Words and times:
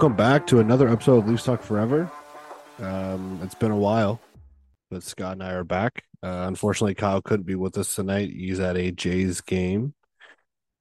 Welcome 0.00 0.16
back 0.16 0.46
to 0.46 0.60
another 0.60 0.88
episode 0.88 1.18
of 1.18 1.28
Leafs 1.28 1.44
Talk 1.44 1.60
Forever. 1.60 2.10
Um, 2.78 3.38
it's 3.42 3.54
been 3.54 3.70
a 3.70 3.76
while, 3.76 4.18
but 4.90 5.02
Scott 5.02 5.34
and 5.34 5.42
I 5.42 5.50
are 5.50 5.62
back. 5.62 6.04
Uh, 6.22 6.44
unfortunately, 6.48 6.94
Kyle 6.94 7.20
couldn't 7.20 7.44
be 7.44 7.54
with 7.54 7.76
us 7.76 7.94
tonight. 7.94 8.30
He's 8.30 8.60
at 8.60 8.78
a 8.78 8.92
Jays 8.92 9.42
game, 9.42 9.92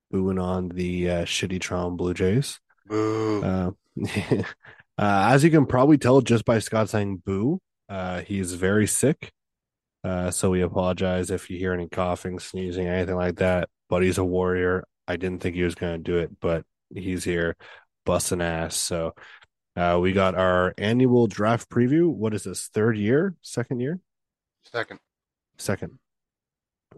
booing 0.10 0.40
on 0.40 0.70
the 0.70 1.10
uh, 1.10 1.26
shitty 1.26 1.60
Toronto 1.60 1.98
Blue 1.98 2.14
Jays. 2.14 2.62
Boo. 2.88 3.44
Uh, 3.44 3.72
uh, 4.32 4.44
as 4.98 5.44
you 5.44 5.52
can 5.52 5.66
probably 5.66 5.98
tell 5.98 6.22
just 6.22 6.46
by 6.46 6.60
Scott 6.60 6.90
saying 6.90 7.22
boo, 7.26 7.60
uh, 7.90 8.22
he's 8.22 8.54
very 8.54 8.88
sick. 8.88 9.34
Uh, 10.02 10.32
so 10.32 10.50
we 10.50 10.62
apologize 10.62 11.30
if 11.30 11.50
you 11.50 11.58
hear 11.58 11.74
any 11.74 11.90
coughing, 11.90 12.40
sneezing, 12.40 12.88
anything 12.88 13.18
like 13.18 13.36
that. 13.40 13.68
But 13.90 14.02
he's 14.02 14.18
a 14.18 14.24
warrior. 14.24 14.86
I 15.10 15.18
didn't 15.18 15.42
think 15.42 15.58
he 15.58 15.64
was 15.64 15.76
going 15.76 16.02
to 16.02 16.12
do 16.12 16.20
it, 16.20 16.40
but 16.40 16.64
he's 16.96 17.26
here 17.26 17.58
busting 18.10 18.42
ass. 18.42 18.76
So 18.76 19.14
uh, 19.76 20.00
we 20.02 20.14
got 20.14 20.34
our 20.34 20.74
annual 20.80 21.28
draft 21.28 21.70
preview. 21.70 22.12
What 22.12 22.34
is 22.34 22.44
this? 22.44 22.68
Third 22.74 22.98
year? 22.98 23.36
Second 23.44 23.82
year? 23.82 24.00
Second. 24.64 25.00
Second. 25.60 26.00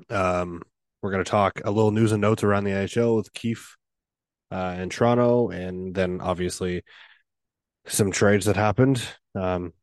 Um, 0.09 0.61
we're 1.01 1.11
going 1.11 1.21
to 1.21 1.29
talk 1.29 1.59
a 1.65 1.69
little 1.69 1.91
news 1.91 2.13
and 2.13 2.21
notes 2.21 2.45
around 2.45 2.63
the 2.63 2.71
NHL 2.71 3.17
with 3.17 3.33
Keefe 3.33 3.75
uh, 4.51 4.77
in 4.79 4.87
Toronto, 4.89 5.49
and 5.49 5.93
then 5.93 6.21
obviously 6.21 6.83
some 7.87 8.09
trades 8.11 8.45
that 8.45 8.55
happened, 8.55 9.05
um, 9.35 9.73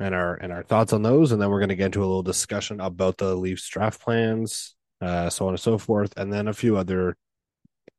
and 0.00 0.14
our 0.14 0.36
and 0.36 0.54
our 0.54 0.62
thoughts 0.62 0.94
on 0.94 1.02
those, 1.02 1.32
and 1.32 1.42
then 1.42 1.50
we're 1.50 1.60
going 1.60 1.68
to 1.68 1.76
get 1.76 1.86
into 1.86 2.00
a 2.00 2.06
little 2.08 2.22
discussion 2.22 2.80
about 2.80 3.18
the 3.18 3.34
Leafs 3.34 3.68
draft 3.68 4.00
plans, 4.00 4.74
uh, 5.02 5.28
so 5.28 5.48
on 5.48 5.52
and 5.52 5.60
so 5.60 5.76
forth, 5.76 6.14
and 6.16 6.32
then 6.32 6.48
a 6.48 6.54
few 6.54 6.78
other 6.78 7.14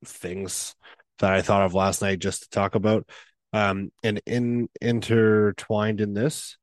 things 0.03 0.73
that 1.20 1.34
I 1.34 1.42
thought 1.42 1.64
of 1.64 1.73
last 1.73 2.02
night 2.02 2.20
just 2.20 2.44
to 2.44 2.50
talk 2.50 2.75
about. 2.75 3.08
Um, 3.52 3.92
and 4.03 4.22
in 4.25 4.70
intertwined 4.81 6.02
in 6.02 6.14
this, 6.14 6.58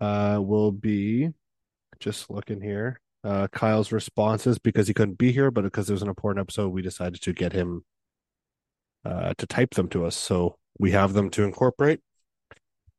uh, 0.00 0.40
will 0.42 0.72
be 0.72 1.30
just 1.98 2.30
looking 2.30 2.60
here. 2.60 3.00
Uh, 3.22 3.48
Kyle's 3.48 3.92
responses 3.92 4.58
because 4.58 4.88
he 4.88 4.94
couldn't 4.94 5.18
be 5.18 5.30
here, 5.30 5.50
but 5.50 5.64
because 5.64 5.90
it 5.90 5.92
was 5.92 6.02
an 6.02 6.08
important 6.08 6.42
episode, 6.42 6.68
we 6.68 6.80
decided 6.80 7.20
to 7.20 7.32
get 7.34 7.52
him 7.52 7.84
uh, 9.04 9.34
to 9.36 9.46
type 9.46 9.74
them 9.74 9.88
to 9.90 10.06
us. 10.06 10.16
So 10.16 10.56
we 10.78 10.92
have 10.92 11.12
them 11.12 11.28
to 11.30 11.44
incorporate. 11.44 12.00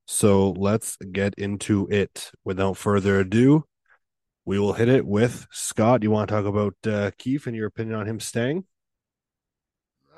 So 0.06 0.52
let's 0.52 0.98
get 0.98 1.36
into 1.36 1.88
it. 1.90 2.32
Without 2.44 2.78
further 2.78 3.20
ado, 3.20 3.66
we 4.46 4.60
will 4.60 4.74
hit 4.74 4.90
it 4.90 5.06
with 5.06 5.48
Scott. 5.52 6.04
You 6.04 6.12
want 6.12 6.30
to 6.30 6.36
talk 6.36 6.46
about 6.46 6.76
uh, 6.86 7.12
Keefe 7.18 7.48
and 7.48 7.56
your 7.56 7.68
opinion 7.68 7.96
on 7.96 8.08
him 8.08 8.20
staying? 8.20 8.66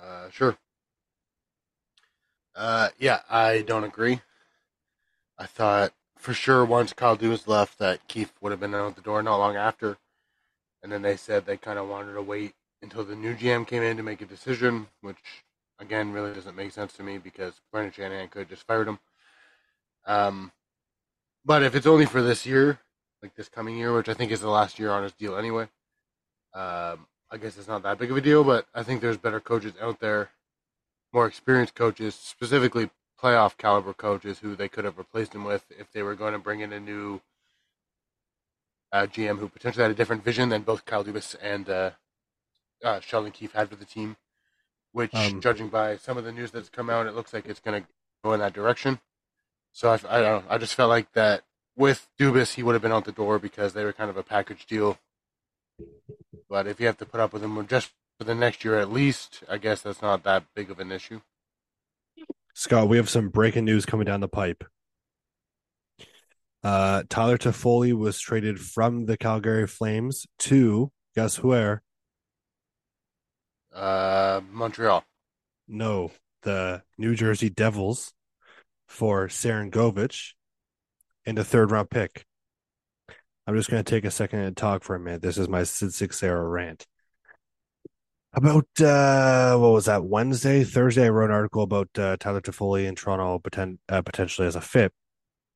Uh, 0.04 0.30
sure. 0.32 0.58
Uh, 2.56 2.90
yeah, 3.00 3.22
I 3.30 3.62
don't 3.62 3.86
agree. 3.86 4.22
I 5.38 5.46
thought 5.48 5.94
for 6.18 6.34
sure 6.34 6.66
once 6.66 6.94
Kyle 6.94 7.18
Dubas 7.18 7.48
left 7.48 7.80
that 7.80 8.08
Keefe 8.08 8.34
would 8.42 8.52
have 8.52 8.60
been 8.60 8.76
out 8.76 8.96
the 8.96 9.02
door 9.02 9.24
not 9.24 9.38
long 9.38 9.56
after. 9.56 9.98
And 10.84 10.92
then 10.92 11.02
they 11.02 11.18
said 11.18 11.46
they 11.46 11.58
kind 11.58 11.80
of 11.80 11.88
wanted 11.88 12.14
to 12.14 12.22
wait 12.22 12.54
until 12.82 13.04
the 13.06 13.16
new 13.16 13.36
GM 13.36 13.66
came 13.68 13.84
in 13.84 13.98
to 13.98 14.04
make 14.04 14.22
a 14.22 14.26
decision, 14.26 14.88
which 15.02 15.44
again 15.80 16.12
really 16.12 16.34
doesn't 16.34 16.56
make 16.56 16.74
sense 16.74 16.94
to 16.94 17.04
me 17.04 17.18
because 17.18 17.62
Brendan 17.72 17.94
Shanahan 17.94 18.30
could 18.30 18.40
have 18.40 18.50
just 18.50 18.68
fired 18.68 18.88
him. 18.88 19.00
Um, 20.06 20.52
but 21.46 21.64
if 21.64 21.76
it's 21.76 21.88
only 21.88 22.06
for 22.06 22.22
this 22.22 22.46
year, 22.46 22.80
like 23.22 23.36
this 23.36 23.50
coming 23.50 23.78
year, 23.78 23.94
which 23.96 24.10
I 24.10 24.14
think 24.14 24.32
is 24.32 24.42
the 24.42 24.50
last 24.50 24.80
year 24.80 24.92
on 24.92 25.04
his 25.04 25.14
deal 25.14 25.38
anyway, 25.38 25.70
um, 26.54 27.08
I 27.34 27.38
guess 27.38 27.58
it's 27.58 27.68
not 27.68 27.82
that 27.82 27.98
big 27.98 28.12
of 28.12 28.18
a 28.18 28.22
deal. 28.22 28.44
But 28.44 28.68
I 28.76 28.84
think 28.84 29.02
there's 29.02 29.18
better 29.18 29.40
coaches 29.40 29.74
out 29.82 30.00
there, 30.00 30.30
more 31.12 31.26
experienced 31.26 31.74
coaches, 31.74 32.14
specifically 32.14 32.92
playoff 33.22 33.58
caliber 33.58 33.94
coaches 33.94 34.40
who 34.40 34.56
they 34.56 34.70
could 34.70 34.86
have 34.86 34.98
replaced 34.98 35.34
him 35.34 35.44
with 35.44 35.66
if 35.80 35.92
they 35.92 36.04
were 36.04 36.14
going 36.16 36.34
to 36.34 36.40
bring 36.40 36.60
in 36.60 36.72
a 36.72 36.80
new 36.80 37.22
uh, 38.92 39.08
GM 39.08 39.40
who 39.40 39.48
potentially 39.50 39.82
had 39.82 39.92
a 39.92 39.96
different 39.96 40.24
vision 40.24 40.50
than 40.50 40.62
both 40.62 40.86
Kyle 40.86 41.04
Dubas 41.04 41.36
and 41.42 41.68
uh, 41.70 41.92
uh, 42.84 43.00
Sheldon 43.00 43.32
Keefe 43.32 43.54
had 43.54 43.70
for 43.70 43.76
the 43.76 43.86
team. 43.86 44.16
Which, 44.92 45.16
Um, 45.16 45.42
judging 45.42 45.70
by 45.70 45.98
some 45.98 46.18
of 46.20 46.24
the 46.24 46.32
news 46.32 46.52
that's 46.52 46.70
come 46.70 46.88
out, 46.88 47.08
it 47.08 47.16
looks 47.16 47.34
like 47.34 47.48
it's 47.48 47.60
going 47.60 47.82
to 47.82 47.88
go 48.24 48.34
in 48.34 48.40
that 48.42 48.54
direction. 48.54 49.00
So 49.72 49.90
I, 49.90 49.96
I 50.08 50.22
don't 50.22 50.46
know. 50.46 50.52
I 50.52 50.60
just 50.60 50.76
felt 50.76 50.90
like 50.90 51.14
that 51.14 51.44
with 51.76 52.08
Dubas, 52.20 52.54
he 52.54 52.62
would 52.62 52.74
have 52.74 52.84
been 52.84 52.92
out 52.92 53.06
the 53.06 53.12
door 53.12 53.40
because 53.40 53.74
they 53.74 53.84
were 53.84 53.94
kind 53.94 54.12
of 54.12 54.18
a 54.18 54.22
package 54.22 54.68
deal. 54.68 55.00
But 56.54 56.68
if 56.68 56.80
you 56.80 56.86
have 56.86 56.98
to 56.98 57.06
put 57.08 57.20
up 57.20 57.34
with 57.34 57.44
him 57.44 57.66
just 57.66 57.90
for 58.20 58.26
the 58.26 58.36
next 58.36 58.64
year 58.64 58.78
at 58.78 58.92
least, 58.92 59.42
I 59.50 59.58
guess 59.58 59.82
that's 59.82 60.04
not 60.04 60.22
that 60.22 60.44
big 60.54 60.70
of 60.70 60.80
an 60.80 60.92
issue. 60.92 61.22
Scott, 62.54 62.88
we 62.88 62.98
have 62.98 63.10
some 63.10 63.30
breaking 63.30 63.66
news 63.66 63.88
coming 63.88 64.06
down 64.06 64.20
the 64.20 64.28
pipe. 64.28 64.64
Uh, 66.64 67.02
Tyler 67.10 67.40
Toffoli 67.40 67.92
was 67.92 68.20
traded 68.20 68.60
from 68.60 69.08
the 69.08 69.18
Calgary 69.18 69.66
Flames 69.66 70.28
to 70.38 70.92
guess 71.16 71.42
where? 71.42 71.82
Uh, 73.74 74.42
Montreal. 74.52 75.04
No, 75.68 76.12
the 76.44 76.84
New 77.00 77.16
Jersey 77.16 77.50
Devils 77.50 78.14
for 78.88 79.28
Sharangovich 79.28 80.34
and 81.26 81.40
a 81.40 81.44
third 81.44 81.72
round 81.72 81.90
pick. 81.90 82.28
I'm 83.46 83.56
just 83.56 83.70
going 83.70 83.84
to 83.84 83.90
take 83.90 84.06
a 84.06 84.12
second 84.12 84.40
and 84.40 84.56
talk 84.56 84.84
for 84.84 84.96
a 84.96 85.00
minute. 85.00 85.22
This 85.22 85.38
is 85.38 85.50
my 85.50 85.64
Sid 85.64 85.94
Six 85.94 86.24
era 86.24 86.48
rant. 86.48 86.86
About 88.34 88.68
uh, 88.82 89.58
what 89.58 89.74
was 89.74 89.86
that 89.86 90.06
Wednesday, 90.06 90.64
Thursday? 90.64 91.06
I 91.06 91.10
wrote 91.10 91.30
an 91.30 91.36
article 91.36 91.62
about 91.62 91.90
uh, 91.98 92.18
Tyler 92.18 92.42
Toffoli 92.42 92.86
in 92.86 92.96
Toronto 92.96 93.42
uh, 93.90 94.02
potentially 94.02 94.48
as 94.48 94.56
a 94.56 94.62
fit, 94.62 94.92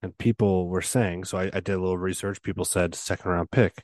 and 0.03 0.17
people 0.17 0.67
were 0.67 0.81
saying. 0.81 1.23
So 1.23 1.39
I, 1.39 1.45
I 1.45 1.59
did 1.59 1.69
a 1.69 1.79
little 1.79 1.97
research. 1.97 2.41
People 2.43 2.65
said 2.65 2.93
second 2.93 3.31
round 3.31 3.51
pick. 3.51 3.83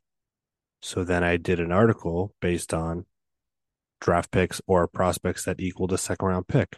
So 0.81 1.03
then 1.03 1.23
I 1.23 1.37
did 1.37 1.59
an 1.59 1.71
article 1.71 2.35
based 2.41 2.73
on 2.73 3.05
draft 3.99 4.31
picks 4.31 4.61
or 4.67 4.87
prospects 4.87 5.45
that 5.45 5.59
equaled 5.59 5.93
a 5.93 5.97
second 5.97 6.27
round 6.27 6.47
pick. 6.47 6.77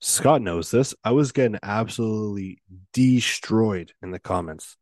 Scott 0.00 0.42
knows 0.42 0.70
this. 0.70 0.94
I 1.02 1.10
was 1.10 1.32
getting 1.32 1.58
absolutely 1.62 2.62
destroyed 2.92 3.92
in 4.00 4.12
the 4.12 4.20
comments, 4.20 4.76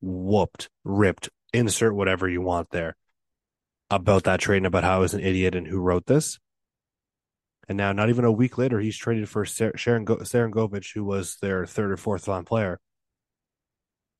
whooped, 0.00 0.68
ripped, 0.84 1.28
insert 1.52 1.94
whatever 1.94 2.28
you 2.28 2.40
want 2.40 2.70
there 2.70 2.96
about 3.90 4.24
that 4.24 4.40
trade 4.40 4.58
and 4.58 4.66
about 4.66 4.84
how 4.84 4.96
I 4.96 4.98
was 4.98 5.14
an 5.14 5.20
idiot 5.20 5.54
and 5.54 5.66
who 5.66 5.80
wrote 5.80 6.06
this. 6.06 6.38
And 7.68 7.76
now, 7.76 7.92
not 7.92 8.08
even 8.08 8.24
a 8.24 8.32
week 8.32 8.58
later, 8.58 8.80
he's 8.80 8.96
traded 8.96 9.28
for 9.28 9.44
Sar- 9.44 9.76
Sharon 9.76 10.04
Go- 10.04 10.20
who 10.94 11.04
was 11.04 11.36
their 11.40 11.66
third 11.66 11.92
or 11.92 11.96
fourth 11.96 12.26
round 12.26 12.46
player, 12.46 12.80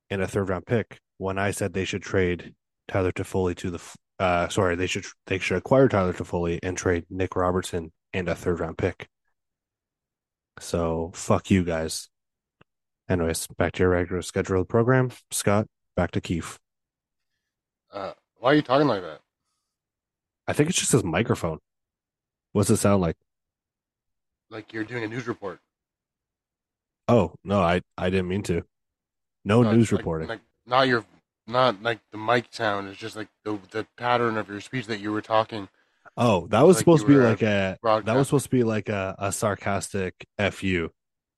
and 0.08 0.22
a 0.22 0.28
third 0.28 0.48
round 0.48 0.66
pick. 0.66 1.00
When 1.18 1.38
I 1.38 1.50
said 1.50 1.72
they 1.72 1.84
should 1.84 2.02
trade 2.02 2.54
Tyler 2.88 3.12
Toffoli 3.12 3.56
to 3.56 3.70
the, 3.70 3.80
uh, 4.18 4.48
sorry, 4.48 4.76
they 4.76 4.86
should 4.86 5.04
they 5.26 5.38
should 5.38 5.56
acquire 5.56 5.88
Tyler 5.88 6.12
Toffoli 6.12 6.58
and 6.62 6.76
trade 6.76 7.06
Nick 7.10 7.34
Robertson 7.36 7.92
and 8.12 8.28
a 8.28 8.34
third 8.34 8.60
round 8.60 8.78
pick. 8.78 9.08
So 10.60 11.10
fuck 11.14 11.50
you 11.50 11.64
guys. 11.64 12.08
Anyways, 13.10 13.48
back 13.58 13.72
to 13.72 13.82
your 13.82 13.90
regular 13.90 14.22
scheduled 14.22 14.68
program. 14.68 15.10
Scott, 15.32 15.66
back 15.96 16.12
to 16.12 16.20
Keefe. 16.20 16.60
Uh, 17.92 18.12
why 18.38 18.52
are 18.52 18.54
you 18.54 18.62
talking 18.62 18.86
like 18.86 19.02
that? 19.02 19.20
I 20.46 20.52
think 20.52 20.68
it's 20.70 20.78
just 20.78 20.92
his 20.92 21.02
microphone. 21.02 21.58
What's 22.52 22.70
it 22.70 22.76
sound 22.76 23.02
like? 23.02 23.16
Like 24.48 24.72
you're 24.72 24.84
doing 24.84 25.02
a 25.02 25.08
news 25.08 25.26
report. 25.26 25.58
Oh 27.08 27.34
no, 27.44 27.60
I 27.60 27.82
I 27.98 28.10
didn't 28.10 28.28
mean 28.28 28.42
to. 28.44 28.62
No 29.44 29.62
No, 29.62 29.72
news 29.72 29.90
like- 29.90 29.98
reporting. 29.98 30.28
Like 30.28 30.40
not 30.66 30.86
your, 30.86 31.04
not 31.48 31.82
like 31.82 31.98
the 32.12 32.18
mic 32.18 32.46
sound. 32.50 32.88
It's 32.88 32.98
just 32.98 33.16
like 33.16 33.28
the 33.44 33.58
the 33.72 33.86
pattern 33.96 34.36
of 34.36 34.48
your 34.48 34.60
speech 34.60 34.86
that 34.86 35.00
you 35.00 35.10
were 35.10 35.22
talking. 35.22 35.68
oh, 36.16 36.46
that 36.48 36.62
was 36.62 36.76
like 36.76 36.80
supposed 36.82 37.02
to 37.06 37.08
be 37.08 37.16
like 37.16 37.42
a 37.42 37.76
that 37.82 38.14
was 38.16 38.28
supposed 38.28 38.44
to 38.44 38.50
be 38.50 38.62
like 38.62 38.88
a, 38.88 39.16
a 39.18 39.32
sarcastic 39.32 40.14
fu 40.52 40.90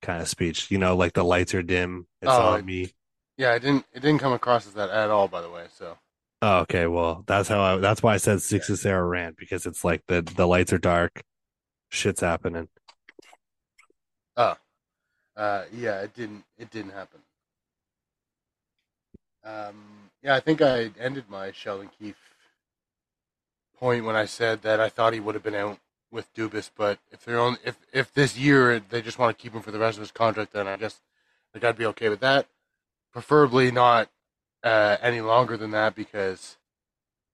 kind 0.03 0.21
of 0.21 0.29
speech. 0.29 0.71
You 0.71 0.79
know, 0.79 0.95
like 0.97 1.13
the 1.13 1.25
lights 1.25 1.55
are 1.55 1.63
dim. 1.63 2.07
It's 2.21 2.39
Oh, 2.39 2.39
on 2.39 2.65
me. 2.65 2.93
Yeah, 3.37 3.55
it 3.55 3.61
didn't 3.61 3.85
it 3.93 4.01
didn't 4.01 4.19
come 4.19 4.33
across 4.33 4.67
as 4.67 4.73
that 4.75 4.89
at 4.89 5.09
all. 5.09 5.27
By 5.27 5.41
the 5.41 5.49
way, 5.49 5.67
so 5.77 5.97
Oh, 6.41 6.59
okay, 6.59 6.87
well 6.87 7.23
that's 7.25 7.47
how 7.49 7.61
I 7.61 7.77
that's 7.77 8.03
why 8.03 8.13
I 8.15 8.17
said 8.17 8.41
six 8.41 8.69
is 8.69 8.81
Sarah 8.81 9.05
rant 9.05 9.37
because 9.37 9.65
it's 9.65 9.83
like 9.85 10.03
the 10.07 10.21
the 10.21 10.45
lights 10.47 10.73
are 10.73 10.77
dark, 10.77 11.23
shit's 11.91 12.21
happening. 12.21 12.69
Oh, 14.37 14.55
uh, 15.37 15.65
yeah, 15.73 16.01
it 16.01 16.13
didn't 16.15 16.45
it 16.57 16.71
didn't 16.71 16.91
happen. 16.91 17.21
Um, 19.43 20.09
yeah, 20.21 20.35
I 20.35 20.39
think 20.39 20.61
I 20.61 20.91
ended 20.99 21.25
my 21.29 21.51
Sheldon 21.51 21.89
Keefe 21.99 22.33
point 23.77 24.05
when 24.05 24.15
I 24.15 24.25
said 24.25 24.61
that 24.61 24.79
I 24.79 24.89
thought 24.89 25.13
he 25.13 25.19
would 25.19 25.35
have 25.35 25.43
been 25.43 25.55
out 25.55 25.79
with 26.13 26.33
Dubas, 26.33 26.69
but 26.77 26.99
if 27.11 27.25
they're 27.25 27.39
on, 27.39 27.57
if 27.65 27.77
if 27.91 28.13
this 28.13 28.37
year 28.37 28.79
they 28.79 29.01
just 29.01 29.17
want 29.17 29.35
to 29.35 29.41
keep 29.41 29.53
him 29.53 29.61
for 29.61 29.71
the 29.71 29.79
rest 29.79 29.97
of 29.97 30.01
his 30.01 30.11
contract, 30.11 30.53
then 30.53 30.67
I 30.67 30.77
guess 30.77 31.01
like 31.53 31.61
got 31.61 31.73
to 31.73 31.77
be 31.77 31.85
okay 31.87 32.09
with 32.09 32.19
that. 32.21 32.47
Preferably 33.11 33.71
not 33.71 34.09
uh, 34.63 34.97
any 35.01 35.21
longer 35.21 35.57
than 35.57 35.71
that 35.71 35.95
because 35.95 36.57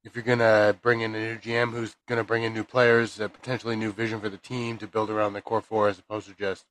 if 0.03 0.15
you're 0.15 0.23
gonna 0.23 0.75
bring 0.81 1.01
in 1.01 1.13
a 1.13 1.19
new 1.19 1.37
GM 1.37 1.71
who's 1.71 1.95
gonna 2.07 2.23
bring 2.23 2.43
in 2.43 2.53
new 2.53 2.63
players, 2.63 3.19
a 3.19 3.27
potentially 3.29 3.75
new 3.75 3.91
vision 3.91 4.19
for 4.19 4.29
the 4.29 4.37
team 4.37 4.77
to 4.77 4.87
build 4.87 5.09
around 5.09 5.33
the 5.33 5.41
core 5.41 5.61
four, 5.61 5.89
as 5.89 5.99
opposed 5.99 6.27
to 6.27 6.33
just 6.33 6.65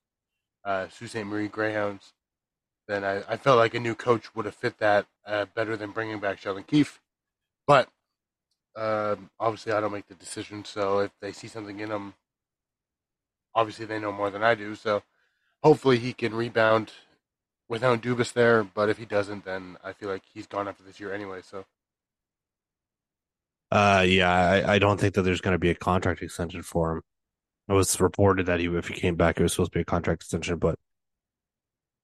uh, 0.65 0.89
Sault 0.89 1.11
Ste. 1.11 1.27
Marie 1.27 1.49
Greyhounds, 1.49 2.15
then 2.89 3.05
I, 3.05 3.23
I 3.29 3.37
felt 3.37 3.59
like 3.59 3.75
a 3.75 3.81
new 3.81 3.95
coach 3.95 4.35
would 4.35 4.47
have 4.47 4.55
fit 4.55 4.79
that 4.79 5.07
uh, 5.27 5.45
better 5.55 5.77
than 5.77 5.91
bringing 5.91 6.21
back 6.21 6.39
Sheldon 6.39 6.65
Keefe. 6.65 7.01
But 7.67 7.91
um, 8.77 9.31
obviously, 9.39 9.73
I 9.73 9.81
don't 9.81 9.93
make 9.93 10.09
the 10.09 10.15
decision. 10.15 10.65
So 10.65 11.01
if 11.01 11.11
they 11.21 11.33
see 11.33 11.49
something 11.49 11.81
in 11.81 11.91
him, 11.91 12.15
obviously 13.55 13.87
they 13.87 13.99
know 13.99 14.13
more 14.13 14.31
than 14.31 14.43
I 14.43 14.55
do. 14.55 14.75
So 14.75 15.03
hopefully 15.63 15.99
he 15.99 16.13
can 16.13 16.35
rebound 16.35 16.93
without 17.69 18.03
Dubas 18.03 18.33
there. 18.33 18.63
But 18.63 18.89
if 18.89 18.99
he 18.99 19.05
doesn't, 19.05 19.45
then 19.45 19.77
I 19.83 19.93
feel 19.93 20.09
like 20.09 20.23
he's 20.33 20.47
gone 20.47 20.69
after 20.69 20.85
this 20.85 21.01
year 21.01 21.13
anyway. 21.13 21.41
So. 21.43 21.65
Uh, 23.71 24.05
yeah, 24.07 24.31
I, 24.31 24.75
I 24.75 24.79
don't 24.79 24.99
think 24.99 25.15
that 25.15 25.23
there's 25.23 25.43
going 25.43 25.53
to 25.53 25.59
be 25.59 25.71
a 25.71 25.75
contract 25.75 26.23
extension 26.23 26.63
for 26.63 26.93
him. 26.93 27.03
It 27.69 27.75
was 27.75 28.01
reported 28.01 28.47
that 28.47 28.61
he, 28.61 28.67
if 28.67 28.89
he 28.89 28.95
came 28.95 29.15
back, 29.15 29.39
it 29.39 29.43
was 29.43 29.53
supposed 29.53 29.73
to 29.73 29.79
be 29.79 29.83
a 29.83 29.85
contract 29.85 30.23
extension, 30.23 30.57
but 30.57 30.79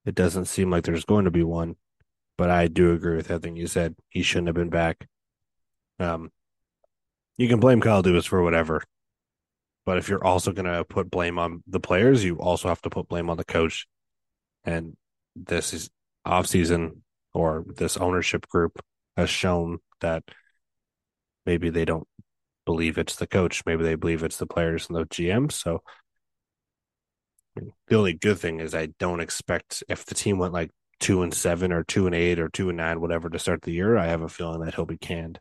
it 0.04 0.14
doesn't 0.14 0.44
seem 0.44 0.70
like 0.70 0.84
there's 0.84 1.06
going 1.06 1.24
to 1.24 1.30
be 1.30 1.42
one. 1.42 1.76
But 2.36 2.50
I 2.50 2.66
do 2.66 2.92
agree 2.92 3.16
with 3.16 3.30
everything 3.30 3.56
you 3.56 3.66
said. 3.66 3.94
He 4.10 4.22
shouldn't 4.22 4.48
have 4.48 4.56
been 4.56 4.68
back. 4.68 5.08
Um, 5.98 6.32
you 7.36 7.48
can 7.48 7.60
blame 7.60 7.80
Kyle 7.80 8.02
Dubas 8.02 8.26
for 8.26 8.42
whatever, 8.42 8.82
but 9.84 9.98
if 9.98 10.08
you're 10.08 10.24
also 10.24 10.52
going 10.52 10.66
to 10.66 10.84
put 10.84 11.10
blame 11.10 11.38
on 11.38 11.62
the 11.66 11.80
players, 11.80 12.24
you 12.24 12.38
also 12.38 12.68
have 12.68 12.82
to 12.82 12.90
put 12.90 13.08
blame 13.08 13.28
on 13.28 13.36
the 13.36 13.44
coach. 13.44 13.86
And 14.64 14.96
this 15.36 15.74
is 15.74 15.90
off 16.24 16.46
season 16.46 17.02
or 17.32 17.64
this 17.76 17.96
ownership 17.96 18.48
group 18.48 18.80
has 19.16 19.28
shown 19.28 19.78
that 20.00 20.22
maybe 21.44 21.70
they 21.70 21.84
don't 21.84 22.08
believe 22.64 22.96
it's 22.96 23.16
the 23.16 23.26
coach. 23.26 23.62
Maybe 23.66 23.84
they 23.84 23.94
believe 23.94 24.22
it's 24.22 24.38
the 24.38 24.46
players 24.46 24.88
and 24.88 24.96
the 24.96 25.04
GM. 25.04 25.52
So 25.52 25.82
the 27.56 27.96
only 27.96 28.14
good 28.14 28.38
thing 28.38 28.60
is 28.60 28.74
I 28.74 28.86
don't 28.98 29.20
expect 29.20 29.82
if 29.88 30.06
the 30.06 30.14
team 30.14 30.38
went 30.38 30.54
like 30.54 30.70
two 31.00 31.22
and 31.22 31.34
seven 31.34 31.72
or 31.72 31.84
two 31.84 32.06
and 32.06 32.14
eight 32.14 32.38
or 32.38 32.48
two 32.48 32.70
and 32.70 32.78
nine, 32.78 33.00
whatever 33.00 33.28
to 33.28 33.38
start 33.38 33.62
the 33.62 33.72
year, 33.72 33.98
I 33.98 34.06
have 34.06 34.22
a 34.22 34.28
feeling 34.28 34.60
that 34.60 34.74
he'll 34.74 34.86
be 34.86 34.96
canned. 34.96 35.38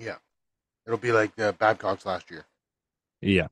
Yeah. 0.00 0.16
It'll 0.86 0.98
be 0.98 1.12
like 1.12 1.36
the 1.36 1.54
Babcock's 1.58 2.06
last 2.06 2.30
year. 2.30 2.46
Yeah. 3.20 3.48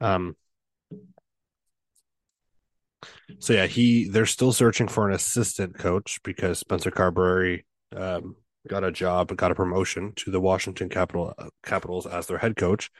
Um 0.00 0.36
so 3.38 3.52
yeah, 3.52 3.66
he 3.66 4.08
they're 4.08 4.26
still 4.26 4.52
searching 4.52 4.88
for 4.88 5.08
an 5.08 5.14
assistant 5.14 5.78
coach 5.78 6.20
because 6.24 6.58
Spencer 6.58 6.90
Carbery 6.90 7.64
um, 7.94 8.36
got 8.68 8.84
a 8.84 8.92
job 8.92 9.30
and 9.30 9.38
got 9.38 9.50
a 9.50 9.54
promotion 9.54 10.12
to 10.16 10.30
the 10.30 10.40
Washington 10.40 10.88
Capital 10.88 11.34
uh, 11.38 11.48
Capitals 11.64 12.06
as 12.06 12.26
their 12.26 12.38
head 12.38 12.56
coach. 12.56 12.90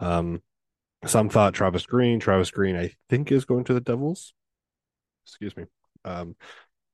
Um, 0.00 0.42
some 1.06 1.28
thought 1.28 1.54
Travis 1.54 1.86
Green. 1.86 2.20
Travis 2.20 2.50
Green, 2.50 2.76
I 2.76 2.92
think, 3.08 3.32
is 3.32 3.44
going 3.44 3.64
to 3.64 3.74
the 3.74 3.80
Devils. 3.80 4.34
Excuse 5.26 5.56
me. 5.56 5.64
Um, 6.04 6.36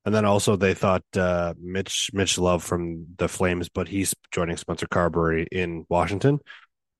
and 0.07 0.15
then 0.15 0.23
also 0.23 0.55
they 0.55 0.73
thought 0.73 1.03
uh, 1.17 1.53
Mitch 1.59 2.11
Mitch 2.13 2.37
Love 2.37 2.63
from 2.63 3.07
the 3.17 3.27
Flames, 3.27 3.67
but 3.67 3.89
he's 3.89 4.15
joining 4.31 4.55
Spencer 4.55 4.87
Carbery 4.87 5.47
in 5.51 5.85
Washington. 5.89 6.39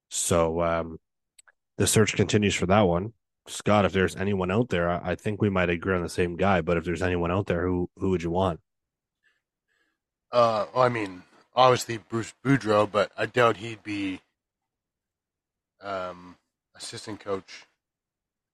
So 0.10 0.62
um, 0.62 0.98
the 1.78 1.88
search 1.88 2.18
continues 2.18 2.54
for 2.54 2.66
that 2.66 2.82
one. 2.82 3.14
Scott, 3.48 3.86
if 3.86 3.94
there's 3.94 4.18
anyone 4.18 4.52
out 4.52 4.68
there, 4.68 4.90
I 4.90 5.16
think 5.16 5.42
we 5.42 5.50
might 5.50 5.70
agree 5.70 5.96
on 5.96 6.04
the 6.04 6.10
same 6.10 6.36
guy. 6.36 6.60
But 6.60 6.76
if 6.76 6.84
there's 6.84 7.02
anyone 7.02 7.32
out 7.32 7.46
there, 7.46 7.66
who 7.66 7.90
who 7.96 8.10
would 8.10 8.24
you 8.24 8.30
want? 8.30 8.60
Uh, 10.30 10.66
well, 10.76 10.84
I 10.84 10.90
mean, 10.90 11.24
obviously 11.56 12.00
Bruce 12.00 12.34
Boudreau, 12.44 12.92
but 12.92 13.14
I 13.18 13.26
doubt 13.26 13.56
he'd 13.56 13.84
be 13.84 14.20
um, 15.80 16.36
assistant 16.76 17.22
coach. 17.22 17.68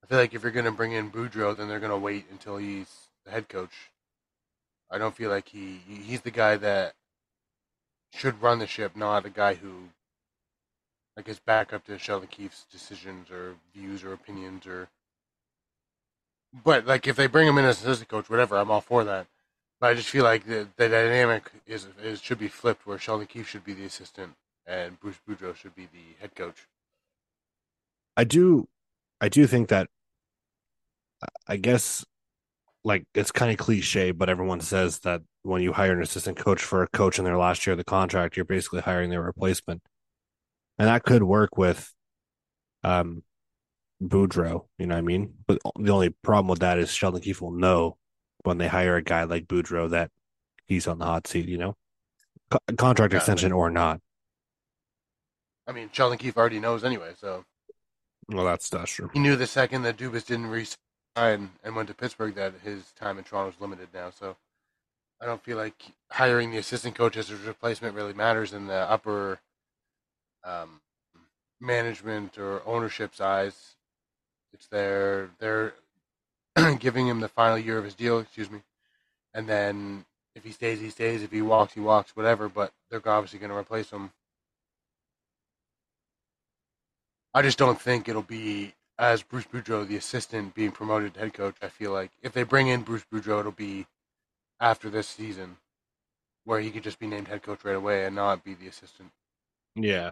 I 0.03 0.05
feel 0.05 0.19
like 0.19 0.35
if 0.35 0.43
you're 0.43 0.51
going 0.51 0.65
to 0.65 0.71
bring 0.71 0.91
in 0.91 1.09
Boudreau, 1.09 1.57
then 1.57 1.67
they're 1.67 1.79
going 1.79 1.89
to 1.89 1.97
wait 1.97 2.25
until 2.29 2.57
he's 2.57 3.07
the 3.25 3.31
head 3.31 3.49
coach. 3.49 3.89
I 4.93 4.99
don't 4.99 5.15
feel 5.15 5.31
like 5.31 5.49
he 5.49 5.81
he's 5.87 6.21
the 6.21 6.31
guy 6.31 6.55
that 6.57 6.93
should 8.13 8.41
run 8.41 8.59
the 8.59 8.67
ship, 8.67 8.95
not 8.95 9.25
a 9.25 9.29
guy 9.29 9.55
who 9.55 9.89
like 11.17 11.27
is 11.27 11.39
back 11.39 11.73
up 11.73 11.85
to 11.85 11.97
Sheldon 11.97 12.27
Keefe's 12.27 12.65
decisions 12.71 13.31
or 13.31 13.55
views 13.73 14.03
or 14.03 14.13
opinions 14.13 14.67
or. 14.67 14.89
But 16.63 16.85
like, 16.85 17.07
if 17.07 17.15
they 17.15 17.25
bring 17.25 17.47
him 17.47 17.57
in 17.57 17.65
as 17.65 17.81
assistant 17.81 18.09
coach, 18.09 18.29
whatever, 18.29 18.57
I'm 18.57 18.69
all 18.69 18.81
for 18.81 19.03
that. 19.03 19.25
But 19.81 19.89
I 19.89 19.93
just 19.95 20.09
feel 20.09 20.23
like 20.23 20.45
the, 20.45 20.67
the 20.77 20.87
dynamic 20.87 21.51
is, 21.65 21.87
is 22.01 22.21
should 22.21 22.37
be 22.37 22.47
flipped, 22.47 22.85
where 22.85 22.99
Sheldon 22.99 23.25
Keefe 23.25 23.47
should 23.47 23.65
be 23.65 23.73
the 23.73 23.85
assistant 23.85 24.33
and 24.67 24.99
Bruce 24.99 25.19
Boudreau 25.27 25.55
should 25.55 25.75
be 25.75 25.87
the 25.91 26.21
head 26.21 26.35
coach. 26.35 26.67
I 28.15 28.23
do, 28.23 28.67
I 29.19 29.29
do 29.29 29.47
think 29.47 29.69
that. 29.69 29.89
I 31.47 31.57
guess, 31.57 32.05
like 32.83 33.05
it's 33.13 33.31
kind 33.31 33.51
of 33.51 33.57
cliche, 33.57 34.11
but 34.11 34.29
everyone 34.29 34.59
says 34.59 34.99
that 34.99 35.21
when 35.43 35.61
you 35.61 35.73
hire 35.73 35.93
an 35.93 36.01
assistant 36.01 36.37
coach 36.37 36.61
for 36.61 36.83
a 36.83 36.87
coach 36.87 37.17
in 37.17 37.25
their 37.25 37.37
last 37.37 37.65
year 37.65 37.71
of 37.73 37.77
the 37.77 37.83
contract, 37.83 38.35
you're 38.35 38.45
basically 38.45 38.81
hiring 38.81 39.09
their 39.09 39.21
replacement 39.21 39.81
and 40.77 40.87
that 40.87 41.03
could 41.03 41.23
work 41.23 41.57
with 41.57 41.93
um 42.83 43.23
Boudreau, 44.01 44.65
you 44.77 44.85
know 44.85 44.95
what 44.95 44.99
I 44.99 45.01
mean? 45.01 45.33
But 45.47 45.59
the 45.79 45.91
only 45.91 46.09
problem 46.09 46.49
with 46.49 46.59
that 46.59 46.77
is 46.77 46.91
Sheldon 46.91 47.21
Keefe 47.21 47.41
will 47.41 47.51
know 47.51 47.97
when 48.43 48.57
they 48.57 48.67
hire 48.67 48.97
a 48.97 49.01
guy 49.01 49.23
like 49.23 49.45
Boudreau 49.45 49.89
that 49.91 50.11
he's 50.65 50.87
on 50.87 50.99
the 50.99 51.05
hot 51.05 51.25
seat, 51.25 51.47
you 51.47 51.57
know? 51.57 51.77
Co- 52.51 52.59
contract 52.77 53.13
yeah, 53.13 53.19
extension 53.19 53.53
or 53.53 53.69
not. 53.69 54.01
I 55.65 55.71
mean, 55.71 55.89
Sheldon 55.93 56.17
Keefe 56.17 56.35
already 56.35 56.59
knows 56.59 56.83
anyway, 56.83 57.13
so. 57.17 57.45
Well, 58.27 58.43
that's, 58.43 58.67
that's 58.69 58.91
true. 58.91 59.09
He 59.13 59.19
knew 59.19 59.37
the 59.37 59.47
second 59.47 59.83
that 59.83 59.95
Dubas 59.95 60.25
didn't 60.25 60.47
resign 60.47 60.75
and 61.15 61.75
went 61.75 61.87
to 61.89 61.93
Pittsburgh 61.93 62.35
that 62.35 62.53
his 62.63 62.91
time 62.93 63.17
in 63.17 63.23
Toronto 63.23 63.51
is 63.51 63.61
limited 63.61 63.89
now, 63.93 64.09
so. 64.09 64.35
I 65.21 65.25
don't 65.25 65.41
feel 65.41 65.55
like 65.55 65.93
hiring 66.11 66.51
the 66.51 66.57
assistant 66.57 66.95
coach 66.95 67.15
as 67.15 67.29
a 67.29 67.37
replacement 67.37 67.95
really 67.95 68.11
matters 68.11 68.51
in 68.51 68.67
the 68.67 68.73
upper 68.73 69.39
um, 70.43 70.81
management 71.61 72.37
or 72.37 72.61
ownership's 72.65 73.21
eyes. 73.21 73.75
It's 74.51 74.67
their 74.67 75.29
they're 75.39 75.75
giving 76.79 77.07
him 77.07 77.21
the 77.21 77.29
final 77.29 77.57
year 77.57 77.77
of 77.77 77.85
his 77.85 77.95
deal. 77.95 78.19
Excuse 78.19 78.51
me, 78.51 78.63
and 79.33 79.47
then 79.47 80.03
if 80.35 80.43
he 80.43 80.51
stays, 80.51 80.81
he 80.81 80.89
stays. 80.89 81.23
If 81.23 81.31
he 81.31 81.41
walks, 81.41 81.73
he 81.73 81.79
walks. 81.79 82.17
Whatever. 82.17 82.49
But 82.49 82.73
they're 82.89 83.01
obviously 83.07 83.39
going 83.39 83.51
to 83.51 83.55
replace 83.57 83.91
him. 83.91 84.11
I 87.33 87.41
just 87.41 87.57
don't 87.57 87.79
think 87.79 88.09
it'll 88.09 88.21
be 88.21 88.73
as 88.97 89.23
Bruce 89.23 89.45
Boudreau, 89.45 89.87
the 89.87 89.95
assistant, 89.95 90.53
being 90.53 90.71
promoted 90.71 91.13
to 91.13 91.19
head 91.21 91.33
coach. 91.33 91.55
I 91.61 91.67
feel 91.67 91.91
like 91.91 92.11
if 92.21 92.33
they 92.33 92.43
bring 92.43 92.67
in 92.67 92.81
Bruce 92.81 93.05
Boudreau, 93.11 93.39
it'll 93.39 93.51
be 93.51 93.87
after 94.59 94.89
this 94.89 95.07
season, 95.07 95.57
where 96.45 96.59
he 96.59 96.71
could 96.71 96.83
just 96.83 96.99
be 96.99 97.07
named 97.07 97.27
head 97.27 97.43
coach 97.43 97.63
right 97.63 97.75
away 97.75 98.05
and 98.05 98.15
not 98.15 98.43
be 98.43 98.53
the 98.53 98.67
assistant. 98.67 99.11
Yeah. 99.75 100.11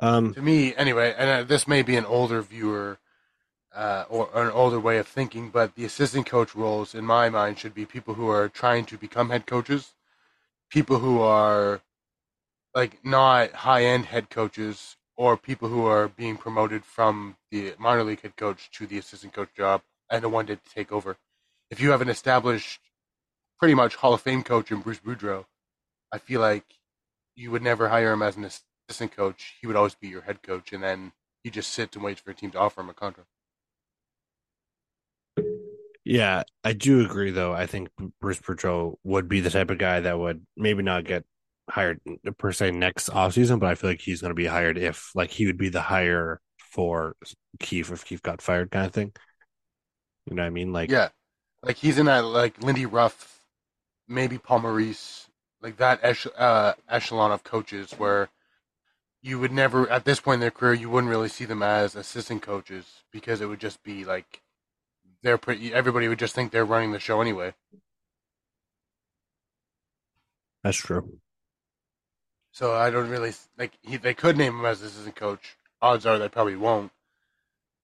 Um, 0.00 0.34
to 0.34 0.42
me, 0.42 0.74
anyway, 0.74 1.14
and 1.16 1.30
uh, 1.30 1.42
this 1.44 1.68
may 1.68 1.82
be 1.82 1.96
an 1.96 2.06
older 2.06 2.42
viewer 2.42 2.98
uh, 3.74 4.04
or, 4.08 4.28
or, 4.34 4.42
an 4.42 4.50
older 4.50 4.80
way 4.80 4.98
of 4.98 5.06
thinking, 5.06 5.50
but 5.50 5.74
the 5.76 5.84
assistant 5.84 6.26
coach 6.26 6.54
roles, 6.54 6.94
in 6.94 7.04
my 7.04 7.28
mind, 7.28 7.58
should 7.58 7.74
be 7.74 7.86
people 7.86 8.14
who 8.14 8.28
are 8.28 8.48
trying 8.48 8.84
to 8.86 8.98
become 8.98 9.30
head 9.30 9.46
coaches, 9.46 9.94
people 10.68 10.98
who 10.98 11.20
are 11.20 11.80
like 12.74 13.04
not 13.04 13.52
high 13.52 13.84
end 13.84 14.06
head 14.06 14.28
coaches, 14.28 14.96
or 15.16 15.36
people 15.36 15.68
who 15.68 15.84
are 15.86 16.08
being 16.08 16.36
promoted 16.36 16.84
from 16.84 17.36
the 17.50 17.74
minor 17.78 18.04
league 18.04 18.22
head 18.22 18.36
coach 18.36 18.70
to 18.72 18.86
the 18.86 18.98
assistant 18.98 19.32
coach 19.32 19.50
job 19.56 19.82
and 20.10 20.22
the 20.22 20.28
one 20.28 20.46
to 20.46 20.56
take 20.74 20.92
over. 20.92 21.16
If 21.70 21.80
you 21.80 21.90
have 21.90 22.02
an 22.02 22.08
established, 22.08 22.80
pretty 23.58 23.74
much 23.74 23.96
Hall 23.96 24.14
of 24.14 24.20
Fame 24.20 24.42
coach 24.42 24.70
in 24.70 24.80
Bruce 24.80 25.00
Boudreau, 25.00 25.46
I 26.12 26.18
feel 26.18 26.40
like 26.40 26.64
you 27.34 27.50
would 27.50 27.62
never 27.62 27.88
hire 27.88 28.12
him 28.12 28.22
as 28.22 28.36
an 28.36 28.44
assistant 28.44 29.16
coach. 29.16 29.54
He 29.60 29.66
would 29.66 29.76
always 29.76 29.94
be 29.94 30.08
your 30.08 30.22
head 30.22 30.42
coach, 30.42 30.72
and 30.72 30.82
then 30.82 31.12
he 31.42 31.50
just 31.50 31.70
sits 31.70 31.96
and 31.96 32.04
waits 32.04 32.20
for 32.20 32.30
a 32.30 32.34
team 32.34 32.50
to 32.52 32.58
offer 32.58 32.80
him 32.80 32.90
a 32.90 32.94
contract. 32.94 33.28
Yeah, 36.04 36.42
I 36.64 36.72
do 36.72 37.04
agree. 37.04 37.30
Though 37.30 37.52
I 37.52 37.66
think 37.66 37.88
Bruce 38.20 38.40
Boudreau 38.40 38.96
would 39.04 39.28
be 39.28 39.40
the 39.40 39.50
type 39.50 39.70
of 39.70 39.78
guy 39.78 40.00
that 40.00 40.18
would 40.18 40.44
maybe 40.56 40.82
not 40.82 41.04
get 41.04 41.24
hired 41.70 42.00
per 42.38 42.52
se 42.52 42.72
next 42.72 43.08
offseason, 43.10 43.58
but 43.58 43.68
I 43.68 43.74
feel 43.74 43.90
like 43.90 44.00
he's 44.00 44.20
going 44.20 44.30
to 44.30 44.34
be 44.34 44.46
hired 44.46 44.78
if 44.78 45.10
like 45.14 45.30
he 45.30 45.46
would 45.46 45.58
be 45.58 45.68
the 45.68 45.82
hire 45.82 46.40
for 46.58 47.16
Keefe 47.60 47.90
if 47.90 48.04
Keefe 48.04 48.22
got 48.22 48.42
fired, 48.42 48.70
kind 48.70 48.86
of 48.86 48.92
thing. 48.92 49.12
You 50.26 50.36
know 50.36 50.42
what 50.42 50.48
I 50.48 50.50
mean? 50.50 50.72
Like 50.72 50.90
yeah, 50.90 51.08
like 51.62 51.76
he's 51.76 51.98
in 51.98 52.06
that 52.06 52.24
like 52.24 52.62
Lindy 52.62 52.86
Ruff, 52.86 53.40
maybe 54.08 54.38
Paul 54.38 54.60
Maurice, 54.60 55.28
like 55.60 55.76
that 55.78 56.00
uh, 56.36 56.74
echelon 56.88 57.32
of 57.32 57.44
coaches 57.44 57.92
where 57.92 58.28
you 59.22 59.38
would 59.38 59.52
never 59.52 59.88
at 59.88 60.04
this 60.04 60.20
point 60.20 60.34
in 60.34 60.40
their 60.40 60.50
career 60.50 60.74
you 60.74 60.90
wouldn't 60.90 61.10
really 61.10 61.28
see 61.28 61.44
them 61.44 61.62
as 61.62 61.94
assistant 61.94 62.42
coaches 62.42 63.04
because 63.12 63.40
it 63.40 63.46
would 63.46 63.60
just 63.60 63.82
be 63.82 64.04
like 64.04 64.42
they're 65.22 65.38
pretty 65.38 65.72
everybody 65.72 66.08
would 66.08 66.18
just 66.18 66.34
think 66.34 66.50
they're 66.50 66.64
running 66.64 66.92
the 66.92 66.98
show 66.98 67.20
anyway 67.20 67.54
that's 70.64 70.76
true 70.76 71.18
So 72.52 72.74
I 72.74 72.90
don't 72.90 73.08
really 73.08 73.32
like. 73.58 73.72
He, 73.82 73.96
they 73.96 74.14
could 74.14 74.36
name 74.36 74.58
him 74.58 74.64
as 74.66 74.82
assistant 74.82 75.16
coach. 75.16 75.56
Odds 75.80 76.04
are 76.04 76.18
they 76.18 76.28
probably 76.28 76.56
won't. 76.56 76.92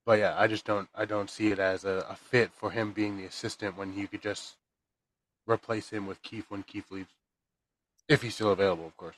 But 0.04 0.18
yeah, 0.18 0.34
I 0.38 0.46
just 0.46 0.66
don't. 0.66 0.88
I 0.94 1.06
don't 1.06 1.30
see 1.30 1.48
it 1.48 1.58
as 1.58 1.84
a, 1.84 2.06
a 2.08 2.14
fit 2.14 2.50
for 2.52 2.70
him 2.70 2.92
being 2.92 3.16
the 3.16 3.24
assistant 3.24 3.78
when 3.78 3.96
you 3.96 4.06
could 4.06 4.22
just 4.22 4.56
replace 5.46 5.88
him 5.88 6.06
with 6.06 6.22
Keefe 6.22 6.50
when 6.50 6.62
Keefe 6.62 6.90
leaves, 6.90 7.08
if 8.08 8.20
he's 8.22 8.34
still 8.34 8.52
available, 8.52 8.86
of 8.86 8.96
course. 8.96 9.16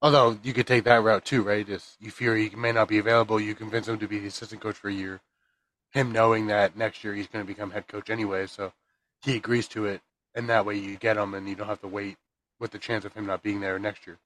Although 0.00 0.38
you 0.42 0.52
could 0.52 0.68
take 0.68 0.84
that 0.84 1.02
route 1.02 1.24
too, 1.24 1.42
right? 1.42 1.66
Just 1.66 2.00
you 2.00 2.12
fear 2.12 2.36
he 2.36 2.50
may 2.50 2.70
not 2.70 2.88
be 2.88 2.98
available, 2.98 3.40
you 3.40 3.56
convince 3.56 3.88
him 3.88 3.98
to 3.98 4.06
be 4.06 4.20
the 4.20 4.28
assistant 4.28 4.60
coach 4.60 4.76
for 4.76 4.88
a 4.88 4.92
year. 4.92 5.20
Him 5.90 6.12
knowing 6.12 6.46
that 6.46 6.76
next 6.76 7.02
year 7.02 7.14
he's 7.14 7.26
going 7.26 7.44
to 7.44 7.52
become 7.52 7.72
head 7.72 7.88
coach 7.88 8.10
anyway, 8.10 8.46
so 8.46 8.72
he 9.22 9.36
agrees 9.36 9.66
to 9.68 9.86
it, 9.86 10.02
and 10.34 10.48
that 10.48 10.66
way 10.66 10.76
you 10.76 10.96
get 10.96 11.16
him, 11.16 11.34
and 11.34 11.48
you 11.48 11.56
don't 11.56 11.66
have 11.66 11.80
to 11.80 11.88
wait 11.88 12.16
with 12.58 12.70
the 12.70 12.78
chance 12.78 13.04
of 13.04 13.14
him 13.14 13.26
not 13.26 13.42
being 13.42 13.60
there 13.60 13.78
next 13.78 14.06
year. 14.06 14.18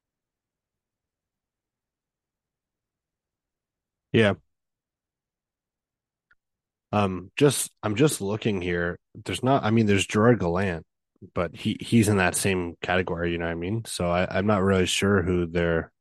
Yeah. 4.13 4.35
Um, 6.93 7.31
just 7.37 7.71
I'm 7.83 7.95
just 7.95 8.21
looking 8.21 8.61
here. 8.61 8.99
There's 9.25 9.43
not. 9.43 9.65
I 9.65 9.71
mean, 9.71 9.87
there's 9.87 10.07
Gerard 10.07 10.41
Gallant, 10.41 10.85
but 11.35 11.55
he 11.55 11.77
he's 11.81 12.09
in 12.09 12.17
that 12.17 12.35
same 12.35 12.77
category. 12.83 13.33
You 13.33 13.39
know 13.39 13.47
what 13.47 13.53
I 13.53 13.55
mean? 13.55 13.85
So 13.87 14.11
I, 14.11 14.27
I'm 14.39 14.47
not 14.47 14.63
really 14.63 14.87
sure 14.87 15.23
who 15.23 15.47
their 15.47 15.93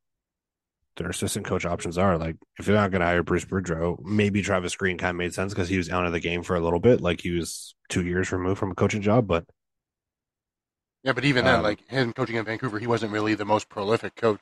their 0.97 1.09
assistant 1.09 1.45
coach 1.45 1.65
options 1.65 1.97
are. 1.97 2.17
Like, 2.17 2.35
if 2.57 2.65
they're 2.65 2.75
not 2.75 2.91
going 2.91 3.01
to 3.01 3.07
hire 3.07 3.23
Bruce 3.23 3.45
Boudreau, 3.45 4.03
maybe 4.03 4.41
Travis 4.41 4.75
Green 4.75 4.97
kind 4.97 5.11
of 5.11 5.15
made 5.15 5.33
sense 5.33 5.53
because 5.53 5.69
he 5.69 5.77
was 5.77 5.89
out 5.89 6.05
of 6.05 6.11
the 6.11 6.19
game 6.19 6.43
for 6.43 6.55
a 6.55 6.59
little 6.59 6.79
bit. 6.79 7.01
Like 7.01 7.21
he 7.21 7.31
was 7.31 7.75
two 7.89 8.03
years 8.05 8.31
removed 8.31 8.59
from 8.59 8.71
a 8.71 8.75
coaching 8.75 9.01
job, 9.01 9.27
but 9.27 9.45
yeah, 11.03 11.13
but 11.13 11.25
even 11.25 11.45
um, 11.47 11.53
then, 11.53 11.63
like 11.63 11.87
him 11.87 12.13
coaching 12.13 12.35
in 12.35 12.45
Vancouver, 12.45 12.79
he 12.79 12.87
wasn't 12.87 13.11
really 13.11 13.35
the 13.35 13.45
most 13.45 13.69
prolific 13.69 14.15
coach. 14.15 14.41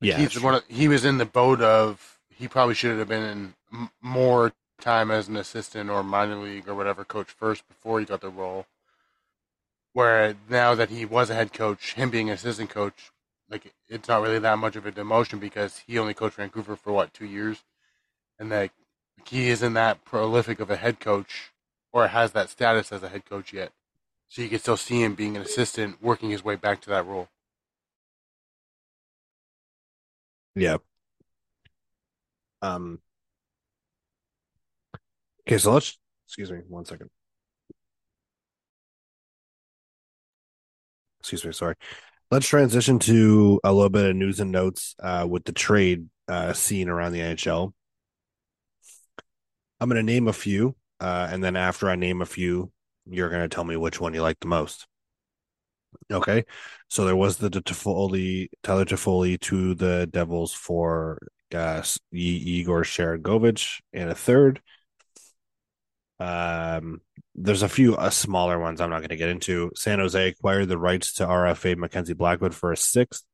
Like, 0.00 0.10
yeah, 0.10 0.16
he's 0.18 0.40
one 0.40 0.56
of, 0.56 0.64
he 0.68 0.88
was 0.88 1.04
in 1.04 1.18
the 1.18 1.24
boat 1.24 1.60
of 1.60 2.18
he 2.28 2.48
probably 2.48 2.74
should 2.74 2.98
have 2.98 3.08
been 3.08 3.22
in 3.22 3.90
more 4.02 4.52
time 4.80 5.10
as 5.10 5.28
an 5.28 5.36
assistant 5.36 5.88
or 5.88 6.02
minor 6.02 6.36
league 6.36 6.68
or 6.68 6.74
whatever 6.74 7.04
coach 7.04 7.30
first 7.30 7.66
before 7.68 8.00
he 8.00 8.06
got 8.06 8.20
the 8.20 8.28
role. 8.28 8.66
Where 9.92 10.34
now 10.48 10.74
that 10.74 10.90
he 10.90 11.04
was 11.04 11.30
a 11.30 11.34
head 11.34 11.52
coach, 11.52 11.94
him 11.94 12.10
being 12.10 12.28
an 12.28 12.34
assistant 12.34 12.68
coach, 12.70 13.12
like 13.48 13.72
it's 13.88 14.08
not 14.08 14.22
really 14.22 14.40
that 14.40 14.58
much 14.58 14.76
of 14.76 14.84
a 14.86 14.92
demotion 14.92 15.38
because 15.40 15.82
he 15.86 15.98
only 15.98 16.14
coached 16.14 16.36
Vancouver 16.36 16.76
for 16.76 16.92
what 16.92 17.14
two 17.14 17.26
years, 17.26 17.62
and 18.38 18.50
like 18.50 18.72
he 19.24 19.48
isn't 19.48 19.74
that 19.74 20.04
prolific 20.04 20.60
of 20.60 20.70
a 20.70 20.76
head 20.76 21.00
coach 21.00 21.52
or 21.92 22.08
has 22.08 22.32
that 22.32 22.50
status 22.50 22.92
as 22.92 23.02
a 23.02 23.08
head 23.08 23.24
coach 23.24 23.52
yet. 23.52 23.72
So 24.28 24.42
you 24.42 24.48
can 24.48 24.58
still 24.58 24.76
see 24.76 25.02
him 25.02 25.14
being 25.14 25.36
an 25.36 25.42
assistant, 25.42 26.02
working 26.02 26.30
his 26.30 26.44
way 26.44 26.56
back 26.56 26.80
to 26.82 26.90
that 26.90 27.06
role. 27.06 27.28
Yeah. 30.56 30.78
Um. 32.62 33.00
Okay, 35.46 35.58
so 35.58 35.72
let's 35.72 35.98
excuse 36.26 36.50
me 36.50 36.60
one 36.68 36.84
second. 36.84 37.10
Excuse 41.20 41.44
me, 41.44 41.52
sorry. 41.52 41.74
Let's 42.30 42.48
transition 42.48 42.98
to 43.00 43.60
a 43.64 43.72
little 43.72 43.90
bit 43.90 44.06
of 44.10 44.16
news 44.16 44.40
and 44.40 44.52
notes 44.52 44.94
uh, 45.02 45.26
with 45.28 45.44
the 45.44 45.52
trade 45.52 46.08
uh, 46.28 46.52
scene 46.52 46.88
around 46.88 47.12
the 47.12 47.20
NHL. 47.20 47.72
I'm 49.80 49.88
going 49.88 50.04
to 50.04 50.12
name 50.12 50.28
a 50.28 50.32
few, 50.32 50.76
uh, 51.00 51.28
and 51.30 51.42
then 51.42 51.56
after 51.56 51.88
I 51.88 51.96
name 51.96 52.22
a 52.22 52.26
few, 52.26 52.72
you're 53.06 53.30
going 53.30 53.42
to 53.42 53.54
tell 53.54 53.64
me 53.64 53.76
which 53.76 54.00
one 54.00 54.14
you 54.14 54.22
like 54.22 54.40
the 54.40 54.48
most. 54.48 54.86
Okay, 56.12 56.44
so 56.88 57.04
there 57.04 57.16
was 57.16 57.36
the 57.36 57.50
Toffoli, 57.50 58.48
Tyler 58.62 58.84
Toffoli 58.84 59.40
to 59.42 59.74
the 59.74 60.08
Devils 60.10 60.52
for 60.52 61.18
uh, 61.54 61.82
Igor 62.12 62.82
Sharangovich 62.82 63.80
and 63.92 64.10
a 64.10 64.14
third. 64.14 64.60
Um, 66.18 67.00
there's 67.34 67.62
a 67.62 67.68
few 67.68 67.96
uh, 67.96 68.10
smaller 68.10 68.58
ones 68.58 68.80
I'm 68.80 68.90
not 68.90 69.00
going 69.00 69.08
to 69.08 69.16
get 69.16 69.28
into. 69.28 69.70
San 69.74 69.98
Jose 69.98 70.28
acquired 70.28 70.68
the 70.68 70.78
rights 70.78 71.14
to 71.14 71.26
RFA 71.26 71.76
Mackenzie 71.76 72.14
Blackwood 72.14 72.54
for 72.54 72.72
a 72.72 72.76
sixth. 72.76 73.24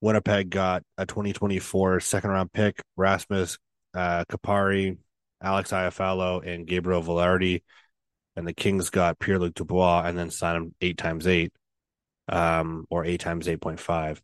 Winnipeg 0.00 0.50
got 0.50 0.82
a 0.98 1.06
2024 1.06 2.00
second 2.00 2.30
round 2.30 2.52
pick, 2.52 2.82
Rasmus 2.96 3.58
uh, 3.94 4.24
Kupari, 4.30 4.98
Alex 5.42 5.70
Iafallo, 5.70 6.46
and 6.46 6.66
Gabriel 6.66 7.02
Vilardi. 7.02 7.62
And 8.36 8.46
the 8.46 8.54
Kings 8.54 8.90
got 8.90 9.18
Pierre 9.18 9.38
Luc 9.38 9.54
Dubois 9.54 10.04
and 10.04 10.18
then 10.18 10.30
signed 10.30 10.56
him 10.56 10.74
eight 10.80 10.98
times 10.98 11.26
eight, 11.26 11.52
um, 12.28 12.86
or 12.90 13.04
eight 13.04 13.20
times 13.20 13.46
8.5. 13.46 14.20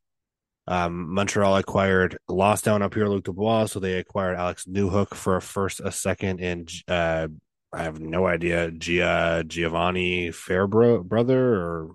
Um, 0.67 1.14
Montreal 1.14 1.57
acquired 1.57 2.19
lost 2.29 2.64
down 2.64 2.83
up 2.83 2.93
Pierre 2.93 3.09
Luc 3.09 3.25
Dubois, 3.25 3.67
so 3.67 3.81
they 3.81 3.99
acquired 3.99 4.37
Alex 4.37 4.67
Newhook 4.67 5.14
for 5.14 5.37
a 5.37 5.43
first, 5.43 5.81
a 5.81 5.90
second, 5.90 6.40
and 6.40 6.71
uh, 6.87 7.29
I 7.73 7.83
have 7.83 8.00
no 8.00 8.26
idea. 8.26 8.71
Gia 8.71 9.45
Giovanni 9.47 10.29
Fairbro 10.31 11.05
brother, 11.05 11.55
or 11.55 11.95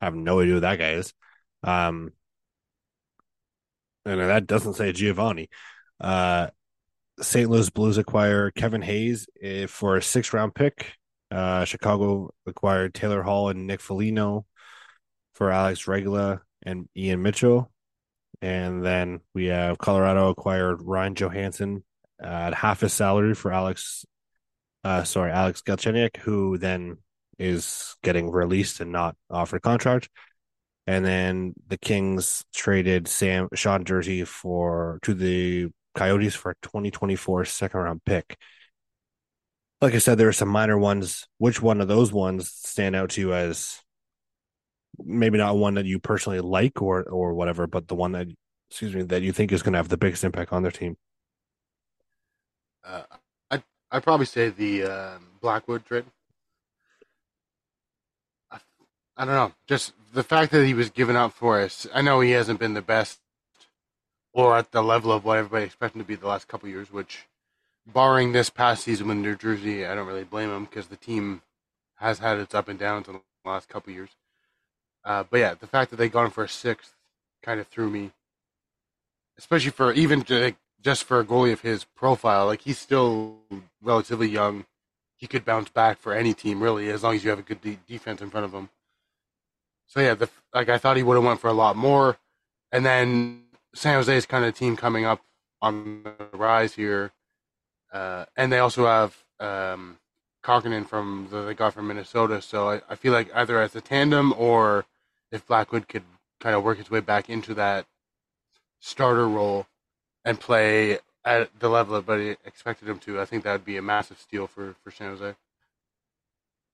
I 0.00 0.06
have 0.06 0.14
no 0.14 0.40
idea 0.40 0.54
who 0.54 0.60
that 0.60 0.78
guy 0.78 0.92
is. 0.92 1.14
Um, 1.62 2.12
and 4.04 4.20
that 4.20 4.46
doesn't 4.46 4.74
say 4.74 4.92
Giovanni. 4.92 5.48
Uh, 6.00 6.48
St. 7.20 7.48
Louis 7.48 7.70
Blues 7.70 7.98
acquire 7.98 8.50
Kevin 8.50 8.82
Hayes 8.82 9.26
eh, 9.40 9.66
for 9.66 9.96
a 9.96 10.02
six 10.02 10.32
round 10.32 10.54
pick. 10.54 10.94
Uh, 11.32 11.64
Chicago 11.64 12.34
acquired 12.46 12.94
Taylor 12.94 13.22
Hall 13.22 13.48
and 13.48 13.66
Nick 13.66 13.80
Foligno 13.80 14.44
for 15.34 15.50
Alex 15.50 15.88
Regula 15.88 16.42
and 16.64 16.88
Ian 16.96 17.22
Mitchell. 17.22 17.72
And 18.42 18.84
then 18.84 19.20
we 19.34 19.46
have 19.46 19.78
Colorado 19.78 20.28
acquired 20.28 20.82
Ryan 20.82 21.14
Johansen 21.14 21.84
at 22.22 22.54
half 22.54 22.80
his 22.80 22.92
salary 22.92 23.34
for 23.34 23.52
Alex 23.52 24.04
uh, 24.84 25.04
sorry, 25.04 25.30
Alex 25.30 25.62
Galchenyuk, 25.62 26.16
who 26.18 26.58
then 26.58 26.98
is 27.38 27.96
getting 28.02 28.30
released 28.30 28.80
and 28.80 28.92
not 28.92 29.16
offered 29.30 29.56
a 29.56 29.60
contract. 29.60 30.08
And 30.86 31.04
then 31.04 31.54
the 31.68 31.78
Kings 31.78 32.44
traded 32.52 33.06
Sam 33.06 33.48
Sean 33.54 33.84
Durzi 33.84 34.26
for 34.26 34.98
to 35.02 35.14
the 35.14 35.68
Coyotes 35.94 36.34
for 36.34 36.50
a 36.50 36.54
2024 36.62 37.44
second 37.44 37.80
round 37.80 38.04
pick. 38.04 38.36
Like 39.82 39.94
I 39.94 39.98
said, 39.98 40.16
there 40.16 40.28
are 40.28 40.32
some 40.32 40.48
minor 40.48 40.78
ones. 40.78 41.26
Which 41.36 41.60
one 41.60 41.80
of 41.80 41.88
those 41.88 42.12
ones 42.12 42.50
stand 42.50 42.96
out 42.96 43.10
to 43.10 43.20
you 43.20 43.34
as 43.34 43.82
maybe 44.98 45.36
not 45.36 45.58
one 45.58 45.74
that 45.74 45.84
you 45.84 45.98
personally 45.98 46.40
like 46.40 46.80
or 46.80 47.02
or 47.02 47.34
whatever, 47.34 47.66
but 47.66 47.88
the 47.88 47.94
one 47.94 48.12
that 48.12 48.28
excuse 48.70 48.94
me 48.94 49.02
that 49.02 49.20
you 49.22 49.32
think 49.32 49.52
is 49.52 49.62
going 49.62 49.74
to 49.74 49.78
have 49.78 49.90
the 49.90 49.98
biggest 49.98 50.24
impact 50.24 50.52
on 50.52 50.62
their 50.62 50.72
team? 50.72 50.96
Uh, 52.82 53.02
I'd 53.92 54.02
probably 54.02 54.24
say 54.24 54.48
the 54.48 54.84
um, 54.84 55.26
Blackwood 55.42 55.84
trade. 55.84 56.06
I, 58.50 58.58
I 59.18 59.26
don't 59.26 59.34
know. 59.34 59.52
Just 59.66 59.92
the 60.14 60.22
fact 60.22 60.50
that 60.52 60.64
he 60.64 60.72
was 60.72 60.88
given 60.88 61.14
up 61.14 61.34
for 61.34 61.60
us. 61.60 61.86
I 61.92 62.00
know 62.00 62.20
he 62.20 62.30
hasn't 62.30 62.58
been 62.58 62.72
the 62.72 62.80
best 62.80 63.20
or 64.32 64.56
at 64.56 64.72
the 64.72 64.82
level 64.82 65.12
of 65.12 65.26
what 65.26 65.36
everybody 65.36 65.66
expected 65.66 65.98
him 65.98 66.04
to 66.04 66.08
be 66.08 66.14
the 66.14 66.26
last 66.26 66.48
couple 66.48 66.70
years, 66.70 66.90
which, 66.90 67.26
barring 67.86 68.32
this 68.32 68.50
past 68.50 68.84
season 68.84 69.08
with 69.08 69.16
New 69.18 69.36
Jersey, 69.36 69.86
I 69.86 69.94
don't 69.94 70.06
really 70.06 70.24
blame 70.24 70.50
him 70.50 70.64
because 70.64 70.86
the 70.86 70.96
team 70.96 71.42
has 71.96 72.18
had 72.18 72.38
its 72.38 72.54
up 72.54 72.68
and 72.68 72.78
downs 72.78 73.08
in 73.08 73.14
the 73.14 73.20
last 73.50 73.68
couple 73.68 73.92
years. 73.92 74.10
Uh, 75.04 75.24
but 75.28 75.40
yeah, 75.40 75.54
the 75.54 75.66
fact 75.66 75.90
that 75.90 75.96
they 75.96 76.08
got 76.08 76.24
him 76.24 76.30
for 76.30 76.44
a 76.44 76.48
sixth 76.48 76.94
kind 77.42 77.60
of 77.60 77.66
threw 77.66 77.90
me, 77.90 78.12
especially 79.38 79.70
for 79.70 79.92
even 79.92 80.24
like, 80.28 80.56
just 80.80 81.04
for 81.04 81.20
a 81.20 81.24
goalie 81.24 81.52
of 81.52 81.60
his 81.60 81.84
profile, 81.84 82.46
like 82.46 82.62
he's 82.62 82.78
still 82.78 83.38
relatively 83.82 84.28
young. 84.28 84.64
He 85.16 85.28
could 85.28 85.44
bounce 85.44 85.68
back 85.68 85.98
for 85.98 86.12
any 86.12 86.34
team, 86.34 86.62
really, 86.62 86.90
as 86.90 87.04
long 87.04 87.14
as 87.14 87.22
you 87.22 87.30
have 87.30 87.38
a 87.38 87.42
good 87.42 87.60
de- 87.60 87.78
defense 87.86 88.20
in 88.20 88.30
front 88.30 88.44
of 88.44 88.52
him. 88.52 88.70
So 89.86 90.00
yeah, 90.00 90.14
the, 90.14 90.28
like 90.52 90.68
I 90.68 90.78
thought 90.78 90.96
he 90.96 91.02
would 91.04 91.14
have 91.14 91.24
went 91.24 91.40
for 91.40 91.48
a 91.48 91.52
lot 91.52 91.76
more, 91.76 92.18
and 92.72 92.84
then 92.84 93.44
San 93.74 93.94
Jose's 93.94 94.26
kind 94.26 94.44
of 94.44 94.54
team 94.54 94.76
coming 94.76 95.04
up 95.04 95.20
on 95.60 96.02
the 96.02 96.36
rise 96.36 96.74
here, 96.74 97.12
uh, 97.92 98.24
and 98.36 98.50
they 98.52 98.58
also 98.58 98.86
have 98.86 99.16
um, 99.40 99.98
from 100.42 101.28
the 101.30 101.42
they 101.42 101.54
got 101.54 101.74
from 101.74 101.88
Minnesota. 101.88 102.40
So 102.40 102.70
I, 102.70 102.80
I 102.88 102.94
feel 102.94 103.12
like 103.12 103.30
either 103.34 103.60
as 103.60 103.76
a 103.76 103.80
tandem 103.80 104.34
or 104.36 104.86
if 105.30 105.46
Blackwood 105.46 105.88
could 105.88 106.04
kind 106.40 106.56
of 106.56 106.62
work 106.62 106.78
his 106.78 106.90
way 106.90 107.00
back 107.00 107.30
into 107.30 107.54
that 107.54 107.86
starter 108.80 109.28
role 109.28 109.66
and 110.24 110.40
play 110.40 110.98
at 111.24 111.50
the 111.60 111.68
level 111.68 111.94
that 111.94 112.10
everybody 112.10 112.36
expected 112.44 112.88
him 112.88 112.98
to, 112.98 113.20
I 113.20 113.24
think 113.24 113.44
that 113.44 113.52
would 113.52 113.64
be 113.64 113.76
a 113.76 113.82
massive 113.82 114.18
steal 114.18 114.46
for 114.46 114.74
for 114.82 114.90
San 114.90 115.10
Jose. 115.10 115.34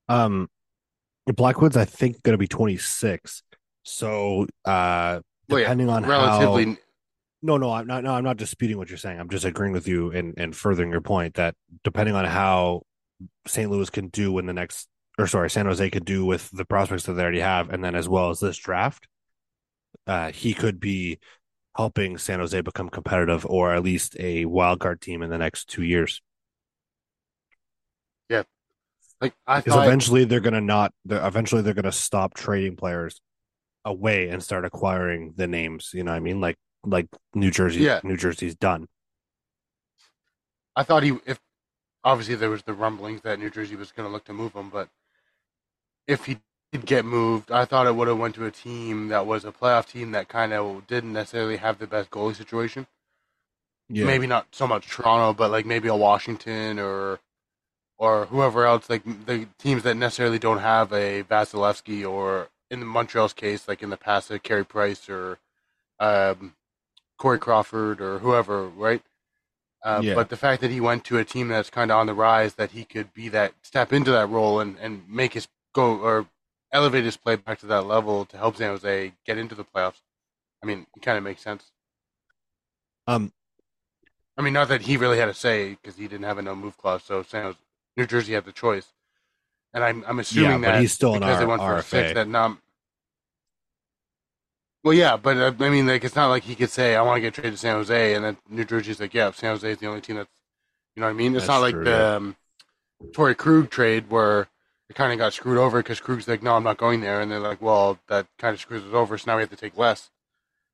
Um, 0.08 0.48
Blackwood's 1.26 1.76
I 1.76 1.84
think 1.84 2.22
going 2.22 2.32
to 2.32 2.38
be 2.38 2.48
26. 2.48 3.42
So, 3.82 4.46
uh, 4.64 5.20
depending 5.48 5.88
well, 5.88 6.00
yeah, 6.00 6.06
on 6.06 6.10
relatively. 6.10 6.64
How... 6.64 6.76
No, 7.40 7.57
no, 7.57 7.73
I'm 7.73 7.87
not. 7.87 8.02
No, 8.02 8.14
I'm 8.14 8.25
not 8.25 8.37
disputing 8.37 8.78
what 8.78 8.88
you're 8.88 8.99
saying. 8.99 9.21
I'm 9.21 9.28
just 9.28 9.45
agreeing 9.45 9.73
with 9.73 9.87
you 9.87 10.11
and 10.11 10.35
and 10.37 10.57
furthering 10.57 10.90
your 10.90 11.00
point 11.00 11.35
that 11.35 11.54
depending 11.85 12.14
on 12.14 12.25
how 12.25 12.83
St. 13.47 13.71
Louis 13.71 13.90
can 13.90 14.09
do 14.09 14.38
in 14.38 14.47
the 14.47 14.52
next, 14.52 14.88
or 15.18 15.26
sorry, 15.26 15.50
San 15.50 15.66
Jose 15.66 15.90
could 15.90 16.04
do 16.04 16.25
with 16.26 16.50
the 16.52 16.64
prospects 16.64 17.04
that 17.04 17.14
they 17.14 17.23
already 17.23 17.40
have, 17.40 17.71
and 17.71 17.85
then 17.85 17.95
as 17.95 18.09
well 18.09 18.30
as 18.30 18.40
this 18.40 18.59
draft, 18.59 19.07
uh, 20.07 20.33
he 20.33 20.54
could 20.54 20.80
be 20.80 21.18
helping 21.76 22.18
San 22.18 22.40
Jose 22.40 22.61
become 22.62 22.88
competitive 22.90 23.47
or 23.47 23.75
at 23.75 23.83
least 23.85 24.16
a 24.21 24.45
wild 24.47 24.80
card 24.80 25.00
team 25.00 25.23
in 25.23 25.30
the 25.30 25.38
next 25.38 25.66
two 25.68 25.85
years. 25.85 26.23
Yeah, 28.28 28.42
like 29.23 29.35
I 29.47 29.61
Because 29.61 29.75
thought. 29.75 29.87
eventually 29.87 30.25
they're 30.25 30.40
gonna 30.40 30.61
not. 30.61 30.92
They're, 31.04 31.25
eventually 31.26 31.62
they're 31.62 31.75
gonna 31.75 31.92
stop 31.92 32.35
trading 32.35 32.76
players 32.76 33.21
away 33.85 34.28
and 34.30 34.42
start 34.42 34.64
acquiring 34.64 35.35
the 35.37 35.49
names. 35.49 35.92
You 35.95 36.04
know 36.04 36.12
what 36.12 36.18
I 36.18 36.21
mean? 36.21 36.40
Like 36.40 36.57
like 36.85 37.08
New 37.35 37.50
Jersey. 37.50 37.80
Yeah. 37.80 38.00
New 38.02 38.16
Jersey's 38.16 38.54
done. 38.54 38.88
I 40.76 40.82
thought 40.82 41.02
he 41.02 41.18
if 41.26 41.40
obviously 42.04 42.37
there 42.37 42.50
was 42.50 42.62
the 42.62 42.75
rumblings 42.75 43.23
that 43.23 43.38
New 43.38 43.50
Jersey 43.50 43.76
was 43.76 43.92
going 43.92 44.08
to 44.08 44.12
look 44.12 44.25
to 44.25 44.32
move 44.32 44.52
him, 44.52 44.70
but 44.70 44.88
if 46.06 46.26
he 46.26 46.38
did 46.73 46.87
get 46.87 47.04
moved, 47.04 47.50
I 47.50 47.64
thought 47.64 47.87
it 47.87 47.97
would 47.97 48.08
have 48.08 48.18
went 48.18 48.35
to 48.37 48.47
a 48.47 48.50
team 48.50 49.08
that 49.08 49.26
was 49.26 49.44
a 49.44 49.52
playoff 49.52 49.87
team 49.87 50.12
that 50.12 50.28
kind 50.28 50.52
of 50.52 50.87
didn't 50.87 51.12
necessarily 51.12 51.56
have 51.56 51.78
the 51.78 51.87
best 51.87 52.11
goalie 52.11 52.37
situation. 52.37 52.87
Yeah. 53.88 54.04
Maybe 54.04 54.26
not 54.26 54.49
so 54.52 54.66
much 54.66 54.87
Toronto, 54.87 55.32
but 55.32 55.50
like 55.50 55.66
maybe 55.66 55.88
a 55.88 55.97
Washington 55.97 56.78
or 56.78 57.20
or 57.99 58.26
whoever 58.26 58.64
else, 58.64 58.88
like 58.88 59.02
the 59.26 59.49
teams 59.58 59.82
that 59.82 59.97
necessarily 59.97 60.38
don't 60.38 60.58
have 60.58 60.92
a 60.92 61.25
Vasilevskiy 61.25 62.08
or 62.08 62.49
in 62.70 62.80
the 62.80 62.87
Montreal's 62.87 63.32
case, 63.32 63.66
like 63.66 63.82
in 63.82 63.90
the 63.90 63.97
past, 63.97 64.30
a 64.30 64.38
Carey 64.38 64.64
Price 64.64 65.08
or 65.08 65.38
um, 65.99 66.54
Corey 67.18 67.38
Crawford 67.38 68.00
or 68.00 68.20
whoever, 68.20 68.66
right? 68.68 69.02
Uh, 69.84 70.00
Yeah. 70.02 70.14
But 70.14 70.28
the 70.28 70.37
fact 70.37 70.60
that 70.62 70.70
he 70.70 70.80
went 70.80 71.04
to 71.04 71.18
a 71.18 71.25
team 71.25 71.48
that's 71.48 71.70
kind 71.70 71.90
of 71.90 71.98
on 71.98 72.06
the 72.06 72.14
rise, 72.14 72.54
that 72.54 72.70
he 72.72 72.84
could 72.84 73.12
be 73.12 73.28
that 73.30 73.54
step 73.62 73.92
into 73.92 74.10
that 74.12 74.28
role 74.28 74.60
and, 74.60 74.76
and 74.78 75.08
make 75.08 75.34
his 75.34 75.48
go 75.75 75.98
or 75.98 76.26
elevate 76.72 77.04
his 77.04 77.16
play 77.16 77.37
back 77.37 77.58
to 77.60 77.66
that 77.66 77.87
level 77.87 78.25
to 78.26 78.37
help 78.37 78.56
San 78.56 78.70
Jose 78.70 79.12
get 79.25 79.38
into 79.38 79.54
the 79.54 79.64
playoffs. 79.64 80.00
I 80.62 80.66
mean, 80.66 80.87
it 80.96 81.02
kind 81.02 81.18
of 81.18 81.25
makes 81.25 81.42
sense. 81.42 81.70
Um. 83.06 83.32
I 84.37 84.42
mean, 84.42 84.52
not 84.52 84.68
that 84.68 84.82
he 84.82 84.96
really 84.96 85.18
had 85.18 85.28
a 85.28 85.34
say 85.34 85.70
because 85.70 85.96
he 85.96 86.06
didn't 86.06 86.25
have 86.25 86.38
a 86.38 86.42
no 86.42 86.54
move 86.54 86.76
clause, 86.78 87.02
so 87.02 87.22
San 87.22 87.42
Jose, 87.42 87.58
New 87.96 88.06
Jersey 88.06 88.34
had 88.34 88.44
the 88.44 88.52
choice. 88.52 88.87
And 89.75 89.82
I'm 89.84 90.04
I'm 90.06 90.18
assuming 90.20 90.62
Yeah, 90.62 90.72
that 90.72 90.80
he's 90.80 90.92
still 90.92 91.14
an 91.14 91.20
because 91.20 91.38
they 91.40 91.46
went 91.46 91.60
for 91.60 91.76
a 91.76 91.82
six 91.82 92.10
RFA. 92.10 92.14
that 92.14 92.28
not. 92.28 92.58
Well, 94.88 94.97
yeah, 94.97 95.18
but 95.18 95.37
uh, 95.37 95.52
I 95.62 95.68
mean, 95.68 95.87
like 95.87 96.02
it's 96.02 96.16
not 96.16 96.28
like 96.28 96.45
he 96.45 96.54
could 96.54 96.71
say 96.71 96.97
I 96.97 97.02
want 97.02 97.18
to 97.18 97.21
get 97.21 97.35
traded 97.35 97.52
to 97.52 97.59
San 97.59 97.75
Jose, 97.75 98.14
and 98.14 98.25
then 98.25 98.38
New 98.49 98.64
Jersey's 98.64 98.99
like, 98.99 99.12
yeah, 99.12 99.30
San 99.33 99.50
Jose 99.50 99.71
is 99.71 99.76
the 99.76 99.87
only 99.87 100.00
team 100.00 100.16
that's, 100.16 100.30
you 100.97 101.02
know 101.02 101.09
what 101.09 101.11
I 101.11 101.12
mean? 101.12 101.35
It's 101.35 101.42
That's 101.42 101.49
not 101.49 101.61
like 101.61 101.75
true, 101.75 101.85
the 101.85 101.90
yeah. 101.90 102.14
um, 102.14 102.37
Torrey 103.12 103.35
Krug 103.35 103.68
trade 103.68 104.09
where 104.09 104.49
it 104.88 104.97
kind 104.97 105.12
of 105.12 105.18
got 105.18 105.35
screwed 105.35 105.59
over 105.59 105.80
because 105.80 106.00
Krug's 106.00 106.26
like, 106.26 106.42
no, 106.42 106.54
I'm 106.54 106.62
not 106.62 106.78
going 106.78 107.02
there, 107.02 107.21
and 107.21 107.30
they're 107.30 107.38
like, 107.38 107.61
well, 107.61 107.99
that 108.09 108.28
kind 108.38 108.54
of 108.54 108.62
screws 108.62 108.83
us 108.83 108.94
over, 108.94 109.18
so 109.18 109.31
now 109.31 109.37
we 109.37 109.42
have 109.42 109.51
to 109.51 109.57
take 109.57 109.77
less. 109.77 110.09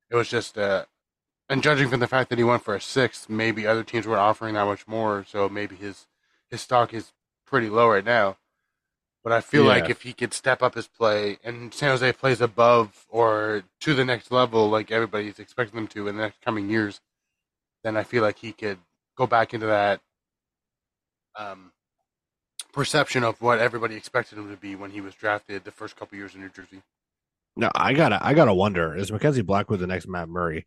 It 0.08 0.14
was 0.14 0.28
just, 0.28 0.56
uh, 0.56 0.84
and 1.48 1.60
judging 1.60 1.88
from 1.88 1.98
the 1.98 2.06
fact 2.06 2.30
that 2.30 2.38
he 2.38 2.44
went 2.44 2.62
for 2.62 2.76
a 2.76 2.80
six, 2.80 3.28
maybe 3.28 3.66
other 3.66 3.82
teams 3.82 4.06
weren't 4.06 4.20
offering 4.20 4.54
that 4.54 4.66
much 4.66 4.86
more, 4.86 5.24
so 5.28 5.48
maybe 5.48 5.74
his 5.74 6.06
his 6.52 6.60
stock 6.60 6.94
is 6.94 7.12
pretty 7.44 7.68
low 7.68 7.88
right 7.88 8.04
now. 8.04 8.36
But 9.24 9.32
I 9.32 9.40
feel 9.40 9.64
Yeah. 9.64 9.68
like 9.68 9.90
if 9.90 10.02
he 10.02 10.12
could 10.12 10.34
step 10.34 10.62
up 10.62 10.74
his 10.74 10.86
play 10.86 11.38
and 11.42 11.74
San 11.74 11.90
Jose 11.90 12.12
plays 12.12 12.40
above 12.42 13.06
or 13.08 13.64
to 13.80 13.94
the 13.94 14.04
next 14.04 14.30
level, 14.30 14.70
like 14.70 14.92
everybody's 14.92 15.40
expecting 15.40 15.76
them 15.76 15.88
to 15.88 16.08
in 16.08 16.16
the 16.16 16.22
next 16.22 16.40
coming 16.42 16.70
years, 16.70 17.00
then 17.84 17.96
I 17.96 18.04
feel 18.04 18.22
like 18.22 18.38
he 18.38 18.52
could 18.52 18.78
go 19.16 19.26
back 19.26 19.54
into 19.54 19.66
that 19.66 20.00
um, 21.38 21.72
perception 22.72 23.24
of 23.24 23.40
what 23.40 23.58
everybody 23.58 23.96
expected 23.96 24.38
him 24.38 24.50
to 24.50 24.56
be 24.56 24.74
when 24.76 24.90
he 24.90 25.00
was 25.00 25.14
drafted 25.14 25.64
the 25.64 25.70
first 25.70 25.96
couple 25.96 26.18
years 26.18 26.34
in 26.34 26.40
New 26.40 26.50
Jersey. 26.50 26.82
No, 27.56 27.70
I 27.74 27.94
gotta 27.94 28.18
I 28.24 28.34
gotta 28.34 28.54
wonder 28.54 28.96
is 28.96 29.12
Mackenzie 29.12 29.42
Blackwood 29.42 29.78
the 29.80 29.86
next 29.86 30.08
Matt 30.08 30.28
Murray? 30.28 30.66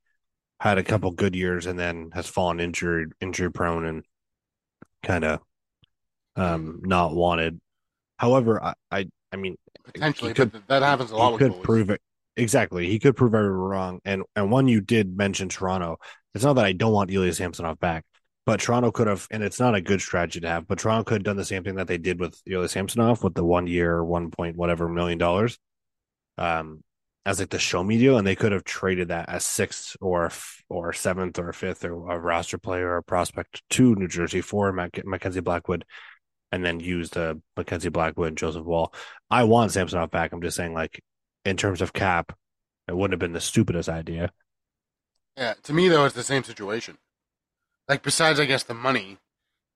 Had 0.60 0.78
a 0.78 0.84
couple 0.84 1.12
good 1.12 1.36
years 1.36 1.66
and 1.66 1.80
then 1.80 2.12
has 2.14 2.28
fallen 2.28 2.60
injured, 2.60 3.14
injury 3.22 3.52
prone, 3.52 3.86
and 3.86 4.06
kind 5.04 5.26
of 5.26 5.42
um 6.36 6.82
not 6.84 7.16
wanted. 7.16 7.60
However, 8.18 8.62
I 8.64 8.74
I, 8.92 9.08
I 9.32 9.36
mean 9.38 9.56
Potentially, 9.94 10.34
could- 10.34 10.52
that 10.68 10.82
happens 10.84 11.12
a 11.12 11.16
lot 11.16 11.28
he 11.40 11.46
with 11.46 11.54
could 11.54 11.64
prove 11.64 11.90
it 11.90 12.02
exactly. 12.36 12.88
He 12.88 13.00
could 13.00 13.16
prove 13.16 13.34
everyone 13.34 13.58
wrong. 13.58 14.00
And 14.06 14.24
and 14.36 14.52
one 14.52 14.68
you 14.68 14.82
did 14.82 15.16
mention 15.18 15.50
Toronto. 15.50 15.98
It's 16.36 16.44
not 16.44 16.54
that 16.54 16.66
I 16.66 16.74
don't 16.74 16.94
want 16.94 17.10
Ilya 17.12 17.34
Samsonov 17.34 17.80
back, 17.80 18.04
but 18.46 18.60
Toronto 18.60 18.92
could 18.92 19.08
have, 19.08 19.28
and 19.32 19.42
it's 19.44 19.60
not 19.60 19.74
a 19.76 19.82
good 19.82 20.02
strategy 20.02 20.40
to 20.42 20.48
have. 20.48 20.68
But 20.68 20.78
Toronto 20.80 21.04
could 21.04 21.16
have 21.16 21.24
done 21.24 21.38
the 21.38 21.46
same 21.46 21.64
thing 21.64 21.76
that 21.76 21.88
they 21.88 21.98
did 21.98 22.20
with 22.20 22.40
Ilya 22.46 22.70
Samsonov 22.70 23.24
with 23.24 23.34
the 23.34 23.44
one 23.44 23.66
year, 23.66 24.04
one 24.04 24.30
point 24.30 24.56
whatever 24.58 24.88
million 24.88 25.18
dollars, 25.18 25.58
um, 26.38 26.84
as 27.26 27.40
like 27.40 27.50
the 27.50 27.60
show 27.60 27.84
me 27.84 27.98
deal, 27.98 28.18
and 28.18 28.28
they 28.28 28.36
could 28.36 28.52
have 28.52 28.64
traded 28.64 29.08
that 29.08 29.30
as 29.30 29.46
sixth 29.46 29.98
or 30.00 30.28
f- 30.28 30.64
or 30.70 30.94
seventh 30.94 31.40
or 31.40 31.52
fifth 31.54 31.84
or 31.84 32.12
a 32.12 32.20
roster 32.20 32.58
player 32.58 32.90
or 32.90 32.98
a 32.98 33.04
prospect 33.04 33.64
to 33.72 33.96
New 33.96 34.08
Jersey 34.08 34.42
for 34.42 34.72
Mac- 34.72 35.06
Mackenzie 35.06 35.40
Blackwood. 35.42 35.86
And 36.52 36.64
then 36.64 36.80
use 36.80 37.10
the 37.10 37.42
Mackenzie 37.58 37.90
Blackwood 37.90 38.30
and 38.30 38.38
Joseph 38.38 38.64
Woll. 38.64 38.94
I 39.30 39.44
want 39.44 39.74
Samsonov 39.74 40.12
back. 40.12 40.32
I'm 40.32 40.42
just 40.42 40.56
saying, 40.56 40.74
like, 40.74 41.02
in 41.44 41.58
terms 41.58 41.82
of 41.82 41.94
cap, 41.94 42.38
it 42.88 42.96
wouldn't 42.96 43.14
have 43.14 43.20
been 43.20 43.34
the 43.34 43.42
stupidest 43.42 43.90
idea. 43.90 44.32
Yeah, 45.36 45.54
to 45.64 45.74
me 45.74 45.88
though, 45.88 46.06
it's 46.06 46.16
the 46.16 46.24
same 46.24 46.44
situation. 46.44 46.98
Like 47.88 48.02
besides, 48.02 48.40
I 48.40 48.46
guess 48.46 48.64
the 48.64 48.74
money, 48.74 49.18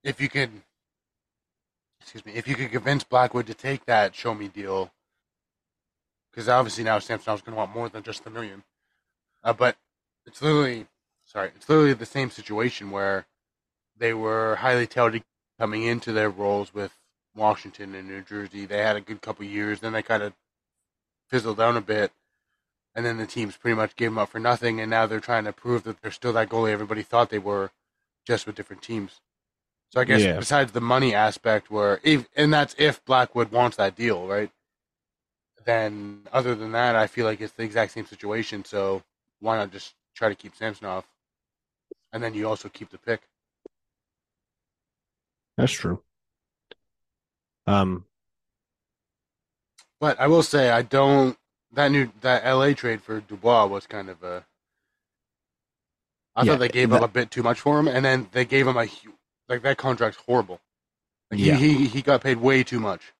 if 0.02 0.20
you 0.20 0.28
could, 0.28 0.50
excuse 2.00 2.26
me, 2.26 2.32
if 2.34 2.48
you 2.48 2.56
could 2.56 2.72
convince 2.72 3.04
Blackwood 3.04 3.46
to 3.46 3.54
take 3.54 3.86
that 3.86 4.14
show 4.14 4.34
me 4.34 4.48
deal, 4.48 4.90
because 6.30 6.48
obviously 6.48 6.84
now 6.84 6.98
Samsonov's 6.98 7.42
going 7.42 7.54
to 7.54 7.58
want 7.58 7.74
more 7.74 7.88
than 7.88 8.02
just 8.02 8.24
the 8.24 8.30
million. 8.30 8.64
Uh, 9.44 9.52
but 9.52 9.76
it's 10.26 10.42
literally, 10.42 10.86
sorry, 11.24 11.50
it's 11.54 11.68
literally 11.68 11.94
the 11.94 12.06
same 12.06 12.30
situation 12.30 12.90
where 12.90 13.26
they 13.96 14.12
were 14.12 14.56
highly 14.56 14.86
touted 14.86 15.22
coming 15.62 15.84
into 15.84 16.12
their 16.12 16.30
roles 16.30 16.74
with 16.74 16.92
Washington 17.36 17.94
and 17.94 18.08
New 18.08 18.22
Jersey. 18.22 18.66
They 18.66 18.78
had 18.78 18.96
a 18.96 19.00
good 19.00 19.22
couple 19.22 19.46
years, 19.46 19.80
then 19.80 19.92
they 19.92 20.02
kind 20.02 20.24
of 20.24 20.34
fizzled 21.30 21.58
down 21.58 21.76
a 21.76 21.82
bit 21.82 22.12
and 22.94 23.06
then 23.06 23.18
the 23.18 23.26
teams 23.26 23.56
pretty 23.56 23.76
much 23.76 23.96
gave 23.96 24.10
them 24.10 24.18
up 24.18 24.30
for 24.30 24.40
nothing, 24.40 24.80
and 24.80 24.90
now 24.90 25.06
they're 25.06 25.20
trying 25.20 25.44
to 25.44 25.52
prove 25.52 25.84
that 25.84 26.02
they're 26.02 26.10
still 26.10 26.34
that 26.34 26.50
goalie 26.50 26.72
everybody 26.72 27.02
thought 27.02 27.30
they 27.30 27.38
were, 27.38 27.70
just 28.26 28.46
with 28.46 28.56
different 28.56 28.82
teams. 28.82 29.20
So 29.90 30.00
I 30.00 30.04
guess 30.04 30.22
Yeah. 30.24 30.38
besides 30.38 30.72
the 30.72 30.80
money 30.82 31.14
aspect, 31.14 31.70
where 31.70 32.00
if 32.02 32.28
and 32.36 32.52
that's 32.52 32.74
if 32.78 33.04
Blackwood 33.04 33.52
wants 33.52 33.76
that 33.78 33.96
deal, 33.96 34.26
right? 34.26 34.50
Then 35.64 36.22
other 36.32 36.54
than 36.56 36.72
that, 36.72 36.96
I 36.96 37.06
feel 37.06 37.26
like 37.26 37.40
it's 37.40 37.54
the 37.54 37.64
exact 37.64 37.92
same 37.92 38.06
situation. 38.06 38.64
So 38.64 39.02
why 39.40 39.56
not 39.56 39.72
just 39.72 39.94
try 40.14 40.28
to 40.28 40.36
keep 40.36 40.56
Samsonov, 40.56 41.06
and 42.12 42.22
then 42.22 42.34
you 42.34 42.48
also 42.48 42.68
keep 42.70 42.90
the 42.90 42.98
pick. 42.98 43.22
That's 45.56 45.72
true. 45.72 46.02
Um, 47.66 48.06
But 50.00 50.18
I 50.18 50.26
will 50.26 50.42
say 50.42 50.70
I 50.70 50.82
don't 50.82 51.38
that 51.72 51.88
new 51.90 52.10
that 52.20 52.44
LA 52.44 52.72
trade 52.74 53.02
for 53.02 53.20
Dubois 53.20 53.66
was 53.66 53.86
kind 53.86 54.08
of 54.10 54.22
a. 54.22 54.44
I 56.34 56.42
Yeah, 56.44 56.52
thought 56.52 56.58
they 56.58 56.68
gave 56.68 56.90
that- 56.90 57.02
up 57.02 57.10
a 57.10 57.12
bit 57.12 57.30
too 57.30 57.42
much 57.42 57.60
for 57.60 57.78
him, 57.78 57.86
and 57.88 58.04
then 58.04 58.28
they 58.32 58.44
gave 58.44 58.66
him 58.66 58.76
a 58.76 58.88
like 59.48 59.62
that 59.62 59.76
contract's 59.78 60.18
horrible. 60.26 60.60
Like 61.30 61.40
Yeah. 61.40 61.56
he, 61.56 61.74
he 61.78 61.86
he 61.88 62.02
got 62.02 62.22
paid 62.22 62.38
way 62.38 62.64
too 62.64 62.80
much. 62.80 63.12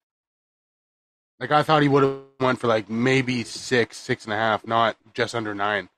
Like 1.38 1.51
I 1.51 1.62
thought 1.62 1.83
he 1.83 1.88
would 1.88 2.03
have 2.03 2.21
went 2.40 2.59
for 2.61 2.66
like 2.68 2.88
maybe 2.88 3.45
six, 3.45 3.97
six 3.97 4.25
and 4.25 4.33
a 4.33 4.37
half, 4.37 4.66
not 4.66 4.97
just 5.14 5.35
under 5.35 5.55
nine. 5.55 5.88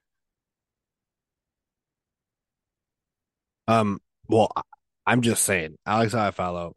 um, 3.67 4.01
well, 4.29 4.53
I'm 5.07 5.23
just 5.23 5.43
saying, 5.43 5.77
Alex 5.87 6.15
Iafallo, 6.15 6.73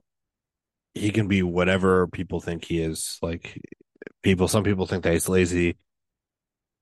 he 0.94 1.12
can 1.12 1.28
be 1.28 1.44
whatever 1.44 2.08
people 2.08 2.42
think 2.42 2.66
he 2.66 2.82
is. 2.82 3.18
Like, 3.22 3.62
people, 4.24 4.48
some 4.48 4.63
people 4.63 4.86
think 4.86 5.04
that 5.04 5.13
he's 5.13 5.30
lazy. 5.30 5.78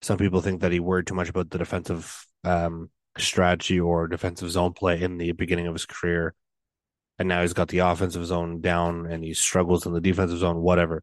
Some 0.02 0.18
people 0.18 0.42
think 0.42 0.62
that 0.62 0.72
he 0.72 0.80
worried 0.80 1.08
too 1.08 1.16
much 1.16 1.30
about 1.30 1.50
the 1.50 1.58
defensive 1.58 2.26
um 2.44 2.90
strategy 3.18 3.80
or 3.80 4.08
defensive 4.08 4.52
zone 4.52 4.74
play 4.74 5.02
in 5.02 5.18
the 5.18 5.32
beginning 5.32 5.68
of 5.68 5.74
his 5.74 5.86
career. 5.86 6.34
And 7.18 7.30
now 7.30 7.42
he's 7.42 7.54
got 7.54 7.70
the 7.70 7.80
offensive 7.80 8.26
zone 8.26 8.62
down 8.62 9.06
and 9.06 9.24
he 9.24 9.34
struggles 9.34 9.86
in 9.86 9.94
the 9.94 10.02
defensive 10.02 10.40
zone, 10.40 10.58
whatever. 10.58 11.02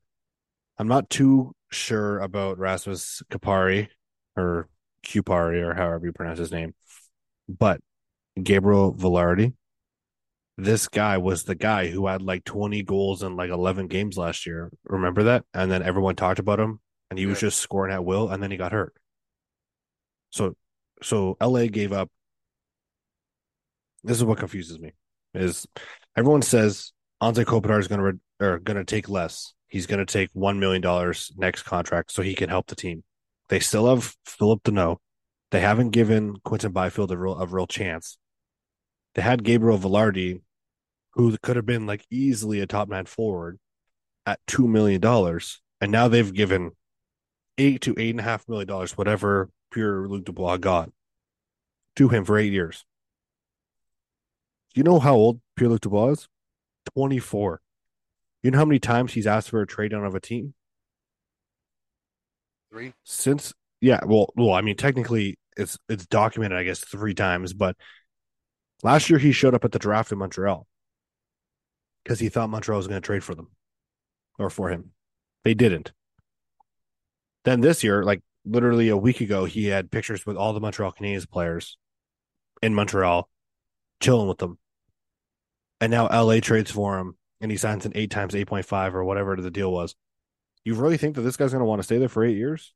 I'm 0.78 0.88
not 0.88 1.08
too 1.08 1.52
sure 1.70 2.18
about 2.20 2.58
Rasmus 2.58 3.22
Kapari 3.30 3.88
or 4.36 4.68
Kupari 5.06 5.62
or 5.62 5.74
however 5.74 6.06
you 6.06 6.12
pronounce 6.12 6.38
his 6.38 6.52
name, 6.52 6.74
but 7.48 7.80
Gabriel 8.40 8.94
Vilardi, 8.94 9.54
this 10.58 10.88
guy 10.88 11.18
was 11.18 11.44
the 11.44 11.54
guy 11.54 11.88
who 11.88 12.06
had 12.06 12.22
like 12.22 12.44
20 12.44 12.82
goals 12.82 13.22
in 13.22 13.36
like 13.36 13.50
11 13.50 13.86
games 13.86 14.16
last 14.16 14.46
year. 14.46 14.70
Remember 14.84 15.24
that? 15.24 15.44
And 15.54 15.70
then 15.70 15.82
everyone 15.82 16.16
talked 16.16 16.38
about 16.38 16.60
him 16.60 16.80
and 17.10 17.18
he 17.18 17.26
was 17.26 17.40
just 17.40 17.58
scoring 17.58 17.92
at 17.92 18.04
will 18.04 18.28
and 18.28 18.42
then 18.42 18.50
he 18.50 18.56
got 18.56 18.72
hurt. 18.72 18.94
So 20.30 20.54
so 21.02 21.36
LA 21.40 21.66
gave 21.66 21.92
up 21.92 22.10
this 24.04 24.16
is 24.16 24.24
what 24.24 24.38
confuses 24.38 24.78
me 24.78 24.92
is 25.34 25.66
everyone 26.16 26.42
says 26.42 26.92
Anze 27.22 27.44
Kopitar 27.44 27.78
is 27.78 27.88
going 27.88 28.00
to 28.00 28.04
re- 28.04 28.46
or 28.46 28.58
going 28.58 28.76
to 28.76 28.84
take 28.84 29.08
less. 29.08 29.54
He's 29.68 29.86
going 29.86 30.04
to 30.04 30.12
take 30.12 30.30
1 30.32 30.58
million 30.58 30.82
dollars 30.82 31.32
next 31.36 31.62
contract 31.62 32.12
so 32.12 32.22
he 32.22 32.34
can 32.34 32.48
help 32.48 32.66
the 32.66 32.74
team. 32.74 33.04
They 33.48 33.60
still 33.60 33.88
have 33.88 34.14
Phillip 34.26 34.62
Danault. 34.64 34.98
They 35.50 35.60
haven't 35.60 35.90
given 35.90 36.36
Quinton 36.44 36.72
Byfield 36.72 37.12
a 37.12 37.16
real 37.16 37.38
a 37.38 37.46
real 37.46 37.66
chance. 37.66 38.18
They 39.14 39.22
had 39.22 39.44
Gabriel 39.44 39.78
Vilardi, 39.78 40.40
who 41.10 41.36
could 41.42 41.56
have 41.56 41.66
been 41.66 41.86
like 41.86 42.06
easily 42.10 42.60
a 42.60 42.66
top 42.66 42.88
nine 42.88 43.06
forward 43.06 43.58
at 44.26 44.40
two 44.46 44.66
million 44.66 45.00
dollars, 45.00 45.60
and 45.80 45.92
now 45.92 46.08
they've 46.08 46.32
given 46.32 46.72
eight 47.58 47.80
to 47.82 47.94
eight 47.98 48.10
and 48.10 48.20
a 48.20 48.24
half 48.24 48.48
million 48.48 48.68
dollars, 48.68 48.96
whatever 48.96 49.50
Pierre 49.70 50.08
Luc 50.08 50.24
Dubois 50.24 50.56
got, 50.56 50.90
to 51.96 52.08
him 52.08 52.24
for 52.24 52.38
eight 52.38 52.52
years. 52.52 52.84
Do 54.74 54.80
you 54.80 54.84
know 54.84 54.98
how 54.98 55.14
old 55.14 55.40
Pierre 55.56 55.68
Luc 55.68 55.80
Dubois 55.80 56.12
is? 56.12 56.28
Twenty 56.94 57.18
four. 57.18 57.60
You 58.42 58.50
know 58.50 58.58
how 58.58 58.64
many 58.64 58.80
times 58.80 59.12
he's 59.12 59.26
asked 59.26 59.50
for 59.50 59.60
a 59.60 59.66
trade 59.66 59.90
down 59.90 60.04
of 60.04 60.14
a 60.14 60.20
team? 60.20 60.54
Three. 62.70 62.94
Since 63.04 63.52
yeah, 63.80 64.00
well, 64.06 64.32
well, 64.36 64.52
I 64.52 64.62
mean, 64.62 64.76
technically 64.76 65.36
it's 65.56 65.76
it's 65.88 66.06
documented, 66.06 66.56
I 66.56 66.64
guess, 66.64 66.80
three 66.80 67.14
times, 67.14 67.52
but 67.52 67.76
last 68.82 69.10
year 69.10 69.18
he 69.18 69.32
showed 69.32 69.54
up 69.54 69.64
at 69.64 69.72
the 69.72 69.78
draft 69.78 70.12
in 70.12 70.18
Montreal 70.18 70.66
because 72.04 72.20
he 72.20 72.28
thought 72.28 72.50
Montreal 72.50 72.78
was 72.78 72.88
going 72.88 73.00
to 73.00 73.06
trade 73.06 73.24
for 73.24 73.34
them 73.34 73.48
or 74.38 74.50
for 74.50 74.68
him. 74.70 74.92
They 75.44 75.54
didn't. 75.54 75.92
Then 77.44 77.60
this 77.60 77.82
year, 77.82 78.04
like 78.04 78.22
literally 78.44 78.88
a 78.88 78.96
week 78.96 79.20
ago, 79.20 79.44
he 79.44 79.66
had 79.66 79.90
pictures 79.90 80.24
with 80.26 80.36
all 80.36 80.52
the 80.52 80.60
Montreal 80.60 80.92
Canadiens 80.92 81.28
players 81.28 81.76
in 82.62 82.74
Montreal, 82.74 83.28
chilling 84.00 84.28
with 84.28 84.38
them. 84.38 84.58
And 85.80 85.90
now 85.90 86.06
LA 86.06 86.38
trades 86.40 86.70
for 86.70 86.98
him 86.98 87.16
and 87.40 87.50
he 87.50 87.56
signs 87.56 87.84
an 87.84 87.92
eight 87.94 88.10
times 88.10 88.34
8.5 88.34 88.94
or 88.94 89.04
whatever 89.04 89.36
the 89.36 89.50
deal 89.50 89.72
was. 89.72 89.96
You 90.64 90.74
really 90.76 90.96
think 90.96 91.16
that 91.16 91.22
this 91.22 91.36
guy's 91.36 91.50
going 91.50 91.60
to 91.60 91.66
want 91.66 91.80
to 91.80 91.84
stay 91.84 91.98
there 91.98 92.08
for 92.08 92.24
eight 92.24 92.36
years? 92.36 92.72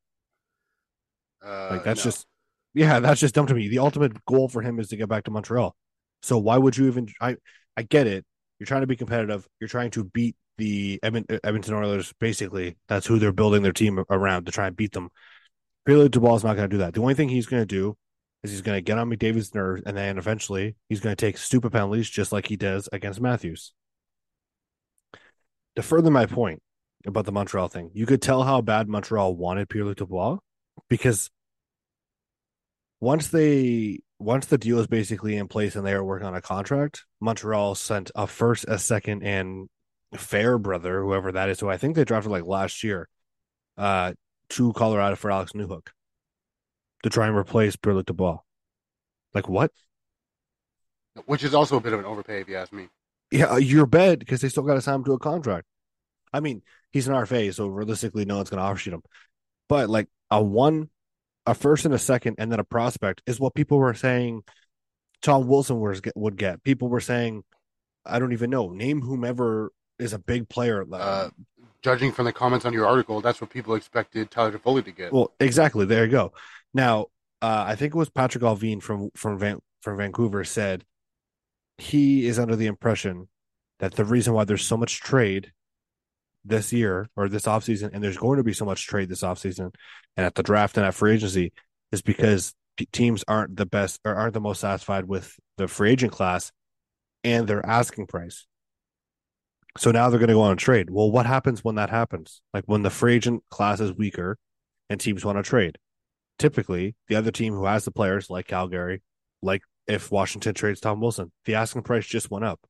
Uh, 1.44 1.68
Like 1.70 1.84
that's 1.84 2.04
no. 2.04 2.10
just, 2.10 2.26
yeah, 2.74 2.98
that's 3.00 3.20
just 3.20 3.34
dumb 3.34 3.46
to 3.46 3.54
me. 3.54 3.68
The 3.68 3.78
ultimate 3.78 4.24
goal 4.24 4.48
for 4.48 4.62
him 4.62 4.80
is 4.80 4.88
to 4.88 4.96
get 4.96 5.08
back 5.08 5.24
to 5.24 5.30
Montreal. 5.30 5.76
So 6.22 6.38
why 6.38 6.58
would 6.58 6.76
you 6.76 6.86
even? 6.86 7.08
I 7.20 7.36
I 7.76 7.82
get 7.82 8.06
it. 8.06 8.24
You're 8.58 8.66
trying 8.66 8.80
to 8.82 8.86
be 8.86 8.96
competitive. 8.96 9.46
You're 9.60 9.68
trying 9.68 9.90
to 9.92 10.04
beat 10.04 10.36
the 10.58 10.98
Edmont, 11.02 11.32
uh, 11.32 11.38
Edmonton 11.44 11.74
Oilers. 11.74 12.12
Basically, 12.18 12.76
that's 12.88 13.06
who 13.06 13.18
they're 13.18 13.32
building 13.32 13.62
their 13.62 13.72
team 13.72 14.02
around 14.10 14.46
to 14.46 14.52
try 14.52 14.66
and 14.66 14.76
beat 14.76 14.92
them. 14.92 15.10
Pierre 15.84 16.08
Dubois 16.08 16.36
is 16.36 16.44
not 16.44 16.56
going 16.56 16.68
to 16.68 16.74
do 16.74 16.78
that. 16.78 16.94
The 16.94 17.00
only 17.00 17.14
thing 17.14 17.28
he's 17.28 17.46
going 17.46 17.62
to 17.62 17.66
do 17.66 17.96
is 18.42 18.50
he's 18.50 18.62
going 18.62 18.76
to 18.76 18.82
get 18.82 18.98
on 18.98 19.10
McDavid's 19.10 19.54
nerves, 19.54 19.82
and 19.86 19.96
then 19.96 20.18
eventually 20.18 20.74
he's 20.88 21.00
going 21.00 21.14
to 21.14 21.20
take 21.20 21.38
stupid 21.38 21.72
penalties, 21.72 22.08
just 22.08 22.32
like 22.32 22.46
he 22.46 22.56
does 22.56 22.88
against 22.92 23.20
Matthews. 23.20 23.72
To 25.76 25.82
further 25.82 26.10
my 26.10 26.26
point 26.26 26.62
about 27.06 27.26
the 27.26 27.32
Montreal 27.32 27.68
thing, 27.68 27.90
you 27.92 28.06
could 28.06 28.22
tell 28.22 28.42
how 28.42 28.62
bad 28.62 28.88
Montreal 28.88 29.36
wanted 29.36 29.68
Pierre 29.68 29.94
Dubois 29.94 30.38
because 30.88 31.30
once 33.00 33.28
they 33.28 34.00
once 34.18 34.46
the 34.46 34.58
deal 34.58 34.78
is 34.78 34.86
basically 34.86 35.36
in 35.36 35.48
place 35.48 35.76
and 35.76 35.86
they 35.86 35.92
are 35.92 36.04
working 36.04 36.26
on 36.26 36.34
a 36.34 36.42
contract, 36.42 37.04
Montreal 37.20 37.74
sent 37.74 38.10
a 38.14 38.26
first, 38.26 38.64
a 38.68 38.78
second, 38.78 39.22
and 39.22 39.68
Fairbrother, 40.14 41.02
whoever 41.02 41.32
that 41.32 41.48
is, 41.48 41.60
who 41.60 41.68
I 41.68 41.76
think 41.76 41.96
they 41.96 42.04
drafted 42.04 42.32
like 42.32 42.44
last 42.44 42.82
year, 42.82 43.08
uh, 43.76 44.14
to 44.50 44.72
Colorado 44.72 45.16
for 45.16 45.30
Alex 45.30 45.52
Newhook 45.52 45.88
to 47.02 47.10
try 47.10 47.26
and 47.26 47.36
replace 47.36 47.76
Pierre 47.76 47.94
Luc 47.94 48.06
Dubois. 48.06 48.38
Like 49.34 49.48
what? 49.48 49.70
Which 51.26 51.44
is 51.44 51.54
also 51.54 51.76
a 51.76 51.80
bit 51.80 51.92
of 51.92 51.98
an 51.98 52.04
overpay, 52.04 52.40
if 52.40 52.48
you 52.48 52.56
ask 52.56 52.72
me. 52.72 52.88
Yeah, 53.30 53.56
you're 53.56 53.86
bad 53.86 54.18
because 54.18 54.40
they 54.40 54.48
still 54.48 54.62
got 54.62 54.74
to 54.74 54.80
sign 54.80 54.96
him 54.96 55.04
to 55.04 55.12
a 55.12 55.18
contract. 55.18 55.66
I 56.32 56.40
mean, 56.40 56.62
he's 56.90 57.08
an 57.08 57.14
RFA, 57.14 57.54
so 57.54 57.66
realistically, 57.66 58.24
no 58.24 58.36
one's 58.36 58.50
going 58.50 58.62
to 58.62 58.68
offshoot 58.68 58.94
him. 58.94 59.02
But 59.68 59.88
like 59.88 60.08
a 60.30 60.42
one, 60.42 60.90
a 61.46 61.54
first 61.54 61.84
and 61.84 61.94
a 61.94 61.98
second, 61.98 62.36
and 62.38 62.50
then 62.50 62.60
a 62.60 62.64
prospect 62.64 63.22
is 63.26 63.40
what 63.40 63.54
people 63.54 63.78
were 63.78 63.94
saying. 63.94 64.42
Tom 65.22 65.46
Wilson 65.46 65.80
was 65.80 66.00
would 66.14 66.36
get. 66.36 66.62
People 66.62 66.88
were 66.88 67.00
saying, 67.00 67.42
I 68.04 68.18
don't 68.18 68.32
even 68.32 68.50
know. 68.50 68.68
Name 68.68 69.00
whomever 69.00 69.72
is 69.98 70.12
a 70.12 70.18
big 70.18 70.48
player. 70.48 70.84
Uh, 70.92 71.30
judging 71.82 72.12
from 72.12 72.26
the 72.26 72.32
comments 72.32 72.66
on 72.66 72.72
your 72.72 72.86
article, 72.86 73.20
that's 73.20 73.40
what 73.40 73.50
people 73.50 73.74
expected 73.74 74.30
Tyler 74.30 74.52
Toffoli 74.52 74.84
to 74.84 74.90
get. 74.90 75.12
well, 75.12 75.32
exactly. 75.40 75.86
There 75.86 76.04
you 76.04 76.10
go. 76.10 76.32
Now, 76.74 77.06
uh, 77.40 77.64
I 77.66 77.74
think 77.76 77.94
it 77.94 77.98
was 77.98 78.10
Patrik 78.10 78.42
Allvin 78.42 78.82
from 78.82 79.10
from 79.14 79.38
Van, 79.38 79.60
from 79.82 79.96
Vancouver 79.96 80.44
said 80.44 80.84
he 81.78 82.26
is 82.26 82.38
under 82.38 82.56
the 82.56 82.66
impression 82.66 83.28
that 83.78 83.94
the 83.94 84.04
reason 84.04 84.32
why 84.32 84.44
there's 84.44 84.64
so 84.64 84.76
much 84.76 85.00
trade 85.00 85.52
this 86.46 86.72
year 86.72 87.08
or 87.16 87.28
this 87.28 87.44
offseason, 87.44 87.90
and 87.92 88.02
there's 88.02 88.16
going 88.16 88.38
to 88.38 88.44
be 88.44 88.52
so 88.52 88.64
much 88.64 88.86
trade 88.86 89.08
this 89.08 89.22
offseason 89.22 89.74
and 90.16 90.26
at 90.26 90.34
the 90.34 90.42
draft 90.42 90.76
and 90.76 90.86
at 90.86 90.94
free 90.94 91.14
agency 91.14 91.52
is 91.92 92.02
because 92.02 92.54
teams 92.92 93.24
aren't 93.26 93.56
the 93.56 93.66
best 93.66 94.00
or 94.04 94.14
aren't 94.14 94.34
the 94.34 94.40
most 94.40 94.60
satisfied 94.60 95.06
with 95.06 95.34
the 95.56 95.68
free 95.68 95.90
agent 95.90 96.12
class 96.12 96.52
and 97.24 97.46
their 97.46 97.64
asking 97.64 98.06
price. 98.06 98.46
So 99.78 99.90
now 99.90 100.08
they're 100.08 100.18
going 100.18 100.28
to 100.28 100.34
go 100.34 100.42
on 100.42 100.52
a 100.52 100.56
trade. 100.56 100.90
Well, 100.90 101.10
what 101.10 101.26
happens 101.26 101.62
when 101.62 101.74
that 101.74 101.90
happens? 101.90 102.40
Like 102.54 102.64
when 102.64 102.82
the 102.82 102.90
free 102.90 103.14
agent 103.14 103.42
class 103.50 103.80
is 103.80 103.92
weaker 103.92 104.38
and 104.88 104.98
teams 104.98 105.24
want 105.24 105.38
to 105.38 105.42
trade. 105.42 105.76
Typically, 106.38 106.94
the 107.08 107.16
other 107.16 107.30
team 107.30 107.54
who 107.54 107.64
has 107.64 107.84
the 107.84 107.90
players, 107.90 108.30
like 108.30 108.46
Calgary, 108.46 109.02
like 109.42 109.62
if 109.86 110.10
Washington 110.10 110.54
trades 110.54 110.80
Tom 110.80 111.00
Wilson, 111.00 111.32
the 111.44 111.54
asking 111.54 111.82
price 111.82 112.06
just 112.06 112.30
went 112.30 112.44
up. 112.44 112.60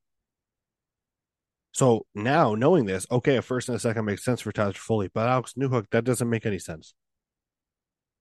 So 1.77 2.07
now 2.15 2.55
knowing 2.55 2.87
this, 2.87 3.07
okay, 3.11 3.37
a 3.37 3.43
first 3.43 3.69
and 3.69 3.77
a 3.77 3.79
second 3.79 4.07
makes 4.07 4.25
sense 4.25 4.41
for 4.41 4.51
Tyler 4.51 4.73
Toffoli, 4.73 5.11
but 5.13 5.29
Alex 5.29 5.53
Newhook, 5.59 5.85
that 5.91 6.05
doesn't 6.05 6.31
make 6.31 6.47
any 6.47 6.59
sense. 6.59 6.95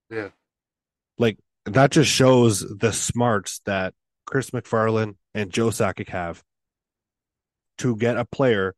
Yeah. 0.10 0.32
Like 1.18 1.38
that 1.64 1.92
just 1.92 2.12
shows 2.12 2.60
the 2.60 2.92
smarts 2.92 3.62
that 3.66 3.94
Chris 4.26 4.50
MacFarland 4.50 5.16
and 5.34 5.54
Joe 5.54 5.70
Sakic 5.70 6.10
have 6.10 6.44
to 7.78 7.96
get 7.96 8.18
a 8.18 8.26
player 8.26 8.76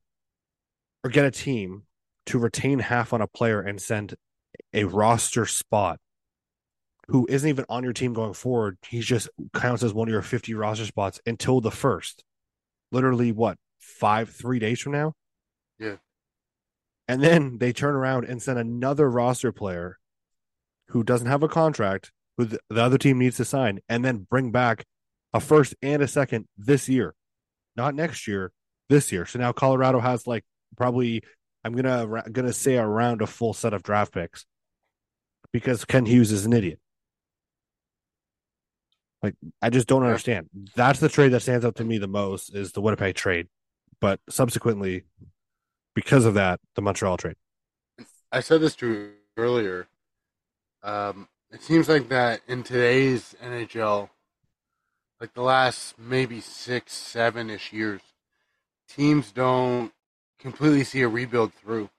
or 1.04 1.10
get 1.10 1.26
a 1.26 1.32
team 1.32 1.88
to 2.28 2.38
retain 2.38 2.78
half 2.78 3.14
on 3.14 3.22
a 3.22 3.28
player 3.28 3.60
and 3.60 3.82
send 3.82 4.14
a 4.76 4.84
roster 4.84 5.48
spot 5.48 6.00
who 7.08 7.26
isn't 7.28 7.50
even 7.50 7.66
on 7.68 7.84
your 7.84 7.94
team 7.94 8.14
going 8.14 8.36
forward. 8.36 8.78
He 8.88 9.00
just 9.00 9.28
counts 9.56 9.82
as 9.82 9.92
one 9.92 10.08
of 10.08 10.12
your 10.12 10.22
50 10.22 10.54
roster 10.54 10.86
spots 10.86 11.20
until 11.26 11.62
the 11.62 11.72
first. 11.72 12.24
Literally, 12.92 13.32
what, 13.32 13.58
five, 13.88 14.30
three 14.30 14.60
days 14.60 14.80
from 14.80 14.92
now? 14.92 15.14
Yeah. 15.80 15.96
And 17.08 17.24
then 17.24 17.58
they 17.58 17.72
turn 17.72 17.96
around 17.96 18.26
and 18.26 18.42
send 18.42 18.60
another 18.60 19.10
roster 19.10 19.52
player 19.52 19.98
who 20.90 21.04
doesn't 21.04 21.28
have 21.28 21.44
a 21.44 21.48
contract, 21.48 22.12
who 22.38 22.46
the, 22.46 22.60
the 22.70 22.82
other 22.82 22.98
team 22.98 23.20
needs 23.20 23.38
to 23.38 23.46
sign, 23.46 23.80
and 23.88 24.04
then 24.04 24.28
bring 24.30 24.52
back 24.52 24.86
a 25.34 25.40
first 25.40 25.76
and 25.82 26.02
a 26.02 26.08
second 26.08 26.48
this 26.58 26.90
year, 26.90 27.16
not 27.76 27.96
next 27.96 28.28
year, 28.28 28.52
this 28.90 29.12
year. 29.12 29.26
So 29.26 29.40
now 29.40 29.52
Colorado 29.52 30.00
has 30.00 30.28
like 30.28 30.44
probably 30.76 31.24
I'm 31.64 31.74
gonna 31.74 32.24
gonna 32.32 32.54
say 32.54 32.78
around 32.78 33.22
a 33.22 33.28
full 33.28 33.54
set 33.54 33.74
of 33.74 33.84
draft 33.84 34.14
picks 34.14 34.46
because 35.52 35.86
Kent 35.86 36.08
Hughes 36.08 36.32
is 36.32 36.46
an 36.46 36.54
idiot. 36.54 36.80
Like 39.24 39.36
I 39.62 39.70
just 39.70 39.88
don't 39.88 40.04
understand. 40.04 40.50
That's 40.76 41.00
the 41.00 41.10
trade 41.10 41.30
that 41.30 41.42
stands 41.42 41.66
out 41.66 41.76
to 41.76 41.84
me 41.84 41.98
the 41.98 42.08
most 42.08 42.54
is 42.56 42.72
the 42.72 42.82
Winnipeg 42.82 43.16
trade, 43.16 43.48
but 44.00 44.20
subsequently, 44.30 45.04
because 45.96 46.26
of 46.26 46.34
that, 46.36 46.60
the 46.76 46.82
Montreal 46.82 47.18
trade. 47.18 47.36
I 48.32 48.42
said 48.42 48.62
this 48.62 48.76
to 48.78 49.12
earlier. 49.38 49.88
Um, 50.84 51.28
it 51.52 51.62
seems 51.62 51.90
like 51.90 52.10
that 52.10 52.42
in 52.48 52.64
today's 52.64 53.36
NHL, 53.44 54.10
like 55.20 55.34
the 55.34 55.42
last 55.42 55.98
maybe 55.98 56.40
six, 56.40 56.94
seven 56.94 57.50
ish 57.50 57.74
years, 57.74 58.02
teams 58.90 59.32
don't 59.32 59.92
completely 60.40 60.84
see 60.84 61.02
a 61.02 61.08
rebuild 61.08 61.54
through. 61.54 61.90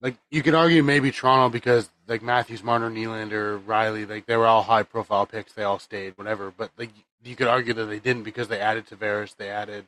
Like 0.00 0.16
you 0.30 0.42
could 0.42 0.54
argue 0.54 0.82
maybe 0.82 1.12
Toronto 1.12 1.48
because 1.48 1.90
like 2.08 2.22
Matthews, 2.22 2.62
Marner, 2.62 2.90
Nylander, 2.90 3.62
Rielly, 3.62 4.08
like 4.08 4.26
they 4.26 4.36
were 4.36 4.46
all 4.46 4.62
high 4.62 4.82
profile 4.82 5.26
picks, 5.26 5.52
they 5.52 5.62
all 5.62 5.78
stayed, 5.78 6.16
whatever. 6.16 6.52
But 6.56 6.70
like 6.76 6.90
you 7.22 7.36
could 7.36 7.46
argue 7.46 7.72
that 7.74 7.86
they 7.86 8.00
didn't 8.00 8.24
because 8.24 8.48
they 8.48 8.60
added 8.60 8.86
Tavares, 8.86 9.36
they 9.36 9.48
added 9.48 9.86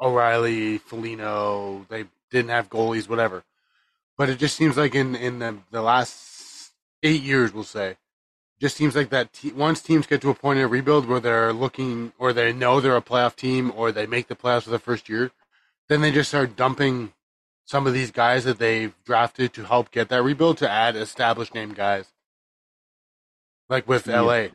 O'Reilly, 0.00 0.78
Felino, 0.78 1.86
they 1.88 2.04
didn't 2.30 2.50
have 2.50 2.68
goalies, 2.68 3.08
whatever. 3.08 3.44
But 4.16 4.28
it 4.30 4.38
just 4.38 4.56
seems 4.56 4.76
like 4.76 4.94
in 4.94 5.14
in 5.16 5.38
the 5.38 5.56
the 5.70 5.82
last 5.82 6.72
eight 7.02 7.22
years, 7.22 7.52
we'll 7.52 7.64
say, 7.64 7.96
just 8.60 8.76
seems 8.76 8.94
like 8.94 9.10
that 9.10 9.32
te- 9.32 9.52
once 9.52 9.82
teams 9.82 10.06
get 10.06 10.20
to 10.22 10.30
a 10.30 10.34
point 10.34 10.58
in 10.58 10.64
a 10.64 10.68
rebuild 10.68 11.06
where 11.06 11.20
they're 11.20 11.52
looking 11.52 12.12
or 12.18 12.32
they 12.32 12.52
know 12.52 12.80
they're 12.80 12.96
a 12.96 13.02
playoff 13.02 13.34
team 13.36 13.72
or 13.74 13.90
they 13.92 14.06
make 14.06 14.28
the 14.28 14.36
playoffs 14.36 14.62
for 14.64 14.70
the 14.70 14.78
first 14.78 15.08
year, 15.08 15.30
then 15.88 16.00
they 16.00 16.12
just 16.12 16.28
start 16.30 16.56
dumping 16.56 17.12
some 17.64 17.86
of 17.86 17.92
these 17.92 18.10
guys 18.10 18.44
that 18.44 18.58
they've 18.58 18.94
drafted 19.04 19.52
to 19.54 19.64
help 19.64 19.90
get 19.90 20.08
that 20.08 20.22
rebuild 20.22 20.58
to 20.58 20.68
add 20.70 20.94
established 20.96 21.54
name 21.54 21.72
guys. 21.72 22.12
Like 23.68 23.88
with 23.88 24.06
Yeah. 24.06 24.20
LA. 24.20 24.48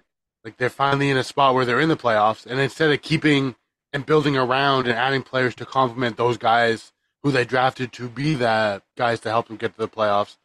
Like 0.43 0.57
they're 0.57 0.69
finally 0.69 1.09
in 1.09 1.17
a 1.17 1.23
spot 1.23 1.53
where 1.55 1.65
they're 1.65 1.79
in 1.79 1.89
the 1.89 1.97
playoffs 1.97 2.45
and 2.45 2.59
instead 2.59 2.91
of 2.91 3.01
keeping 3.01 3.55
and 3.93 4.05
building 4.05 4.37
around 4.37 4.87
and 4.87 4.97
adding 4.97 5.23
players 5.23 5.55
to 5.55 5.65
complement 5.65 6.17
those 6.17 6.37
guys 6.37 6.91
who 7.23 7.31
they 7.31 7.45
drafted 7.45 7.91
to 7.93 8.09
be 8.09 8.35
that 8.35 8.83
guys 8.95 9.19
to 9.21 9.29
help 9.29 9.47
them 9.47 9.57
get 9.57 9.73
to 9.73 9.79
the 9.79 9.87
playoffs, 9.87 10.37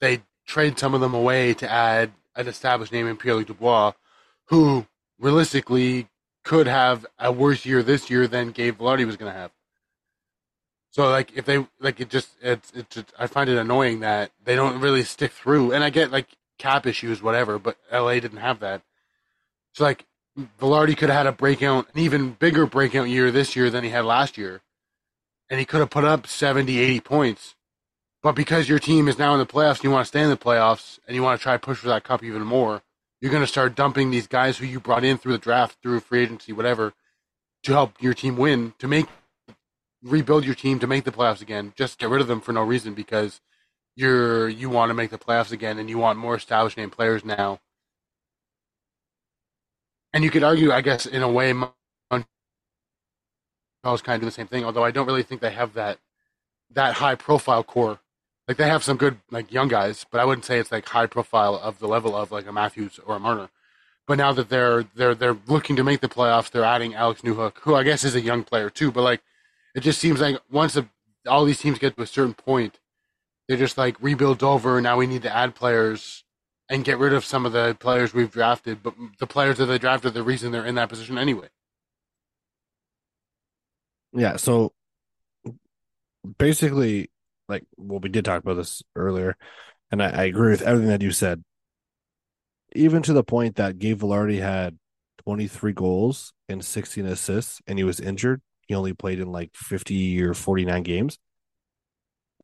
they 0.00 0.22
trade 0.46 0.78
some 0.78 0.94
of 0.94 1.00
them 1.00 1.14
away 1.14 1.54
to 1.54 1.70
add 1.70 2.12
an 2.36 2.48
established 2.48 2.92
name 2.92 3.06
in 3.06 3.16
Pierre 3.16 3.36
Luc 3.36 3.46
Dubois, 3.46 3.92
who 4.46 4.86
realistically 5.18 6.08
could 6.44 6.66
have 6.66 7.06
a 7.18 7.30
worse 7.30 7.64
year 7.64 7.82
this 7.82 8.10
year 8.10 8.26
than 8.26 8.50
Gabe 8.50 8.78
Vilardi 8.78 9.06
was 9.06 9.16
going 9.16 9.32
to 9.32 9.38
have. 9.38 9.52
So 10.90 11.08
like 11.08 11.36
if 11.36 11.44
they 11.44 11.64
like 11.78 12.00
it 12.00 12.08
just 12.08 12.30
it's 12.42 12.72
it's 12.74 12.96
just, 12.96 13.12
I 13.18 13.28
find 13.28 13.48
it 13.48 13.56
annoying 13.56 14.00
that 14.00 14.32
they 14.44 14.56
don't 14.56 14.80
really 14.80 15.04
stick 15.04 15.30
through. 15.30 15.72
And 15.72 15.84
I 15.84 15.90
get 15.90 16.10
like 16.10 16.26
cap 16.58 16.86
issues, 16.86 17.22
whatever, 17.22 17.58
but 17.58 17.76
LA 17.92 18.14
didn't 18.14 18.38
have 18.38 18.60
that. 18.60 18.82
So 19.72 19.84
like 19.84 20.04
Vilardi 20.38 20.96
could 20.96 21.10
have 21.10 21.18
had 21.18 21.26
a 21.26 21.32
breakout, 21.32 21.88
an 21.94 22.00
even 22.00 22.32
bigger 22.32 22.66
breakout 22.66 23.08
year 23.08 23.30
this 23.30 23.56
year 23.56 23.70
than 23.70 23.84
he 23.84 23.90
had 23.90 24.04
last 24.04 24.38
year, 24.38 24.60
and 25.48 25.58
he 25.58 25.66
could 25.66 25.80
have 25.80 25.90
put 25.90 26.04
up 26.04 26.26
70, 26.26 26.78
80 26.78 27.00
points. 27.00 27.54
But 28.22 28.34
because 28.34 28.68
your 28.68 28.78
team 28.78 29.08
is 29.08 29.18
now 29.18 29.32
in 29.32 29.38
the 29.38 29.46
playoffs, 29.46 29.76
and 29.76 29.84
you 29.84 29.90
want 29.90 30.04
to 30.04 30.08
stay 30.08 30.22
in 30.22 30.30
the 30.30 30.36
playoffs, 30.36 30.98
and 31.06 31.14
you 31.14 31.22
want 31.22 31.40
to 31.40 31.42
try 31.42 31.54
to 31.54 31.58
push 31.58 31.78
for 31.78 31.88
that 31.88 32.04
cup 32.04 32.22
even 32.22 32.42
more, 32.42 32.82
you're 33.20 33.32
going 33.32 33.42
to 33.42 33.46
start 33.46 33.74
dumping 33.74 34.10
these 34.10 34.26
guys 34.26 34.58
who 34.58 34.66
you 34.66 34.80
brought 34.80 35.04
in 35.04 35.18
through 35.18 35.32
the 35.32 35.38
draft, 35.38 35.78
through 35.82 36.00
free 36.00 36.22
agency, 36.22 36.52
whatever, 36.52 36.92
to 37.64 37.72
help 37.72 38.00
your 38.00 38.14
team 38.14 38.36
win, 38.36 38.74
to 38.78 38.88
make 38.88 39.06
rebuild 40.02 40.44
your 40.44 40.54
team 40.54 40.78
to 40.78 40.86
make 40.86 41.04
the 41.04 41.12
playoffs 41.12 41.42
again. 41.42 41.72
Just 41.76 41.98
get 41.98 42.08
rid 42.08 42.20
of 42.20 42.28
them 42.28 42.40
for 42.40 42.52
no 42.52 42.62
reason 42.62 42.94
because 42.94 43.40
you're 43.96 44.48
you 44.48 44.70
want 44.70 44.90
to 44.90 44.94
make 44.94 45.10
the 45.10 45.18
playoffs 45.18 45.52
again 45.52 45.78
and 45.78 45.90
you 45.90 45.98
want 45.98 46.18
more 46.18 46.34
established 46.34 46.76
name 46.76 46.90
players 46.90 47.24
now. 47.24 47.60
And 50.12 50.24
you 50.24 50.30
could 50.30 50.44
argue, 50.44 50.72
I 50.72 50.80
guess, 50.82 51.06
in 51.06 51.22
a 51.22 51.30
way, 51.30 51.52
Montreal's 51.52 52.26
kind 54.02 54.16
of 54.16 54.20
doing 54.22 54.26
the 54.26 54.32
same 54.32 54.48
thing. 54.48 54.64
Although 54.64 54.84
I 54.84 54.90
don't 54.92 55.06
really 55.06 55.22
think 55.24 55.40
they 55.40 55.52
have 55.52 55.74
that 55.74 55.98
that 56.70 56.94
high 56.96 57.14
profile 57.14 57.64
core. 57.64 58.00
Like 58.48 58.56
they 58.58 58.68
have 58.68 58.84
some 58.84 58.96
good 58.96 59.18
like 59.30 59.52
young 59.52 59.68
guys, 59.68 60.06
but 60.10 60.20
I 60.20 60.24
wouldn't 60.24 60.44
say 60.44 60.58
it's 60.58 60.72
like 60.72 60.88
high 60.88 61.06
profile 61.06 61.56
of 61.56 61.78
the 61.80 61.88
level 61.88 62.16
of 62.16 62.32
like 62.32 62.46
a 62.46 62.52
Matthews 62.52 63.00
or 63.06 63.16
a 63.16 63.20
Marner. 63.20 63.50
But 64.06 64.18
now 64.18 64.32
that 64.32 64.50
they're 64.50 64.84
they're 64.94 65.14
they're 65.14 65.38
looking 65.48 65.76
to 65.76 65.84
make 65.84 66.00
the 66.00 66.08
playoffs, 66.08 66.50
they're 66.50 66.64
adding 66.64 66.94
Alex 66.94 67.22
Newhook, 67.22 67.58
who 67.62 67.74
I 67.76 67.84
guess 67.84 68.04
is 68.04 68.16
a 68.16 68.22
young 68.22 68.44
player 68.44 68.70
too. 68.70 68.92
But 68.92 69.02
like, 69.02 69.22
it 69.74 69.80
just 69.80 70.00
seems 70.00 70.20
like 70.20 70.38
once 70.50 70.76
a, 70.76 70.88
all 71.28 71.44
these 71.44 71.60
teams 71.60 71.78
get 71.78 71.96
to 71.96 72.02
a 72.02 72.06
certain 72.08 72.34
point, 72.34 72.80
they're 73.48 73.58
just 73.58 73.78
like 73.78 73.96
rebuild 74.02 74.42
over. 74.42 74.80
Now 74.80 74.96
we 74.98 75.06
need 75.06 75.22
to 75.22 75.34
add 75.36 75.54
players 75.56 76.24
and 76.70 76.84
get 76.84 76.98
rid 76.98 77.12
of 77.12 77.24
some 77.24 77.44
of 77.44 77.52
the 77.52 77.76
players 77.78 78.14
we've 78.14 78.30
drafted. 78.30 78.82
But 78.82 78.94
the 79.18 79.26
players 79.26 79.58
that 79.58 79.66
they 79.66 79.78
drafted, 79.78 80.14
the 80.14 80.22
reason 80.22 80.52
they're 80.52 80.64
in 80.64 80.76
that 80.76 80.88
position 80.88 81.18
anyway. 81.18 81.48
Yeah. 84.12 84.36
So 84.36 84.72
basically, 86.38 87.10
like, 87.48 87.64
well, 87.76 87.98
we 87.98 88.08
did 88.08 88.24
talk 88.24 88.42
about 88.42 88.54
this 88.54 88.82
earlier, 88.94 89.36
and 89.90 90.02
I, 90.02 90.10
I 90.10 90.24
agree 90.24 90.52
with 90.52 90.62
everything 90.62 90.90
that 90.90 91.02
you 91.02 91.10
said. 91.10 91.42
Even 92.72 93.02
to 93.02 93.12
the 93.12 93.24
point 93.24 93.56
that 93.56 93.80
Gabe 93.80 94.00
Vilardi 94.00 94.40
had 94.40 94.78
23 95.24 95.72
goals 95.72 96.32
and 96.48 96.64
16 96.64 97.04
assists, 97.04 97.60
and 97.66 97.78
he 97.78 97.84
was 97.84 97.98
injured. 97.98 98.42
He 98.68 98.76
only 98.76 98.92
played 98.92 99.18
in 99.18 99.32
like 99.32 99.50
50 99.54 100.22
or 100.22 100.34
49 100.34 100.84
games. 100.84 101.18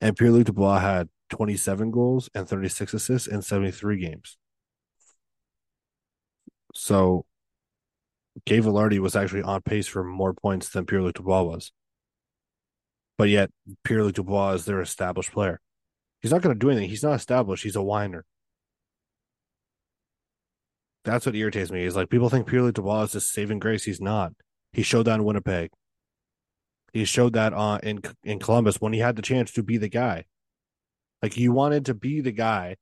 And 0.00 0.16
Pierre 0.16 0.32
Luc 0.32 0.46
Dubois 0.46 0.80
had 0.80 1.08
27 1.30 1.90
goals 1.90 2.30
and 2.34 2.48
36 2.48 2.94
assists 2.94 3.28
in 3.28 3.42
73 3.42 3.98
games. 3.98 4.36
So 6.74 7.24
Gabe 8.44 8.64
Vilardi 8.64 8.98
was 8.98 9.16
actually 9.16 9.42
on 9.42 9.62
pace 9.62 9.86
for 9.86 10.04
more 10.04 10.34
points 10.34 10.68
than 10.68 10.84
Pierre 10.84 11.02
Luc 11.02 11.14
Dubois 11.14 11.42
was. 11.42 11.72
But 13.16 13.30
yet, 13.30 13.50
Pierre 13.82 14.04
Luc 14.04 14.14
Dubois 14.14 14.52
is 14.52 14.64
their 14.66 14.82
established 14.82 15.32
player. 15.32 15.60
He's 16.20 16.32
not 16.32 16.42
going 16.42 16.54
to 16.54 16.58
do 16.58 16.70
anything. 16.70 16.90
He's 16.90 17.02
not 17.02 17.14
established. 17.14 17.62
He's 17.62 17.76
a 17.76 17.82
whiner. 17.82 18.24
That's 21.04 21.24
what 21.24 21.34
irritates 21.34 21.70
me. 21.70 21.84
Is 21.84 21.96
like 21.96 22.10
people 22.10 22.28
think 22.28 22.46
Pierre 22.46 22.62
Luc 22.62 22.74
Dubois 22.74 23.04
is 23.04 23.12
just 23.12 23.32
saving 23.32 23.58
grace. 23.58 23.84
He's 23.84 24.00
not. 24.00 24.32
He 24.72 24.82
showed 24.82 25.04
that 25.04 25.14
in 25.14 25.24
Winnipeg. 25.24 25.70
He 26.92 27.04
showed 27.04 27.32
that 27.34 27.54
uh, 27.54 27.78
in 27.82 28.00
in 28.22 28.38
Columbus 28.38 28.80
when 28.80 28.92
he 28.92 28.98
had 28.98 29.16
the 29.16 29.22
chance 29.22 29.52
to 29.52 29.62
be 29.62 29.78
the 29.78 29.88
guy. 29.88 30.24
Like 31.22 31.36
you 31.36 31.52
wanted 31.52 31.86
to 31.86 31.94
be 31.94 32.20
the 32.20 32.32
guy, 32.32 32.76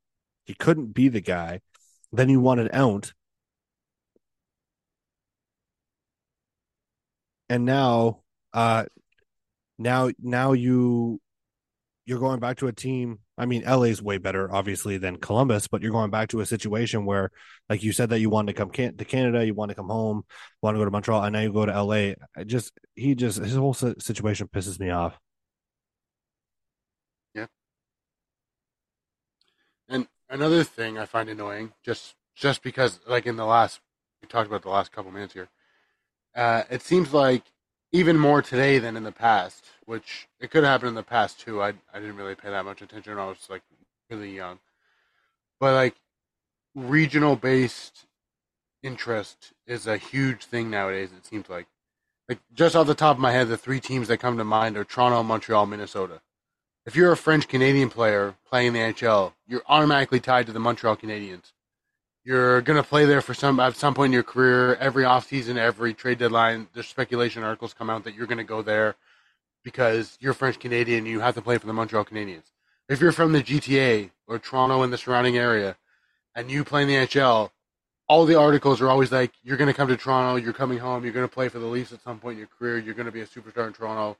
you 0.46 0.54
couldn't 0.58 0.92
be 0.92 1.08
the 1.08 1.20
guy. 1.20 1.60
Then 2.12 2.28
he 2.28 2.36
wanted 2.36 2.70
out, 2.72 3.12
and 7.48 7.64
now, 7.64 8.20
uh, 8.52 8.84
now 9.78 10.10
now 10.22 10.52
you 10.52 11.20
you're 12.06 12.20
going 12.20 12.40
back 12.40 12.58
to 12.58 12.68
a 12.68 12.72
team. 12.72 13.20
I 13.38 13.46
mean, 13.46 13.64
LA's 13.64 14.02
way 14.02 14.18
better, 14.18 14.52
obviously, 14.54 14.98
than 14.98 15.16
Columbus, 15.18 15.68
but 15.68 15.82
you're 15.82 15.92
going 15.92 16.10
back 16.10 16.28
to 16.30 16.40
a 16.40 16.46
situation 16.46 17.06
where, 17.06 17.30
like 17.68 17.82
you 17.82 17.92
said, 17.92 18.10
that 18.10 18.20
you 18.20 18.30
wanted 18.30 18.52
to 18.54 18.58
come 18.58 18.70
can- 18.70 18.96
to 18.96 19.04
Canada, 19.06 19.46
you 19.46 19.54
want 19.54 19.70
to 19.70 19.74
come 19.76 19.88
home, 19.88 20.24
want 20.62 20.76
to 20.76 20.80
go 20.80 20.84
to 20.86 20.90
Montreal, 20.90 21.24
and 21.24 21.32
now 21.34 21.40
you 21.40 21.52
go 21.52 21.66
to 21.66 21.72
LA. 21.72 22.16
I 22.36 22.44
just 22.44 22.72
he 22.96 23.14
just 23.14 23.38
his 23.38 23.54
whole 23.56 23.74
situation 23.74 24.48
pisses 24.48 24.80
me 24.80 24.90
off. 24.90 25.18
Yeah. 27.34 27.46
And 29.88 30.06
another 30.34 30.64
thing 30.64 30.98
I 30.98 31.06
find 31.06 31.30
annoying, 31.30 31.72
just 31.82 32.16
just 32.34 32.62
because, 32.62 33.00
like 33.06 33.26
in 33.26 33.36
the 33.36 33.46
last, 33.46 33.80
we 34.20 34.28
talked 34.28 34.48
about 34.48 34.62
the 34.62 34.68
last 34.68 34.92
couple 34.92 35.12
minutes 35.12 35.32
here. 35.32 35.48
Uh, 36.34 36.64
it 36.68 36.82
seems 36.82 37.14
like 37.14 37.44
even 37.92 38.18
more 38.18 38.42
today 38.42 38.78
than 38.80 38.96
in 38.96 39.04
the 39.04 39.12
past, 39.12 39.64
which 39.86 40.28
it 40.40 40.50
could 40.50 40.64
happen 40.64 40.88
in 40.88 40.94
the 40.96 41.02
past 41.02 41.40
too. 41.40 41.62
I 41.62 41.68
I 41.92 42.00
didn't 42.00 42.16
really 42.16 42.34
pay 42.34 42.50
that 42.50 42.64
much 42.64 42.82
attention. 42.82 43.16
I 43.18 43.26
was 43.26 43.46
like 43.48 43.62
really 44.10 44.34
young, 44.34 44.58
but 45.60 45.74
like 45.74 45.94
regional 46.74 47.36
based 47.36 48.06
interest 48.82 49.52
is 49.66 49.86
a 49.86 49.96
huge 49.96 50.44
thing 50.44 50.68
nowadays. 50.68 51.10
It 51.16 51.24
seems 51.24 51.48
like, 51.48 51.68
like 52.28 52.40
just 52.52 52.74
off 52.74 52.88
the 52.88 52.94
top 52.94 53.16
of 53.16 53.20
my 53.20 53.32
head, 53.32 53.48
the 53.48 53.56
three 53.56 53.80
teams 53.80 54.08
that 54.08 54.18
come 54.18 54.36
to 54.36 54.44
mind 54.44 54.76
are 54.76 54.84
Toronto, 54.84 55.22
Montreal, 55.22 55.66
Minnesota. 55.66 56.20
If 56.86 56.96
you're 56.96 57.12
a 57.12 57.16
French 57.16 57.48
Canadian 57.48 57.90
player 57.90 58.34
playing 58.48 58.72
the 58.74 58.80
NHL, 58.80 59.32
you're 59.46 59.62
automatically 59.68 60.20
tied 60.20 60.46
to 60.46 60.52
the 60.52 60.60
Montreal 60.60 60.96
Canadiens 60.96 61.52
you're 62.24 62.62
going 62.62 62.82
to 62.82 62.88
play 62.88 63.04
there 63.04 63.20
for 63.20 63.34
some 63.34 63.60
at 63.60 63.76
some 63.76 63.94
point 63.94 64.08
in 64.08 64.12
your 64.14 64.22
career. 64.22 64.76
Every 64.76 65.04
offseason, 65.04 65.56
every 65.56 65.92
trade 65.92 66.18
deadline, 66.18 66.68
there's 66.72 66.88
speculation 66.88 67.42
articles 67.42 67.74
come 67.74 67.90
out 67.90 68.04
that 68.04 68.14
you're 68.14 68.26
going 68.26 68.38
to 68.38 68.44
go 68.44 68.62
there 68.62 68.96
because 69.62 70.16
you're 70.20 70.32
French 70.32 70.58
Canadian. 70.58 71.04
You 71.04 71.20
have 71.20 71.34
to 71.34 71.42
play 71.42 71.58
for 71.58 71.66
the 71.66 71.74
Montreal 71.74 72.06
Canadiens. 72.06 72.44
If 72.88 73.00
you're 73.00 73.12
from 73.12 73.32
the 73.32 73.42
GTA 73.42 74.10
or 74.26 74.38
Toronto 74.38 74.82
and 74.82 74.92
the 74.92 74.98
surrounding 74.98 75.36
area, 75.36 75.76
and 76.34 76.50
you 76.50 76.64
play 76.64 76.82
in 76.82 76.88
the 76.88 76.94
NHL, 76.94 77.50
all 78.08 78.24
the 78.24 78.38
articles 78.38 78.80
are 78.80 78.90
always 78.90 79.12
like, 79.12 79.32
you're 79.42 79.56
going 79.56 79.68
to 79.68 79.74
come 79.74 79.88
to 79.88 79.96
Toronto, 79.96 80.36
you're 80.36 80.52
coming 80.52 80.78
home, 80.78 81.04
you're 81.04 81.12
going 81.12 81.28
to 81.28 81.32
play 81.32 81.48
for 81.48 81.58
the 81.58 81.66
Leafs 81.66 81.92
at 81.92 82.02
some 82.02 82.18
point 82.18 82.34
in 82.34 82.38
your 82.38 82.48
career, 82.48 82.78
you're 82.78 82.94
going 82.94 83.06
to 83.06 83.12
be 83.12 83.20
a 83.20 83.26
superstar 83.26 83.66
in 83.66 83.72
Toronto. 83.72 84.16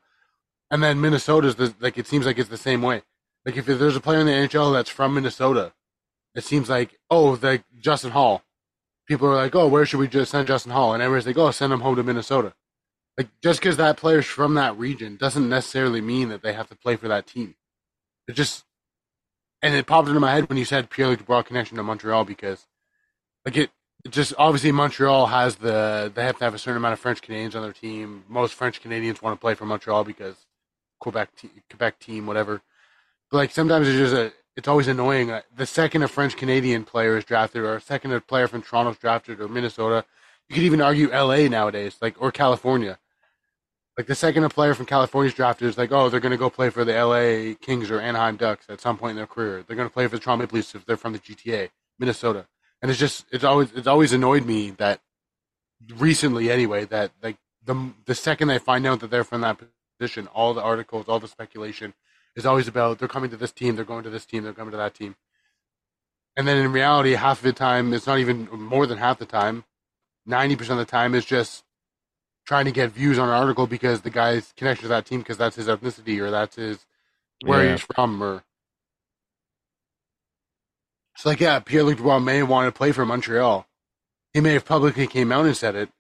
And 0.70 0.82
then 0.82 1.00
Minnesota's 1.00 1.56
the, 1.56 1.74
like, 1.80 1.98
it 1.98 2.06
seems 2.06 2.26
like 2.26 2.38
it's 2.38 2.48
the 2.48 2.56
same 2.56 2.82
way. 2.82 3.02
Like, 3.44 3.56
if 3.56 3.66
there's 3.66 3.96
a 3.96 4.00
player 4.00 4.20
in 4.20 4.26
the 4.26 4.32
NHL 4.32 4.72
that's 4.72 4.90
from 4.90 5.14
Minnesota, 5.14 5.72
it 6.34 6.44
seems 6.44 6.68
like 6.68 6.98
oh, 7.10 7.38
like 7.40 7.64
Justin 7.80 8.10
Hall. 8.10 8.42
People 9.06 9.28
are 9.28 9.36
like, 9.36 9.54
oh, 9.54 9.68
where 9.68 9.84
should 9.84 10.00
we 10.00 10.08
just 10.08 10.30
send 10.30 10.48
Justin 10.48 10.72
Hall? 10.72 10.94
And 10.94 11.02
everyone's 11.02 11.26
like, 11.26 11.36
oh, 11.36 11.50
send 11.50 11.72
him 11.72 11.80
home 11.80 11.96
to 11.96 12.02
Minnesota. 12.02 12.54
Like 13.16 13.28
just 13.42 13.60
because 13.60 13.76
that 13.76 13.96
player's 13.96 14.26
from 14.26 14.54
that 14.54 14.76
region 14.76 15.16
doesn't 15.16 15.48
necessarily 15.48 16.00
mean 16.00 16.30
that 16.30 16.42
they 16.42 16.52
have 16.52 16.68
to 16.70 16.74
play 16.74 16.96
for 16.96 17.08
that 17.08 17.26
team. 17.26 17.54
It 18.26 18.32
just 18.32 18.64
and 19.62 19.74
it 19.74 19.86
popped 19.86 20.08
into 20.08 20.20
my 20.20 20.32
head 20.32 20.48
when 20.48 20.58
you 20.58 20.64
said 20.64 20.90
Pierre 20.90 21.08
Luc 21.08 21.20
Dubois 21.20 21.42
connection 21.42 21.76
to 21.76 21.82
Montreal 21.82 22.24
because 22.24 22.66
like 23.44 23.56
it, 23.56 23.70
it 24.04 24.10
just 24.10 24.34
obviously 24.36 24.72
Montreal 24.72 25.26
has 25.26 25.56
the 25.56 26.10
they 26.12 26.24
have 26.24 26.38
to 26.38 26.44
have 26.44 26.54
a 26.54 26.58
certain 26.58 26.78
amount 26.78 26.94
of 26.94 26.98
French 26.98 27.22
Canadians 27.22 27.54
on 27.54 27.62
their 27.62 27.72
team. 27.72 28.24
Most 28.28 28.54
French 28.54 28.80
Canadians 28.80 29.22
want 29.22 29.38
to 29.38 29.40
play 29.40 29.54
for 29.54 29.64
Montreal 29.64 30.02
because 30.02 30.44
Quebec 31.00 31.30
Quebec 31.68 31.98
team 31.98 32.26
whatever. 32.26 32.62
But 33.30 33.36
like 33.38 33.50
sometimes 33.50 33.88
it's 33.88 33.98
just 33.98 34.14
a 34.14 34.32
it's 34.56 34.68
always 34.68 34.88
annoying. 34.88 35.32
The 35.56 35.66
second 35.66 36.02
a 36.02 36.08
French 36.08 36.36
Canadian 36.36 36.84
player 36.84 37.16
is 37.16 37.24
drafted, 37.24 37.62
or 37.62 37.76
a 37.76 37.80
second 37.80 38.12
a 38.12 38.20
player 38.20 38.46
from 38.46 38.62
Toronto 38.62 38.92
is 38.92 38.98
drafted, 38.98 39.40
or 39.40 39.48
Minnesota, 39.48 40.04
you 40.48 40.54
could 40.54 40.64
even 40.64 40.80
argue 40.80 41.10
L.A. 41.10 41.48
nowadays, 41.48 41.96
like 42.00 42.20
or 42.20 42.30
California. 42.30 42.98
Like 43.96 44.06
the 44.06 44.14
second 44.14 44.44
a 44.44 44.48
player 44.48 44.74
from 44.74 44.86
California 44.86 45.28
is 45.28 45.34
drafted, 45.34 45.68
is 45.68 45.78
like, 45.78 45.92
oh, 45.92 46.08
they're 46.08 46.20
going 46.20 46.32
to 46.32 46.38
go 46.38 46.50
play 46.50 46.68
for 46.68 46.84
the 46.84 46.94
L.A. 46.94 47.54
Kings 47.54 47.90
or 47.90 48.00
Anaheim 48.00 48.36
Ducks 48.36 48.66
at 48.68 48.80
some 48.80 48.98
point 48.98 49.10
in 49.10 49.16
their 49.16 49.26
career. 49.26 49.64
They're 49.66 49.76
going 49.76 49.88
to 49.88 49.92
play 49.92 50.06
for 50.08 50.16
the 50.16 50.22
Toronto 50.22 50.42
Maple 50.42 50.56
Leafs 50.56 50.74
if 50.74 50.84
they're 50.84 50.96
from 50.96 51.12
the 51.12 51.20
GTA, 51.20 51.70
Minnesota. 51.98 52.46
And 52.82 52.90
it's 52.90 52.98
just, 52.98 53.24
it's 53.30 53.44
always, 53.44 53.70
it's 53.72 53.86
always 53.86 54.12
annoyed 54.12 54.46
me 54.46 54.70
that 54.72 55.00
recently, 55.96 56.50
anyway, 56.50 56.84
that 56.86 57.12
like 57.22 57.36
the 57.64 57.92
the 58.06 58.14
second 58.14 58.48
they 58.48 58.58
find 58.58 58.86
out 58.86 59.00
that 59.00 59.10
they're 59.10 59.24
from 59.24 59.40
that 59.42 59.58
position, 59.98 60.28
all 60.28 60.54
the 60.54 60.62
articles, 60.62 61.06
all 61.08 61.20
the 61.20 61.28
speculation 61.28 61.94
is 62.36 62.46
always 62.46 62.68
about 62.68 62.98
they're 62.98 63.08
coming 63.08 63.30
to 63.30 63.36
this 63.36 63.52
team, 63.52 63.76
they're 63.76 63.84
going 63.84 64.04
to 64.04 64.10
this 64.10 64.26
team, 64.26 64.44
they're 64.44 64.52
coming 64.52 64.72
to 64.72 64.76
that 64.78 64.94
team. 64.94 65.16
And 66.36 66.48
then 66.48 66.58
in 66.58 66.72
reality, 66.72 67.12
half 67.12 67.38
of 67.38 67.44
the 67.44 67.52
time, 67.52 67.94
it's 67.94 68.06
not 68.06 68.18
even 68.18 68.48
more 68.50 68.86
than 68.86 68.98
half 68.98 69.18
the 69.18 69.26
time. 69.26 69.64
90% 70.28 70.70
of 70.70 70.78
the 70.78 70.84
time 70.84 71.14
is 71.14 71.24
just 71.24 71.64
trying 72.46 72.64
to 72.66 72.72
get 72.72 72.90
views 72.92 73.18
on 73.18 73.28
an 73.28 73.34
article 73.34 73.66
because 73.66 74.02
the 74.02 74.10
guy's 74.10 74.52
connected 74.56 74.82
to 74.82 74.88
that 74.88 75.06
team 75.06 75.20
because 75.20 75.38
that's 75.38 75.56
his 75.56 75.68
ethnicity 75.68 76.20
or 76.20 76.30
that's 76.30 76.56
his 76.56 76.86
where 77.44 77.64
yeah. 77.64 77.72
he's 77.72 77.82
from 77.82 78.22
or 78.22 78.42
It's 81.14 81.26
like, 81.26 81.40
yeah, 81.40 81.60
Pierre 81.60 81.84
Luc 81.84 81.98
Dubois 81.98 82.18
may 82.18 82.38
have 82.38 82.48
wanted 82.48 82.68
to 82.68 82.78
play 82.78 82.92
for 82.92 83.06
Montreal. 83.06 83.66
He 84.32 84.40
may 84.40 84.54
have 84.54 84.64
publicly 84.64 85.06
came 85.06 85.30
out 85.32 85.46
and 85.46 85.56
said 85.56 85.76
it, 85.76 85.90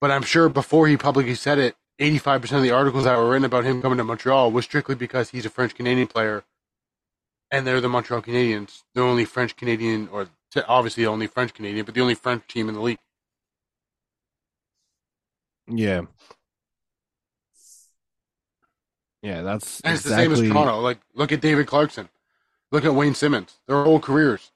but 0.00 0.10
I'm 0.10 0.22
sure 0.22 0.48
before 0.48 0.88
he 0.88 0.96
publicly 0.96 1.34
said 1.34 1.58
it, 1.58 1.76
85% 2.00 2.52
of 2.52 2.62
the 2.62 2.70
articles 2.70 3.04
that 3.04 3.16
were 3.16 3.30
written 3.30 3.44
about 3.44 3.64
him 3.64 3.80
coming 3.80 3.98
to 3.98 4.04
Montreal 4.04 4.52
was 4.52 4.64
strictly 4.64 4.94
because 4.94 5.30
he's 5.30 5.46
a 5.46 5.50
French 5.50 5.74
Canadian 5.74 6.08
player 6.08 6.44
and 7.50 7.66
they're 7.66 7.80
the 7.80 7.88
Montreal 7.88 8.22
Canadiens, 8.22 8.82
the 8.94 9.00
only 9.00 9.24
French 9.24 9.56
Canadian, 9.56 10.08
or 10.10 10.28
obviously 10.66 11.04
the 11.04 11.10
only 11.10 11.26
French 11.26 11.54
Canadian, 11.54 11.84
but 11.84 11.94
the 11.94 12.00
only 12.00 12.14
French 12.14 12.46
team 12.48 12.68
in 12.68 12.74
the 12.74 12.80
league. 12.80 12.98
Yeah. 15.68 16.02
Yeah, 19.22 19.42
that's 19.42 19.80
And 19.80 19.94
it's 19.94 20.04
exactly... 20.04 20.28
the 20.28 20.36
same 20.36 20.46
as 20.46 20.52
Toronto. 20.52 20.80
Like, 20.80 21.00
look 21.14 21.32
at 21.32 21.40
David 21.40 21.66
Clarkson. 21.66 22.08
Look 22.70 22.84
at 22.84 22.94
Wayne 22.94 23.14
Simmonds. 23.14 23.58
Their 23.66 23.82
whole 23.82 24.00
careers. 24.00 24.52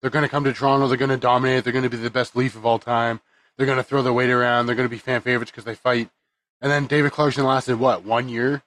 They're 0.00 0.10
going 0.10 0.24
to 0.24 0.28
come 0.28 0.44
to 0.44 0.52
Toronto. 0.52 0.88
They're 0.88 0.96
going 0.96 1.10
to 1.10 1.16
dominate. 1.16 1.64
They're 1.64 1.72
going 1.72 1.82
to 1.82 1.90
be 1.90 1.96
the 1.96 2.10
best 2.10 2.36
Leaf 2.36 2.54
of 2.54 2.64
all 2.64 2.78
time. 2.78 3.20
They're 3.56 3.66
going 3.66 3.78
to 3.78 3.82
throw 3.82 4.02
their 4.02 4.12
weight 4.12 4.30
around. 4.30 4.66
They're 4.66 4.74
going 4.74 4.88
to 4.88 4.94
be 4.94 4.98
fan 4.98 5.22
favorites 5.22 5.50
because 5.50 5.64
they 5.64 5.74
fight. 5.74 6.10
And 6.60 6.70
then 6.70 6.86
David 6.86 7.12
Clarkson 7.12 7.44
lasted, 7.44 7.78
what, 7.78 8.04
one 8.04 8.28
year? 8.28 8.62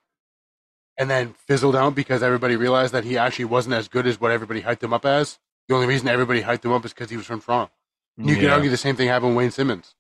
And 0.98 1.10
then 1.10 1.34
fizzled 1.48 1.76
out 1.76 1.96
because 1.96 2.22
everybody 2.22 2.56
realized 2.56 2.94
that 2.94 3.06
he 3.06 3.18
actually 3.18 3.46
wasn't 3.46 3.76
as 3.76 3.88
good 3.88 4.06
as 4.06 4.20
what 4.20 4.32
everybody 4.32 4.62
hyped 4.62 4.84
him 4.84 4.94
up 4.94 5.06
as. 5.06 5.40
The 5.68 5.76
only 5.76 5.88
reason 5.88 6.08
everybody 6.08 6.42
hyped 6.42 6.66
him 6.66 6.72
up 6.72 6.86
is 6.86 6.94
because 6.94 7.10
he 7.10 7.18
was 7.18 7.26
from 7.26 7.42
Toronto. 7.42 7.72
And 8.18 8.28
you 8.28 8.36
yeah. 8.36 8.42
could 8.42 8.50
argue 8.50 8.70
the 8.70 8.78
same 8.78 8.96
thing 8.96 9.08
happened 9.08 9.30
with 9.30 9.38
Wayne 9.38 9.52
Simmonds. 9.52 9.96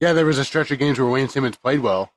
Yeah, 0.00 0.14
there 0.14 0.26
was 0.26 0.38
a 0.38 0.44
stretch 0.44 0.70
of 0.70 0.78
games 0.78 0.98
where 0.98 1.08
Wayne 1.08 1.28
Simmonds 1.28 1.58
played 1.58 1.80
well. 1.80 2.12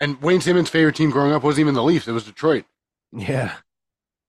And 0.00 0.20
Wayne 0.20 0.40
Simmonds' 0.40 0.70
favorite 0.70 0.96
team 0.96 1.10
growing 1.10 1.32
up 1.32 1.44
wasn't 1.44 1.60
even 1.60 1.74
the 1.74 1.82
Leafs, 1.82 2.08
it 2.08 2.12
was 2.12 2.24
Detroit. 2.24 2.64
Yeah. 3.12 3.54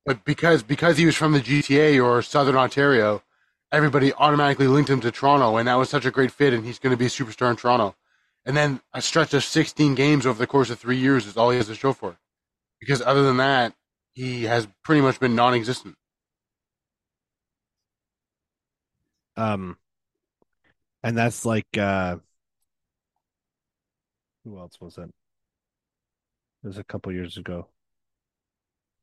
But 0.06 0.24
because 0.24 0.62
because 0.64 0.98
he 0.98 1.06
was 1.06 1.16
from 1.16 1.32
the 1.32 1.40
GTA 1.40 2.04
or 2.04 2.22
Southern 2.22 2.56
Ontario, 2.56 3.24
everybody 3.72 4.14
automatically 4.14 4.68
linked 4.68 4.90
him 4.90 5.02
to 5.02 5.12
Toronto, 5.12 5.58
and 5.58 5.68
that 5.68 5.76
was 5.76 5.90
such 5.90 6.06
a 6.06 6.12
great 6.12 6.32
fit, 6.32 6.54
and 6.54 6.66
he's 6.66 6.80
going 6.80 6.92
to 6.92 6.98
be 6.98 7.06
a 7.06 7.10
superstar 7.10 7.50
in 7.50 7.56
Toronto. 7.56 7.96
And 8.46 8.58
then 8.58 8.82
a 8.94 9.02
stretch 9.02 9.34
of 9.34 9.44
16 9.44 9.96
games 9.96 10.26
over 10.26 10.38
the 10.38 10.48
course 10.48 10.70
of 10.70 10.80
three 10.80 10.98
years 10.98 11.26
is 11.26 11.38
all 11.38 11.50
he 11.52 11.58
has 11.58 11.68
to 11.68 11.76
show 11.76 11.94
for 11.94 12.12
it. 12.12 12.18
Because 12.80 13.02
other 13.02 13.24
than 13.24 13.38
that, 13.38 13.74
he 14.12 14.44
has 14.44 14.68
pretty 14.84 15.02
much 15.02 15.20
been 15.20 15.36
non-existent. 15.36 15.96
Um, 19.36 19.78
and 21.02 21.18
that's 21.18 21.46
like 21.46 21.66
uh, 21.78 22.18
who 24.44 24.60
else 24.60 24.80
was 24.80 24.98
it? 24.98 25.10
It 26.64 26.68
was 26.68 26.78
a 26.78 26.84
couple 26.84 27.12
years 27.12 27.38
ago. 27.38 27.68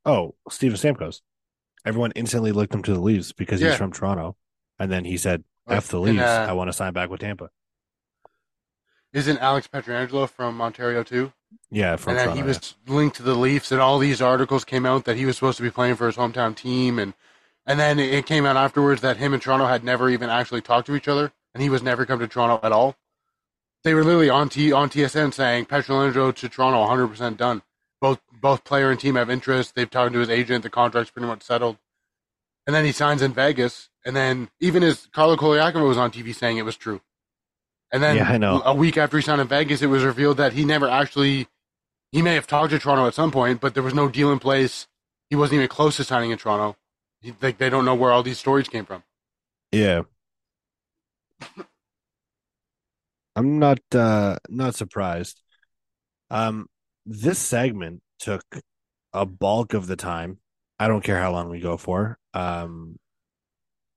Oh, 0.04 0.34
Steven 0.48 0.76
Stamkos. 0.78 1.20
Everyone 1.84 2.12
instantly 2.14 2.52
looked 2.52 2.74
him 2.74 2.82
to 2.84 2.94
the 2.94 3.00
Leafs 3.00 3.32
because 3.32 3.60
Yeah. 3.60 3.68
he's 3.68 3.78
from 3.78 3.92
Toronto, 3.92 4.36
and 4.78 4.90
then 4.90 5.04
he 5.04 5.16
said, 5.16 5.44
"F 5.68 5.88
the 5.88 5.96
and, 6.00 6.16
Leafs, 6.16 6.22
uh, 6.22 6.46
I 6.48 6.52
want 6.52 6.68
to 6.68 6.72
sign 6.72 6.92
back 6.92 7.10
with 7.10 7.20
Tampa." 7.20 7.50
Isn't 9.12 9.38
Alex 9.38 9.68
Pietrangelo 9.72 10.28
from 10.28 10.60
Ontario 10.60 11.02
too? 11.02 11.32
Yeah, 11.70 11.96
from 11.96 12.12
and 12.12 12.24
Toronto. 12.24 12.36
he 12.36 12.42
was 12.46 12.74
linked 12.86 13.16
to 13.16 13.22
the 13.22 13.34
Leafs, 13.34 13.72
and 13.72 13.80
all 13.80 13.98
these 13.98 14.22
articles 14.22 14.64
came 14.64 14.86
out 14.86 15.04
that 15.04 15.16
he 15.16 15.26
was 15.26 15.36
supposed 15.36 15.56
to 15.56 15.62
be 15.62 15.70
playing 15.70 15.96
for 15.96 16.06
his 16.06 16.16
hometown 16.16 16.54
team, 16.54 16.98
and 16.98 17.14
and 17.66 17.78
then 17.78 17.98
it 17.98 18.26
came 18.26 18.46
out 18.46 18.56
afterwards 18.56 19.00
that 19.02 19.16
him 19.16 19.32
and 19.32 19.42
Toronto 19.42 19.66
had 19.66 19.84
never 19.84 20.08
even 20.08 20.30
actually 20.30 20.60
talked 20.60 20.86
to 20.86 20.96
each 20.96 21.08
other, 21.08 21.32
and 21.54 21.62
he 21.62 21.68
was 21.68 21.82
never 21.82 22.06
come 22.06 22.18
to 22.20 22.28
Toronto 22.28 22.64
at 22.64 22.72
all. 22.72 22.96
They 23.82 23.94
were 23.94 24.04
literally 24.04 24.30
on 24.30 24.48
T 24.48 24.72
on 24.72 24.90
TSN 24.90 25.34
saying 25.34 25.66
Pietrangelo 25.66 26.34
to 26.34 26.48
Toronto, 26.48 26.80
100 26.80 27.08
percent 27.08 27.36
done. 27.36 27.62
Both 28.00 28.20
both 28.40 28.64
player 28.64 28.90
and 28.90 28.98
team 28.98 29.16
have 29.16 29.30
interest. 29.30 29.74
They've 29.74 29.90
talked 29.90 30.12
to 30.12 30.20
his 30.20 30.30
agent. 30.30 30.62
The 30.62 30.70
contract's 30.70 31.10
pretty 31.10 31.26
much 31.26 31.42
settled. 31.42 31.78
And 32.66 32.74
then 32.74 32.84
he 32.84 32.92
signs 32.92 33.22
in 33.22 33.32
Vegas, 33.32 33.88
and 34.04 34.14
then 34.14 34.50
even 34.60 34.82
his 34.82 35.08
Carlo 35.12 35.36
Colaiacovo 35.36 35.88
was 35.88 35.98
on 35.98 36.12
TV 36.12 36.34
saying 36.34 36.58
it 36.58 36.64
was 36.64 36.76
true. 36.76 37.00
And 37.92 38.02
then 38.02 38.16
Yeah, 38.16 38.30
I 38.30 38.38
know. 38.38 38.62
a 38.64 38.74
week 38.74 38.96
after 38.96 39.16
he 39.16 39.22
signed 39.22 39.40
in 39.40 39.48
Vegas, 39.48 39.82
it 39.82 39.86
was 39.86 40.04
revealed 40.04 40.36
that 40.38 40.52
he 40.52 40.64
never 40.64 40.88
actually 40.88 41.48
he 42.12 42.22
may 42.22 42.34
have 42.34 42.46
talked 42.46 42.70
to 42.72 42.78
Toronto 42.78 43.06
at 43.06 43.14
some 43.14 43.30
point, 43.32 43.60
but 43.60 43.74
there 43.74 43.82
was 43.82 43.94
no 43.94 44.08
deal 44.08 44.32
in 44.32 44.38
place. 44.40 44.88
He 45.30 45.36
wasn't 45.36 45.56
even 45.58 45.68
close 45.68 45.96
to 45.98 46.04
signing 46.04 46.30
in 46.32 46.38
Toronto. 46.38 46.76
He, 47.22 47.34
like 47.42 47.58
they 47.58 47.70
don't 47.70 47.84
know 47.84 47.94
where 47.94 48.12
all 48.12 48.22
these 48.22 48.38
stories 48.38 48.68
came 48.68 48.86
from. 48.86 49.04
Yeah. 49.72 50.02
I'm 53.36 53.58
not 53.58 53.80
uh 53.94 54.36
not 54.48 54.74
surprised. 54.74 55.40
Um 56.30 56.68
this 57.06 57.38
segment 57.38 58.02
took 58.18 58.44
a 59.12 59.26
bulk 59.26 59.74
of 59.74 59.86
the 59.86 59.96
time. 59.96 60.38
I 60.78 60.88
don't 60.88 61.04
care 61.04 61.20
how 61.20 61.32
long 61.32 61.50
we 61.50 61.60
go 61.60 61.76
for. 61.76 62.18
Um 62.34 62.98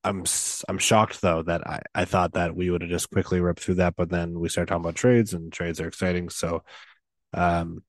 I'm 0.03 0.25
I'm 0.67 0.77
shocked 0.77 1.21
though 1.21 1.43
that 1.43 1.65
I 1.67 1.81
I 1.95 2.05
thought 2.05 2.33
that 2.33 2.55
we 2.55 2.69
would 2.69 2.81
have 2.81 2.89
just 2.89 3.09
quickly 3.09 3.39
ripped 3.39 3.61
through 3.61 3.75
that, 3.75 3.95
but 3.95 4.09
then 4.09 4.39
we 4.39 4.49
started 4.49 4.69
talking 4.69 4.83
about 4.83 4.95
trades 4.95 5.33
and 5.33 5.51
trades 5.51 5.79
are 5.79 5.87
exciting. 5.87 6.29
So 6.29 6.63
um 7.33 7.83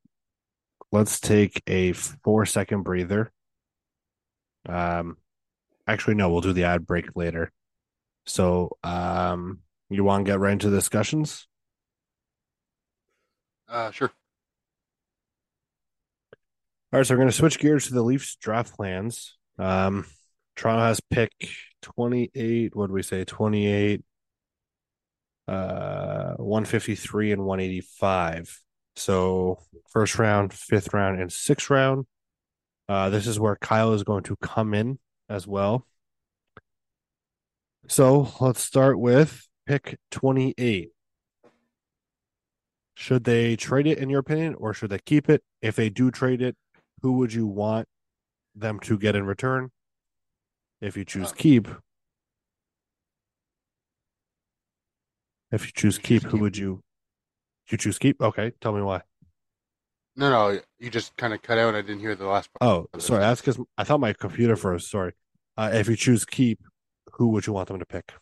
let's 0.93 1.21
take 1.21 1.63
a 1.69 1.93
4 1.93 2.47
second 2.47 2.83
breather. 2.83 3.33
Um 4.69 5.17
actually 5.87 6.15
no, 6.15 6.31
we'll 6.31 6.41
do 6.41 6.53
the 6.53 6.65
ad 6.65 6.87
break 6.87 7.17
later. 7.17 7.53
So, 8.27 8.79
um, 8.83 9.61
you 9.91 10.03
want 10.05 10.25
to 10.25 10.33
get 10.33 10.41
right 10.41 10.53
into 10.53 10.71
the 10.71 10.79
discussions? 10.79 11.47
Uh, 13.69 13.91
sure. 13.91 14.11
All 16.93 17.01
right, 17.01 17.07
so 17.07 17.15
we're 17.15 17.19
going 17.19 17.29
to 17.29 17.37
switch 17.37 17.59
gears 17.59 17.89
to 17.89 17.95
the 17.95 18.03
Leafs 18.03 18.37
draft 18.37 18.75
plans. 18.75 19.37
Um, 19.59 20.07
Toronto 20.57 20.85
has 20.85 21.01
pick 21.11 21.33
28. 21.85 22.75
What 22.75 22.89
do 22.89 22.93
we 22.95 23.03
say? 23.03 23.25
28, 23.25 24.03
uh, 25.47 26.35
153 26.37 27.33
and 27.33 27.45
185. 27.45 28.61
So, 28.97 29.59
first 29.91 30.19
round, 30.19 30.53
fifth 30.53 30.95
round, 30.95 31.21
and 31.21 31.33
sixth 31.33 31.69
round. 31.69 32.07
Uh, 32.89 33.11
this 33.11 33.27
is 33.27 33.39
where 33.39 33.57
Kyle 33.57 33.93
is 33.93 34.03
going 34.03 34.25
to 34.25 34.37
come 34.37 34.73
in 34.73 34.99
as 35.29 35.47
well. 35.47 35.87
So, 37.89 38.33
let's 38.41 38.63
start 38.63 38.99
with 38.99 39.47
pick 39.67 39.99
28. 40.11 40.91
Should 42.95 43.25
they 43.25 43.57
trade 43.57 43.87
it, 43.87 43.99
in 43.99 44.09
your 44.09 44.21
opinion, 44.21 44.55
or 44.55 44.73
should 44.73 44.91
they 44.91 45.01
keep 45.01 45.29
it? 45.29 45.43
If 45.61 45.77
they 45.77 45.91
do 45.91 46.11
trade 46.11 46.41
it, 46.41 46.57
who 47.03 47.13
would 47.15 47.35
you 47.35 47.47
want 47.47 47.89
them 48.55 48.81
to 48.81 48.97
get 48.97 49.17
in 49.17 49.27
return? 49.27 49.71
If 50.85 50.99
you 50.99 51.05
choose 51.07 51.33
Uh, 51.33 51.35
keep, 51.35 51.67
if 55.51 55.65
you 55.65 55.73
choose 55.73 55.97
choose 55.97 55.99
keep, 55.99 56.25
who 56.25 56.37
would 56.41 56.59
you? 56.59 56.83
You 57.71 57.79
choose 57.79 57.99
keep. 57.99 58.21
Okay, 58.21 58.53
tell 58.61 58.75
me 58.75 58.83
why. 58.83 59.01
No, 60.15 60.29
no, 60.29 60.61
you 60.79 60.91
just 60.91 61.17
kind 61.17 61.33
of 61.33 61.41
cut 61.41 61.57
out. 61.57 61.75
I 61.75 61.81
didn't 61.81 62.01
hear 62.01 62.15
the 62.15 62.27
last 62.27 62.51
part. 62.53 62.71
Oh, 62.71 63.01
sorry. 63.01 63.21
That's 63.21 63.41
because 63.41 63.59
I 63.79 63.85
thought 63.85 63.99
my 63.99 64.13
computer 64.13 64.57
froze. 64.57 64.91
Sorry. 64.91 65.15
Uh, 65.57 65.71
if 65.73 65.89
you 65.89 65.97
choose 65.97 66.27
keep, 66.27 66.61
who 67.13 67.29
would 67.29 67.47
you 67.47 67.55
want 67.55 67.69
them 67.69 67.79
to 67.79 67.87
pick? 67.87 68.13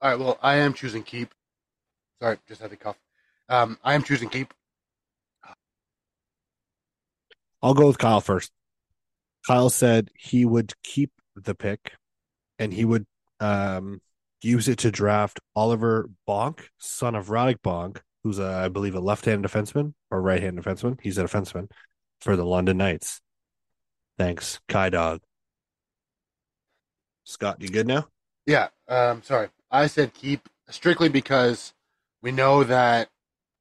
All 0.00 0.10
right. 0.10 0.18
Well, 0.18 0.38
I 0.40 0.56
am 0.58 0.74
choosing 0.74 1.02
keep. 1.02 1.34
Sorry, 2.22 2.38
just 2.46 2.60
had 2.60 2.70
to 2.70 2.76
cough. 2.76 3.00
Um, 3.48 3.78
I 3.82 3.94
am 3.94 4.04
choosing 4.04 4.28
keep. 4.28 4.54
I'll 7.60 7.74
go 7.74 7.88
with 7.88 7.98
Kyle 7.98 8.20
first. 8.20 8.52
Kyle 9.44 9.70
said 9.70 10.10
he 10.14 10.44
would 10.44 10.72
keep 10.84 11.10
the 11.36 11.54
pick 11.54 11.92
and 12.58 12.72
he 12.72 12.84
would 12.84 13.06
um, 13.40 14.00
use 14.42 14.68
it 14.68 14.78
to 14.78 14.90
draft 14.90 15.40
Oliver 15.54 16.08
Bonk, 16.28 16.60
son 16.78 17.14
of 17.14 17.28
Radek 17.28 17.58
Bonk, 17.58 17.98
who's, 18.24 18.38
a, 18.38 18.46
I 18.46 18.68
believe, 18.68 18.94
a 18.94 19.00
left 19.00 19.24
hand 19.24 19.44
defenseman 19.44 19.94
or 20.10 20.20
right 20.22 20.42
hand 20.42 20.58
defenseman. 20.58 20.98
He's 21.02 21.18
a 21.18 21.24
defenseman 21.24 21.70
for 22.20 22.36
the 22.36 22.46
London 22.46 22.78
Knights. 22.78 23.20
Thanks, 24.18 24.60
Kai 24.68 24.90
Dog. 24.90 25.20
Scott, 27.24 27.60
you 27.60 27.68
good 27.68 27.86
now? 27.86 28.08
Yeah. 28.46 28.68
Um, 28.88 29.22
sorry, 29.22 29.48
I 29.70 29.88
said 29.88 30.14
keep 30.14 30.48
strictly 30.70 31.08
because 31.08 31.74
we 32.22 32.30
know 32.32 32.64
that 32.64 33.08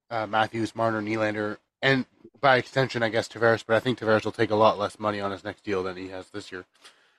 uh, 0.09 0.27
Matthews, 0.27 0.75
Marner, 0.75 1.01
Nylander, 1.01 1.57
and 1.81 2.05
by 2.39 2.57
extension, 2.57 3.01
I 3.01 3.09
guess 3.09 3.27
Tavares. 3.27 3.63
But 3.67 3.75
I 3.75 3.79
think 3.79 3.99
Tavares 3.99 4.23
will 4.23 4.31
take 4.31 4.51
a 4.51 4.55
lot 4.55 4.77
less 4.77 4.99
money 4.99 5.19
on 5.19 5.31
his 5.31 5.43
next 5.43 5.63
deal 5.63 5.81
than 5.83 5.97
he 5.97 6.09
has 6.09 6.29
this 6.29 6.51
year 6.51 6.65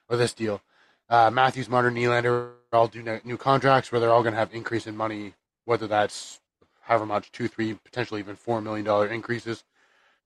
or 0.08 0.16
this 0.16 0.32
deal. 0.32 0.60
Uh, 1.08 1.30
Matthews, 1.30 1.68
Marner, 1.68 1.90
Nylander 1.90 2.52
all 2.72 2.88
do 2.88 3.02
ne- 3.02 3.20
new 3.24 3.36
contracts 3.36 3.90
where 3.90 4.00
they're 4.00 4.10
all 4.10 4.22
going 4.22 4.34
to 4.34 4.38
have 4.38 4.52
increase 4.52 4.86
in 4.86 4.96
money, 4.96 5.34
whether 5.64 5.86
that's 5.86 6.40
however 6.80 7.06
much 7.06 7.32
two, 7.32 7.48
three, 7.48 7.74
potentially 7.74 8.20
even 8.20 8.36
four 8.36 8.60
million 8.60 8.84
dollar 8.84 9.06
increases. 9.06 9.64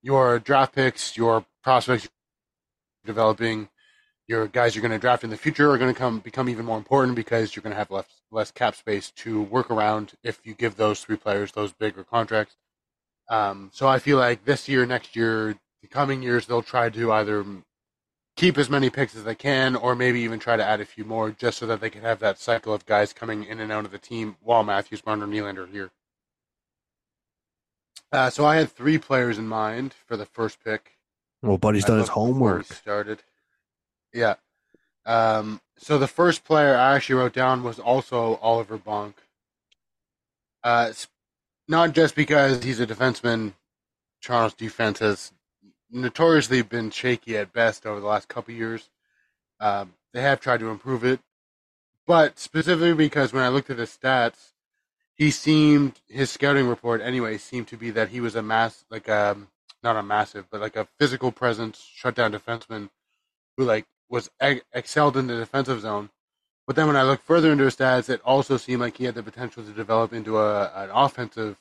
Your 0.02 0.38
draft 0.38 0.74
picks, 0.74 1.16
your 1.16 1.44
prospects 1.62 2.08
developing, 3.04 3.68
your 4.26 4.46
guys 4.46 4.74
you're 4.74 4.82
going 4.82 4.92
to 4.92 4.98
draft 4.98 5.24
in 5.24 5.30
the 5.30 5.36
future 5.36 5.70
are 5.70 5.78
going 5.78 5.92
to 5.92 5.98
come 5.98 6.20
become 6.20 6.48
even 6.48 6.64
more 6.64 6.78
important 6.78 7.16
because 7.16 7.54
you're 7.54 7.62
going 7.62 7.72
to 7.72 7.78
have 7.78 7.90
less 7.90 8.06
less 8.30 8.50
cap 8.50 8.74
space 8.74 9.10
to 9.10 9.42
work 9.42 9.70
around 9.70 10.12
if 10.22 10.40
you 10.44 10.54
give 10.54 10.76
those 10.76 11.00
three 11.00 11.16
players 11.16 11.52
those 11.52 11.72
bigger 11.72 12.04
contracts. 12.04 12.56
Um, 13.28 13.70
so 13.72 13.86
I 13.86 13.98
feel 13.98 14.18
like 14.18 14.44
this 14.44 14.68
year, 14.68 14.86
next 14.86 15.14
year, 15.14 15.56
the 15.82 15.88
coming 15.88 16.22
years, 16.22 16.46
they'll 16.46 16.62
try 16.62 16.90
to 16.90 17.12
either 17.12 17.44
keep 18.40 18.56
as 18.56 18.70
many 18.70 18.88
picks 18.88 19.14
as 19.14 19.24
they 19.24 19.34
can, 19.34 19.76
or 19.76 19.94
maybe 19.94 20.20
even 20.20 20.38
try 20.38 20.56
to 20.56 20.64
add 20.64 20.80
a 20.80 20.84
few 20.86 21.04
more, 21.04 21.30
just 21.30 21.58
so 21.58 21.66
that 21.66 21.82
they 21.82 21.90
can 21.90 22.00
have 22.00 22.20
that 22.20 22.38
cycle 22.38 22.72
of 22.72 22.86
guys 22.86 23.12
coming 23.12 23.44
in 23.44 23.60
and 23.60 23.70
out 23.70 23.84
of 23.84 23.90
the 23.90 23.98
team 23.98 24.36
while 24.42 24.64
Matthews, 24.64 25.04
Marner, 25.04 25.26
Nylander 25.26 25.64
are 25.64 25.66
here. 25.66 25.90
Uh, 28.10 28.30
so 28.30 28.46
I 28.46 28.56
had 28.56 28.70
three 28.70 28.96
players 28.96 29.36
in 29.36 29.46
mind 29.46 29.94
for 30.06 30.16
the 30.16 30.24
first 30.24 30.64
pick. 30.64 30.92
Well, 31.42 31.58
buddy's 31.58 31.84
I 31.84 31.88
done 31.88 31.98
his 31.98 32.08
homework. 32.08 32.64
Started. 32.64 33.22
Yeah. 34.14 34.36
Um, 35.04 35.60
so 35.76 35.98
the 35.98 36.08
first 36.08 36.42
player 36.42 36.74
I 36.74 36.96
actually 36.96 37.16
wrote 37.16 37.34
down 37.34 37.62
was 37.62 37.78
also 37.78 38.36
Oliver 38.36 38.78
Bonk. 38.78 39.14
Uh, 40.64 40.92
not 41.68 41.92
just 41.92 42.14
because 42.14 42.64
he's 42.64 42.80
a 42.80 42.86
defenseman. 42.86 43.52
Toronto's 44.22 44.54
defense 44.54 44.98
has 45.00 45.32
notoriously 45.92 46.62
been 46.62 46.90
shaky 46.90 47.36
at 47.36 47.52
best 47.52 47.86
over 47.86 48.00
the 48.00 48.06
last 48.06 48.28
couple 48.28 48.54
years. 48.54 48.90
Um, 49.60 49.94
they 50.12 50.22
have 50.22 50.40
tried 50.40 50.60
to 50.60 50.70
improve 50.70 51.04
it, 51.04 51.20
but 52.06 52.38
specifically 52.38 52.94
because 52.94 53.32
when 53.32 53.42
I 53.44 53.48
looked 53.48 53.70
at 53.70 53.78
his 53.78 53.96
stats, 53.96 54.52
he 55.14 55.30
seemed 55.30 56.00
his 56.08 56.30
scouting 56.30 56.66
report 56.66 57.02
anyway 57.02 57.36
seemed 57.38 57.68
to 57.68 57.76
be 57.76 57.90
that 57.90 58.08
he 58.08 58.20
was 58.20 58.34
a 58.36 58.42
mass 58.42 58.86
like 58.90 59.08
um 59.08 59.48
not 59.82 59.96
a 59.96 60.02
massive 60.02 60.46
but 60.50 60.62
like 60.62 60.76
a 60.76 60.88
physical 60.98 61.30
presence 61.30 61.86
shutdown 61.94 62.32
defenseman 62.32 62.88
who 63.56 63.64
like 63.64 63.86
was 64.08 64.30
ex- 64.40 64.64
excelled 64.72 65.16
in 65.16 65.26
the 65.26 65.36
defensive 65.36 65.80
zone. 65.80 66.10
But 66.66 66.76
then 66.76 66.86
when 66.86 66.96
I 66.96 67.02
looked 67.02 67.24
further 67.24 67.52
into 67.52 67.64
his 67.64 67.76
stats, 67.76 68.08
it 68.08 68.20
also 68.24 68.56
seemed 68.56 68.80
like 68.80 68.96
he 68.96 69.04
had 69.04 69.14
the 69.14 69.22
potential 69.22 69.62
to 69.64 69.72
develop 69.72 70.12
into 70.12 70.38
a 70.38 70.72
an 70.74 70.90
offensive 70.92 71.58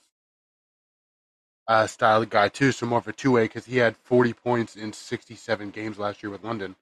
uh, 1.70 1.86
style 1.86 2.26
guy 2.26 2.49
too, 2.49 2.72
so 2.72 2.88
more 2.88 2.97
of 2.97 3.07
a 3.07 3.13
two 3.13 3.32
way 3.32 3.43
because 3.43 3.65
he 3.67 3.78
had 3.78 3.95
40 3.95 4.34
points 4.34 4.76
in 4.76 4.91
67 4.91 5.70
games 5.70 5.99
last 5.99 6.24
year 6.24 6.32
with 6.32 6.43
London. 6.43 6.76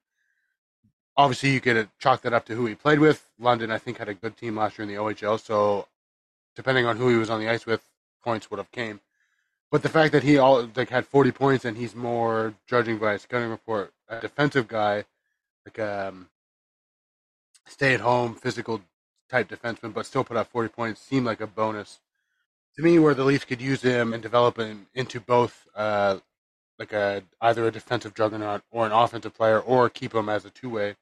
Obviously, 1.18 1.50
you 1.50 1.60
could 1.60 1.90
chalk 2.00 2.22
that 2.22 2.32
up 2.32 2.46
to 2.46 2.56
who 2.56 2.66
he 2.66 2.74
played 2.74 3.00
with. 3.00 3.30
London, 3.38 3.70
I 3.70 3.80
think, 3.80 3.98
had 3.98 4.08
a 4.08 4.14
good 4.14 4.38
team 4.38 4.56
last 4.56 4.78
year 4.78 4.88
in 4.88 4.90
the 4.90 5.00
OHL, 5.00 5.42
so 5.42 5.88
depending 6.56 6.86
on 6.86 6.96
who 6.96 7.10
he 7.10 7.18
was 7.18 7.30
on 7.30 7.42
the 7.42 7.50
ice 7.50 7.66
with, 7.66 7.82
points 8.24 8.50
would 8.50 8.60
have 8.60 8.72
came. 8.72 9.02
But 9.70 9.84
the 9.84 9.90
fact 9.90 10.14
that 10.14 10.24
he 10.24 10.38
all 10.38 10.70
like 10.74 10.90
had 10.90 11.06
40 11.06 11.32
points 11.34 11.66
and 11.66 11.76
he's 11.76 11.94
more, 11.94 12.54
judging 12.66 12.98
by 12.98 13.14
his 13.14 13.24
scouting 13.24 13.50
report, 13.50 13.92
a 14.08 14.22
defensive 14.22 14.70
guy, 14.70 15.04
like 15.66 15.80
um, 15.80 16.30
stay 17.66 17.94
at 17.94 18.00
home, 18.00 18.36
physical 18.36 18.82
type 19.30 19.50
defenseman, 19.50 19.94
but 19.94 20.06
still 20.06 20.24
put 20.24 20.38
up 20.38 20.50
40 20.50 20.70
points, 20.70 21.02
seemed 21.02 21.26
like 21.26 21.42
a 21.42 21.48
bonus 21.48 22.00
to 22.78 22.84
me. 22.84 23.00
Where 23.00 23.14
the 23.14 23.24
Leafs 23.26 23.46
could 23.46 23.62
use 23.62 23.82
him 23.82 24.14
and 24.14 24.24
develop 24.24 24.58
him 24.58 24.88
into 24.94 25.20
both, 25.20 25.68
uh, 25.76 26.18
like 26.80 26.94
a 26.94 27.24
either 27.42 27.66
a 27.68 27.72
defensive 27.72 28.14
juggernaut 28.14 28.62
or 28.72 28.86
an 28.86 28.92
offensive 28.92 29.34
player, 29.34 29.60
or 29.60 29.90
keep 29.90 30.14
him 30.14 30.30
as 30.30 30.46
a 30.46 30.50
two 30.50 30.70
way, 30.70 30.96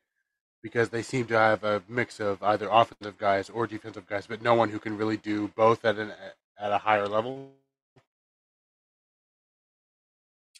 because 0.64 0.90
they 0.90 1.02
seem 1.02 1.26
to 1.28 1.38
have 1.38 1.64
a 1.64 1.84
mix 1.88 2.20
of 2.20 2.42
either 2.42 2.68
offensive 2.72 3.18
guys 3.18 3.50
or 3.50 3.68
defensive 3.68 4.08
guys, 4.08 4.26
but 4.28 4.42
no 4.42 4.56
one 4.56 4.70
who 4.70 4.80
can 4.80 4.98
really 4.98 5.18
do 5.18 5.50
both 5.50 5.86
at 5.86 5.98
an 5.98 6.12
at 6.60 6.72
a 6.72 6.78
higher 6.78 7.08
level. 7.08 7.52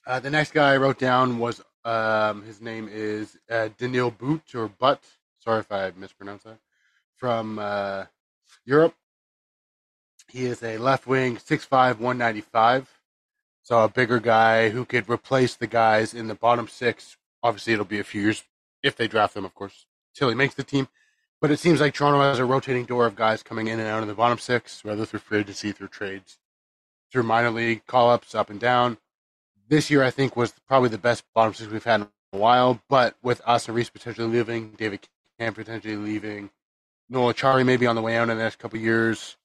Uh, 0.08 0.20
the 0.20 0.30
next 0.30 0.52
guy 0.52 0.74
I 0.74 0.78
wrote 0.78 1.00
down 1.00 1.40
was 1.40 1.62
um, 1.84 2.44
his 2.44 2.62
name 2.62 2.90
is 2.92 3.38
uh, 3.50 3.70
Daniil 3.78 4.12
Boot 4.12 4.54
or 4.54 4.68
Butt. 4.68 5.04
Sorry 5.40 5.60
if 5.60 5.72
I 5.72 5.92
mispronounced 5.98 6.46
that. 6.46 6.60
From 7.16 7.60
uh, 7.60 8.06
Europe. 8.66 8.94
He 10.36 10.46
is 10.46 10.62
a 10.62 10.78
left 10.78 11.08
wing, 11.08 11.38
6'5", 11.38 12.00
195. 12.00 13.00
So 13.64 13.84
a 13.84 13.90
bigger 13.90 14.20
guy 14.20 14.70
who 14.70 14.84
could 14.84 15.10
replace 15.10 15.56
the 15.56 15.66
guys 15.66 16.14
in 16.14 16.28
the 16.28 16.36
bottom 16.36 16.68
six. 16.68 17.16
Obviously, 17.42 17.74
it'll 17.74 17.86
be 17.86 18.00
a 18.00 18.04
few 18.04 18.22
years 18.22 18.44
if 18.84 18.98
they 18.98 19.08
draft 19.08 19.34
them, 19.34 19.46
of 19.46 19.56
course, 19.56 19.86
till 20.14 20.28
he 20.28 20.36
makes 20.36 20.56
the 20.56 20.64
team. 20.64 20.90
But 21.40 21.52
it 21.52 21.60
seems 21.60 21.80
like 21.80 21.94
Toronto 21.94 22.20
has 22.20 22.40
a 22.40 22.46
rotating 22.46 22.86
door 22.86 23.06
of 23.06 23.16
guys 23.16 23.44
coming 23.44 23.68
in 23.68 23.80
and 23.80 23.88
out 23.88 24.02
of 24.02 24.08
the 24.08 24.14
bottom 24.14 24.38
six, 24.38 24.84
whether 24.84 25.06
through 25.06 25.22
free 25.22 25.40
agency, 25.40 25.72
through 25.72 25.88
trades, 25.88 26.38
through 27.12 27.24
minor 27.24 27.52
league 27.52 27.86
call 27.86 28.10
ups, 28.10 28.36
up 28.36 28.50
and 28.50 28.60
down 28.60 28.98
this 29.68 29.90
year 29.90 30.04
I 30.04 30.12
think 30.12 30.36
was 30.36 30.54
probably 30.68 30.90
the 30.90 30.98
best 30.98 31.24
bottom 31.34 31.54
six 31.54 31.72
we've 31.72 31.84
had 31.84 32.02
in 32.02 32.08
a 32.34 32.38
while. 32.38 32.82
But 32.90 33.16
with 33.24 33.42
Aston-Reese 33.48 33.90
potentially 33.90 34.28
leaving, 34.28 34.72
David 34.72 35.08
Kampf 35.40 35.58
potentially 35.58 35.96
leaving, 35.96 36.50
Noel 37.10 37.34
Acciari 37.34 37.66
maybe 37.66 37.88
on 37.88 37.96
the 37.96 38.02
way 38.02 38.18
out 38.18 38.30
in 38.30 38.38
the 38.38 38.44
next 38.44 38.60
couple 38.60 38.80
years, 38.80 39.38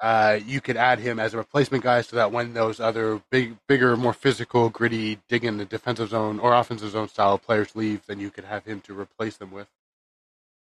uh, 0.00 0.38
you 0.46 0.60
could 0.60 0.76
add 0.76 1.00
him 1.00 1.18
as 1.18 1.34
a 1.34 1.36
replacement 1.36 1.82
guy 1.82 2.00
so 2.02 2.16
that 2.16 2.30
when 2.30 2.54
those 2.54 2.78
other 2.78 3.20
big, 3.30 3.56
bigger, 3.66 3.96
more 3.96 4.12
physical, 4.12 4.68
gritty, 4.68 5.18
dig 5.28 5.44
in 5.44 5.56
the 5.56 5.64
defensive 5.64 6.10
zone 6.10 6.38
or 6.38 6.54
offensive 6.54 6.90
zone 6.90 7.08
style 7.08 7.36
players 7.36 7.74
leave, 7.74 8.06
then 8.06 8.20
you 8.20 8.30
could 8.30 8.44
have 8.44 8.64
him 8.64 8.80
to 8.82 8.98
replace 8.98 9.36
them 9.36 9.50
with. 9.50 9.66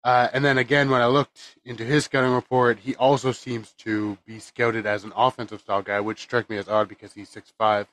Uh, 0.04 0.28
and 0.34 0.44
then 0.44 0.58
again, 0.58 0.90
when 0.90 1.02
I 1.02 1.06
looked 1.06 1.58
into 1.64 1.86
his 1.86 2.06
scouting 2.06 2.34
report, 2.34 2.80
he 2.80 2.96
also 2.96 3.32
seems 3.32 3.72
to 3.80 4.18
be 4.26 4.40
scouted 4.40 4.86
as 4.86 5.04
an 5.04 5.14
offensive 5.16 5.62
style 5.62 5.84
guy, 5.84 6.00
which 6.00 6.20
struck 6.22 6.50
me 6.50 6.58
as 6.58 6.68
odd 6.68 6.90
because 6.90 7.14
he's 7.14 7.30
six 7.30 7.54
five. 7.58 7.88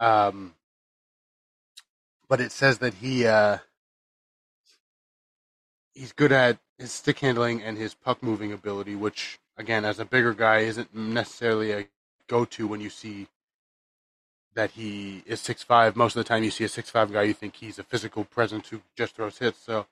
Um, 0.00 0.54
but 2.28 2.40
it 2.40 2.52
says 2.52 2.78
that 2.78 2.94
he 2.94 3.26
uh, 3.26 3.58
he's 5.94 6.12
good 6.12 6.32
at 6.32 6.58
his 6.78 6.92
stick 6.92 7.20
handling 7.20 7.62
and 7.62 7.78
his 7.78 7.94
puck 7.94 8.22
moving 8.22 8.52
ability, 8.52 8.96
which 8.96 9.38
again, 9.56 9.84
as 9.84 9.98
a 9.98 10.04
bigger 10.04 10.34
guy, 10.34 10.58
isn't 10.58 10.94
necessarily 10.94 11.72
a 11.72 11.88
go 12.28 12.44
to 12.44 12.66
when 12.66 12.80
you 12.80 12.90
see 12.90 13.28
that 14.54 14.72
he 14.72 15.22
is 15.26 15.40
six 15.40 15.62
five. 15.62 15.96
Most 15.96 16.16
of 16.16 16.24
the 16.24 16.28
time, 16.28 16.42
you 16.42 16.50
see 16.50 16.64
a 16.64 16.68
six 16.68 16.90
five 16.90 17.12
guy, 17.12 17.22
you 17.22 17.34
think 17.34 17.56
he's 17.56 17.78
a 17.78 17.82
physical 17.82 18.24
presence 18.24 18.68
who 18.68 18.80
just 18.96 19.14
throws 19.14 19.38
hits. 19.38 19.58
So 19.58 19.86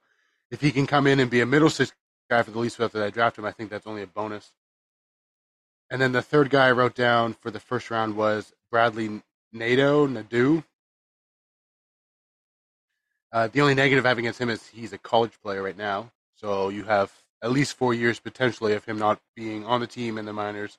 if 0.51 0.61
he 0.61 0.71
can 0.71 0.87
come 0.87 1.07
in 1.07 1.21
and 1.21 1.31
be 1.31 1.41
a 1.41 1.47
middle 1.47 1.71
six 1.71 1.93
guy 2.31 2.43
for 2.43 2.51
the 2.51 2.59
Leafs 2.59 2.81
after 2.81 3.03
I 3.03 3.11
draft 3.11 3.39
him, 3.39 3.45
I 3.45 3.53
think 3.53 3.71
that's 3.71 3.87
only 3.87 4.03
a 4.03 4.07
bonus. 4.07 4.53
And 5.91 6.01
then 6.01 6.13
the 6.13 6.23
third 6.23 6.51
guy 6.51 6.69
I 6.69 6.73
wrote 6.73 6.95
down 6.95 7.35
for 7.35 7.51
the 7.51 7.61
first 7.61 7.91
round 7.91 8.17
was 8.17 8.53
Bradley 8.71 9.23
Nadeau, 9.53 10.07
Nadeau. 10.07 10.65
Uh, 13.31 13.49
the 13.49 13.61
only 13.61 13.75
negative 13.75 14.07
I 14.07 14.09
have 14.09 14.19
against 14.19 14.41
him 14.41 14.49
is 14.49 14.67
he's 14.69 14.93
a 14.93 14.99
college 14.99 15.39
player 15.43 15.63
right 15.63 15.77
now. 15.77 16.11
So 16.37 16.69
you 16.69 16.85
have 16.85 17.13
at 17.45 17.53
least 17.53 17.77
four 17.77 17.93
years 17.93 18.19
potentially 18.19 18.73
of 18.73 18.87
him 18.87 18.99
not 18.99 19.21
being 19.37 19.67
on 19.67 19.81
the 19.81 19.87
team 19.87 20.17
in 20.17 20.25
the 20.25 20.33
minors. 20.33 20.79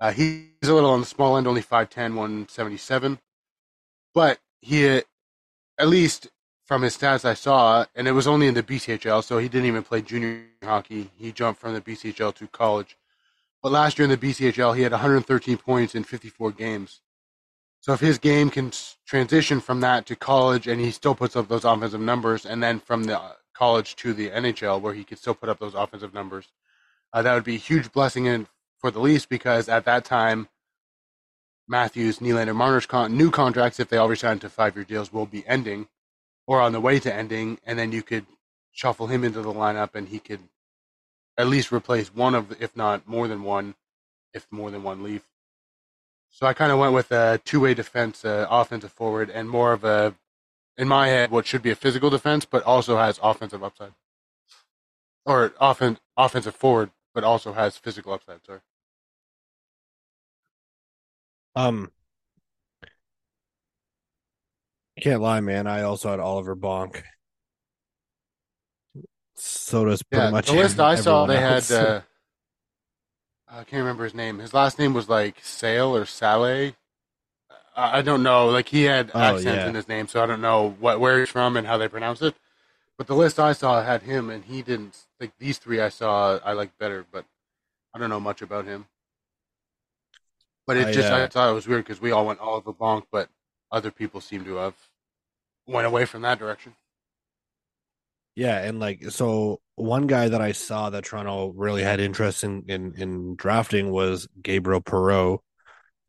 Uh, 0.00 0.10
he's 0.10 0.48
a 0.64 0.74
little 0.74 0.90
on 0.90 1.00
the 1.00 1.06
small 1.06 1.36
end, 1.36 1.46
only 1.46 1.62
5'10, 1.62 2.14
177. 2.14 3.20
But 4.12 4.40
he, 4.60 4.86
at 4.86 5.04
least 5.88 6.28
from 6.66 6.82
his 6.82 6.98
stats 6.98 7.24
I 7.24 7.34
saw, 7.34 7.86
and 7.94 8.08
it 8.08 8.12
was 8.12 8.26
only 8.26 8.48
in 8.48 8.54
the 8.54 8.62
BCHL, 8.62 9.22
so 9.22 9.38
he 9.38 9.48
didn't 9.48 9.68
even 9.68 9.84
play 9.84 10.02
junior 10.02 10.46
hockey. 10.64 11.12
He 11.16 11.30
jumped 11.30 11.60
from 11.60 11.74
the 11.74 11.80
BCHL 11.80 12.34
to 12.34 12.48
college. 12.48 12.98
But 13.62 13.70
last 13.70 13.98
year 13.98 14.04
in 14.04 14.10
the 14.10 14.16
BCHL, 14.16 14.76
he 14.76 14.82
had 14.82 14.92
113 14.92 15.58
points 15.58 15.94
in 15.94 16.02
54 16.02 16.52
games. 16.52 17.02
So 17.80 17.92
if 17.92 18.00
his 18.00 18.18
game 18.18 18.50
can 18.50 18.72
transition 19.06 19.60
from 19.60 19.80
that 19.80 20.06
to 20.06 20.16
college 20.16 20.66
and 20.66 20.80
he 20.80 20.90
still 20.90 21.14
puts 21.14 21.36
up 21.36 21.46
those 21.46 21.64
offensive 21.64 22.00
numbers, 22.00 22.44
and 22.44 22.60
then 22.60 22.80
from 22.80 23.04
the 23.04 23.20
college 23.58 23.96
to 23.96 24.14
the 24.14 24.30
NHL 24.30 24.80
where 24.80 24.94
he 24.94 25.02
could 25.02 25.18
still 25.18 25.34
put 25.34 25.48
up 25.48 25.58
those 25.58 25.74
offensive 25.74 26.14
numbers, 26.14 26.46
uh, 27.12 27.22
that 27.22 27.34
would 27.34 27.44
be 27.44 27.56
a 27.56 27.58
huge 27.58 27.90
blessing 27.90 28.26
in, 28.26 28.46
for 28.78 28.90
the 28.90 29.00
Leafs 29.00 29.26
because 29.26 29.68
at 29.68 29.84
that 29.84 30.04
time, 30.04 30.48
Matthews, 31.66 32.20
Nylander, 32.20 32.54
Marner's 32.54 32.86
con- 32.86 33.16
new 33.16 33.30
contracts, 33.30 33.80
if 33.80 33.88
they 33.88 33.96
all 33.96 34.08
resign 34.08 34.38
to 34.38 34.48
five 34.48 34.76
year 34.76 34.84
deals, 34.84 35.12
will 35.12 35.26
be 35.26 35.46
ending 35.46 35.88
or 36.46 36.60
on 36.60 36.72
the 36.72 36.80
way 36.80 36.98
to 37.00 37.12
ending, 37.12 37.58
and 37.66 37.78
then 37.78 37.92
you 37.92 38.02
could 38.02 38.24
shuffle 38.72 39.08
him 39.08 39.24
into 39.24 39.42
the 39.42 39.52
lineup 39.52 39.94
and 39.94 40.08
he 40.08 40.18
could 40.18 40.40
at 41.36 41.48
least 41.48 41.72
replace 41.72 42.14
one 42.14 42.34
of, 42.34 42.60
if 42.62 42.76
not 42.76 43.06
more 43.06 43.28
than 43.28 43.42
one, 43.42 43.74
if 44.32 44.46
more 44.50 44.70
than 44.70 44.82
one 44.82 45.02
Leaf. 45.02 45.22
So 46.30 46.46
I 46.46 46.52
kind 46.52 46.70
of 46.70 46.78
went 46.78 46.94
with 46.94 47.10
a 47.10 47.40
two-way 47.44 47.74
defense, 47.74 48.24
uh, 48.24 48.46
offensive 48.48 48.92
forward, 48.92 49.30
and 49.30 49.48
more 49.48 49.72
of 49.72 49.84
a, 49.84 50.14
in 50.78 50.88
my 50.88 51.08
head, 51.08 51.30
what 51.30 51.46
should 51.46 51.62
be 51.62 51.70
a 51.70 51.76
physical 51.76 52.08
defense, 52.10 52.46
but 52.46 52.62
also 52.62 52.96
has 52.96 53.20
offensive 53.22 53.62
upside, 53.62 53.92
or 55.26 55.52
offen- 55.60 55.98
offensive 56.16 56.54
forward, 56.56 56.90
but 57.14 57.24
also 57.24 57.52
has 57.52 57.76
physical 57.76 58.12
upside. 58.12 58.44
Sorry. 58.46 58.60
Um, 61.54 61.90
can't 65.00 65.20
lie, 65.20 65.40
man. 65.40 65.66
I 65.66 65.82
also 65.82 66.10
had 66.10 66.20
Oliver 66.20 66.56
Bonk. 66.56 67.02
So 69.34 69.84
does 69.84 70.02
pretty 70.02 70.26
Yeah, 70.26 70.30
much 70.32 70.46
the 70.46 70.52
list 70.54 70.80
I 70.80 70.94
saw, 70.96 71.26
they 71.26 71.36
else. 71.36 71.70
had. 71.70 71.76
Uh, 71.76 72.00
I 73.48 73.64
can't 73.64 73.80
remember 73.80 74.04
his 74.04 74.14
name. 74.14 74.38
His 74.40 74.52
last 74.52 74.78
name 74.78 74.94
was 74.94 75.08
like 75.08 75.36
Sale 75.42 75.96
or 75.96 76.04
Saleh. 76.04 76.74
I 77.78 77.98
I 77.98 78.02
don't 78.02 78.22
know. 78.22 78.48
Like 78.48 78.68
he 78.68 78.84
had 78.84 79.10
Oh, 79.14 79.20
accents 79.20 79.46
yeah. 79.46 79.68
in 79.68 79.74
his 79.74 79.88
name, 79.88 80.08
so 80.08 80.22
I 80.22 80.26
don't 80.26 80.40
know 80.42 80.76
what 80.80 81.00
where 81.00 81.18
he's 81.20 81.30
from 81.30 81.56
and 81.56 81.66
how 81.66 81.78
they 81.78 81.88
pronounce 81.88 82.20
it. 82.22 82.34
But 82.98 83.06
the 83.06 83.14
list 83.14 83.38
I 83.38 83.52
saw 83.52 83.82
had 83.82 84.02
him, 84.02 84.28
and 84.30 84.44
he 84.44 84.62
didn't. 84.62 85.06
Like 85.20 85.32
these 85.38 85.58
three, 85.58 85.80
I 85.80 85.88
saw 85.88 86.38
I 86.44 86.52
like 86.52 86.76
better, 86.78 87.06
but 87.10 87.24
I 87.94 87.98
don't 87.98 88.10
know 88.10 88.20
much 88.20 88.42
about 88.42 88.64
him. 88.66 88.86
But 90.66 90.76
it 90.76 90.88
I, 90.88 90.92
just 90.92 91.10
I 91.10 91.22
uh, 91.22 91.28
thought 91.28 91.50
it 91.50 91.54
was 91.54 91.66
weird 91.68 91.84
because 91.84 92.00
we 92.00 92.10
all 92.10 92.26
went 92.26 92.40
Oliver 92.40 92.72
Bonk, 92.72 93.04
but 93.10 93.30
other 93.72 93.90
people 93.90 94.20
seem 94.20 94.44
to 94.44 94.56
have 94.56 94.74
went 95.66 95.86
away 95.86 96.04
from 96.04 96.22
that 96.22 96.38
direction. 96.38 96.74
Yeah, 98.34 98.58
and 98.58 98.78
like 98.78 99.10
so 99.10 99.60
one 99.74 100.06
guy 100.06 100.28
that 100.28 100.40
I 100.40 100.52
saw 100.52 100.90
that 100.90 101.04
Toronto 101.04 101.48
really 101.56 101.82
had 101.82 102.00
interest 102.00 102.44
in 102.44 102.64
in, 102.68 102.94
in 102.94 103.34
drafting 103.36 103.90
was 103.90 104.28
Gabriel 104.42 104.80
Perreault, 104.80 105.40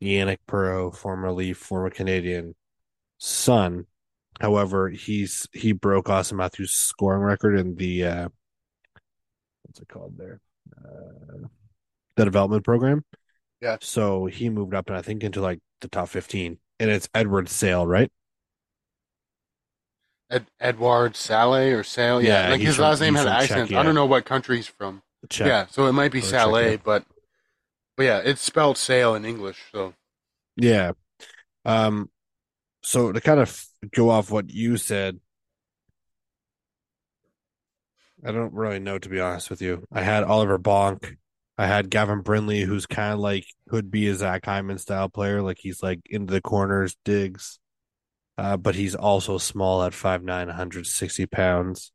Yanick 0.02 0.38
Perreault, 0.48 0.96
formerly 0.96 1.52
former 1.52 1.90
Canadian 1.90 2.54
son. 3.18 3.86
However, 4.40 4.88
he's 4.88 5.46
he 5.52 5.72
broke 5.72 6.08
Austin 6.08 6.38
Matthews' 6.38 6.72
scoring 6.72 7.22
record 7.22 7.58
in 7.58 7.76
the 7.76 8.04
uh 8.04 8.28
what's 9.62 9.80
it 9.80 9.88
called 9.88 10.14
there? 10.16 10.40
Uh, 10.76 11.46
the 12.16 12.24
development 12.24 12.64
program. 12.64 13.04
Yeah. 13.60 13.76
So 13.80 14.26
he 14.26 14.48
moved 14.48 14.74
up 14.74 14.88
and 14.88 14.96
I 14.96 15.02
think 15.02 15.22
into 15.22 15.40
like 15.40 15.60
the 15.80 15.88
top 15.88 16.08
15. 16.08 16.58
And 16.78 16.90
it's 16.90 17.08
Edward 17.14 17.48
Sale, 17.50 17.86
right? 17.86 18.10
Ed, 20.30 20.46
Edward 20.60 21.16
Saleh 21.16 21.72
or 21.74 21.82
Sale, 21.82 22.22
yeah, 22.22 22.44
Yeah, 22.44 22.50
like 22.52 22.60
his 22.60 22.76
from- 22.76 22.84
last 22.84 23.00
name 23.00 23.14
had 23.14 23.26
an 23.26 23.32
accent. 23.32 23.72
I 23.72 23.82
don't 23.82 23.94
know 23.94 24.06
what 24.06 24.24
country 24.24 24.56
he's 24.56 24.66
from. 24.68 25.02
Check. 25.28 25.46
Yeah, 25.48 25.66
so 25.66 25.86
it 25.86 25.92
might 25.92 26.12
be 26.12 26.20
Or 26.20 26.22
Saleh, 26.22 26.80
but 26.82 27.04
but 28.00 28.06
yeah, 28.06 28.22
it's 28.24 28.40
spelled 28.40 28.78
Sale 28.78 29.14
in 29.14 29.26
English. 29.26 29.58
So 29.72 29.92
Yeah. 30.56 30.92
Um, 31.66 32.08
so 32.82 33.12
to 33.12 33.20
kind 33.20 33.38
of 33.40 33.62
go 33.92 34.08
off 34.08 34.30
what 34.30 34.48
you 34.48 34.78
said, 34.78 35.20
I 38.24 38.32
don't 38.32 38.54
really 38.54 38.78
know 38.78 38.98
to 38.98 39.08
be 39.10 39.20
honest 39.20 39.50
with 39.50 39.60
you. 39.60 39.84
I 39.92 40.00
had 40.00 40.24
Oliver 40.24 40.58
Bonk. 40.58 41.18
I 41.58 41.66
had 41.66 41.90
Gavin 41.90 42.22
Brindley, 42.22 42.62
who's 42.62 42.86
kind 42.86 43.12
of 43.12 43.18
like 43.18 43.44
could 43.68 43.90
be 43.90 44.08
a 44.08 44.14
Zach 44.14 44.46
Hyman 44.46 44.78
style 44.78 45.10
player, 45.10 45.42
like 45.42 45.58
he's 45.60 45.82
like 45.82 46.00
into 46.06 46.32
the 46.32 46.40
corners, 46.40 46.96
digs. 47.04 47.58
Uh, 48.38 48.56
but 48.56 48.76
he's 48.76 48.94
also 48.94 49.36
small 49.36 49.82
at 49.82 49.92
5'9", 49.92 50.46
160 50.46 51.26
pounds. 51.26 51.92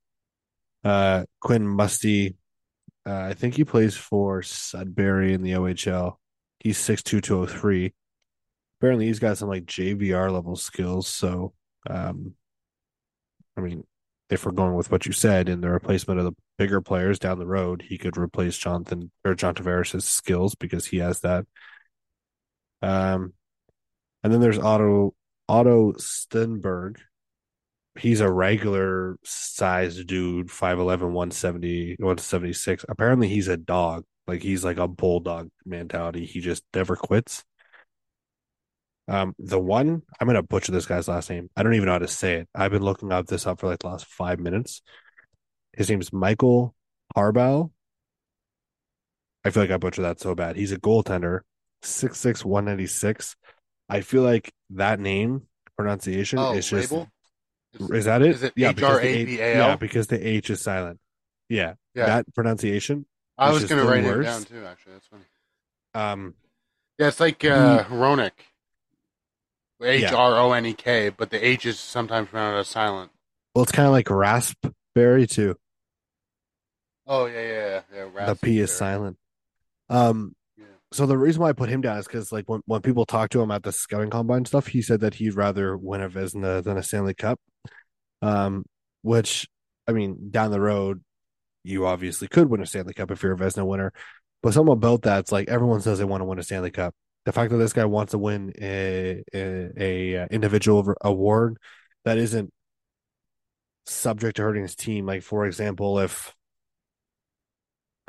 Uh, 0.83 1.25
Quinn 1.41 1.67
Musty, 1.67 2.35
uh, 3.05 3.27
I 3.29 3.33
think 3.33 3.55
he 3.55 3.63
plays 3.63 3.95
for 3.95 4.41
Sudbury 4.41 5.33
in 5.33 5.41
the 5.41 5.53
OHL. 5.53 6.15
He's 6.59 6.77
6'2", 6.79 7.21
203 7.21 7.93
apparently 8.79 9.07
he's 9.07 9.19
got 9.19 9.37
some 9.37 9.49
like 9.49 9.65
JVR 9.65 10.31
level 10.31 10.55
skills. 10.55 11.07
So, 11.07 11.53
um, 11.89 12.35
I 13.57 13.61
mean, 13.61 13.83
if 14.29 14.45
we're 14.45 14.51
going 14.51 14.75
with 14.75 14.91
what 14.91 15.05
you 15.05 15.11
said 15.11 15.49
in 15.49 15.61
the 15.61 15.69
replacement 15.69 16.19
of 16.19 16.25
the 16.25 16.33
bigger 16.57 16.81
players 16.81 17.19
down 17.19 17.39
the 17.39 17.47
road, 17.47 17.83
he 17.87 17.97
could 17.97 18.17
replace 18.17 18.57
Jonathan 18.57 19.11
or 19.23 19.35
John 19.35 19.55
Tavares' 19.55 20.01
skills 20.01 20.55
because 20.55 20.85
he 20.85 20.97
has 20.97 21.21
that. 21.21 21.45
Um, 22.81 23.33
and 24.23 24.33
then 24.33 24.41
there's 24.41 24.59
Otto 24.59 25.13
Otto 25.47 25.93
Stenberg. 25.93 26.97
He's 27.97 28.19
a 28.19 28.29
regular 28.29 29.17
sized 29.23 30.05
dude, 30.07 30.47
5'11, 30.47 31.11
170, 31.11 31.95
176. 31.99 32.85
Apparently 32.89 33.29
he's 33.29 33.47
a 33.47 33.57
dog. 33.57 34.03
Like 34.27 34.41
he's 34.41 34.65
like 34.65 34.77
a 34.77 34.87
bulldog 34.87 35.49
mentality. 35.65 36.25
He 36.25 36.41
just 36.41 36.63
never 36.73 36.95
quits. 36.95 37.43
Um, 39.07 39.35
the 39.37 39.59
one 39.59 40.01
I'm 40.19 40.27
gonna 40.27 40.41
butcher 40.41 40.71
this 40.71 40.87
guy's 40.87 41.07
last 41.07 41.29
name. 41.29 41.49
I 41.55 41.63
don't 41.63 41.75
even 41.75 41.85
know 41.85 41.93
how 41.93 41.99
to 41.99 42.07
say 42.07 42.35
it. 42.35 42.49
I've 42.55 42.71
been 42.71 42.81
looking 42.81 43.11
up 43.11 43.27
this 43.27 43.45
up 43.45 43.59
for 43.59 43.67
like 43.67 43.79
the 43.79 43.87
last 43.87 44.07
five 44.07 44.39
minutes. 44.39 44.81
His 45.73 45.89
name's 45.89 46.11
Michael 46.11 46.73
Harbaugh. 47.15 47.69
I 49.43 49.51
feel 49.51 49.61
like 49.61 49.71
I 49.71 49.77
butchered 49.77 50.05
that 50.05 50.19
so 50.19 50.33
bad. 50.33 50.55
He's 50.55 50.71
a 50.71 50.79
goaltender, 50.79 51.41
6'6", 51.83 52.43
196. 52.43 53.35
I 53.87 54.01
feel 54.01 54.23
like 54.23 54.51
that 54.71 54.99
name 54.99 55.43
pronunciation 55.77 56.39
oh, 56.39 56.53
is 56.53 56.67
just 56.67 56.91
label. 56.91 57.07
Is- 57.79 57.89
is 57.91 58.05
that 58.05 58.21
it? 58.21 58.31
Is 58.31 58.43
it 58.43 58.53
yeah, 58.55 58.69
H 58.69 58.75
because 58.77 58.95
R 58.95 59.01
the 59.01 59.07
A 59.07 59.11
H- 59.11 59.25
B 59.27 59.39
A 59.39 59.57
Yeah, 59.57 59.75
because 59.75 60.07
the 60.07 60.27
H 60.27 60.49
is 60.49 60.61
silent. 60.61 60.99
Yeah, 61.49 61.73
Yeah, 61.93 62.05
that 62.07 62.33
pronunciation. 62.33 63.05
I 63.37 63.51
was 63.51 63.65
gonna 63.65 63.83
the 63.83 63.87
write 63.89 64.03
it 64.05 64.23
down 64.23 64.43
too. 64.43 64.65
Actually, 64.65 64.93
that's 64.93 65.07
funny. 65.07 65.23
Um, 65.93 66.33
Yeah, 66.97 67.07
it's 67.09 67.19
like 67.19 67.43
uh, 67.45 67.83
Hronek. 67.83 68.31
H 69.81 70.11
R 70.11 70.37
O 70.37 70.53
N 70.53 70.65
E 70.65 70.73
K, 70.73 71.09
but 71.09 71.29
the 71.29 71.45
H 71.45 71.65
is 71.65 71.79
sometimes 71.79 72.29
pronounced 72.29 72.67
as 72.67 72.71
silent. 72.71 73.11
well, 73.53 73.63
it's 73.63 73.71
kind 73.73 73.85
of 73.85 73.91
like 73.91 74.09
raspberry 74.09 75.27
too. 75.27 75.55
Oh 77.05 77.25
yeah, 77.25 77.41
yeah, 77.41 77.81
yeah. 77.93 78.05
yeah 78.15 78.25
the 78.27 78.35
P 78.35 78.59
is 78.59 78.71
silent. 78.75 79.17
Um, 79.89 80.33
Yeah. 80.57 80.65
so 80.91 81.05
the 81.05 81.17
reason 81.17 81.41
why 81.41 81.49
I 81.49 81.53
put 81.53 81.69
him 81.69 81.81
down 81.81 81.97
is 81.97 82.07
because 82.07 82.31
like 82.31 82.49
when, 82.49 82.61
when 82.65 82.81
people 82.81 83.05
talk 83.05 83.29
to 83.31 83.41
him 83.41 83.51
at 83.51 83.63
the 83.63 83.71
scouting 83.71 84.09
combine 84.09 84.45
stuff, 84.45 84.67
he 84.67 84.81
said 84.81 85.01
that 85.01 85.15
he'd 85.15 85.35
rather 85.35 85.77
win 85.77 86.01
a 86.01 86.09
Vezina 86.09 86.63
than 86.63 86.77
a 86.77 86.83
Stanley 86.83 87.13
Cup. 87.13 87.39
Um, 88.25 88.65
which 89.03 89.47
I 89.87 89.91
mean, 89.91 90.31
down 90.31 90.51
the 90.51 90.59
road, 90.59 91.03
you 91.63 91.85
obviously 91.85 92.27
could 92.27 92.49
win 92.49 92.61
a 92.61 92.65
Stanley 92.65 92.93
Cup 92.93 93.11
if 93.11 93.21
you're 93.21 93.33
a 93.33 93.37
Vezina 93.37 93.65
winner. 93.65 93.93
But 94.41 94.53
something 94.53 94.73
about 94.73 95.03
that, 95.03 95.19
it's 95.19 95.31
like 95.31 95.47
everyone 95.47 95.81
says 95.81 95.99
they 95.99 96.05
want 96.05 96.21
to 96.21 96.25
win 96.25 96.39
a 96.39 96.43
Stanley 96.43 96.71
Cup. 96.71 96.95
The 97.25 97.31
fact 97.31 97.51
that 97.51 97.57
this 97.57 97.73
guy 97.73 97.85
wants 97.85 98.11
to 98.11 98.17
win 98.17 98.53
a 98.59 99.23
a, 99.33 99.71
a 99.77 100.17
uh, 100.23 100.27
individual 100.31 100.93
award 101.01 101.57
that 102.03 102.17
isn't 102.17 102.51
subject 103.85 104.37
to 104.37 104.43
hurting 104.43 104.63
his 104.63 104.75
team. 104.75 105.05
Like 105.05 105.23
for 105.23 105.45
example, 105.45 105.99
if 105.99 106.33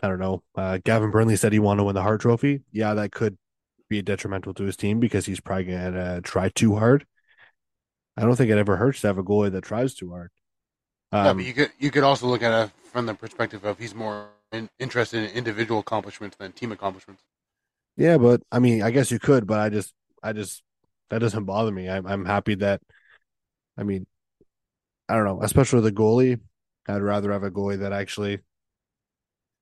I 0.02 0.08
don't 0.08 0.18
know, 0.18 0.42
uh, 0.54 0.78
Gavin 0.84 1.10
Brindley 1.10 1.36
said 1.36 1.52
he 1.52 1.58
wanted 1.58 1.78
to 1.80 1.84
win 1.84 1.94
the 1.94 2.02
Hart 2.02 2.20
Trophy. 2.20 2.62
Yeah, 2.72 2.94
that 2.94 3.12
could 3.12 3.36
be 3.88 4.02
detrimental 4.02 4.52
to 4.54 4.64
his 4.64 4.76
team 4.76 5.00
because 5.00 5.26
he's 5.26 5.40
probably 5.40 5.64
going 5.64 5.92
to 5.94 6.20
try 6.22 6.48
too 6.50 6.76
hard. 6.76 7.06
I 8.16 8.22
don't 8.22 8.36
think 8.36 8.50
it 8.50 8.58
ever 8.58 8.76
hurts 8.76 9.00
to 9.02 9.08
have 9.08 9.18
a 9.18 9.24
goalie 9.24 9.52
that 9.52 9.64
tries 9.64 9.94
too 9.94 10.10
hard. 10.10 10.30
Um, 11.12 11.38
but 11.38 11.46
you 11.46 11.52
could 11.54 11.72
you 11.78 11.90
could 11.90 12.02
also 12.04 12.26
look 12.26 12.42
at 12.42 12.66
it 12.66 12.72
from 12.92 13.06
the 13.06 13.14
perspective 13.14 13.64
of 13.64 13.78
he's 13.78 13.94
more 13.94 14.28
in, 14.52 14.68
interested 14.78 15.22
in 15.24 15.36
individual 15.36 15.80
accomplishments 15.80 16.36
than 16.36 16.52
team 16.52 16.72
accomplishments. 16.72 17.22
yeah, 17.96 18.18
but 18.18 18.42
I 18.52 18.58
mean, 18.58 18.82
I 18.82 18.90
guess 18.90 19.10
you 19.10 19.18
could, 19.18 19.46
but 19.46 19.58
I 19.60 19.68
just, 19.70 19.94
I 20.22 20.32
just, 20.32 20.62
that 21.10 21.20
doesn't 21.20 21.44
bother 21.44 21.72
me. 21.72 21.88
I'm, 21.88 22.06
I'm 22.06 22.24
happy 22.24 22.54
that, 22.56 22.80
I 23.78 23.82
mean, 23.84 24.06
I 25.08 25.14
don't 25.16 25.24
know, 25.24 25.42
especially 25.42 25.80
the 25.82 25.92
goalie. 25.92 26.40
I'd 26.88 27.02
rather 27.02 27.32
have 27.32 27.42
a 27.42 27.50
goalie 27.50 27.80
that 27.80 27.92
actually 27.92 28.40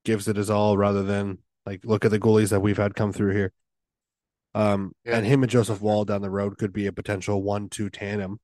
gives 0.04 0.28
it 0.28 0.36
his 0.36 0.50
all 0.50 0.76
rather 0.76 1.02
than 1.02 1.38
like 1.66 1.84
look 1.84 2.04
at 2.04 2.10
the 2.10 2.18
goalies 2.20 2.50
that 2.50 2.60
we've 2.60 2.76
had 2.76 2.94
come 2.94 3.12
through 3.12 3.32
here. 3.32 3.52
Um, 4.54 4.92
Yeah. 5.04 5.16
and 5.16 5.26
him 5.26 5.42
and 5.42 5.50
Joseph 5.50 5.80
Woll 5.80 6.04
down 6.04 6.22
the 6.22 6.30
road 6.30 6.58
could 6.58 6.72
be 6.72 6.86
a 6.86 6.92
potential 6.92 7.42
one-two 7.42 7.90
tandem. 7.90 8.38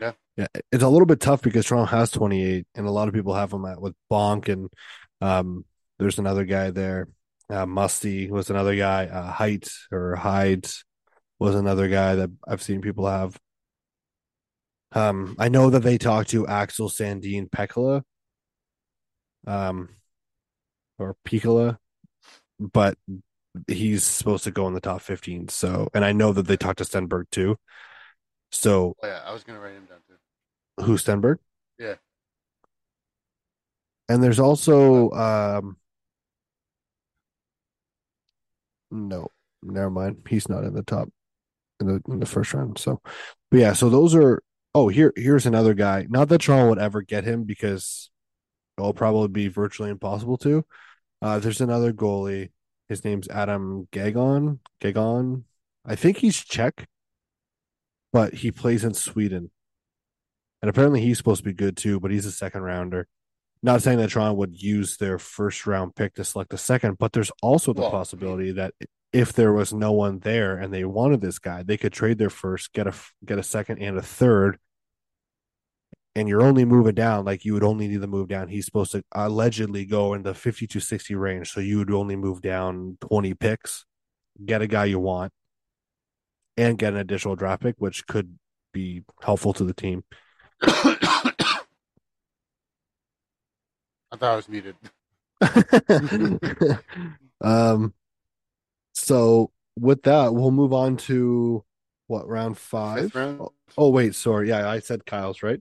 Yeah. 0.00 0.12
Yeah, 0.36 0.46
it's 0.70 0.82
a 0.82 0.88
little 0.88 1.04
bit 1.06 1.20
tough 1.20 1.42
because 1.42 1.66
Toronto 1.66 1.94
has 1.94 2.10
28, 2.10 2.66
and 2.74 2.86
a 2.86 2.90
lot 2.90 3.06
of 3.06 3.12
people 3.14 3.34
have 3.34 3.50
them 3.50 3.66
at 3.66 3.80
with 3.80 3.94
Bonk, 4.10 4.48
and 4.48 4.70
um, 5.20 5.66
there's 5.98 6.18
another 6.18 6.44
guy 6.46 6.70
there. 6.70 7.08
Uh, 7.50 7.66
Musty 7.66 8.30
was 8.30 8.48
another 8.48 8.74
guy. 8.74 9.06
Uh, 9.06 9.30
Height 9.30 9.70
or 9.90 10.16
Hyde 10.16 10.66
was 11.38 11.54
another 11.54 11.88
guy 11.88 12.14
that 12.14 12.30
I've 12.48 12.62
seen 12.62 12.80
people 12.80 13.06
have. 13.06 13.38
Um, 14.92 15.36
I 15.38 15.50
know 15.50 15.68
that 15.68 15.80
they 15.82 15.98
talked 15.98 16.30
to 16.30 16.46
Axel 16.46 16.88
Sandine 16.88 17.50
Pekala, 17.50 18.02
um, 19.46 19.90
or 20.98 21.14
Piccola, 21.24 21.78
but 22.58 22.96
he's 23.68 24.04
supposed 24.04 24.44
to 24.44 24.50
go 24.50 24.66
in 24.68 24.74
the 24.74 24.80
top 24.80 25.00
15. 25.02 25.48
So, 25.48 25.88
and 25.94 26.04
I 26.04 26.12
know 26.12 26.32
that 26.32 26.46
they 26.46 26.56
talked 26.56 26.78
to 26.78 26.84
Stenberg 26.84 27.24
too. 27.30 27.56
So, 28.50 28.96
Oh, 29.02 29.06
yeah, 29.06 29.22
I 29.26 29.32
was 29.32 29.44
gonna 29.44 29.60
write 29.60 29.74
him 29.74 29.86
down 29.86 29.98
too. 30.08 30.84
who 30.84 30.96
Stenberg? 30.96 31.38
Yeah. 31.78 31.96
And 34.08 34.22
there's 34.22 34.40
also 34.40 35.10
um 35.12 35.76
no, 38.90 39.28
never 39.62 39.90
mind. 39.90 40.22
He's 40.28 40.48
not 40.48 40.64
in 40.64 40.74
the 40.74 40.82
top 40.82 41.08
in 41.80 41.86
the 41.88 42.02
in 42.08 42.20
the 42.20 42.26
first 42.26 42.54
round. 42.54 42.78
So 42.78 43.00
but 43.50 43.60
yeah, 43.60 43.72
so 43.72 43.90
those 43.90 44.14
are 44.14 44.42
oh 44.74 44.88
here 44.88 45.12
here's 45.16 45.46
another 45.46 45.74
guy. 45.74 46.06
Not 46.08 46.28
that 46.28 46.42
Toronto 46.42 46.70
would 46.70 46.78
ever 46.78 47.02
get 47.02 47.24
him 47.24 47.44
because 47.44 48.10
it'll 48.78 48.94
probably 48.94 49.28
be 49.28 49.48
virtually 49.48 49.90
impossible 49.90 50.38
to. 50.38 50.64
Uh 51.22 51.38
there's 51.38 51.60
another 51.60 51.92
goalie. 51.92 52.50
His 52.88 53.04
name's 53.04 53.28
Adam 53.28 53.88
Gajan. 53.92 54.58
Gajan. 54.80 55.44
I 55.84 55.94
think 55.94 56.18
he's 56.18 56.36
Czech, 56.36 56.88
but 58.12 58.34
he 58.34 58.50
plays 58.50 58.84
in 58.84 58.94
Sweden. 58.94 59.50
And 60.60 60.68
apparently 60.68 61.00
he's 61.00 61.18
supposed 61.18 61.38
to 61.38 61.44
be 61.44 61.54
good 61.54 61.76
too, 61.76 61.98
but 62.00 62.10
he's 62.10 62.26
a 62.26 62.32
second 62.32 62.62
rounder. 62.62 63.08
Not 63.62 63.82
saying 63.82 63.98
that 63.98 64.10
Toronto 64.10 64.34
would 64.34 64.60
use 64.60 64.96
their 64.96 65.18
first 65.18 65.66
round 65.66 65.94
pick 65.94 66.14
to 66.14 66.24
select 66.24 66.52
a 66.52 66.58
second, 66.58 66.98
but 66.98 67.12
there's 67.12 67.30
also 67.40 67.72
the 67.72 67.82
Well, 67.82 67.90
possibility 67.90 68.50
that 68.52 68.74
if 69.12 69.32
there 69.32 69.52
was 69.52 69.72
no 69.72 69.92
one 69.92 70.18
there 70.20 70.56
and 70.56 70.72
they 70.74 70.84
wanted 70.84 71.20
this 71.20 71.38
guy, 71.38 71.62
they 71.62 71.76
could 71.76 71.92
trade 71.92 72.18
their 72.18 72.30
first, 72.30 72.72
get 72.72 72.86
a 72.88 72.94
get 73.24 73.38
a 73.38 73.42
second 73.42 73.78
and 73.78 73.96
a 73.96 74.02
third, 74.02 74.58
and 76.14 76.28
you're 76.28 76.42
only 76.42 76.64
moving 76.64 76.94
down 76.94 77.24
like 77.24 77.44
you 77.44 77.54
would 77.54 77.64
only 77.64 77.88
need 77.88 78.00
to 78.00 78.06
move 78.06 78.28
down. 78.28 78.48
He's 78.48 78.66
supposed 78.66 78.92
to 78.92 79.02
allegedly 79.12 79.86
go 79.86 80.14
in 80.14 80.22
the 80.22 80.34
50 80.34 80.66
to 80.66 80.80
60 80.80 81.14
range, 81.14 81.52
so 81.52 81.60
you 81.60 81.78
would 81.78 81.90
only 81.90 82.16
move 82.16 82.42
down 82.42 82.98
20 83.00 83.34
picks, 83.34 83.86
get 84.44 84.62
a 84.62 84.66
guy 84.66 84.86
you 84.86 84.98
want, 84.98 85.32
and 86.56 86.78
get 86.78 86.92
an 86.92 86.98
additional 86.98 87.36
draft 87.36 87.62
pick, 87.62 87.76
which 87.78 88.06
could 88.06 88.38
be 88.72 89.02
helpful 89.22 89.52
to 89.54 89.64
the 89.64 89.74
team. 89.74 90.04
I 94.12 94.16
thought 94.16 94.22
I 94.22 94.36
was 94.36 94.48
muted. 94.48 94.76
um, 97.40 97.94
so 98.92 99.50
with 99.78 100.02
that, 100.02 100.34
we'll 100.34 100.50
move 100.50 100.74
on 100.74 100.98
to 100.98 101.64
what 102.06 102.28
round 102.28 102.58
five? 102.58 103.14
Round. 103.14 103.40
Oh, 103.40 103.52
oh, 103.78 103.88
wait, 103.88 104.14
sorry. 104.14 104.50
Yeah, 104.50 104.68
I 104.68 104.80
said 104.80 105.06
Kyle's 105.06 105.42
right. 105.42 105.60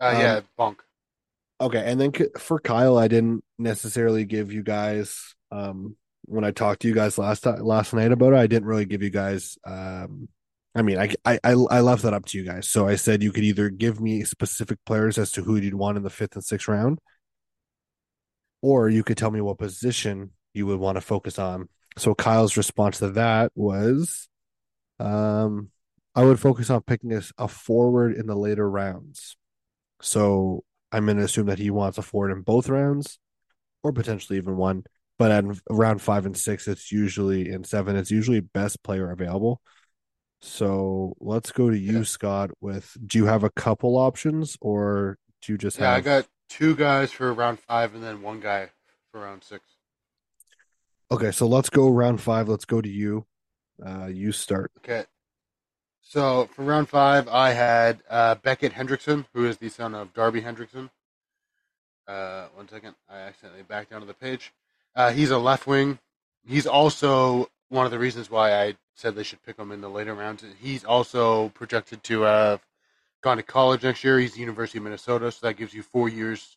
Uh, 0.00 0.06
Um, 0.06 0.20
yeah, 0.20 0.40
Bunk. 0.56 0.82
Okay, 1.60 1.82
and 1.84 2.00
then 2.00 2.12
for 2.38 2.60
Kyle, 2.60 2.96
I 2.98 3.08
didn't 3.08 3.42
necessarily 3.58 4.24
give 4.24 4.52
you 4.52 4.62
guys 4.62 5.34
um 5.50 5.96
when 6.26 6.44
I 6.44 6.50
talked 6.50 6.82
to 6.82 6.88
you 6.88 6.94
guys 6.94 7.18
last 7.18 7.40
time 7.40 7.62
last 7.64 7.92
night 7.94 8.12
about 8.12 8.34
it. 8.34 8.36
I 8.38 8.46
didn't 8.46 8.68
really 8.68 8.86
give 8.86 9.02
you 9.02 9.10
guys 9.10 9.58
um. 9.64 10.28
I 10.74 10.82
mean, 10.82 10.98
I, 10.98 11.14
I 11.24 11.40
I 11.42 11.52
I 11.52 11.80
left 11.80 12.02
that 12.02 12.14
up 12.14 12.26
to 12.26 12.38
you 12.38 12.44
guys. 12.44 12.68
So 12.68 12.86
I 12.86 12.96
said 12.96 13.22
you 13.22 13.32
could 13.32 13.44
either 13.44 13.70
give 13.70 14.00
me 14.00 14.22
specific 14.24 14.78
players 14.86 15.18
as 15.18 15.32
to 15.32 15.42
who 15.42 15.56
you'd 15.56 15.74
want 15.74 15.96
in 15.96 16.04
the 16.04 16.10
fifth 16.10 16.34
and 16.36 16.44
sixth 16.44 16.68
round, 16.68 17.00
or 18.62 18.88
you 18.88 19.02
could 19.02 19.16
tell 19.16 19.30
me 19.30 19.40
what 19.40 19.58
position 19.58 20.32
you 20.54 20.66
would 20.66 20.78
want 20.78 20.96
to 20.96 21.00
focus 21.00 21.38
on. 21.38 21.68
So 21.96 22.14
Kyle's 22.14 22.56
response 22.56 22.98
to 22.98 23.10
that 23.12 23.50
was, 23.56 24.28
um, 25.00 25.70
I 26.14 26.22
would 26.24 26.38
focus 26.38 26.70
on 26.70 26.82
picking 26.82 27.12
a, 27.12 27.22
a 27.38 27.48
forward 27.48 28.14
in 28.14 28.26
the 28.26 28.36
later 28.36 28.70
rounds. 28.70 29.36
So 30.00 30.64
I'm 30.92 31.04
going 31.06 31.18
to 31.18 31.24
assume 31.24 31.46
that 31.46 31.58
he 31.58 31.70
wants 31.70 31.98
a 31.98 32.02
forward 32.02 32.30
in 32.32 32.42
both 32.42 32.68
rounds, 32.68 33.18
or 33.82 33.92
potentially 33.92 34.38
even 34.38 34.56
one. 34.56 34.84
But 35.18 35.30
at 35.32 35.44
round 35.68 36.00
five 36.00 36.26
and 36.26 36.36
six, 36.36 36.68
it's 36.68 36.92
usually 36.92 37.50
in 37.50 37.64
seven, 37.64 37.96
it's 37.96 38.10
usually 38.10 38.40
best 38.40 38.82
player 38.84 39.10
available. 39.10 39.60
So 40.40 41.16
let's 41.18 41.50
go 41.50 41.68
to 41.68 41.76
you, 41.76 41.98
Yeah. 41.98 42.04
Scott. 42.04 42.50
With 42.60 42.96
do 43.04 43.18
you 43.18 43.26
have 43.26 43.42
a 43.42 43.50
couple 43.50 43.96
options, 43.96 44.56
or 44.60 45.18
do 45.42 45.52
you 45.52 45.58
just 45.58 45.78
Yeah, 45.78 45.92
I 45.92 46.00
got 46.00 46.28
two 46.48 46.76
guys 46.76 47.10
for 47.10 47.32
round 47.32 47.58
five 47.58 47.94
and 47.94 48.04
then 48.04 48.22
one 48.22 48.38
guy 48.38 48.70
for 49.10 49.20
round 49.20 49.42
six. 49.42 49.64
Okay, 51.10 51.32
so 51.32 51.48
let's 51.48 51.70
go 51.70 51.88
round 51.88 52.20
five. 52.20 52.48
Let's 52.48 52.66
go 52.66 52.80
to 52.80 52.88
you. 52.88 53.26
Uh, 53.84 54.06
you 54.06 54.30
start. 54.30 54.70
Okay. 54.78 55.06
So 56.08 56.48
for 56.54 56.62
round 56.64 56.88
five, 56.88 57.28
I 57.28 57.50
had 57.50 58.02
uh, 58.08 58.36
Beckett 58.36 58.72
Hendrickson, 58.72 59.26
who 59.34 59.44
is 59.44 59.58
the 59.58 59.68
son 59.68 59.94
of 59.94 60.14
Darby 60.14 60.40
Hendrickson. 60.40 60.88
Uh, 62.06 62.46
one 62.54 62.66
second, 62.66 62.94
I 63.10 63.18
accidentally 63.18 63.62
backed 63.62 63.90
down 63.90 64.00
to 64.00 64.06
the 64.06 64.14
page. 64.14 64.54
Uh, 64.96 65.12
he's 65.12 65.30
a 65.30 65.36
left 65.36 65.66
wing. 65.66 65.98
He's 66.46 66.66
also 66.66 67.50
one 67.68 67.84
of 67.84 67.92
the 67.92 67.98
reasons 67.98 68.30
why 68.30 68.54
I 68.54 68.76
said 68.94 69.16
they 69.16 69.22
should 69.22 69.44
pick 69.44 69.58
him 69.58 69.70
in 69.70 69.82
the 69.82 69.90
later 69.90 70.14
rounds. 70.14 70.42
He's 70.58 70.82
also 70.82 71.50
projected 71.50 72.02
to 72.04 72.22
have 72.22 72.62
gone 73.20 73.36
to 73.36 73.42
college 73.42 73.82
next 73.82 74.02
year. 74.02 74.18
He's 74.18 74.32
the 74.32 74.40
University 74.40 74.78
of 74.78 74.84
Minnesota, 74.84 75.30
so 75.30 75.46
that 75.46 75.58
gives 75.58 75.74
you 75.74 75.82
four 75.82 76.08
years 76.08 76.56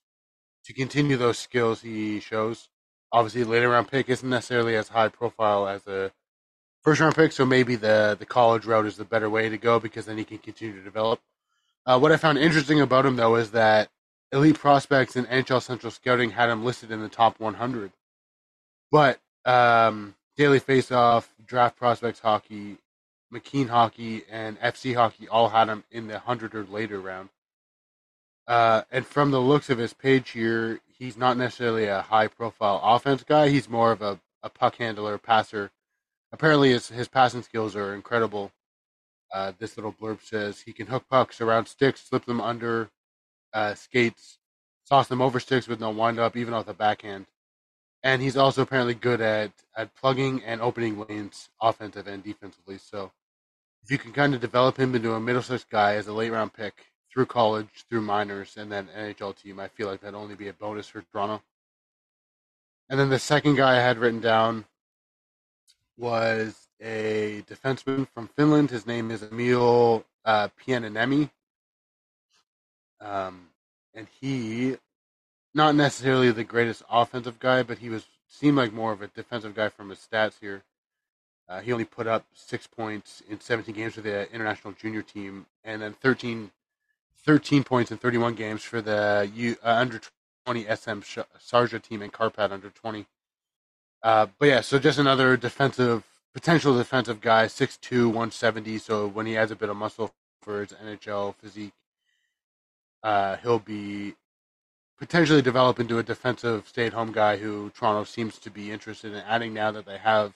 to 0.64 0.72
continue 0.72 1.18
those 1.18 1.38
skills 1.38 1.82
he 1.82 2.22
shows. 2.22 2.70
Obviously, 3.12 3.44
later 3.44 3.68
round 3.68 3.90
pick 3.90 4.08
isn't 4.08 4.30
necessarily 4.30 4.78
as 4.78 4.88
high 4.88 5.10
profile 5.10 5.68
as 5.68 5.86
a 5.88 6.14
first 6.84 7.02
round 7.02 7.16
pick, 7.16 7.32
so 7.32 7.46
maybe 7.46 7.76
the 7.76 8.16
the 8.20 8.26
college 8.26 8.66
route 8.66 8.86
is 8.86 8.98
the 8.98 9.06
better 9.06 9.30
way 9.30 9.50
to 9.50 9.58
go 9.58 9.80
because 9.80 10.06
then 10.06 10.18
he 10.18 10.24
can 10.24 10.38
continue 10.40 10.76
to 10.76 10.84
develop. 10.84 11.20
Uh, 11.86 12.00
what 12.00 12.12
I 12.12 12.18
found 12.18 12.38
interesting 12.38 12.82
about 12.82 13.06
him 13.06 13.16
though 13.16 13.36
is 13.36 13.52
that 13.52 13.90
Elite 14.32 14.60
Prospects 14.60 15.16
and 15.16 15.28
NHL 15.28 15.62
Central 15.62 15.92
Scouting 15.92 16.32
had 16.32 16.50
him 16.50 16.64
listed 16.64 16.92
in 16.92 17.02
the 17.02 17.10
top 17.10 17.40
100, 17.40 17.92
but 18.92 19.20
um, 19.46 20.16
Daily 20.38 20.60
Faceoff, 20.60 21.28
Draft 21.46 21.76
Prospects 21.76 22.20
Hockey, 22.20 22.78
McKeen 23.34 23.70
Hockey, 23.70 24.24
and 24.30 24.60
FC 24.60 24.96
Hockey 24.96 25.28
all 25.28 25.50
had 25.50 25.70
him 25.70 25.84
in 25.92 26.08
the 26.08 26.20
hundred 26.20 26.54
or 26.56 26.64
later 26.66 27.00
round. 27.00 27.30
Uh, 28.48 28.84
and 28.92 29.06
from 29.06 29.32
the 29.32 29.42
looks 29.42 29.70
of 29.70 29.78
his 29.78 29.94
page 29.94 30.32
here, 30.32 30.80
he's 30.98 31.18
not 31.18 31.38
necessarily 31.38 31.86
a 31.86 32.02
high 32.02 32.28
profile 32.28 32.80
offense 32.84 33.24
guy. 33.24 33.50
He's 33.50 33.70
more 33.70 33.92
of 33.92 34.02
a, 34.02 34.20
a 34.44 34.50
puck 34.50 34.76
handler, 34.76 35.18
passer. 35.18 35.72
Apparently, 36.32 36.72
his, 36.72 36.90
his 36.90 37.08
passing 37.08 37.42
skills 37.42 37.76
are 37.76 37.94
incredible. 37.94 38.52
Uh, 39.34 39.54
this 39.60 39.78
little 39.78 39.94
blurb 39.94 40.22
says 40.22 40.62
he 40.62 40.74
can 40.74 40.88
hook 40.88 41.06
pucks 41.10 41.42
around 41.42 41.66
sticks, 41.66 42.02
slip 42.02 42.26
them 42.26 42.42
under 42.42 42.90
uh, 43.54 43.74
skates, 43.74 44.40
toss 44.88 45.08
them 45.08 45.22
over 45.22 45.40
sticks 45.40 45.68
with 45.68 45.80
no 45.80 45.90
wind 45.90 46.20
up, 46.20 46.36
even 46.36 46.54
off 46.54 46.66
the 46.66 46.74
backhand. 46.74 47.26
And 48.04 48.22
he's 48.22 48.38
also 48.38 48.64
apparently 48.64 48.96
good 48.96 49.22
at, 49.22 49.52
at 49.76 49.96
plugging 49.96 50.44
and 50.44 50.62
opening 50.62 51.06
lanes, 51.08 51.50
offensive 51.62 52.08
and 52.08 52.24
defensively. 52.24 52.78
So 52.78 53.12
if 53.84 53.92
you 53.92 53.98
can 53.98 54.12
kind 54.12 54.34
of 54.34 54.42
develop 54.42 54.78
him 54.78 54.96
into 54.96 55.14
a 55.14 55.20
middle 55.20 55.42
six 55.42 55.66
guy 55.70 55.96
as 55.96 56.08
a 56.08 56.14
late 56.14 56.32
round 56.32 56.54
pick 56.54 56.74
through 57.12 57.28
college, 57.28 57.86
through 57.90 58.02
minors, 58.02 58.56
and 58.58 58.72
then 58.72 58.90
NHL 58.98 59.36
team, 59.36 59.60
I 59.60 59.68
feel 59.68 59.88
like 59.88 60.02
that'd 60.02 60.16
only 60.16 60.36
be 60.36 60.48
a 60.48 60.54
bonus 60.54 60.88
for 60.88 61.02
Toronto. 61.02 61.44
And 62.90 63.00
then 63.00 63.10
the 63.10 63.20
second 63.20 63.56
guy 63.56 63.78
I 63.78 63.82
had 63.82 63.98
written 63.98 64.20
down 64.20 64.66
was 66.02 66.68
a 66.82 67.44
defenseman 67.48 68.08
from 68.08 68.28
Finland. 68.28 68.72
His 68.72 68.88
name 68.88 69.12
is 69.12 69.22
Emil 69.22 70.04
uh, 70.26 70.48
Pieniniemi. 70.60 71.30
Um, 73.00 73.50
and 73.94 74.08
he, 74.20 74.78
not 75.54 75.76
necessarily 75.76 76.32
the 76.32 76.44
greatest 76.44 76.82
offensive 76.90 77.40
guy, 77.40 77.62
but 77.64 77.78
he 77.78 77.90
was 77.90 78.06
seemed 78.28 78.58
like 78.58 78.74
more 78.74 78.92
of 78.92 79.02
a 79.02 79.08
defensive 79.08 79.54
guy 79.54 79.70
from 79.70 79.90
his 79.90 80.00
stats 80.00 80.40
here. 80.40 80.64
Uh, 81.48 81.60
he 81.60 81.72
only 81.74 81.86
put 81.86 82.08
up 82.08 82.26
six 82.34 82.66
points 82.66 83.22
in 83.30 83.40
17 83.40 83.76
games 83.76 83.94
for 83.96 84.02
the 84.02 84.32
international 84.32 84.74
junior 84.74 85.02
team, 85.02 85.46
and 85.64 85.82
then 85.82 85.94
13, 85.94 86.50
13 87.26 87.64
points 87.64 87.92
in 87.92 87.98
31 87.98 88.36
games 88.36 88.64
for 88.64 88.82
the 88.82 89.30
U, 89.36 89.58
uh, 89.64 89.68
under 89.68 90.00
20 90.46 90.64
SM 90.64 91.02
Sarja 91.40 91.82
team 91.82 92.02
and 92.02 92.12
Carpat 92.14 92.52
under 92.52 92.70
20. 92.70 93.06
Uh, 94.04 94.28
but 94.40 94.48
yeah, 94.48 94.62
so 94.62 94.80
just 94.80 95.00
another 95.00 95.38
defensive, 95.38 96.04
potential 96.34 96.78
defensive 96.78 97.22
guy, 97.22 97.48
6'2", 97.48 98.08
170. 98.08 98.78
So 98.80 99.08
when 99.08 99.26
he 99.26 99.34
has 99.34 99.52
a 99.52 99.56
bit 99.56 99.70
of 99.70 99.78
muscle 99.78 100.12
for 100.42 100.62
his 100.62 100.74
NHL 100.74 101.36
physique, 101.36 101.74
uh, 103.04 103.38
he'll 103.38 103.60
be 103.60 104.16
potentially 104.98 105.42
develop 105.42 105.80
into 105.80 105.98
a 105.98 106.04
defensive 106.04 106.68
stay-at-home 106.68 107.12
guy 107.12 107.38
who 107.38 107.72
Toronto 107.72 108.04
seems 108.04 108.38
to 108.40 108.52
be 108.52 108.72
interested 108.72 109.14
in 109.14 109.20
adding 109.20 109.54
now 109.54 109.72
that 109.72 109.86
they 109.86 109.98
have 109.98 110.34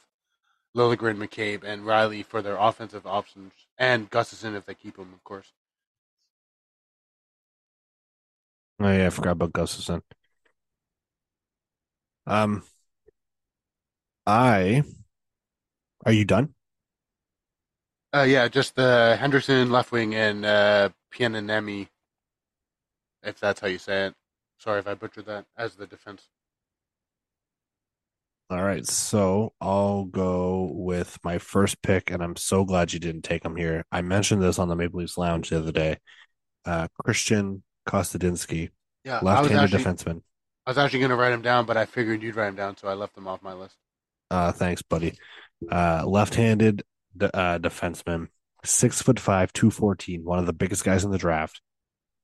Liljegren, 0.76 1.18
McCabe, 1.18 1.64
and 1.64 1.84
Rielly 1.84 2.26
for 2.26 2.42
their 2.42 2.58
offensive 2.58 3.08
options, 3.08 3.54
and 3.78 4.10
Gustafsson 4.12 4.56
if 4.56 4.66
they 4.66 4.74
keep 4.74 4.98
him, 4.98 5.14
of 5.14 5.24
course. 5.24 5.54
Oh 8.80 8.92
yeah, 8.92 9.08
I 9.08 9.10
forgot 9.10 9.32
about 9.32 9.54
Gustafsson. 9.54 10.02
Um, 12.28 12.64
I 14.26 14.84
are 16.06 16.12
you 16.12 16.26
done? 16.26 16.54
Uh, 18.14 18.24
yeah, 18.24 18.48
just 18.48 18.76
the 18.76 19.18
Henderson 19.20 19.72
left 19.72 19.92
wing 19.92 20.16
and 20.16 20.46
uh, 20.46 20.90
Piananemi, 21.14 21.88
if 23.24 23.40
that's 23.40 23.60
how 23.60 23.68
you 23.68 23.78
say 23.78 24.08
it. 24.08 24.14
Sorry 24.58 24.80
if 24.80 24.88
I 24.88 24.94
butchered 24.94 25.26
that 25.26 25.46
as 25.58 25.76
the 25.76 25.86
defense. 25.86 26.30
All 28.50 28.64
right, 28.64 28.86
so 28.86 29.54
I'll 29.60 30.06
go 30.06 30.70
with 30.72 31.18
my 31.24 31.40
first 31.40 31.82
pick, 31.82 32.12
and 32.12 32.24
I'm 32.24 32.36
so 32.36 32.64
glad 32.64 32.94
you 32.94 33.00
didn't 33.00 33.24
take 33.24 33.44
him 33.44 33.56
here. 33.56 33.86
I 33.92 34.02
mentioned 34.04 34.42
this 34.44 34.60
on 34.60 34.70
the 34.70 34.76
Maple 34.76 35.00
Leafs 35.00 35.18
Lounge 35.18 35.50
the 35.50 35.58
other 35.58 35.72
day. 35.72 35.98
Uh, 36.64 36.88
Christian 37.04 37.64
Kostadinsky, 37.90 38.70
Yeah, 39.04 39.20
left-handed 39.24 39.74
actually 39.74 39.84
defenseman. 39.84 40.22
I 40.68 40.70
was 40.70 40.78
actually 40.78 41.00
going 41.00 41.10
to 41.10 41.16
write 41.16 41.34
him 41.34 41.42
down, 41.42 41.66
but 41.66 41.76
I 41.76 41.86
figured 41.86 42.22
you'd 42.22 42.36
write 42.36 42.50
him 42.50 42.56
down, 42.56 42.78
so 42.78 42.88
I 42.88 42.94
left 42.94 43.18
him 43.18 43.28
off 43.28 43.42
my 43.42 43.54
list. 43.54 43.76
Uh, 44.32 44.52
thanks, 44.52 44.82
buddy. 44.82 45.18
Uh, 45.72 46.04
left-handed 46.06 46.84
de- 47.16 47.36
uh, 47.36 47.60
defenseman, 47.60 48.28
six 48.64 49.02
foot 49.02 49.20
five, 49.20 49.54
two 49.54 49.72
fourteen, 49.72 50.24
one 50.24 50.40
of 50.40 50.46
the 50.46 50.54
biggest 50.54 50.84
guys 50.84 51.04
in 51.04 51.12
the 51.12 51.18
draft. 51.18 51.62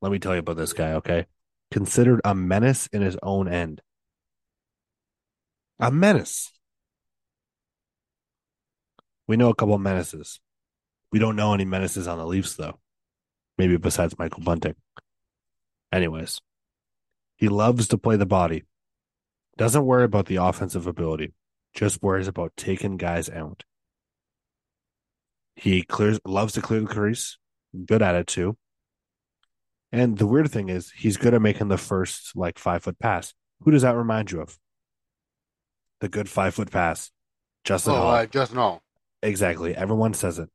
Let 0.01 0.11
me 0.11 0.19
tell 0.19 0.33
you 0.33 0.39
about 0.39 0.57
this 0.57 0.73
guy, 0.73 0.93
okay? 0.93 1.27
Considered 1.69 2.21
a 2.25 2.33
menace 2.33 2.87
in 2.87 3.01
his 3.01 3.17
own 3.21 3.47
end. 3.47 3.81
A 5.79 5.91
menace. 5.91 6.51
We 9.27 9.37
know 9.37 9.49
a 9.49 9.55
couple 9.55 9.75
of 9.75 9.81
menaces. 9.81 10.39
We 11.11 11.19
don't 11.19 11.35
know 11.35 11.53
any 11.53 11.65
menaces 11.65 12.07
on 12.07 12.17
the 12.17 12.25
Leafs, 12.25 12.55
though. 12.55 12.79
Maybe 13.57 13.77
besides 13.77 14.17
Michael 14.17 14.43
Bunting. 14.43 14.75
Anyways, 15.91 16.41
he 17.35 17.47
loves 17.47 17.87
to 17.89 17.97
play 17.97 18.15
the 18.15 18.25
body. 18.25 18.63
Doesn't 19.57 19.85
worry 19.85 20.03
about 20.03 20.25
the 20.25 20.37
offensive 20.37 20.87
ability. 20.87 21.33
Just 21.73 22.01
worries 22.01 22.27
about 22.27 22.53
taking 22.57 22.97
guys 22.97 23.29
out. 23.29 23.63
He 25.55 25.83
clears, 25.83 26.19
loves 26.25 26.53
to 26.53 26.61
clear 26.61 26.81
the 26.81 26.87
crease. 26.87 27.37
Good 27.85 28.01
at 28.01 28.15
it 28.15 28.27
too. 28.27 28.57
And 29.91 30.17
the 30.17 30.27
weird 30.27 30.49
thing 30.51 30.69
is, 30.69 30.91
he's 30.91 31.17
good 31.17 31.33
at 31.33 31.41
making 31.41 31.67
the 31.67 31.77
first 31.77 32.35
like 32.35 32.57
five 32.57 32.83
foot 32.83 32.99
pass. 32.99 33.33
Who 33.61 33.71
does 33.71 33.81
that 33.83 33.95
remind 33.95 34.31
you 34.31 34.41
of? 34.41 34.57
The 35.99 36.09
good 36.09 36.29
five 36.29 36.55
foot 36.55 36.71
pass. 36.71 37.11
Justin 37.63 37.93
Oh, 37.93 37.97
Holl. 37.97 38.07
uh, 38.11 38.25
Justin 38.25 38.57
Holl. 38.57 38.81
Exactly. 39.21 39.75
Everyone 39.75 40.13
says 40.13 40.39
it. 40.39 40.49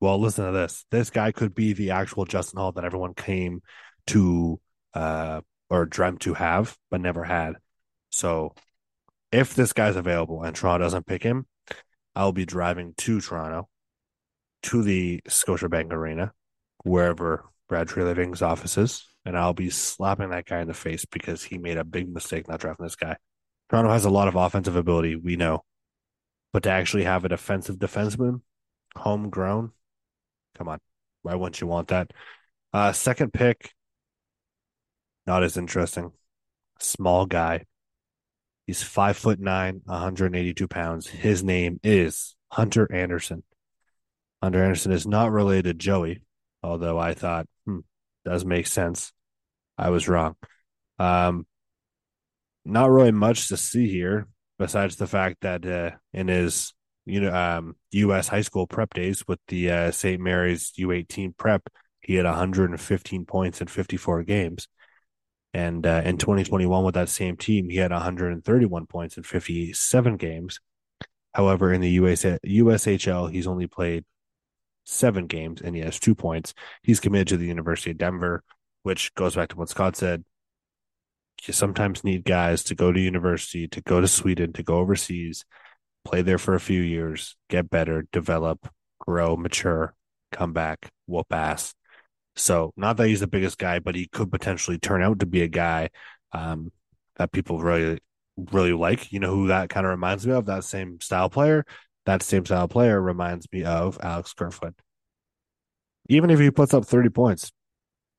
Well, 0.00 0.18
listen 0.20 0.44
to 0.44 0.50
this. 0.52 0.84
This 0.90 1.08
guy 1.10 1.32
could 1.32 1.54
be 1.54 1.72
the 1.72 1.92
actual 1.92 2.24
Justin 2.26 2.58
Holl 2.60 2.72
that 2.72 2.84
everyone 2.84 3.14
came 3.14 3.62
to 4.08 4.60
uh 4.92 5.40
or 5.70 5.86
dreamt 5.86 6.20
to 6.22 6.34
have, 6.34 6.76
but 6.90 7.00
never 7.00 7.24
had. 7.24 7.54
So 8.10 8.54
if 9.34 9.54
this 9.54 9.72
guy's 9.72 9.96
available 9.96 10.42
and 10.42 10.54
Toronto 10.54 10.84
doesn't 10.84 11.06
pick 11.06 11.22
him, 11.22 11.46
I'll 12.14 12.32
be 12.32 12.46
driving 12.46 12.94
to 12.98 13.20
Toronto 13.20 13.68
to 14.64 14.82
the 14.82 15.20
Scotiabank 15.28 15.92
Arena, 15.92 16.32
wherever 16.84 17.44
Brad 17.68 17.88
Treliving's 17.88 18.42
office 18.42 18.78
is, 18.78 19.06
and 19.24 19.36
I'll 19.36 19.52
be 19.52 19.70
slapping 19.70 20.30
that 20.30 20.46
guy 20.46 20.60
in 20.60 20.68
the 20.68 20.74
face 20.74 21.04
because 21.04 21.42
he 21.42 21.58
made 21.58 21.76
a 21.76 21.84
big 21.84 22.08
mistake 22.08 22.48
not 22.48 22.60
drafting 22.60 22.84
this 22.84 22.96
guy. 22.96 23.16
Toronto 23.68 23.90
has 23.90 24.04
a 24.04 24.10
lot 24.10 24.28
of 24.28 24.36
offensive 24.36 24.76
ability, 24.76 25.16
we 25.16 25.36
know, 25.36 25.64
but 26.52 26.62
to 26.62 26.70
actually 26.70 27.04
have 27.04 27.24
a 27.24 27.28
defensive 27.28 27.76
defenseman, 27.76 28.40
homegrown, 28.96 29.72
come 30.56 30.68
on, 30.68 30.78
why 31.22 31.34
wouldn't 31.34 31.60
you 31.60 31.66
want 31.66 31.88
that? 31.88 32.12
Uh, 32.72 32.92
second 32.92 33.32
pick, 33.32 33.72
not 35.26 35.42
as 35.42 35.56
interesting. 35.56 36.12
Small 36.78 37.26
guy. 37.26 37.64
He's 38.66 38.82
five 38.82 39.16
foot 39.16 39.38
nine, 39.40 39.82
182 39.84 40.68
pounds. 40.68 41.06
His 41.06 41.42
name 41.42 41.80
is 41.82 42.34
Hunter 42.50 42.90
Anderson. 42.92 43.42
Hunter 44.42 44.62
Anderson 44.62 44.92
is 44.92 45.06
not 45.06 45.32
related 45.32 45.64
to 45.64 45.74
Joey, 45.74 46.22
although 46.62 46.98
I 46.98 47.14
thought, 47.14 47.46
hmm, 47.66 47.80
does 48.24 48.44
make 48.44 48.66
sense. 48.66 49.12
I 49.76 49.90
was 49.90 50.08
wrong. 50.08 50.36
Um, 50.98 51.46
not 52.64 52.90
really 52.90 53.12
much 53.12 53.48
to 53.48 53.56
see 53.56 53.88
here 53.88 54.28
besides 54.58 54.96
the 54.96 55.06
fact 55.06 55.38
that 55.42 55.66
uh, 55.66 55.90
in 56.12 56.28
his 56.28 56.72
you 57.04 57.20
know 57.20 57.34
um, 57.34 57.76
U.S. 57.92 58.28
high 58.28 58.40
school 58.40 58.66
prep 58.66 58.94
days 58.94 59.26
with 59.26 59.40
the 59.48 59.70
uh, 59.70 59.90
St. 59.90 60.20
Mary's 60.20 60.72
U18 60.78 61.36
prep, 61.36 61.62
he 62.00 62.14
had 62.14 62.24
115 62.24 63.26
points 63.26 63.60
in 63.60 63.66
54 63.66 64.22
games. 64.22 64.68
And 65.54 65.86
uh, 65.86 66.02
in 66.04 66.18
2021, 66.18 66.84
with 66.84 66.94
that 66.96 67.08
same 67.08 67.36
team, 67.36 67.70
he 67.70 67.76
had 67.76 67.92
131 67.92 68.86
points 68.86 69.16
in 69.16 69.22
57 69.22 70.16
games. 70.16 70.58
However, 71.32 71.72
in 71.72 71.80
the 71.80 71.90
USA, 71.90 72.38
USHL, 72.44 73.30
he's 73.30 73.46
only 73.46 73.68
played 73.68 74.04
seven 74.84 75.26
games 75.26 75.62
and 75.62 75.76
he 75.76 75.82
has 75.82 76.00
two 76.00 76.16
points. 76.16 76.54
He's 76.82 77.00
committed 77.00 77.28
to 77.28 77.36
the 77.36 77.46
University 77.46 77.92
of 77.92 77.98
Denver, 77.98 78.42
which 78.82 79.14
goes 79.14 79.36
back 79.36 79.50
to 79.50 79.56
what 79.56 79.68
Scott 79.68 79.96
said. 79.96 80.24
You 81.46 81.54
sometimes 81.54 82.04
need 82.04 82.24
guys 82.24 82.64
to 82.64 82.74
go 82.74 82.90
to 82.90 83.00
university, 83.00 83.68
to 83.68 83.80
go 83.82 84.00
to 84.00 84.08
Sweden, 84.08 84.52
to 84.54 84.62
go 84.62 84.78
overseas, 84.78 85.44
play 86.04 86.22
there 86.22 86.38
for 86.38 86.54
a 86.54 86.60
few 86.60 86.80
years, 86.80 87.36
get 87.48 87.70
better, 87.70 88.06
develop, 88.12 88.68
grow, 88.98 89.36
mature, 89.36 89.94
come 90.32 90.52
back, 90.52 90.90
whoop 91.06 91.32
ass. 91.32 91.74
So 92.36 92.72
not 92.76 92.96
that 92.96 93.08
he's 93.08 93.20
the 93.20 93.26
biggest 93.26 93.58
guy, 93.58 93.78
but 93.78 93.94
he 93.94 94.06
could 94.06 94.30
potentially 94.30 94.78
turn 94.78 95.02
out 95.02 95.20
to 95.20 95.26
be 95.26 95.42
a 95.42 95.48
guy 95.48 95.90
um, 96.32 96.72
that 97.16 97.32
people 97.32 97.60
really, 97.60 98.00
really 98.36 98.72
like. 98.72 99.12
You 99.12 99.20
know 99.20 99.34
who 99.34 99.48
that 99.48 99.68
kind 99.70 99.86
of 99.86 99.90
reminds 99.90 100.26
me 100.26 100.32
of? 100.32 100.46
That 100.46 100.64
same 100.64 101.00
style 101.00 101.30
player. 101.30 101.64
That 102.06 102.22
same 102.22 102.44
style 102.44 102.68
player 102.68 103.00
reminds 103.00 103.50
me 103.52 103.64
of 103.64 103.98
Alex 104.02 104.32
Kerfoot. 104.32 104.74
Even 106.08 106.30
if 106.30 106.38
he 106.38 106.50
puts 106.50 106.74
up 106.74 106.84
30 106.84 107.08
points, 107.08 107.52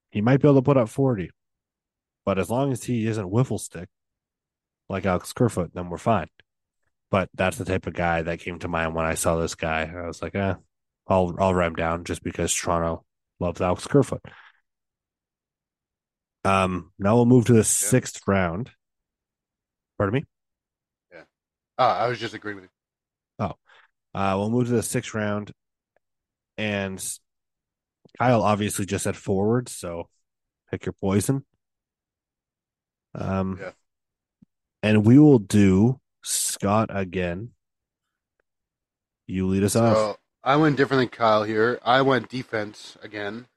he 0.09 0.22
might 0.22 0.41
be 0.41 0.47
able 0.47 0.55
to 0.55 0.66
put 0.66 0.78
up 0.78 0.89
40. 0.89 1.30
But 2.24 2.39
as 2.39 2.49
long 2.49 2.72
as 2.72 2.84
he 2.84 3.05
isn't 3.05 3.32
wiffle 3.32 3.59
stick 3.59 3.89
like 4.89 5.05
Alex 5.05 5.34
Kerfoot, 5.34 5.72
then 5.74 5.89
we're 5.89 5.97
fine. 5.97 6.28
But 7.11 7.30
that's 7.36 7.57
the 7.57 7.66
type 7.66 7.86
of 7.86 7.93
guy 7.93 8.24
that 8.24 8.39
came 8.39 8.57
to 8.59 8.68
mind 8.68 8.95
when 8.95 9.05
I 9.05 9.13
saw 9.13 9.36
this 9.36 9.55
guy. 9.55 9.91
I 9.95 10.07
was 10.07 10.22
like, 10.22 10.36
eh, 10.36 10.55
I'll 11.07 11.36
I'll 11.38 11.59
him 11.59 11.76
down 11.76 12.03
just 12.03 12.24
because 12.24 12.53
Toronto 12.53 13.05
loves 13.40 13.62
Alex 13.62 13.88
Kerfoot. 13.88 14.22
Um, 16.44 16.92
now 17.00 17.16
we'll 17.16 17.26
move 17.26 17.46
to 17.46 17.54
the 17.54 17.64
sixth 17.64 18.22
round. 18.28 18.72
Pardon 19.98 20.14
me. 20.14 20.26
Yeah. 21.12 21.24
Oh, 21.78 21.86
I 21.86 22.08
was 22.08 22.20
just 22.20 22.34
agreeing 22.34 22.58
with 22.58 22.66
you. 22.66 22.70
Oh, 23.40 23.54
uh, 24.14 24.36
we'll 24.38 24.50
move 24.50 24.68
to 24.68 24.74
the 24.74 24.84
sixth 24.84 25.14
round, 25.14 25.52
and 26.58 27.04
Kyle 28.20 28.44
obviously 28.44 28.86
just 28.86 29.04
said 29.04 29.18
forward, 29.18 29.70
so 29.70 30.08
pick 30.70 30.86
your 30.86 30.94
poison. 30.94 31.46
Um, 33.14 33.58
Yeah. 33.60 33.72
and 34.84 35.06
we 35.06 35.18
will 35.20 35.40
do 35.40 36.00
Scott 36.24 36.90
again. 36.92 37.52
You 39.28 39.48
lead 39.48 39.64
us 39.64 39.76
off. 39.76 40.18
I 40.46 40.58
went 40.58 40.78
different 40.78 41.00
than 41.00 41.10
Kyle 41.10 41.43
here. 41.43 41.80
I 41.84 42.04
went 42.04 42.30
defense 42.30 42.98
again, 43.02 43.48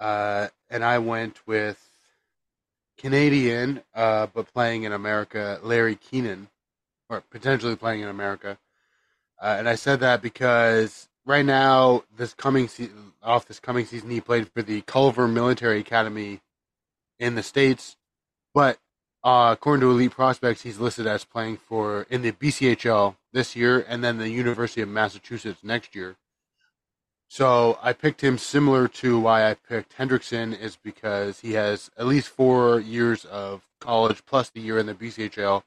uh, 0.00 0.48
and 0.68 0.84
I 0.84 0.98
went 0.98 1.46
with 1.46 1.78
Canadian, 2.98 3.82
uh, 3.94 4.26
but 4.34 4.52
playing 4.52 4.82
in 4.82 4.90
America, 4.90 5.60
Larry 5.62 5.94
Keenan, 5.94 6.48
or 7.08 7.20
potentially 7.30 7.76
playing 7.76 8.00
in 8.00 8.08
America. 8.08 8.58
Uh, 9.40 9.54
and 9.60 9.68
I 9.68 9.76
said 9.76 10.00
that 10.00 10.22
because 10.22 11.08
right 11.24 11.44
now, 11.44 12.02
this 12.16 12.34
coming 12.34 12.66
se- 12.66 12.90
off 13.22 13.46
this 13.46 13.60
coming 13.60 13.86
season, 13.86 14.10
he 14.10 14.20
played 14.20 14.50
for 14.50 14.62
the 14.62 14.80
Culver 14.80 15.28
Military 15.28 15.78
Academy 15.78 16.40
in 17.20 17.36
the 17.36 17.44
states, 17.44 17.96
but 18.52 18.78
uh, 19.26 19.50
according 19.50 19.80
to 19.80 19.90
Elite 19.90 20.12
Prospects, 20.12 20.62
he's 20.62 20.78
listed 20.78 21.04
as 21.04 21.24
playing 21.24 21.56
for 21.56 22.06
in 22.08 22.22
the 22.22 22.30
BCHL 22.30 23.16
this 23.32 23.56
year, 23.56 23.84
and 23.88 24.04
then 24.04 24.18
the 24.18 24.28
University 24.28 24.82
of 24.82 24.88
Massachusetts 24.88 25.64
next 25.64 25.96
year. 25.96 26.14
So 27.26 27.76
I 27.82 27.92
picked 27.92 28.22
him 28.22 28.38
similar 28.38 28.86
to 28.86 29.18
why 29.18 29.50
I 29.50 29.54
picked 29.54 29.98
Hendrickson 29.98 30.56
is 30.56 30.76
because 30.76 31.40
he 31.40 31.54
has 31.54 31.90
at 31.98 32.06
least 32.06 32.28
four 32.28 32.78
years 32.78 33.24
of 33.24 33.62
college 33.80 34.24
plus 34.26 34.48
the 34.50 34.60
year 34.60 34.78
in 34.78 34.86
the 34.86 34.94
BCHL 34.94 35.64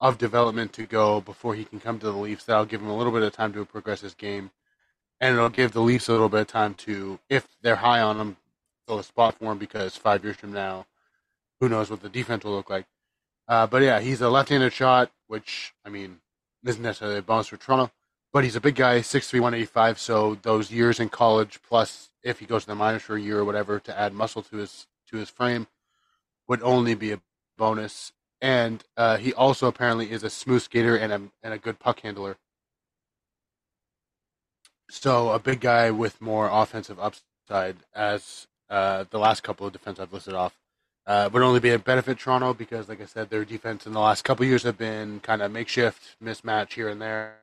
of 0.00 0.18
development 0.18 0.72
to 0.72 0.84
go 0.84 1.20
before 1.20 1.54
he 1.54 1.64
can 1.64 1.78
come 1.78 2.00
to 2.00 2.06
the 2.06 2.18
Leafs. 2.18 2.42
That'll 2.42 2.64
give 2.64 2.80
him 2.80 2.90
a 2.90 2.96
little 2.96 3.12
bit 3.12 3.22
of 3.22 3.32
time 3.32 3.52
to 3.52 3.64
progress 3.64 4.00
his 4.00 4.14
game, 4.14 4.50
and 5.20 5.36
it'll 5.36 5.48
give 5.48 5.70
the 5.70 5.80
Leafs 5.80 6.08
a 6.08 6.12
little 6.12 6.28
bit 6.28 6.40
of 6.40 6.48
time 6.48 6.74
to, 6.74 7.20
if 7.28 7.46
they're 7.62 7.76
high 7.76 8.00
on 8.00 8.18
him, 8.18 8.36
fill 8.88 8.98
a 8.98 9.04
spot 9.04 9.36
for 9.38 9.52
him 9.52 9.58
because 9.58 9.94
five 9.94 10.24
years 10.24 10.34
from 10.34 10.52
now, 10.52 10.86
who 11.60 11.68
knows 11.68 11.90
what 11.90 12.00
the 12.00 12.08
defense 12.08 12.44
will 12.44 12.56
look 12.56 12.70
like. 12.70 12.86
Uh, 13.46 13.66
but 13.66 13.82
yeah, 13.82 14.00
he's 14.00 14.20
a 14.20 14.30
left-handed 14.30 14.72
shot, 14.72 15.10
which 15.26 15.74
I 15.84 15.88
mean 15.90 16.20
isn't 16.64 16.82
necessarily 16.82 17.18
a 17.18 17.22
bonus 17.22 17.48
for 17.48 17.56
Toronto, 17.56 17.92
but 18.32 18.44
he's 18.44 18.56
a 18.56 18.60
big 18.60 18.76
guy, 18.76 19.00
6'3", 19.00 19.40
185, 19.40 19.98
So 19.98 20.36
those 20.42 20.70
years 20.70 21.00
in 21.00 21.08
college, 21.08 21.60
plus 21.66 22.10
if 22.22 22.38
he 22.38 22.46
goes 22.46 22.62
to 22.62 22.68
the 22.68 22.74
minors 22.74 23.02
for 23.02 23.16
a 23.16 23.20
year 23.20 23.40
or 23.40 23.44
whatever 23.44 23.80
to 23.80 23.98
add 23.98 24.12
muscle 24.12 24.42
to 24.42 24.56
his 24.56 24.86
to 25.08 25.16
his 25.16 25.30
frame, 25.30 25.66
would 26.48 26.62
only 26.62 26.94
be 26.94 27.12
a 27.12 27.20
bonus. 27.58 28.12
And 28.40 28.84
uh, 28.96 29.16
he 29.18 29.34
also 29.34 29.66
apparently 29.66 30.10
is 30.10 30.22
a 30.22 30.30
smooth 30.30 30.62
skater 30.62 30.96
and 30.96 31.12
a 31.12 31.22
and 31.42 31.52
a 31.54 31.58
good 31.58 31.78
puck 31.78 32.00
handler. 32.00 32.36
So 34.90 35.30
a 35.30 35.38
big 35.38 35.60
guy 35.60 35.90
with 35.90 36.20
more 36.20 36.48
offensive 36.50 36.98
upside, 36.98 37.76
as 37.94 38.48
uh, 38.68 39.04
the 39.10 39.18
last 39.18 39.42
couple 39.42 39.66
of 39.66 39.72
defense 39.72 40.00
I've 40.00 40.12
listed 40.12 40.34
off, 40.34 40.56
uh, 41.06 41.28
would 41.32 41.42
only 41.42 41.60
be 41.60 41.70
a 41.70 41.78
benefit 41.78 42.18
Toronto 42.18 42.54
because, 42.54 42.88
like 42.88 43.00
I 43.00 43.06
said, 43.06 43.30
their 43.30 43.44
defense 43.44 43.86
in 43.86 43.92
the 43.92 44.00
last 44.00 44.22
couple 44.22 44.46
years 44.46 44.62
have 44.62 44.78
been 44.78 45.20
kind 45.20 45.42
of 45.42 45.50
makeshift, 45.50 46.16
mismatch 46.22 46.74
here 46.74 46.88
and 46.88 47.00
there, 47.00 47.36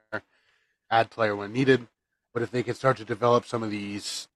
add 0.89 1.09
player 1.09 1.35
when 1.35 1.53
needed. 1.53 1.87
But 2.33 2.43
if 2.43 2.51
they 2.51 2.63
can 2.63 2.75
start 2.75 2.97
to 2.97 3.05
develop 3.05 3.45
some 3.45 3.63
of 3.63 3.71
these 3.71 4.27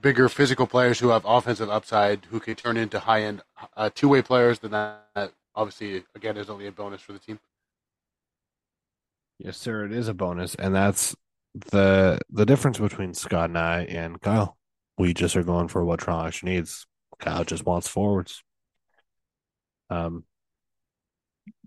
bigger 0.00 0.28
physical 0.28 0.66
players 0.66 0.98
who 0.98 1.08
have 1.08 1.24
offensive 1.24 1.70
upside, 1.70 2.26
who 2.26 2.40
can 2.40 2.54
turn 2.54 2.76
into 2.76 3.00
high 3.00 3.22
end 3.22 3.42
uh, 3.76 3.90
two 3.94 4.08
way 4.08 4.22
players, 4.22 4.58
then 4.58 4.70
that 4.72 5.32
obviously 5.54 6.04
again 6.14 6.36
is 6.36 6.50
only 6.50 6.66
a 6.66 6.72
bonus 6.72 7.00
for 7.00 7.12
the 7.12 7.18
team. 7.18 7.38
Yes, 9.38 9.56
sir. 9.56 9.86
It 9.86 9.92
is 9.92 10.08
a 10.08 10.14
bonus, 10.14 10.54
and 10.54 10.74
that's 10.74 11.16
the 11.72 12.20
the 12.28 12.46
difference 12.46 12.78
between 12.78 13.14
Scott 13.14 13.50
and 13.50 13.58
I 13.58 13.82
and 13.84 14.20
Kyle. 14.20 14.58
We 14.98 15.14
just 15.14 15.34
are 15.34 15.42
going 15.42 15.68
for 15.68 15.84
what 15.84 16.00
Toronto 16.00 16.36
needs. 16.42 16.86
Kyle 17.18 17.44
just 17.44 17.64
wants 17.64 17.88
forwards. 17.88 18.42
Um, 19.90 20.24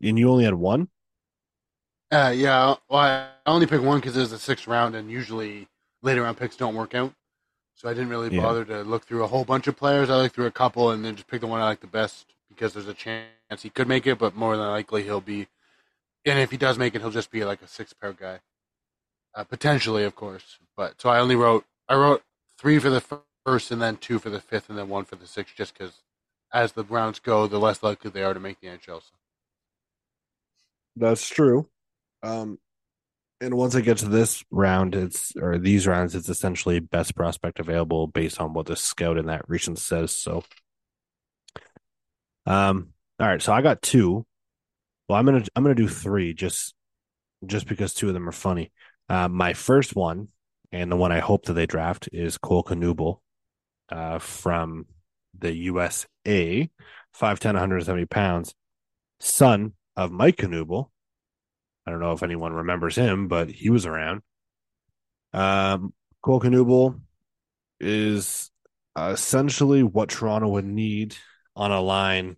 and 0.01 0.17
you 0.17 0.29
only 0.29 0.45
had 0.45 0.53
one. 0.55 0.87
Uh, 2.11 2.31
yeah, 2.35 2.75
well, 2.89 2.99
I 2.99 3.29
only 3.47 3.65
picked 3.65 3.83
one 3.83 3.99
because 3.99 4.15
it 4.15 4.19
was 4.21 4.31
the 4.31 4.39
sixth 4.39 4.67
round, 4.67 4.95
and 4.95 5.09
usually 5.09 5.67
later 6.03 6.21
round 6.23 6.37
picks 6.37 6.55
don't 6.55 6.75
work 6.75 6.93
out. 6.93 7.13
So 7.75 7.89
I 7.89 7.93
didn't 7.93 8.09
really 8.09 8.29
Yeah. 8.29 8.41
bother 8.43 8.65
to 8.65 8.83
look 8.83 9.03
through 9.05 9.23
a 9.23 9.27
whole 9.27 9.43
bunch 9.45 9.67
of 9.67 9.75
players. 9.75 10.09
I 10.09 10.17
looked 10.17 10.35
through 10.35 10.45
a 10.45 10.51
couple, 10.51 10.91
and 10.91 11.03
then 11.03 11.15
just 11.15 11.27
picked 11.27 11.41
the 11.41 11.47
one 11.47 11.59
I 11.59 11.65
like 11.65 11.79
the 11.81 11.87
best 11.87 12.27
because 12.49 12.73
there's 12.73 12.87
a 12.87 12.93
chance 12.93 13.63
he 13.63 13.69
could 13.69 13.87
make 13.87 14.05
it, 14.05 14.19
but 14.19 14.35
more 14.35 14.55
than 14.55 14.67
likely 14.67 15.03
he'll 15.03 15.21
be. 15.21 15.47
And 16.25 16.39
if 16.39 16.51
he 16.51 16.57
does 16.57 16.77
make 16.77 16.95
it, 16.95 17.01
he'll 17.01 17.11
just 17.11 17.31
be 17.31 17.43
like 17.45 17.61
a 17.61 17.67
six 17.67 17.93
pair 17.93 18.13
guy, 18.13 18.39
uh, 19.35 19.43
potentially, 19.43 20.03
of 20.03 20.15
course. 20.15 20.59
But 20.77 21.01
so 21.01 21.09
I 21.09 21.19
only 21.19 21.35
wrote 21.35 21.65
I 21.89 21.95
wrote 21.95 22.23
three 22.59 22.79
for 22.79 22.89
the 22.91 23.01
first, 23.45 23.71
and 23.71 23.81
then 23.81 23.97
two 23.97 24.19
for 24.19 24.29
the 24.29 24.39
fifth, 24.41 24.69
and 24.69 24.77
then 24.77 24.89
one 24.89 25.05
for 25.05 25.15
the 25.15 25.27
sixth, 25.27 25.55
just 25.55 25.73
because 25.73 26.03
as 26.53 26.73
the 26.73 26.85
rounds 26.85 27.19
go, 27.19 27.47
the 27.47 27.59
less 27.59 27.83
likely 27.83 28.11
they 28.11 28.23
are 28.23 28.33
to 28.33 28.39
make 28.39 28.59
the 28.61 28.69
NHL. 28.69 29.11
That's 30.95 31.27
true. 31.27 31.69
Um, 32.23 32.59
And 33.41 33.55
once 33.55 33.75
I 33.75 33.81
get 33.81 33.97
to 33.99 34.09
this 34.09 34.43
round, 34.51 34.95
it's 34.95 35.33
or 35.37 35.57
these 35.59 35.87
rounds, 35.87 36.15
it's 36.15 36.29
essentially 36.29 36.79
best 36.79 37.15
prospect 37.15 37.59
available 37.59 38.07
based 38.07 38.39
on 38.41 38.53
what 38.53 38.67
the 38.67 38.75
scout 38.77 39.17
in 39.17 39.27
that 39.27 39.49
region 39.49 39.75
says. 39.75 40.15
So, 40.17 40.43
um, 42.45 42.89
all 43.19 43.27
right. 43.27 43.41
So 43.41 43.53
I 43.53 43.61
got 43.61 43.81
two. 43.81 44.25
Well, 45.09 45.19
I'm 45.19 45.25
gonna 45.25 45.45
I'm 45.55 45.63
gonna 45.63 45.75
do 45.75 45.87
three 45.87 46.33
just 46.33 46.75
just 47.45 47.67
because 47.67 47.93
two 47.93 48.09
of 48.09 48.13
them 48.13 48.29
are 48.29 48.33
funny. 48.33 48.71
Uh, 49.09 49.27
my 49.29 49.53
first 49.53 49.95
one 49.95 50.29
and 50.71 50.91
the 50.91 50.97
one 50.97 51.11
I 51.11 51.19
hope 51.19 51.45
that 51.45 51.53
they 51.53 51.65
draft 51.67 52.09
is 52.13 52.37
Cole 52.37 52.63
Knuble, 52.63 53.19
uh, 53.91 54.19
from 54.19 54.87
the 55.37 55.53
USA, 55.53 56.07
5'10", 56.25 57.45
170 57.45 58.05
pounds, 58.05 58.55
son 59.19 59.73
of 59.95 60.11
Mike 60.11 60.37
Knuble. 60.37 60.89
I 61.85 61.91
don't 61.91 61.99
know 61.99 62.13
if 62.13 62.23
anyone 62.23 62.53
remembers 62.53 62.95
him, 62.95 63.27
but 63.27 63.49
he 63.49 63.69
was 63.69 63.85
around. 63.85 64.21
Um, 65.33 65.93
Cole 66.21 66.39
Knuble 66.39 67.01
is 67.79 68.51
essentially 68.97 69.83
what 69.83 70.09
Toronto 70.09 70.47
would 70.49 70.65
need 70.65 71.15
on 71.55 71.71
a 71.71 71.81
line 71.81 72.37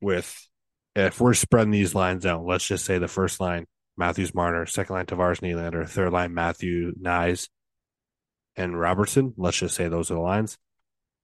with 0.00 0.48
if 0.96 1.20
we're 1.20 1.34
spreading 1.34 1.70
these 1.70 1.94
lines 1.94 2.26
out, 2.26 2.44
let's 2.44 2.66
just 2.66 2.84
say 2.84 2.98
the 2.98 3.08
first 3.08 3.40
line, 3.40 3.66
Matthews 3.96 4.34
Marner, 4.34 4.66
second 4.66 4.94
line 4.94 5.06
Tavares 5.06 5.40
Nylander, 5.40 5.88
third 5.88 6.12
line 6.12 6.34
Matthew 6.34 6.92
Knies 7.00 7.48
and 8.56 8.78
Robertson. 8.78 9.34
Let's 9.36 9.58
just 9.58 9.76
say 9.76 9.88
those 9.88 10.10
are 10.10 10.14
the 10.14 10.20
lines. 10.20 10.58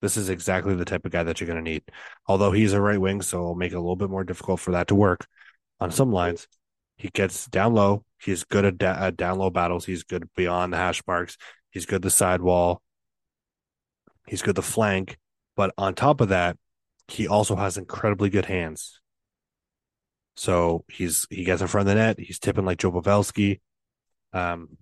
This 0.07 0.17
is 0.17 0.29
exactly 0.29 0.77
the 0.77 0.85
type 0.85 1.05
of 1.05 1.11
guy 1.11 1.25
that 1.25 1.41
you're 1.41 1.49
going 1.49 1.65
to 1.65 1.69
need. 1.69 1.83
Although 2.29 2.53
he's 2.53 2.73
a 2.73 2.81
right 2.81 3.01
wing, 3.01 3.23
so 3.23 3.39
it'll 3.39 3.55
make 3.57 3.73
it 3.73 3.75
a 3.75 3.81
little 3.81 3.97
bit 3.97 4.09
more 4.09 4.23
difficult 4.23 4.61
for 4.61 4.71
that 4.71 4.87
to 4.87 4.95
work 4.95 5.27
on 5.81 5.91
some 5.91 6.13
lines. 6.13 6.47
He 6.97 7.09
gets 7.09 7.49
down 7.49 7.75
low. 7.75 8.05
He's 8.23 8.45
good 8.45 8.65
at, 8.65 8.79
da- 8.79 9.07
at 9.07 9.17
down 9.17 9.39
low 9.39 9.51
battles. 9.51 9.85
He's 9.85 10.05
good 10.05 10.29
beyond 10.37 10.73
the 10.73 10.77
hash 10.77 11.03
marks. 11.09 11.37
He's 11.71 11.87
good 11.87 12.03
the 12.03 12.11
sidewall. 12.11 12.83
He's 14.29 14.43
good 14.43 14.55
the 14.55 14.63
flank. 14.63 15.19
But 15.57 15.75
on 15.77 15.97
top 15.97 16.21
of 16.21 16.29
that, 16.29 16.57
he 17.09 17.27
also 17.27 17.57
has 17.57 17.77
incredibly 17.77 18.31
good 18.31 18.47
hands. 18.47 19.01
So 20.37 20.85
he's 20.87 21.27
he 21.31 21.43
gets 21.43 21.63
in 21.63 21.67
front 21.67 21.89
of 21.89 21.97
the 21.97 22.01
net. 22.01 22.21
He's 22.21 22.39
tipping 22.39 22.65
like 22.65 22.79
Joe 22.79 22.93
Pavelski. 22.93 23.59
Um, 24.33 24.77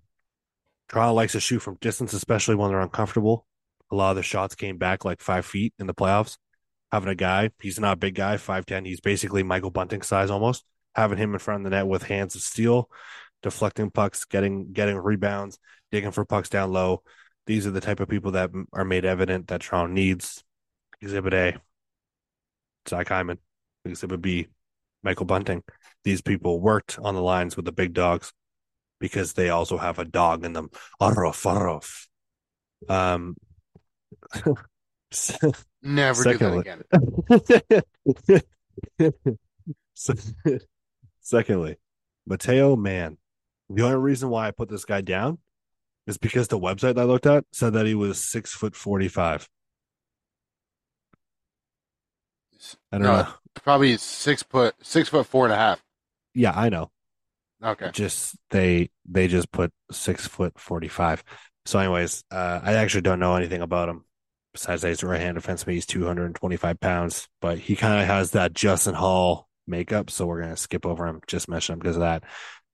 Toronto 0.87 1.15
likes 1.15 1.31
to 1.31 1.39
shoot 1.39 1.63
from 1.63 1.79
distance, 1.81 2.13
especially 2.13 2.53
when 2.53 2.69
they're 2.69 2.79
uncomfortable. 2.79 3.47
A 3.95 3.97
lot 3.97 4.09
of 4.09 4.17
the 4.17 4.23
shots 4.23 4.55
came 4.55 4.77
back 4.77 5.05
like 5.05 5.21
five 5.21 5.45
feet 5.45 5.73
in 5.79 5.87
the 5.87 5.93
playoffs. 5.93 6.37
Having 6.91 7.09
a 7.11 7.15
guy, 7.15 7.51
he's 7.61 7.79
not 7.79 7.93
a 7.93 7.95
big 7.95 8.15
guy, 8.15 8.35
5'10. 8.35 8.85
He's 8.85 8.99
basically 8.99 9.41
Michael 9.41 9.71
Bunting 9.71 10.01
size 10.01 10.29
almost. 10.29 10.65
Having 10.95 11.19
him 11.19 11.31
in 11.31 11.39
front 11.39 11.61
of 11.61 11.63
the 11.63 11.77
net 11.77 11.87
with 11.87 12.03
hands 12.03 12.35
of 12.35 12.41
steel, 12.41 12.89
deflecting 13.41 13.91
pucks, 13.91 14.25
getting 14.25 14.73
getting 14.73 14.97
rebounds, 14.97 15.59
digging 15.93 16.11
for 16.11 16.25
pucks 16.25 16.49
down 16.49 16.73
low. 16.73 17.03
These 17.45 17.65
are 17.67 17.71
the 17.71 17.79
type 17.79 18.01
of 18.01 18.09
people 18.09 18.31
that 18.31 18.51
are 18.73 18.83
made 18.83 19.05
evident 19.05 19.47
that 19.47 19.61
Toronto 19.61 19.93
needs. 19.93 20.43
Exhibit 20.99 21.33
A, 21.33 21.61
Zach 22.89 23.07
Hyman. 23.07 23.39
Exhibit 23.85 24.21
B, 24.21 24.47
Michael 25.03 25.25
Bunting. 25.25 25.63
These 26.03 26.21
people 26.21 26.59
worked 26.59 26.99
on 26.99 27.15
the 27.15 27.21
lines 27.21 27.55
with 27.55 27.63
the 27.63 27.71
big 27.71 27.93
dogs 27.93 28.33
because 28.99 29.31
they 29.33 29.51
also 29.51 29.77
have 29.77 29.99
a 29.99 30.05
dog 30.05 30.43
in 30.43 30.51
them. 30.51 30.69
Um, 32.89 33.35
Never 35.81 36.23
secondly, 36.23 36.63
do 36.63 36.83
that 37.29 37.85
again. 38.33 38.51
secondly, 41.21 41.77
Mateo 42.25 42.75
Man. 42.75 43.17
The 43.69 43.83
only 43.83 43.97
reason 43.97 44.29
why 44.29 44.47
I 44.47 44.51
put 44.51 44.69
this 44.69 44.85
guy 44.85 45.01
down 45.01 45.39
is 46.05 46.17
because 46.17 46.47
the 46.47 46.59
website 46.59 46.99
I 46.99 47.03
looked 47.03 47.25
at 47.25 47.45
said 47.51 47.73
that 47.73 47.85
he 47.85 47.95
was 47.95 48.23
six 48.23 48.53
foot 48.53 48.75
forty 48.75 49.07
five. 49.07 49.47
I 52.91 52.97
don't 52.97 53.07
no, 53.07 53.15
know. 53.17 53.27
Probably 53.55 53.97
six 53.97 54.43
foot 54.43 54.75
six 54.81 55.09
foot 55.09 55.25
four 55.25 55.45
and 55.45 55.53
a 55.53 55.57
half. 55.57 55.83
Yeah, 56.33 56.51
I 56.55 56.69
know. 56.69 56.91
Okay. 57.63 57.89
Just 57.91 58.35
they 58.51 58.89
they 59.09 59.27
just 59.27 59.51
put 59.51 59.71
six 59.91 60.27
foot 60.27 60.59
forty 60.59 60.87
five. 60.87 61.23
So, 61.65 61.79
anyways, 61.79 62.23
uh, 62.29 62.59
I 62.61 62.73
actually 62.73 63.01
don't 63.01 63.19
know 63.19 63.35
anything 63.35 63.61
about 63.61 63.89
him 63.89 64.05
besides 64.55 64.81
that 64.81 64.87
he's 64.89 65.03
a 65.03 65.07
right-hand 65.07 65.37
defenseman. 65.37 65.73
He's 65.73 65.85
two 65.85 66.05
hundred 66.05 66.25
and 66.27 66.35
twenty-five 66.35 66.79
pounds, 66.79 67.27
but 67.41 67.59
he 67.59 67.75
kind 67.75 68.01
of 68.01 68.07
has 68.07 68.31
that 68.31 68.53
Justin 68.53 68.95
Holl 68.95 69.47
makeup. 69.67 70.09
So 70.09 70.25
we're 70.25 70.41
gonna 70.41 70.57
skip 70.57 70.85
over 70.85 71.05
him. 71.05 71.19
Just 71.27 71.49
mention 71.49 71.73
him 71.73 71.79
because 71.79 71.97
of 71.97 72.01
that. 72.01 72.23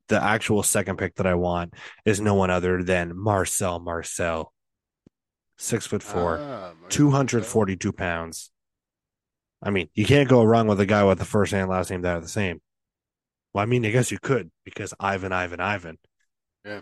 The 0.08 0.22
actual 0.22 0.62
second 0.62 0.98
pick 0.98 1.16
that 1.16 1.26
I 1.26 1.36
want 1.36 1.74
is 2.06 2.22
no 2.22 2.36
one 2.36 2.50
other 2.50 2.84
than 2.84 3.18
Marcel 3.18 3.80
Marcel, 3.80 4.54
six 5.58 5.88
foot 5.88 6.04
four, 6.04 6.38
ah, 6.40 6.74
two 6.90 7.10
hundred 7.10 7.46
forty-two 7.46 7.94
pounds. 7.94 8.52
I 9.64 9.70
mean, 9.70 9.90
you 9.94 10.06
can't 10.06 10.30
go 10.30 10.44
wrong 10.44 10.68
with 10.68 10.80
a 10.80 10.86
guy 10.86 11.04
with 11.04 11.20
the 11.20 11.26
first 11.26 11.54
and 11.54 11.70
last 11.70 11.92
name 11.92 12.02
that 12.02 12.18
are 12.18 12.22
the 12.22 12.28
same. 12.28 12.62
Well, 13.54 13.64
I 13.64 13.66
mean, 13.66 13.86
I 13.86 13.90
guess 13.90 14.12
you 14.12 14.20
could 14.20 14.52
because 14.66 14.94
Ivan, 15.00 15.32
Ivan, 15.32 15.60
Ivan. 15.60 15.98
Yeah. 16.66 16.82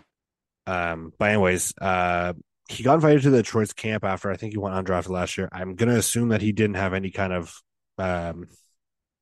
Um, 0.66 1.12
but 1.18 1.30
anyways, 1.30 1.74
uh, 1.80 2.32
he 2.70 2.82
got 2.82 2.94
invited 2.94 3.22
to 3.22 3.30
the 3.30 3.42
Detroit's 3.42 3.72
camp 3.72 4.04
after 4.04 4.30
I 4.30 4.36
think 4.36 4.52
he 4.52 4.58
went 4.58 4.74
undrafted 4.74 5.10
last 5.10 5.36
year. 5.38 5.48
I'm 5.52 5.74
gonna 5.74 5.96
assume 5.96 6.28
that 6.28 6.42
he 6.42 6.52
didn't 6.52 6.76
have 6.76 6.94
any 6.94 7.10
kind 7.10 7.32
of 7.32 7.54
um 7.98 8.48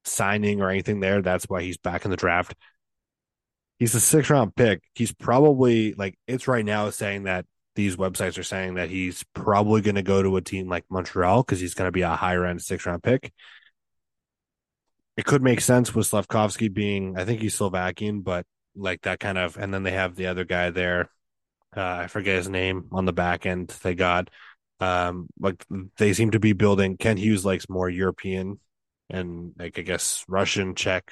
signing 0.04 0.60
or 0.60 0.70
anything 0.70 1.00
there. 1.00 1.22
That's 1.22 1.44
why 1.46 1.62
he's 1.62 1.76
back 1.78 2.04
in 2.04 2.10
the 2.10 2.16
draft. 2.16 2.54
He's 3.78 3.94
a 3.94 4.00
six 4.00 4.30
round 4.30 4.54
pick. 4.56 4.82
He's 4.94 5.12
probably 5.12 5.94
like 5.94 6.18
it's 6.26 6.48
right 6.48 6.64
now 6.64 6.90
saying 6.90 7.24
that 7.24 7.46
these 7.74 7.96
websites 7.96 8.38
are 8.38 8.42
saying 8.44 8.74
that 8.74 8.90
he's 8.90 9.24
probably 9.34 9.80
going 9.82 9.94
to 9.94 10.02
go 10.02 10.20
to 10.20 10.36
a 10.36 10.40
team 10.40 10.68
like 10.68 10.84
Montreal 10.90 11.44
because 11.44 11.60
he's 11.60 11.74
going 11.74 11.86
to 11.86 11.92
be 11.92 12.02
a 12.02 12.16
higher 12.16 12.44
end 12.44 12.60
six 12.60 12.86
round 12.86 13.04
pick 13.04 13.32
it 15.18 15.24
could 15.24 15.42
make 15.42 15.60
sense 15.60 15.92
with 15.92 16.08
Slafkovsky 16.08 16.72
being, 16.72 17.18
I 17.18 17.24
think 17.24 17.40
he's 17.40 17.56
Slovakian, 17.56 18.20
but 18.20 18.46
like 18.76 19.02
that 19.02 19.18
kind 19.18 19.36
of, 19.36 19.56
and 19.56 19.74
then 19.74 19.82
they 19.82 19.90
have 19.90 20.14
the 20.14 20.28
other 20.28 20.44
guy 20.44 20.70
there. 20.70 21.10
Uh, 21.78 22.00
I 22.02 22.06
forget 22.08 22.36
his 22.36 22.48
name 22.48 22.88
on 22.90 23.04
the 23.04 23.12
back 23.12 23.46
end. 23.46 23.68
They 23.84 23.94
got, 23.94 24.30
um, 24.80 25.28
like 25.38 25.64
they 25.96 26.12
seem 26.12 26.32
to 26.32 26.40
be 26.40 26.52
building. 26.52 26.96
Kent 26.96 27.20
Hughes 27.20 27.44
likes 27.44 27.68
more 27.68 27.88
European 27.88 28.58
and 29.08 29.52
like 29.56 29.78
I 29.78 29.82
guess 29.82 30.24
Russian, 30.26 30.74
Czech, 30.74 31.08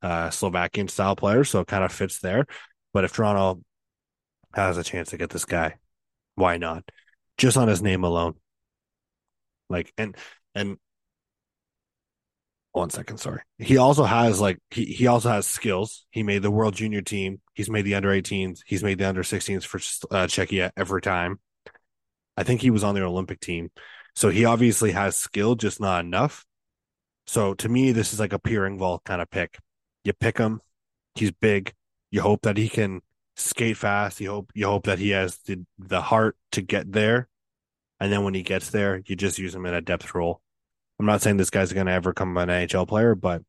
uh, 0.00 0.30
Slovakian 0.30 0.86
style 0.86 1.16
players, 1.16 1.50
so 1.50 1.60
it 1.60 1.66
kind 1.66 1.82
of 1.82 1.92
fits 1.92 2.20
there. 2.20 2.46
But 2.92 3.02
if 3.02 3.12
Toronto 3.12 3.62
has 4.54 4.78
a 4.78 4.84
chance 4.84 5.10
to 5.10 5.16
get 5.16 5.30
this 5.30 5.44
guy, 5.44 5.74
why 6.36 6.56
not? 6.56 6.84
Just 7.36 7.56
on 7.56 7.66
his 7.66 7.82
name 7.82 8.04
alone. 8.04 8.34
Like 9.68 9.92
and 9.98 10.16
and 10.54 10.78
one 12.76 12.90
second, 12.90 13.18
sorry. 13.18 13.40
He 13.58 13.78
also 13.78 14.04
has 14.04 14.40
like 14.40 14.58
he 14.70 14.84
he 14.84 15.06
also 15.06 15.30
has 15.30 15.46
skills. 15.46 16.04
He 16.10 16.22
made 16.22 16.42
the 16.42 16.50
World 16.50 16.74
Junior 16.74 17.00
team. 17.00 17.40
He's 17.54 17.70
made 17.70 17.86
the 17.86 17.94
under 17.94 18.10
18s. 18.10 18.60
He's 18.66 18.84
made 18.84 18.98
the 18.98 19.08
under 19.08 19.22
16s 19.22 19.64
for 19.64 19.78
uh, 20.14 20.26
Czechia 20.26 20.70
every 20.76 21.00
time. 21.00 21.40
I 22.36 22.42
think 22.42 22.60
he 22.60 22.70
was 22.70 22.84
on 22.84 22.94
the 22.94 23.02
Olympic 23.02 23.40
team. 23.40 23.70
So 24.14 24.28
he 24.28 24.44
obviously 24.44 24.92
has 24.92 25.16
skill, 25.16 25.54
just 25.54 25.80
not 25.80 26.04
enough. 26.04 26.44
So 27.26 27.54
to 27.54 27.68
me, 27.68 27.92
this 27.92 28.12
is 28.12 28.20
like 28.20 28.34
a 28.34 28.38
Pierre 28.38 28.68
Engvall 28.68 29.02
kind 29.04 29.22
of 29.22 29.30
pick. 29.30 29.58
You 30.04 30.12
pick 30.12 30.38
him. 30.38 30.60
He's 31.14 31.32
big. 31.32 31.72
You 32.10 32.20
hope 32.20 32.42
that 32.42 32.58
he 32.58 32.68
can 32.68 33.00
skate 33.36 33.78
fast. 33.78 34.20
You 34.20 34.30
hope 34.30 34.50
you 34.54 34.66
hope 34.66 34.84
that 34.84 34.98
he 34.98 35.10
has 35.10 35.38
the 35.46 35.64
the 35.78 36.02
heart 36.02 36.36
to 36.52 36.60
get 36.60 36.92
there. 36.92 37.28
And 38.00 38.12
then 38.12 38.22
when 38.22 38.34
he 38.34 38.42
gets 38.42 38.68
there, 38.68 39.00
you 39.06 39.16
just 39.16 39.38
use 39.38 39.54
him 39.54 39.64
in 39.64 39.72
a 39.72 39.80
depth 39.80 40.14
role. 40.14 40.42
I'm 40.98 41.06
not 41.06 41.22
saying 41.22 41.36
this 41.36 41.50
guy's 41.50 41.72
going 41.72 41.86
to 41.86 41.92
ever 41.92 42.12
come 42.12 42.36
an 42.36 42.48
NHL 42.48 42.88
player, 42.88 43.14
but 43.14 43.42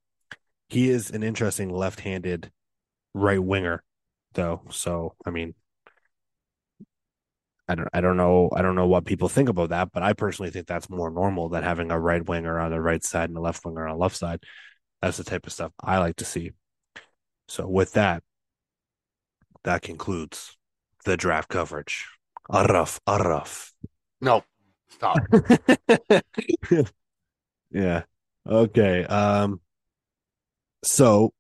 he 0.69 0.89
is 0.89 1.11
an 1.11 1.23
interesting 1.23 1.69
left-handed 1.69 2.51
right 3.13 3.41
winger, 3.41 3.83
though. 4.33 4.63
So, 4.69 5.15
I 5.25 5.29
mean, 5.29 5.55
I 7.69 7.75
don't, 7.75 7.89
I 7.93 8.01
don't 8.01 8.17
know, 8.17 8.49
I 8.53 8.61
don't 8.61 8.75
know 8.75 8.87
what 8.87 9.05
people 9.05 9.29
think 9.29 9.49
about 9.49 9.69
that, 9.69 9.91
but 9.91 10.03
I 10.03 10.13
personally 10.13 10.51
think 10.51 10.67
that's 10.67 10.89
more 10.89 11.09
normal 11.09 11.49
than 11.49 11.63
having 11.63 11.91
a 11.91 11.99
right 11.99 12.25
winger 12.25 12.59
on 12.59 12.71
the 12.71 12.81
right 12.81 13.03
side 13.03 13.29
and 13.29 13.37
a 13.37 13.41
left 13.41 13.65
winger 13.65 13.87
on 13.87 13.95
the 13.95 14.01
left 14.01 14.15
side. 14.15 14.43
That's 15.01 15.17
the 15.17 15.23
type 15.23 15.45
of 15.45 15.53
stuff 15.53 15.71
I 15.81 15.99
like 15.99 16.17
to 16.17 16.25
see. 16.25 16.51
So, 17.47 17.67
with 17.67 17.93
that, 17.93 18.23
that 19.63 19.81
concludes 19.81 20.57
the 21.05 21.15
draft 21.15 21.49
coverage. 21.49 22.07
Arraf, 22.49 22.99
arraf. 23.07 23.71
No, 24.21 24.43
stop. 24.89 25.17
Yeah. 27.71 28.03
Okay. 28.47 29.03
Um 29.05 29.61
so 30.83 31.33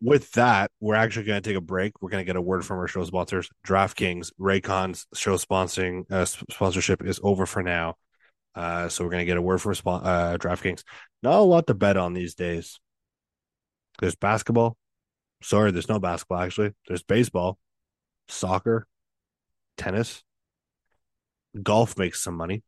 with 0.00 0.30
that, 0.32 0.70
we're 0.78 0.94
actually 0.94 1.24
going 1.24 1.42
to 1.42 1.48
take 1.48 1.56
a 1.56 1.60
break. 1.60 2.00
We're 2.00 2.10
going 2.10 2.20
to 2.20 2.26
get 2.26 2.36
a 2.36 2.42
word 2.42 2.64
from 2.66 2.78
our 2.78 2.86
show 2.86 3.02
sponsors, 3.04 3.48
DraftKings. 3.66 4.30
Raycon's 4.38 5.06
show 5.14 5.36
sponsoring 5.36 6.10
uh, 6.12 6.26
sponsorship 6.26 7.02
is 7.04 7.18
over 7.22 7.46
for 7.46 7.62
now. 7.62 7.96
Uh, 8.54 8.88
so 8.88 9.04
we're 9.04 9.10
going 9.10 9.22
to 9.22 9.26
get 9.26 9.38
a 9.38 9.42
word 9.42 9.60
from 9.60 9.72
uh, 9.86 10.36
DraftKings. 10.36 10.82
Not 11.22 11.38
a 11.38 11.42
lot 11.42 11.66
to 11.66 11.74
bet 11.74 11.96
on 11.96 12.12
these 12.12 12.34
days. 12.34 12.78
There's 14.00 14.14
basketball, 14.14 14.76
Sorry, 15.42 15.70
there's 15.70 15.88
no 15.88 15.98
basketball 15.98 16.40
actually. 16.40 16.72
There's 16.88 17.02
baseball, 17.02 17.58
soccer, 18.28 18.86
tennis, 19.76 20.22
golf 21.62 21.98
makes 21.98 22.22
some 22.22 22.36
money. 22.36 22.62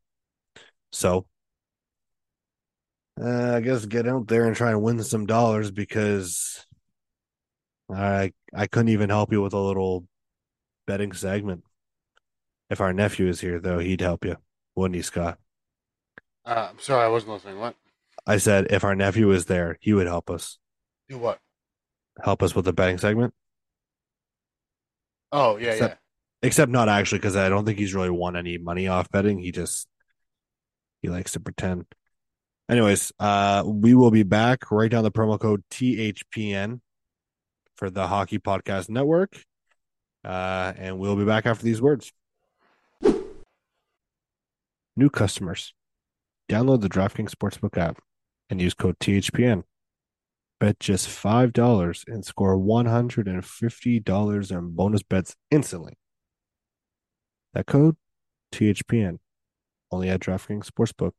So 0.92 1.26
uh, 3.20 3.54
I 3.56 3.60
guess 3.60 3.86
get 3.86 4.06
out 4.06 4.28
there 4.28 4.46
and 4.46 4.54
try 4.56 4.70
and 4.70 4.82
win 4.82 5.02
some 5.02 5.26
dollars 5.26 5.70
because 5.70 6.66
I 7.92 8.32
I 8.54 8.66
couldn't 8.66 8.90
even 8.90 9.10
help 9.10 9.32
you 9.32 9.42
with 9.42 9.52
a 9.54 9.58
little 9.58 10.06
betting 10.86 11.12
segment. 11.12 11.64
If 12.70 12.80
our 12.80 12.92
nephew 12.92 13.28
is 13.28 13.40
here, 13.40 13.60
though, 13.60 13.78
he'd 13.78 14.00
help 14.02 14.24
you, 14.24 14.36
wouldn't 14.76 14.96
he, 14.96 15.02
Scott? 15.02 15.38
Uh, 16.44 16.68
I'm 16.70 16.78
sorry, 16.78 17.04
I 17.04 17.08
wasn't 17.08 17.32
listening. 17.32 17.58
What? 17.58 17.74
I 18.26 18.36
said 18.36 18.66
if 18.70 18.84
our 18.84 18.94
nephew 18.94 19.26
was 19.28 19.46
there, 19.46 19.78
he 19.80 19.92
would 19.94 20.06
help 20.06 20.28
us. 20.30 20.58
Do 21.08 21.18
what? 21.18 21.38
Help 22.22 22.42
us 22.42 22.54
with 22.54 22.66
the 22.66 22.72
betting 22.72 22.98
segment. 22.98 23.32
Oh 25.32 25.56
yeah, 25.56 25.72
Except- 25.72 25.92
yeah. 25.92 25.98
Except 26.40 26.70
not 26.70 26.88
actually, 26.88 27.18
because 27.18 27.34
I 27.34 27.48
don't 27.48 27.64
think 27.64 27.78
he's 27.78 27.94
really 27.94 28.10
won 28.10 28.36
any 28.36 28.58
money 28.58 28.86
off 28.86 29.10
betting. 29.10 29.40
He 29.40 29.50
just 29.50 29.88
he 31.02 31.08
likes 31.08 31.32
to 31.32 31.40
pretend. 31.40 31.86
Anyways, 32.70 33.12
uh, 33.18 33.62
we 33.66 33.94
will 33.94 34.10
be 34.10 34.24
back. 34.24 34.70
Write 34.70 34.90
down 34.90 35.02
the 35.02 35.10
promo 35.10 35.40
code 35.40 35.62
THPN 35.70 36.80
for 37.76 37.88
the 37.88 38.06
Hockey 38.06 38.38
Podcast 38.38 38.90
Network, 38.90 39.42
uh, 40.22 40.74
and 40.76 40.98
we'll 40.98 41.16
be 41.16 41.24
back 41.24 41.46
after 41.46 41.64
these 41.64 41.80
words. 41.80 42.12
New 44.96 45.08
customers, 45.08 45.72
download 46.50 46.82
the 46.82 46.88
DraftKings 46.90 47.30
Sportsbook 47.30 47.78
app 47.78 48.00
and 48.50 48.60
use 48.60 48.74
code 48.74 48.98
THPN. 48.98 49.62
Bet 50.60 50.80
just 50.80 51.08
five 51.08 51.52
dollars 51.52 52.04
and 52.06 52.24
score 52.24 52.58
one 52.58 52.86
hundred 52.86 53.28
and 53.28 53.46
fifty 53.46 54.00
dollars 54.00 54.50
in 54.50 54.70
bonus 54.70 55.02
bets 55.04 55.36
instantly. 55.50 55.94
That 57.54 57.66
code 57.66 57.96
THPN 58.52 59.20
only 59.90 60.10
at 60.10 60.20
DraftKings 60.20 60.68
Sportsbook. 60.68 61.12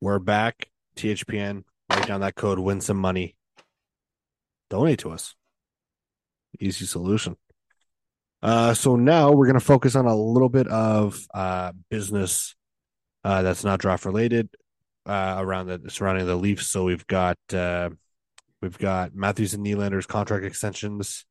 We're 0.00 0.18
back. 0.18 0.70
THPN. 0.96 1.64
Write 1.90 2.06
down 2.06 2.22
that 2.22 2.34
code. 2.34 2.58
Win 2.58 2.80
some 2.80 2.96
money. 2.96 3.36
Donate 4.70 5.00
to 5.00 5.10
us. 5.10 5.34
Easy 6.58 6.86
solution. 6.86 7.36
Uh, 8.42 8.72
so 8.72 8.96
now 8.96 9.32
we're 9.32 9.46
going 9.46 9.58
to 9.58 9.64
focus 9.64 9.96
on 9.96 10.06
a 10.06 10.16
little 10.16 10.48
bit 10.48 10.66
of 10.68 11.20
uh, 11.34 11.72
business 11.90 12.54
uh, 13.24 13.42
that's 13.42 13.62
not 13.62 13.80
draft 13.80 14.06
related 14.06 14.48
uh, 15.04 15.36
around 15.38 15.66
the 15.66 15.90
surrounding 15.90 16.26
the 16.26 16.36
Leafs. 16.36 16.66
So 16.66 16.84
we've 16.84 17.06
got 17.06 17.36
uh, 17.52 17.90
we've 18.62 18.78
got 18.78 19.14
Matthews 19.14 19.52
and 19.52 19.66
Nylander's 19.66 20.06
contract 20.06 20.46
extensions. 20.46 21.26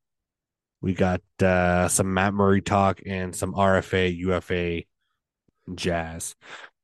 We 0.81 0.93
got 0.93 1.21
uh, 1.41 1.87
some 1.87 2.13
Matt 2.13 2.35
Murray 2.35 2.61
talk 2.61 3.01
and 3.05 3.35
some 3.35 3.53
RFA 3.53 4.15
UFA 4.15 4.83
jazz. 5.73 6.35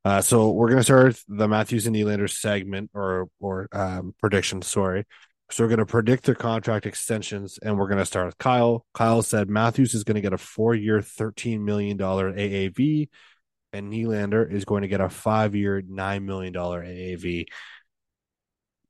Uh, 0.06 0.22
so 0.22 0.52
we're 0.52 0.70
gonna 0.70 0.84
start 0.84 1.20
the 1.28 1.48
Matthews 1.48 1.88
and 1.88 1.96
Nylander 1.96 2.30
segment 2.30 2.92
or 2.94 3.28
or 3.40 3.68
um, 3.72 4.14
prediction. 4.22 4.62
Sorry. 4.62 5.04
So 5.50 5.64
we're 5.64 5.70
gonna 5.72 5.88
predict 5.88 6.26
their 6.26 6.36
contract 6.36 6.86
extensions, 6.86 7.58
and 7.58 7.80
we're 7.80 7.88
gonna 7.88 8.06
start 8.06 8.28
with 8.28 8.38
Kyle. 8.38 8.86
Kyle 8.94 9.24
said 9.24 9.50
Matthews 9.50 9.96
is 9.96 10.04
gonna 10.04 10.22
get 10.22 10.32
a 10.32 10.38
four-year, 10.38 11.02
thirteen 11.02 11.66
million 11.66 11.98
dollar 11.98 12.32
AAV, 12.32 13.10
and 13.74 13.92
Nylander 13.92 14.50
is 14.50 14.64
going 14.64 14.84
to 14.84 14.88
get 14.88 15.02
a 15.02 15.10
five-year, 15.10 15.84
nine 15.88 16.24
million 16.24 16.54
dollar 16.54 16.84
AAV. 16.84 17.46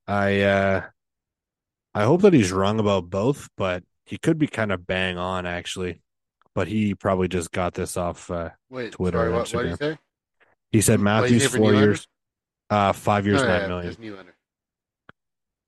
I 0.08 0.42
uh, 0.42 0.82
I 1.94 2.04
hope 2.04 2.24
that 2.24 2.34
he's 2.34 2.52
wrong 2.52 2.78
about 2.80 3.10
both, 3.10 3.48
but 3.56 3.84
he 4.06 4.18
could 4.18 4.38
be 4.38 4.48
kind 4.48 4.74
of 4.74 4.86
bang 4.86 5.18
on 5.18 5.46
actually. 5.46 6.02
But 6.54 6.68
he 6.68 6.94
probably 6.94 7.30
just 7.30 7.54
got 7.54 7.74
this 7.74 7.96
off 7.96 8.30
uh, 8.30 8.50
Wait, 8.70 8.92
Twitter 8.92 9.18
sorry, 9.18 9.32
what, 9.32 9.54
what 9.54 9.62
did 9.64 9.70
you 9.72 9.78
say? 9.78 9.98
He 10.76 10.82
said 10.82 11.02
What 11.02 11.22
did 11.22 11.32
you 11.32 11.38
Matthews 11.40 11.56
four 11.56 11.74
years, 11.74 12.08
uh, 12.70 12.92
five 12.92 13.26
years, 13.26 13.42
No, 13.42 13.48
nine 13.48 13.62
yeah, 13.62 13.68
million. 13.98 14.26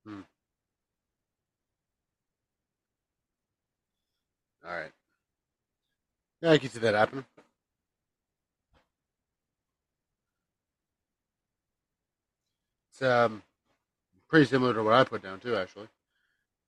Hmm. 0.06 0.20
All 4.68 4.76
right. 4.76 4.92
Yeah, 6.42 6.52
I 6.52 6.58
can 6.58 6.70
see 6.70 6.80
that 6.80 6.94
happen. 6.94 7.24
It's 12.92 13.02
um 13.02 13.44
pretty 14.28 14.48
similar 14.48 14.74
to 14.74 14.84
what 14.84 14.94
I 14.94 15.06
put 15.06 15.24
down 15.24 15.40
too. 15.40 15.56
Actually, 15.56 15.88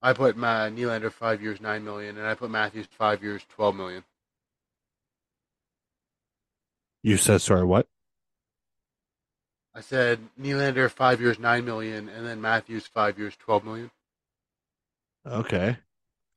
I 0.02 0.14
put 0.14 0.38
my 0.38 0.70
Nylander 0.70 1.12
five 1.12 1.42
years, 1.42 1.60
nine 1.60 1.84
million, 1.84 2.18
and 2.18 2.26
I 2.26 2.36
put 2.36 2.50
Matthews 2.50 2.88
five 2.90 3.22
years, 3.22 3.42
twelve 3.50 3.76
million. 3.76 4.06
You 7.04 7.18
said 7.18 7.42
sorry, 7.42 7.66
what? 7.66 7.86
I 9.80 9.82
said 9.82 10.19
Nylander 10.38 10.91
five 10.91 11.21
years, 11.21 11.39
nine 11.39 11.63
million, 11.63 12.09
and 12.09 12.25
then 12.25 12.41
Matthews 12.41 12.86
five 12.86 13.17
years, 13.17 13.38
twelve 13.38 13.63
million. 13.63 13.89
Okay. 15.25 15.77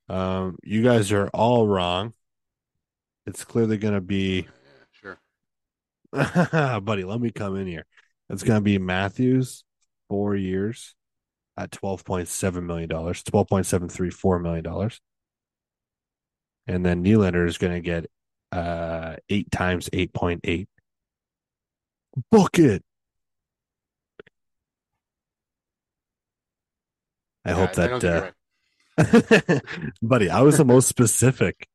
Um, 0.07 0.55
you 0.63 0.81
guys 0.81 1.11
are 1.11 1.27
all 1.33 1.67
wrong. 1.67 2.13
It's 3.25 3.43
clearly 3.43 3.77
gonna 3.77 3.99
be, 3.99 4.47
Yeah, 4.93 5.17
sure. 6.13 6.79
buddy. 6.79 7.03
Let 7.03 7.19
me 7.19 7.31
come 7.31 7.57
in 7.57 7.67
here. 7.67 7.85
It's 8.29 8.43
gonna 8.43 8.61
be 8.61 8.77
Matthews, 8.77 9.65
four 10.07 10.37
years, 10.37 10.95
at 11.57 11.69
twelve 11.69 12.05
point 12.05 12.29
seven 12.29 12.65
million 12.65 12.87
dollars, 12.87 13.23
twelve 13.23 13.49
point 13.49 13.65
seven 13.65 13.89
three 13.89 14.09
four 14.09 14.39
million 14.39 14.63
dollars, 14.63 15.01
and 16.65 16.85
then 16.85 17.03
Nylander 17.03 17.45
is 17.45 17.57
gonna 17.57 17.81
get 17.81 18.05
uh 18.53 19.17
eight 19.27 19.51
times 19.51 19.89
eight 19.91 20.13
point 20.13 20.39
eight. 20.45 20.69
Book 22.31 22.57
it. 22.57 22.85
I 27.45 27.49
Yeah, 27.49 27.55
hope 27.55 27.73
that, 27.73 28.03
you're 28.03 28.13
uh, 28.13 28.21
right. 28.21 29.61
buddy. 30.01 30.29
I 30.29 30.41
was 30.41 30.57
the 30.57 30.65
most 30.65 30.87
specific. 30.87 31.67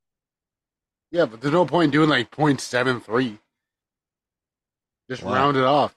Yeah, 1.11 1.27
but 1.27 1.41
there's 1.41 1.53
no 1.53 1.65
point 1.65 1.87
in 1.87 1.91
doing 1.91 2.09
like 2.09 2.31
0.73. 2.31 3.39
Just 5.11 5.23
Wow. 5.23 5.33
round 5.35 5.57
it 5.57 5.65
off. 5.65 5.97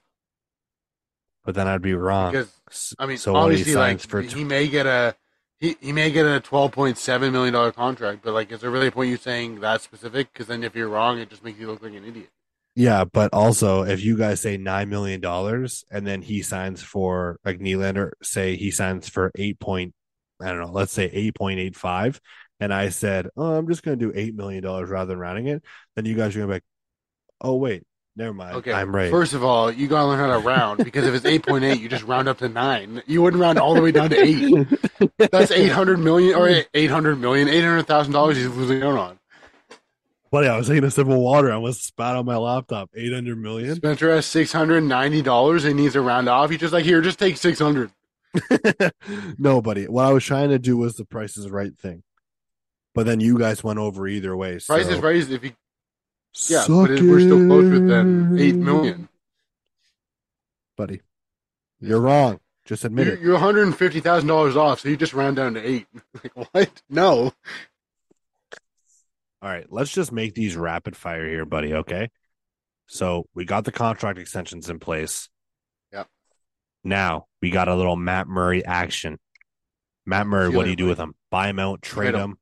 but 1.46 1.56
then 1.56 1.68
I'd 1.68 1.82
be 1.82 1.94
wrong. 1.94 2.32
Because 2.32 2.96
I 2.98 3.06
mean, 3.06 3.18
so 3.18 3.34
when 3.34 3.42
he 3.44 3.46
obviously, 3.46 3.76
like 3.76 4.00
for 4.00 4.22
he 4.22 4.44
may 4.44 4.68
get 4.68 4.86
a 4.86 5.16
he, 5.60 5.76
he 5.82 5.92
may 5.92 6.12
get 6.12 6.26
a 6.26 6.40
12.7 6.40 7.32
million 7.32 7.54
dollar 7.54 7.72
contract, 7.72 8.22
but 8.24 8.34
like, 8.34 8.52
is 8.52 8.62
there 8.62 8.72
really 8.72 8.88
a 8.88 8.92
point 8.92 9.10
you 9.10 9.18
saying 9.18 9.60
that 9.60 9.82
specific? 9.82 10.32
Because 10.34 10.48
then 10.48 10.64
if 10.64 10.76
you're 10.76 10.90
wrong, 10.90 11.20
it 11.20 11.30
just 11.30 11.44
makes 11.44 11.60
you 11.60 11.68
look 11.68 11.82
like 11.84 11.94
an 11.94 12.06
idiot. 12.06 12.30
Yeah, 12.76 13.04
but 13.04 13.34
also 13.34 13.84
if 13.84 14.04
you 14.04 14.18
guys 14.18 14.40
say 14.40 14.58
nine 14.58 14.90
million 14.90 15.20
dollars 15.20 15.84
and 15.92 16.06
then 16.08 16.22
he 16.22 16.42
signs 16.42 16.82
for 16.82 17.40
like 17.44 17.60
Nylander, 17.60 18.12
say 18.24 18.56
he 18.56 18.72
signs 18.72 19.10
for 19.10 19.32
eight 19.36 19.60
point, 19.60 19.94
I 20.42 20.48
don't 20.48 20.60
know, 20.60 20.72
let's 20.72 20.94
say 20.94 21.06
eight 21.06 21.36
point 21.36 21.60
eight 21.60 21.76
five, 21.76 22.22
and 22.60 22.74
I 22.74 22.90
said, 22.90 23.28
oh, 23.36 23.56
I'm 23.56 23.68
just 23.68 23.84
gonna 23.84 23.98
do 23.98 24.14
eight 24.16 24.36
million 24.36 24.64
dollars 24.64 24.90
rather 24.90 25.10
than 25.10 25.20
rounding 25.20 25.48
it, 25.48 25.64
then 25.96 26.06
you 26.06 26.16
guys 26.16 26.36
are 26.36 26.40
gonna 26.40 26.48
be 26.48 26.54
like, 26.54 26.64
oh 27.42 27.56
wait, 27.56 27.84
never 28.16 28.34
mind, 28.34 28.56
Okay, 28.58 28.72
I'm 28.72 28.96
right. 28.96 29.12
First 29.12 29.34
of 29.34 29.44
all, 29.44 29.70
you 29.70 29.88
gotta 29.88 30.08
learn 30.08 30.20
how 30.20 30.38
to 30.38 30.40
round 30.40 30.84
because 30.84 31.06
if 31.06 31.14
it's 31.14 31.26
8.8, 31.26 31.80
you 31.80 31.90
just 31.90 32.04
round 32.04 32.30
up 32.30 32.38
to 32.38 32.48
nine. 32.50 33.02
You 33.06 33.22
wouldn't 33.22 33.42
round 33.42 33.60
all 33.60 33.74
the 33.74 33.82
way 33.82 33.92
down 33.92 34.10
to 34.12 34.18
eight. 34.18 34.68
That's 35.32 35.52
800 35.52 35.98
million 36.00 36.36
or 36.36 36.64
800 36.74 37.18
million, 37.18 37.50
800 37.50 37.84
thousand 37.84 38.14
dollars 38.14 38.38
he's 38.38 38.48
losing 38.48 38.82
out 38.84 38.98
on. 38.98 39.20
Buddy, 40.32 40.48
I 40.48 40.56
was 40.58 40.68
taking 40.68 40.86
a 40.86 40.92
sip 40.92 41.08
of 41.08 41.18
water. 41.18 41.52
I 41.52 41.56
almost 41.56 41.86
spat 41.86 42.16
on 42.16 42.26
my 42.26 42.38
laptop. 42.38 42.90
Eight 42.96 43.12
hundred 43.14 43.38
million. 43.38 43.76
Spencer 43.76 44.10
has 44.12 44.26
690 44.28 45.22
dollars 45.24 45.66
and 45.66 45.76
needs 45.76 45.94
to 45.94 46.02
round 46.02 46.30
off. 46.30 46.50
He's 46.50 46.60
just 46.60 46.72
like, 46.74 46.86
here, 46.86 47.02
just 47.02 47.20
take 47.20 47.36
600. 47.38 47.92
no, 49.38 49.62
buddy. 49.62 49.86
What 49.88 50.06
I 50.06 50.14
was 50.14 50.24
trying 50.24 50.50
to 50.50 50.60
do 50.60 50.78
was 50.78 50.96
the 50.96 51.04
Price 51.04 51.36
is 51.36 51.50
Right 51.50 51.78
thing, 51.78 52.04
but 52.96 53.06
then 53.06 53.20
you 53.20 53.38
guys 53.38 53.62
went 53.62 53.80
over 53.80 54.08
either 54.08 54.36
way. 54.38 54.58
So. 54.60 54.74
Price 54.74 54.88
is 54.88 55.00
right. 55.00 55.16
If 55.18 55.44
you 55.44 55.52
Yeah, 56.48 56.62
Suck 56.62 56.88
but 56.88 56.92
it, 56.92 57.02
we're 57.02 57.20
still 57.20 57.46
closer 57.48 57.80
than 57.80 58.38
it. 58.38 58.42
eight 58.42 58.56
million. 58.56 59.10
buddy. 60.78 61.02
You're 61.82 62.00
wrong. 62.00 62.40
Just 62.64 62.86
admit 62.86 63.08
You're, 63.08 63.16
it. 63.16 63.22
you're 63.22 63.34
one 63.34 63.42
hundred 63.42 63.64
and 63.64 63.76
fifty 63.76 64.00
thousand 64.00 64.30
dollars 64.30 64.56
off, 64.56 64.80
so 64.80 64.88
you 64.88 64.96
just 64.96 65.14
round 65.14 65.36
down 65.36 65.56
to 65.56 65.68
eight. 65.68 65.88
like 66.24 66.54
what? 66.54 66.82
No. 66.90 67.34
All 69.42 69.50
right, 69.50 69.66
let's 69.70 69.92
just 69.92 70.12
make 70.12 70.36
these 70.36 70.56
rapid 70.56 70.96
fire 70.96 71.28
here, 71.28 71.46
buddy. 71.46 71.74
Okay. 71.74 72.10
So 72.88 73.28
we 73.34 73.46
got 73.46 73.66
the 73.66 73.72
contract 73.72 74.20
extensions 74.20 74.70
in 74.70 74.80
place. 74.80 75.30
Yep. 75.92 76.08
Now 76.84 77.26
we 77.42 77.50
got 77.50 77.68
a 77.68 77.76
little 77.76 77.96
Matt 77.96 78.28
Murray 78.28 78.64
action. 78.66 79.18
Matt 80.06 80.28
Murray, 80.28 80.50
what 80.50 80.66
do 80.66 80.70
you 80.70 80.76
do 80.76 80.88
with 80.88 80.98
him? 80.98 81.16
Buy 81.30 81.48
him 81.50 81.60
out, 81.60 81.82
trade 81.82 82.14
him. 82.16 82.32
him. 82.32 82.38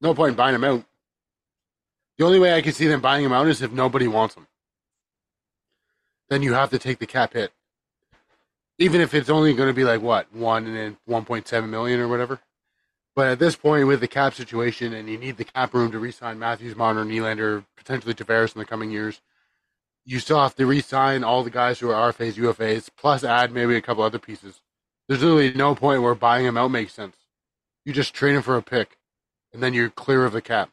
No 0.00 0.14
point 0.14 0.30
in 0.30 0.36
buying 0.36 0.54
him 0.54 0.64
out. 0.64 0.84
The 2.18 2.24
only 2.24 2.38
way 2.38 2.54
I 2.54 2.62
can 2.62 2.72
see 2.72 2.86
them 2.86 3.00
buying 3.00 3.24
him 3.24 3.32
out 3.32 3.46
is 3.48 3.62
if 3.62 3.72
nobody 3.72 4.06
wants 4.06 4.34
him. 4.34 4.46
Then 6.28 6.42
you 6.42 6.52
have 6.52 6.70
to 6.70 6.78
take 6.78 6.98
the 6.98 7.06
cap 7.06 7.32
hit. 7.32 7.52
even 8.78 9.00
if 9.00 9.14
it's 9.14 9.30
only 9.30 9.54
going 9.54 9.68
to 9.68 9.74
be 9.74 9.84
like 9.84 10.02
what 10.02 10.32
one 10.34 10.66
and 10.66 10.76
then 10.76 10.96
1.7 11.08 11.68
million 11.68 12.00
or 12.00 12.08
whatever. 12.08 12.40
But 13.14 13.28
at 13.28 13.38
this 13.38 13.54
point, 13.54 13.86
with 13.86 14.00
the 14.00 14.08
cap 14.08 14.34
situation, 14.34 14.92
and 14.92 15.08
you 15.08 15.16
need 15.16 15.36
the 15.36 15.44
cap 15.44 15.72
room 15.72 15.92
to 15.92 15.98
re-sign 15.98 16.38
Matthews, 16.38 16.74
Marner, 16.74 17.04
Nylander, 17.04 17.64
potentially 17.76 18.14
Tavares 18.14 18.54
in 18.54 18.58
the 18.58 18.64
coming 18.64 18.90
years, 18.90 19.20
you 20.04 20.18
still 20.18 20.40
have 20.40 20.56
to 20.56 20.66
re-sign 20.66 21.22
all 21.22 21.44
the 21.44 21.50
guys 21.50 21.78
who 21.78 21.90
are 21.90 22.12
RFAs, 22.12 22.34
UFAs, 22.34 22.90
plus 22.96 23.22
add 23.22 23.52
maybe 23.52 23.76
a 23.76 23.80
couple 23.80 24.02
other 24.02 24.18
pieces. 24.18 24.60
There's 25.08 25.22
literally 25.22 25.54
no 25.54 25.74
point 25.74 26.02
where 26.02 26.14
buying 26.14 26.44
him 26.44 26.56
out 26.56 26.70
makes 26.70 26.92
sense. 26.92 27.16
You 27.84 27.92
just 27.92 28.14
trade 28.14 28.34
him 28.34 28.42
for 28.42 28.56
a 28.56 28.62
pick, 28.62 28.96
and 29.52 29.62
then 29.62 29.74
you're 29.74 29.90
clear 29.90 30.24
of 30.24 30.32
the 30.32 30.42
cap. 30.42 30.70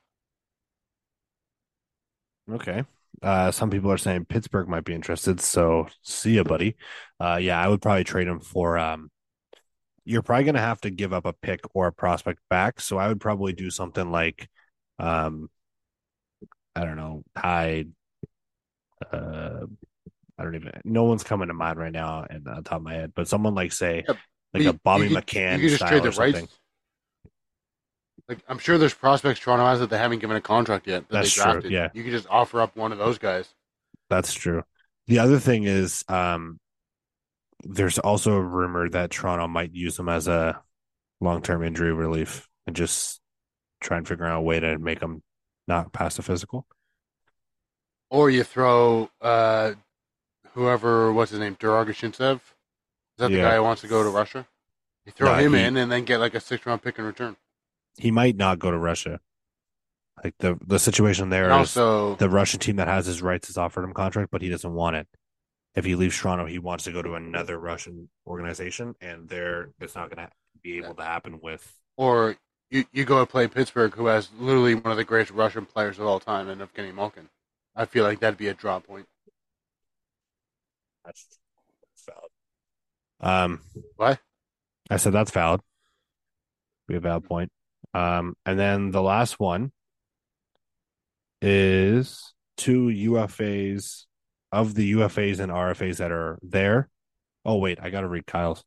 Okay. 2.52 2.84
Uh, 3.22 3.52
some 3.52 3.70
people 3.70 3.92
are 3.92 3.98
saying 3.98 4.26
Pittsburgh 4.26 4.68
might 4.68 4.84
be 4.84 4.96
interested. 4.96 5.40
So 5.42 5.88
see 6.02 6.36
ya, 6.38 6.44
buddy. 6.44 6.76
Uh, 7.20 7.38
yeah, 7.40 7.62
I 7.62 7.68
would 7.68 7.82
probably 7.82 8.04
trade 8.04 8.28
him 8.28 8.40
for. 8.40 8.80
Um, 8.80 9.11
you're 10.06 10.22
probably 10.22 10.46
gonna 10.46 10.60
have 10.60 10.82
to 10.82 10.90
give 10.90 11.14
up 11.14 11.26
a 11.26 11.34
pick 11.34 11.62
or 11.74 11.88
a 11.88 11.94
prospect 11.94 12.40
back. 12.50 12.80
So 12.82 12.98
I 12.98 13.08
would 13.08 13.22
probably 13.22 13.54
do 13.54 13.70
something 13.70 14.12
like, 14.12 14.50
um, 15.00 15.50
I 16.76 16.84
don't 16.86 16.98
know, 16.98 17.24
Hyde. 17.38 17.92
Uh, 19.12 19.66
I 20.38 20.44
don't 20.44 20.56
even. 20.56 20.72
No 20.86 21.04
one's 21.04 21.24
coming 21.24 21.50
to 21.50 21.54
mind 21.54 21.78
right 21.78 21.92
now, 21.92 22.26
and 22.30 22.48
on 22.48 22.64
top 22.64 22.78
of 22.78 22.84
my 22.84 22.94
head, 22.94 23.14
but 23.16 23.28
someone 23.28 23.54
like 23.56 23.74
say, 23.74 24.04
Yeah, 24.08 24.16
like 24.54 24.64
You- 24.64 24.70
a 24.70 24.74
Bobby 24.74 25.08
you 25.08 25.16
McMann 25.16 25.60
You 25.60 25.70
style 25.70 25.98
or 25.98 26.00
the 26.00 26.12
rights. 26.12 26.48
Like 28.28 28.40
I'm 28.48 28.60
sure 28.60 28.78
there's 28.78 28.94
prospects 28.94 29.42
Toronto 29.42 29.66
has 29.66 29.80
that 29.82 29.90
they 29.90 29.98
haven't 29.98 30.20
given 30.20 30.38
a 30.38 30.42
contract 30.42 30.88
yet. 30.88 31.08
That 31.10 31.24
That's 31.24 31.36
they 31.36 31.60
true, 31.60 31.70
yeah. 31.70 31.90
You 31.94 32.04
could 32.04 32.14
just 32.14 32.28
offer 32.30 32.62
up 32.62 32.76
one 32.78 32.92
of 32.92 32.98
those 32.98 33.18
guys. 33.18 33.50
That's 34.10 34.34
true. 34.34 34.64
The 35.08 35.20
other 35.20 35.40
thing 35.40 35.66
is, 35.66 36.06
um, 36.08 36.60
there's 37.64 38.00
also 38.00 38.34
a 38.34 38.42
rumor 38.42 38.90
that 38.90 39.12
Toronto 39.12 39.48
might 39.48 39.74
use 39.74 39.98
him 39.98 40.10
as 40.10 40.28
a 40.28 40.62
long-term 41.20 41.64
injury 41.64 41.94
relief 41.94 42.48
and 42.68 42.76
just 42.76 43.22
try 43.80 43.98
and 43.98 44.08
figure 44.08 44.26
out 44.26 44.40
a 44.40 44.42
way 44.42 44.60
to 44.60 44.78
make 44.78 45.02
him 45.02 45.24
not 45.68 45.94
pass 45.94 46.16
the 46.16 46.22
physical. 46.22 46.66
Or 48.10 48.30
you 48.30 48.44
throw 48.44 49.10
uh, 49.22 49.74
whoever, 50.54 51.14
what's 51.14 51.32
his 51.32 51.40
name, 51.40 51.56
Der-Arguchintsev. 51.60 52.36
Is 52.36 52.42
that 53.18 53.30
the 53.30 53.38
Yeah. 53.38 53.50
guy 53.50 53.56
who 53.56 53.64
wants 53.64 53.82
to 53.82 53.88
go 53.88 54.04
to 54.04 54.10
Russia? 54.10 54.48
You 55.06 55.12
throw 55.12 55.34
him 55.36 55.54
he- 55.54 55.64
in 55.64 55.78
and 55.78 55.92
then 55.92 56.04
get 56.06 56.20
like 56.20 56.34
a 56.36 56.40
six 56.40 56.66
round 56.66 56.82
pick 56.84 57.00
in 57.00 57.06
return. 57.06 57.38
He 57.98 58.12
might 58.12 58.36
not 58.36 58.60
go 58.60 58.72
to 58.72 58.78
Russia. 58.78 59.20
Like 60.24 60.36
the 60.40 60.58
the 60.66 60.78
situation 60.80 61.30
there 61.30 61.50
And 61.50 61.62
is 61.64 61.76
also, 61.78 62.16
the 62.16 62.30
Russian 62.30 62.60
team 62.60 62.76
that 62.76 62.88
has 62.88 63.06
his 63.06 63.22
rights 63.22 63.48
has 63.48 63.58
offered 63.58 63.84
him 63.84 63.94
contract, 63.94 64.30
but 64.32 64.42
he 64.42 64.50
doesn't 64.50 64.74
want 64.74 64.96
it. 64.96 65.08
If 65.76 65.86
he 65.86 65.96
leaves 65.96 66.18
Toronto, 66.18 66.46
he 66.46 66.60
wants 66.60 66.84
to 66.84 66.92
go 66.92 67.02
to 67.02 67.14
another 67.16 67.58
Russian 67.58 68.10
organization, 68.28 68.96
and 69.00 69.30
there 69.30 69.70
it's 69.80 69.96
not 69.96 70.10
going 70.14 70.28
to 70.28 70.32
be 70.62 70.78
able 70.78 70.96
to 70.96 71.04
happen 71.04 71.40
with. 71.42 71.74
or 71.98 72.36
you, 72.70 72.86
you 72.92 73.04
go 73.06 73.20
and 73.20 73.30
play 73.30 73.48
Pittsburgh, 73.48 73.94
who 73.94 74.08
has 74.08 74.30
literally 74.38 74.76
one 74.76 74.92
of 74.92 74.98
the 74.98 75.04
greatest 75.04 75.32
Russian 75.32 75.66
players 75.66 76.00
of 76.00 76.06
all 76.06 76.20
time, 76.20 76.50
and 76.50 76.62
of 76.62 76.74
Geno 76.74 76.92
Malkin. 76.94 77.30
I 77.76 77.86
feel 77.86 78.04
like 78.04 78.20
that'd 78.20 78.38
be 78.38 78.48
a 78.48 78.54
draw 78.54 78.80
point. 78.80 79.08
That's, 81.06 81.26
that's 81.82 82.06
valid. 82.06 82.32
Um, 83.22 83.62
What? 83.96 84.20
I 84.90 84.98
said 84.98 85.14
that's 85.14 85.32
valid. 85.32 85.62
Be 86.88 86.96
a 86.96 87.00
valid 87.00 87.24
point. 87.24 87.52
Um, 87.94 88.36
and 88.46 88.60
then 88.60 88.92
the 88.92 89.02
last 89.02 89.40
one 89.40 89.72
is 91.42 92.34
two 92.58 92.88
UFAs 92.88 94.06
of 94.52 94.76
the 94.76 94.94
UFAs 94.94 95.40
and 95.40 95.52
RFAs 95.52 95.98
that 95.98 96.12
are 96.12 96.38
there. 96.42 96.90
Oh 97.46 97.58
wait, 97.58 97.80
I 97.82 97.90
gotta 97.90 98.08
read 98.08 98.28
Kyle's. 98.28 98.64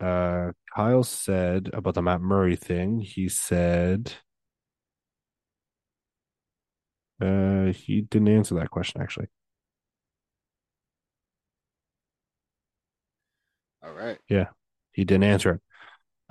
Uh, 0.00 0.52
Kyle 0.74 1.02
said 1.04 1.70
about 1.72 1.94
the 1.94 2.02
Matt 2.02 2.20
Murray 2.20 2.56
thing. 2.56 3.00
He 3.00 3.28
said, 3.28 4.12
uh, 7.20 7.66
he 7.72 8.02
didn't 8.02 8.28
answer 8.28 8.54
that 8.56 8.70
question 8.70 9.00
actually. 9.00 9.28
All 13.82 13.92
right. 13.92 14.18
Yeah, 14.28 14.46
he 14.92 15.04
didn't 15.04 15.24
answer 15.24 15.52
it. 15.52 15.60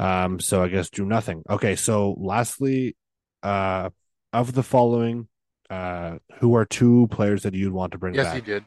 Um, 0.04 0.40
so 0.40 0.62
I 0.64 0.68
guess 0.68 0.90
do 0.90 1.06
nothing. 1.06 1.44
Okay, 1.50 1.76
so 1.76 2.16
lastly, 2.20 2.98
uh, 3.44 3.90
of 4.34 4.54
the 4.54 4.64
following, 4.64 5.28
uh, 5.70 6.18
who 6.40 6.56
are 6.56 6.66
two 6.66 7.08
players 7.12 7.44
that 7.44 7.54
you'd 7.54 7.74
want 7.74 7.92
to 7.94 7.98
bring 7.98 8.14
back? 8.14 8.26
Yes, 8.26 8.34
back? 8.34 8.44
he 8.44 8.52
did. 8.52 8.66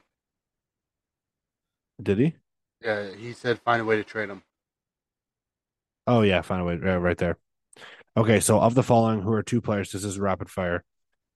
Did 2.02 2.18
he? 2.18 2.34
Yeah, 2.82 3.08
he 3.14 3.32
said 3.32 3.58
find 3.60 3.82
a 3.82 3.84
way 3.84 3.96
to 3.96 4.04
trade 4.04 4.28
him. 4.28 4.42
Oh 6.06 6.22
yeah, 6.22 6.42
find 6.42 6.62
a 6.62 6.64
way 6.64 6.76
right, 6.76 6.96
right 6.96 7.18
there. 7.18 7.38
Okay, 8.16 8.40
so 8.40 8.60
of 8.60 8.74
the 8.74 8.82
following, 8.82 9.20
who 9.20 9.32
are 9.32 9.42
two 9.42 9.60
players? 9.60 9.92
This 9.92 10.04
is 10.04 10.18
rapid 10.18 10.48
fire. 10.48 10.84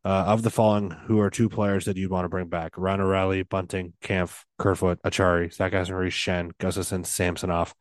Uh, 0.04 0.24
of 0.26 0.42
the 0.42 0.50
following, 0.50 0.90
who 0.90 1.20
are 1.20 1.30
two 1.30 1.48
players 1.48 1.84
that 1.84 1.96
you'd 1.96 2.10
want 2.10 2.24
to 2.24 2.28
bring 2.28 2.48
back? 2.48 2.72
Ryan 2.76 3.02
O'Reilly, 3.02 3.44
Bunting, 3.44 3.92
Kampf, 4.02 4.44
Kerfoot, 4.58 4.98
Acciari, 5.04 5.52
Zach 5.52 5.74
Aston 5.74 5.94
Schenn, 6.10 6.50
Gustafsson, 6.58 7.06
Samsonov. 7.06 7.72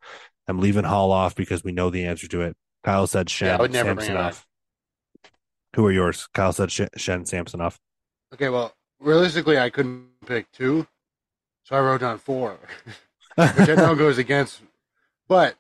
I'm 0.47 0.59
leaving 0.59 0.83
Holl 0.83 1.11
off 1.11 1.33
because 1.33 1.63
we 1.63 1.71
know 1.71 1.89
the 1.89 2.05
answer 2.05 2.27
to 2.27 2.41
it. 2.41 2.55
Kyle 2.83 3.07
said 3.07 3.27
Schenn, 3.27 3.47
Yeah, 3.47 3.57
I 3.57 3.61
would 3.61 3.73
never 3.73 3.99
Samsonov. 4.01 4.45
Who 5.75 5.85
are 5.87 5.91
yours? 5.91 6.27
Kyle 6.33 6.53
said 6.53 6.69
Schenn, 6.69 6.89
Schenn 6.97 7.27
Samsonov. 7.27 7.79
Okay, 8.33 8.49
well, 8.49 8.73
realistically, 8.99 9.57
I 9.57 9.69
couldn't 9.69 10.07
pick 10.25 10.51
two, 10.51 10.87
so 11.63 11.75
I 11.75 11.79
wrote 11.79 12.01
down 12.01 12.17
four, 12.17 12.57
which 13.35 13.69
I 13.69 13.75
know 13.75 13.95
goes 13.95 14.17
against. 14.17 14.61
But 15.27 15.55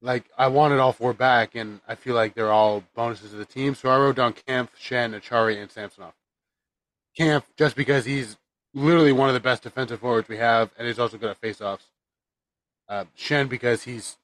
like, 0.00 0.24
I 0.36 0.46
wanted 0.48 0.78
all 0.78 0.92
four 0.92 1.12
back, 1.12 1.54
and 1.54 1.80
I 1.88 1.94
feel 1.96 2.14
like 2.14 2.34
they're 2.34 2.52
all 2.52 2.84
bonuses 2.94 3.30
to 3.30 3.36
the 3.36 3.44
team. 3.44 3.74
So 3.74 3.88
I 3.88 3.98
wrote 3.98 4.16
down 4.16 4.32
Kampf, 4.32 4.78
Schenn, 4.80 5.18
Acciari, 5.18 5.60
and 5.60 5.70
Samsonov. 5.70 6.12
Kampf, 7.16 7.46
just 7.56 7.74
because 7.74 8.04
he's 8.04 8.36
literally 8.74 9.12
one 9.12 9.28
of 9.28 9.34
the 9.34 9.40
best 9.40 9.62
defensive 9.62 10.00
forwards 10.00 10.28
we 10.28 10.36
have, 10.36 10.70
and 10.78 10.86
he's 10.86 10.98
also 10.98 11.18
good 11.18 11.30
at 11.30 11.40
faceoffs. 11.40 11.86
Uh, 12.88 13.04
Schenn, 13.16 13.48
because 13.48 13.82
he's 13.82 14.16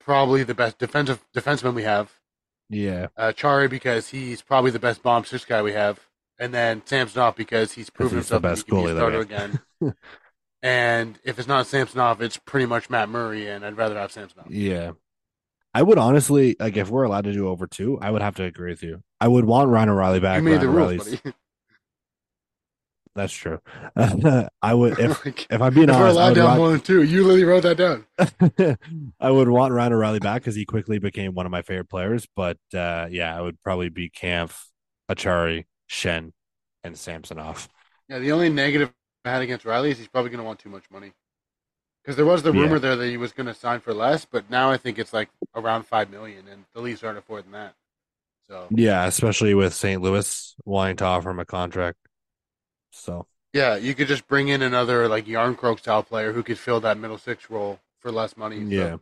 probably 0.00 0.42
the 0.42 0.54
best 0.54 0.78
defensive 0.78 1.24
defenseman 1.34 1.74
we 1.74 1.84
have. 1.84 2.12
Yeah, 2.68 3.08
Uh, 3.16 3.32
Chari 3.32 3.68
because 3.68 4.08
he's 4.08 4.42
probably 4.42 4.70
the 4.70 4.78
best 4.78 5.02
bomb 5.02 5.24
six 5.24 5.44
guy 5.44 5.62
we 5.62 5.72
have, 5.72 6.00
and 6.38 6.52
then 6.52 6.82
Samsonov 6.84 7.36
because 7.36 7.72
he's 7.72 7.90
proven 7.90 8.18
he's 8.18 8.28
himself 8.28 8.42
that 8.42 8.48
he 8.48 8.54
best 8.54 8.66
can 8.66 8.76
be 8.84 8.90
a 8.90 8.94
starter 8.96 9.20
again. 9.20 9.60
and 10.62 11.18
if 11.24 11.38
it's 11.38 11.48
not 11.48 11.66
Samsonov, 11.66 12.22
it's 12.22 12.38
pretty 12.38 12.66
much 12.66 12.88
Matt 12.90 13.08
Murray, 13.08 13.48
and 13.48 13.64
I'd 13.64 13.76
rather 13.76 13.96
have 13.96 14.12
Samsonov. 14.12 14.50
yeah. 14.50 14.92
I 15.76 15.82
would 15.82 15.98
honestly 15.98 16.54
like 16.60 16.76
if 16.76 16.88
we're 16.88 17.02
allowed 17.02 17.24
to 17.24 17.32
do 17.32 17.48
over 17.48 17.66
two. 17.66 17.98
I 18.00 18.12
would 18.12 18.22
have 18.22 18.36
to 18.36 18.44
agree 18.44 18.70
with 18.70 18.84
you. 18.84 19.02
I 19.20 19.26
would 19.26 19.44
want 19.44 19.70
Ryan 19.70 19.88
O'Reilly 19.88 20.20
back. 20.20 20.36
You 20.36 20.44
made 20.44 20.60
the 20.60 20.68
rules. 20.68 21.16
That's 23.14 23.32
true. 23.32 23.60
I 23.96 24.74
would 24.74 24.98
if 24.98 25.22
Like, 25.24 25.48
if 25.50 25.60
I'm 25.62 25.74
being 25.74 25.90
if 25.90 25.98
we're 25.98 26.06
honest, 26.06 26.20
I 26.20 26.24
allowed 26.24 26.30
would, 26.30 26.36
down 26.36 26.54
more 26.54 26.70
than 26.70 26.80
two, 26.80 27.02
you 27.02 27.22
literally 27.22 27.44
wrote 27.44 27.62
that 27.62 27.76
down. 27.76 28.06
I 29.20 29.30
would 29.30 29.48
want 29.48 29.72
Ryan 29.72 29.92
O'Reilly 29.92 30.20
back 30.20 30.42
because 30.42 30.54
he 30.54 30.64
quickly 30.64 30.98
became 30.98 31.34
one 31.34 31.46
of 31.46 31.52
my 31.52 31.62
favorite 31.62 31.88
players. 31.90 32.26
But 32.36 32.58
uh, 32.74 33.08
yeah, 33.10 33.36
I 33.36 33.40
would 33.40 33.60
probably 33.62 33.88
be 33.88 34.08
Kampf, 34.08 34.66
Acciari, 35.10 35.64
Schenn, 35.90 36.32
and 36.84 36.96
Samsonov. 36.98 37.68
Yeah, 38.08 38.18
the 38.18 38.32
only 38.32 38.48
negative 38.50 38.92
I 39.24 39.30
had 39.30 39.42
against 39.42 39.64
Riley 39.64 39.90
is 39.90 39.98
he's 39.98 40.08
probably 40.08 40.30
going 40.30 40.38
to 40.38 40.44
want 40.44 40.58
too 40.60 40.68
much 40.68 40.90
money. 40.90 41.12
Because 42.02 42.16
there 42.16 42.26
was 42.26 42.42
the 42.42 42.52
Yeah. 42.52 42.60
rumor 42.60 42.78
there 42.78 42.96
that 42.96 43.06
he 43.08 43.16
was 43.16 43.32
going 43.32 43.46
to 43.46 43.54
sign 43.54 43.80
for 43.80 43.94
less, 43.94 44.24
but 44.24 44.50
now 44.50 44.70
I 44.70 44.76
think 44.76 44.98
it's 44.98 45.12
like 45.12 45.30
around 45.54 45.84
five 45.84 46.10
million, 46.10 46.48
and 46.48 46.64
the 46.74 46.80
Leafs 46.80 47.02
aren't 47.02 47.18
affording 47.18 47.52
that. 47.52 47.74
So 48.48 48.70
Yeah, 48.70 49.06
especially 49.06 49.54
with 49.54 49.74
St. 49.74 50.00
Louis 50.02 50.54
wanting 50.64 50.96
to 50.96 51.04
offer 51.04 51.30
him 51.30 51.38
a 51.38 51.44
contract. 51.44 51.98
So 52.94 53.26
yeah, 53.52 53.76
you 53.76 53.94
could 53.94 54.08
just 54.08 54.26
bring 54.26 54.48
in 54.48 54.62
another 54.62 55.08
like 55.08 55.26
Jarnkrok 55.26 55.78
style 55.80 56.02
player 56.02 56.32
who 56.32 56.42
could 56.42 56.58
fill 56.58 56.80
that 56.80 56.98
middle 56.98 57.18
six 57.18 57.50
role 57.50 57.80
for 58.00 58.10
less 58.10 58.36
money. 58.36 58.60
so- 58.60 58.70
yeah, 58.74 58.96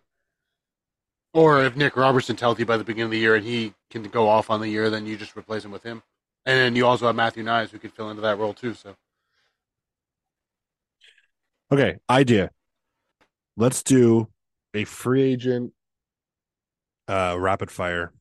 Or 1.34 1.64
if 1.64 1.76
Nick 1.76 1.96
Robertson's 1.96 2.40
healthy 2.40 2.64
by 2.64 2.76
the 2.76 2.84
beginning 2.84 3.06
of 3.06 3.10
the 3.10 3.18
year 3.18 3.34
and 3.34 3.44
he 3.44 3.74
can 3.90 4.02
go 4.04 4.28
off 4.28 4.50
on 4.50 4.60
the 4.60 4.68
year, 4.68 4.90
then 4.90 5.06
you 5.06 5.16
just 5.16 5.36
replace 5.36 5.64
him 5.64 5.70
with 5.70 5.82
him. 5.82 6.02
And 6.44 6.58
then 6.58 6.76
you 6.76 6.86
also 6.86 7.06
have 7.06 7.16
Matthew 7.16 7.44
Knies 7.44 7.70
who 7.70 7.78
could 7.78 7.92
fill 7.92 8.10
into 8.10 8.22
that 8.22 8.38
role 8.38 8.52
too. 8.54 8.74
So 8.74 8.96
okay. 11.70 11.96
Idea. 12.10 12.50
Let's 13.56 13.82
do 13.82 14.28
a 14.74 14.84
free 14.84 15.22
agent, 15.22 15.72
uh, 17.08 17.36
rapid 17.38 17.70
fire. 17.70 18.12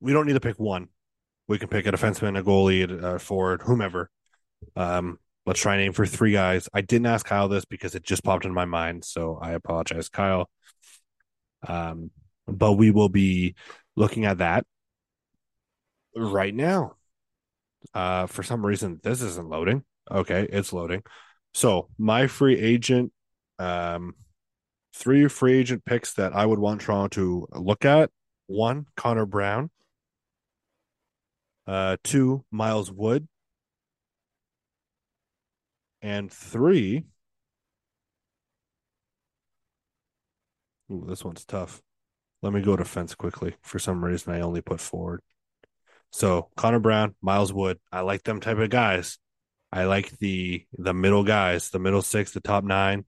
We 0.00 0.12
don't 0.12 0.26
need 0.26 0.34
to 0.34 0.40
pick 0.40 0.58
one. 0.58 0.88
We 1.48 1.58
can 1.58 1.68
pick 1.68 1.86
a 1.86 1.92
defenseman, 1.92 2.38
a 2.38 2.42
goalie, 2.42 2.90
a 3.02 3.18
forward, 3.18 3.62
whomever. 3.62 4.10
Um, 4.74 5.18
let's 5.44 5.60
try 5.60 5.74
and 5.74 5.82
aim 5.82 5.92
for 5.92 6.06
three 6.06 6.32
guys. 6.32 6.68
I 6.74 6.80
didn't 6.80 7.06
ask 7.06 7.26
Kyle 7.26 7.48
this 7.48 7.64
because 7.64 7.94
it 7.94 8.02
just 8.02 8.24
popped 8.24 8.44
in 8.44 8.52
my 8.52 8.64
mind, 8.64 9.04
so 9.04 9.38
I 9.40 9.52
apologize, 9.52 10.08
Kyle. 10.08 10.50
Um, 11.66 12.10
but 12.46 12.74
we 12.74 12.90
will 12.90 13.08
be 13.08 13.54
looking 13.96 14.24
at 14.24 14.38
that 14.38 14.66
right 16.16 16.54
now. 16.54 16.94
Uh, 17.94 18.26
for 18.26 18.42
some 18.42 18.64
reason, 18.66 19.00
this 19.02 19.22
isn't 19.22 19.48
loading. 19.48 19.84
Okay, 20.10 20.46
it's 20.50 20.72
loading. 20.72 21.02
So 21.54 21.88
my 21.98 22.26
free 22.26 22.58
agent 22.58 23.12
Um, 23.58 24.14
three 24.94 25.28
free 25.28 25.58
agent 25.58 25.84
picks 25.84 26.14
that 26.14 26.34
I 26.34 26.44
would 26.46 26.58
want 26.58 26.82
Toronto 26.82 27.08
to 27.16 27.48
look 27.60 27.84
at. 27.84 28.10
One, 28.48 28.86
Connor 28.96 29.26
Brown. 29.26 29.70
Uh, 31.66 31.96
two, 32.04 32.44
Miles 32.50 32.90
Wood. 32.92 33.26
And 36.02 36.30
three, 36.32 37.04
ooh, 40.90 41.04
this 41.08 41.24
one's 41.24 41.44
tough. 41.44 41.82
Let 42.42 42.52
me 42.52 42.60
go 42.62 42.76
defense 42.76 43.14
quickly. 43.14 43.56
For 43.62 43.78
some 43.78 44.04
reason, 44.04 44.32
I 44.32 44.40
only 44.40 44.60
put 44.60 44.80
forward. 44.80 45.20
So 46.12 46.50
Connor 46.56 46.78
Brown, 46.78 47.14
Miles 47.20 47.52
Wood. 47.52 47.78
I 47.90 48.00
like 48.00 48.22
them 48.22 48.40
type 48.40 48.58
of 48.58 48.70
guys. 48.70 49.18
I 49.72 49.84
like 49.84 50.16
the 50.18 50.64
the 50.78 50.94
middle 50.94 51.24
guys, 51.24 51.70
the 51.70 51.78
middle 51.78 52.02
six, 52.02 52.32
the 52.32 52.40
top 52.40 52.62
nine. 52.62 53.04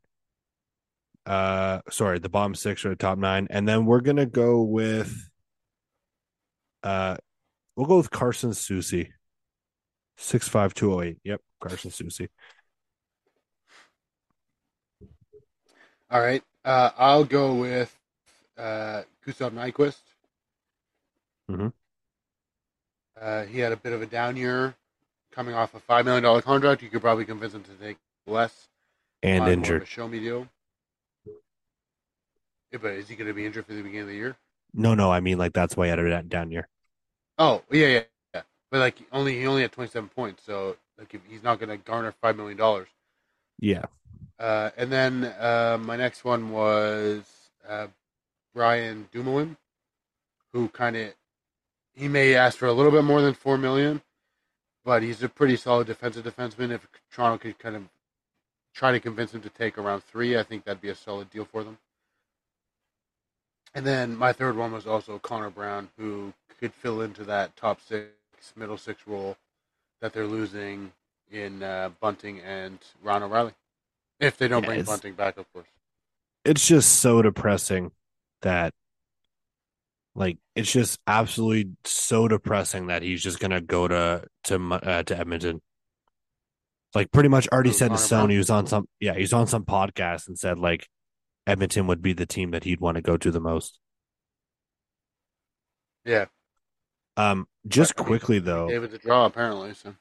Uh, 1.24 1.80
sorry, 1.90 2.18
the 2.18 2.28
bottom 2.28 2.54
six 2.54 2.84
or 2.84 2.90
the 2.90 2.96
top 2.96 3.18
nine, 3.18 3.46
and 3.50 3.68
then 3.68 3.86
we're 3.86 4.00
gonna 4.00 4.26
go 4.26 4.62
with. 4.62 5.30
Uh, 6.82 7.16
we'll 7.78 7.86
go 7.86 7.96
with 7.96 8.10
Carson 8.10 8.50
Soucy. 8.50 9.12
Six 10.16 10.48
five 10.48 10.74
two 10.74 10.90
zero 10.90 11.02
eight. 11.02 11.18
Yep, 11.22 11.40
Carson 11.60 11.90
Soucy. 11.92 12.28
All 16.10 16.20
right. 16.20 16.42
Uh, 16.64 16.90
I'll 16.98 17.24
go 17.24 17.54
with 17.54 17.96
uh, 18.58 19.02
Gustav 19.24 19.52
Nyquist. 19.52 20.00
Mm-hmm. 21.50 21.68
Uh, 23.20 23.44
he 23.44 23.60
had 23.60 23.72
a 23.72 23.76
bit 23.76 23.92
of 23.92 24.02
a 24.02 24.06
down 24.06 24.36
year 24.36 24.74
coming 25.30 25.54
off 25.54 25.74
a 25.74 25.80
$5 25.80 26.04
million 26.04 26.42
contract. 26.42 26.82
You 26.82 26.88
could 26.88 27.00
probably 27.00 27.24
convince 27.24 27.54
him 27.54 27.62
to 27.62 27.70
take 27.80 27.98
less. 28.26 28.68
And 29.22 29.46
injured. 29.48 29.86
show 29.86 30.08
me 30.08 30.20
deal. 30.20 30.48
Yeah, 32.72 32.78
but 32.80 32.92
is 32.92 33.08
he 33.08 33.16
going 33.16 33.28
to 33.28 33.34
be 33.34 33.46
injured 33.46 33.66
for 33.66 33.72
the 33.72 33.82
beginning 33.82 34.02
of 34.02 34.08
the 34.08 34.14
year? 34.14 34.36
No, 34.74 34.94
no, 34.94 35.10
I 35.10 35.20
mean 35.20 35.38
like 35.38 35.52
that's 35.52 35.76
why 35.76 35.86
I 35.86 35.88
had 35.88 35.98
it 35.98 36.28
down 36.28 36.50
here. 36.50 36.68
Oh, 37.38 37.62
yeah, 37.70 37.86
yeah, 37.86 38.02
yeah. 38.34 38.42
But 38.70 38.80
like 38.80 38.96
only 39.12 39.38
he 39.38 39.46
only 39.46 39.62
had 39.62 39.72
27 39.72 40.08
points, 40.10 40.42
so 40.44 40.76
like 40.98 41.14
if 41.14 41.20
he's 41.28 41.42
not 41.42 41.58
going 41.58 41.70
to 41.70 41.76
garner 41.76 42.14
$5 42.22 42.36
million. 42.36 42.86
Yeah. 43.60 43.84
Uh, 44.38 44.70
and 44.76 44.92
then 44.92 45.24
uh, 45.24 45.78
my 45.80 45.96
next 45.96 46.24
one 46.24 46.50
was 46.50 47.24
uh, 47.68 47.86
Brian 48.54 49.08
Dumoulin, 49.12 49.56
who 50.52 50.68
kind 50.68 50.96
of 50.96 51.14
he 51.94 52.08
may 52.08 52.34
ask 52.34 52.56
for 52.58 52.66
a 52.66 52.72
little 52.72 52.92
bit 52.92 53.02
more 53.04 53.20
than 53.20 53.34
four 53.34 53.58
million, 53.58 54.00
but 54.84 55.02
he's 55.02 55.22
a 55.22 55.28
pretty 55.28 55.56
solid 55.56 55.88
defensive 55.88 56.24
defenseman. 56.24 56.70
If 56.70 56.86
Toronto 57.12 57.38
could 57.38 57.58
kind 57.58 57.74
of 57.74 57.82
try 58.72 58.92
to 58.92 59.00
convince 59.00 59.34
him 59.34 59.40
to 59.42 59.48
take 59.48 59.76
around 59.76 60.04
three, 60.04 60.38
I 60.38 60.44
think 60.44 60.64
that'd 60.64 60.80
be 60.80 60.90
a 60.90 60.94
solid 60.94 61.30
deal 61.30 61.44
for 61.44 61.64
them. 61.64 61.78
And 63.78 63.86
then 63.86 64.16
my 64.16 64.32
third 64.32 64.56
one 64.56 64.72
was 64.72 64.88
also 64.88 65.20
Connor 65.20 65.50
Brown, 65.50 65.88
who 65.96 66.32
could 66.58 66.74
fill 66.74 67.00
into 67.00 67.22
that 67.22 67.56
top 67.56 67.80
six, 67.80 68.08
middle 68.56 68.76
six 68.76 69.06
role 69.06 69.36
that 70.00 70.12
they're 70.12 70.26
losing 70.26 70.90
in 71.30 71.62
uh, 71.62 71.90
Bunting 72.00 72.40
and 72.40 72.80
Ryan 73.04 73.22
O'Reilly. 73.22 73.52
If 74.18 74.36
they 74.36 74.48
don't 74.48 74.64
Yeah, 74.64 74.70
bring 74.70 74.82
Bunting 74.82 75.12
back, 75.14 75.36
of 75.36 75.52
course. 75.52 75.68
It's 76.44 76.66
just 76.66 76.94
so 77.00 77.22
depressing 77.22 77.92
that 78.42 78.74
like 80.16 80.38
it's 80.56 80.72
just 80.72 80.98
absolutely 81.06 81.70
so 81.84 82.26
depressing 82.26 82.88
that 82.88 83.02
he's 83.02 83.22
just 83.22 83.38
gonna 83.38 83.60
go 83.60 83.86
to 83.86 84.24
to 84.44 84.56
uh, 84.72 85.04
to 85.04 85.16
Edmonton. 85.16 85.62
Like 86.96 87.12
pretty 87.12 87.28
much 87.28 87.46
already 87.52 87.70
Who, 87.70 87.76
set 87.76 87.92
in 87.92 87.96
Connor 87.96 87.98
stone. 87.98 88.18
Brown? 88.18 88.30
He 88.30 88.38
was 88.38 88.50
on 88.50 88.66
some 88.66 88.88
yeah, 88.98 89.14
he's 89.14 89.32
on 89.32 89.46
some 89.46 89.64
podcast 89.64 90.26
and 90.26 90.36
said 90.36 90.58
like 90.58 90.88
Edmonton 91.48 91.86
would 91.86 92.02
be 92.02 92.12
the 92.12 92.26
team 92.26 92.50
that 92.52 92.64
he'd 92.64 92.80
want 92.80 92.96
to 92.96 93.02
go 93.02 93.16
to 93.16 93.30
the 93.30 93.40
most. 93.40 93.80
Yeah. 96.04 96.26
Um, 97.16 97.48
just 97.66 97.94
I 97.98 98.02
mean, 98.02 98.06
quickly 98.06 98.38
though, 98.38 98.68
David's 98.68 98.94
a 98.94 98.98
draw, 98.98 99.24
apparently. 99.24 99.74
So 99.74 99.94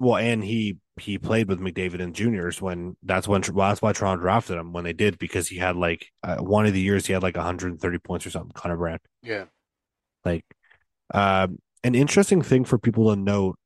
well, 0.00 0.16
and 0.16 0.42
he 0.44 0.78
he 1.00 1.18
played 1.18 1.48
with 1.48 1.60
McDavid 1.60 2.00
and 2.00 2.14
juniors 2.14 2.62
when 2.62 2.96
that's 3.02 3.26
when 3.28 3.42
well, 3.52 3.68
that's 3.68 3.82
why 3.82 3.92
Toronto 3.92 4.22
drafted 4.22 4.56
him 4.56 4.72
when 4.72 4.84
they 4.84 4.92
did 4.92 5.18
because 5.18 5.48
he 5.48 5.56
had 5.56 5.76
like 5.76 6.06
uh, 6.22 6.36
one 6.36 6.66
of 6.66 6.72
the 6.72 6.80
years 6.80 7.06
he 7.06 7.12
had 7.12 7.22
like 7.22 7.36
130 7.36 7.98
points 7.98 8.26
or 8.26 8.30
something. 8.30 8.52
Connor 8.54 8.76
Brown. 8.76 8.98
yeah, 9.22 9.44
Like, 10.24 10.44
um, 11.12 11.58
an 11.84 11.94
interesting 11.94 12.42
thing 12.42 12.64
for 12.64 12.78
people 12.78 13.14
to 13.14 13.20
note 13.20 13.58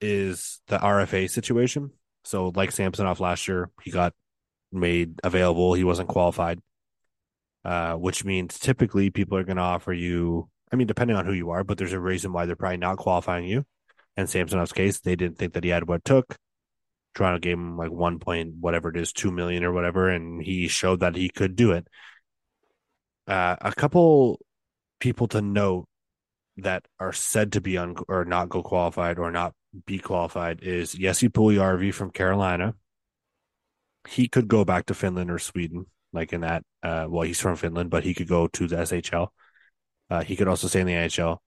is 0.00 0.60
the 0.68 0.78
RFA 0.78 1.30
situation. 1.30 1.92
So, 2.24 2.52
like 2.54 2.72
Samsonov 2.72 3.20
last 3.20 3.48
year, 3.48 3.70
he 3.82 3.90
got 3.90 4.14
made 4.72 5.20
available. 5.24 5.74
He 5.74 5.84
wasn't 5.84 6.08
qualified, 6.08 6.60
uh, 7.64 7.94
which 7.94 8.24
means 8.24 8.58
typically 8.58 9.10
people 9.10 9.36
are 9.38 9.44
going 9.44 9.56
to 9.56 9.62
offer 9.62 9.92
you. 9.92 10.48
I 10.72 10.76
mean, 10.76 10.86
depending 10.86 11.16
on 11.16 11.24
who 11.26 11.32
you 11.32 11.50
are, 11.50 11.64
but 11.64 11.78
there's 11.78 11.92
a 11.92 12.00
reason 12.00 12.32
why 12.32 12.46
they're 12.46 12.56
probably 12.56 12.76
not 12.76 12.98
qualifying 12.98 13.46
you. 13.46 13.64
And 14.16 14.28
Samsonov's 14.28 14.72
case, 14.72 15.00
they 15.00 15.16
didn't 15.16 15.38
think 15.38 15.54
that 15.54 15.64
he 15.64 15.70
had 15.70 15.88
what 15.88 15.96
it 15.96 16.04
took. 16.04 16.36
Toronto 17.14 17.38
gave 17.38 17.56
him 17.56 17.76
like 17.76 17.90
one 17.90 18.18
point, 18.18 18.54
whatever 18.60 18.90
it 18.90 18.96
is, 18.96 19.12
two 19.12 19.32
million 19.32 19.64
or 19.64 19.72
whatever, 19.72 20.08
and 20.08 20.42
he 20.42 20.68
showed 20.68 21.00
that 21.00 21.16
he 21.16 21.28
could 21.28 21.56
do 21.56 21.72
it. 21.72 21.86
Uh, 23.26 23.56
a 23.60 23.72
couple 23.72 24.40
people 25.00 25.28
to 25.28 25.40
note 25.40 25.86
that 26.58 26.84
are 26.98 27.12
said 27.12 27.52
to 27.52 27.60
be 27.60 27.78
un 27.78 27.96
or 28.08 28.24
not 28.24 28.48
go 28.48 28.62
qualified 28.62 29.18
or 29.18 29.30
not 29.30 29.54
be 29.86 29.98
qualified 29.98 30.62
is 30.62 30.92
Jesse 30.92 31.28
Puljujarvi 31.28 31.92
from 31.92 32.10
Carolina. 32.10 32.74
He 34.08 34.28
could 34.28 34.48
go 34.48 34.64
back 34.64 34.86
to 34.86 34.94
Finland 34.94 35.30
or 35.30 35.38
Sweden, 35.38 35.86
like 36.12 36.32
in 36.32 36.40
that. 36.40 36.62
Uh, 36.82 37.06
well, 37.08 37.22
he's 37.22 37.40
from 37.40 37.56
Finland, 37.56 37.90
but 37.90 38.04
he 38.04 38.14
could 38.14 38.28
go 38.28 38.46
to 38.48 38.66
the 38.66 38.76
SHL. 38.76 39.28
Uh, 40.10 40.22
he 40.22 40.36
could 40.36 40.48
also 40.48 40.68
stay 40.68 40.80
in 40.80 40.86
the 40.86 40.94
NHL. 40.94 41.38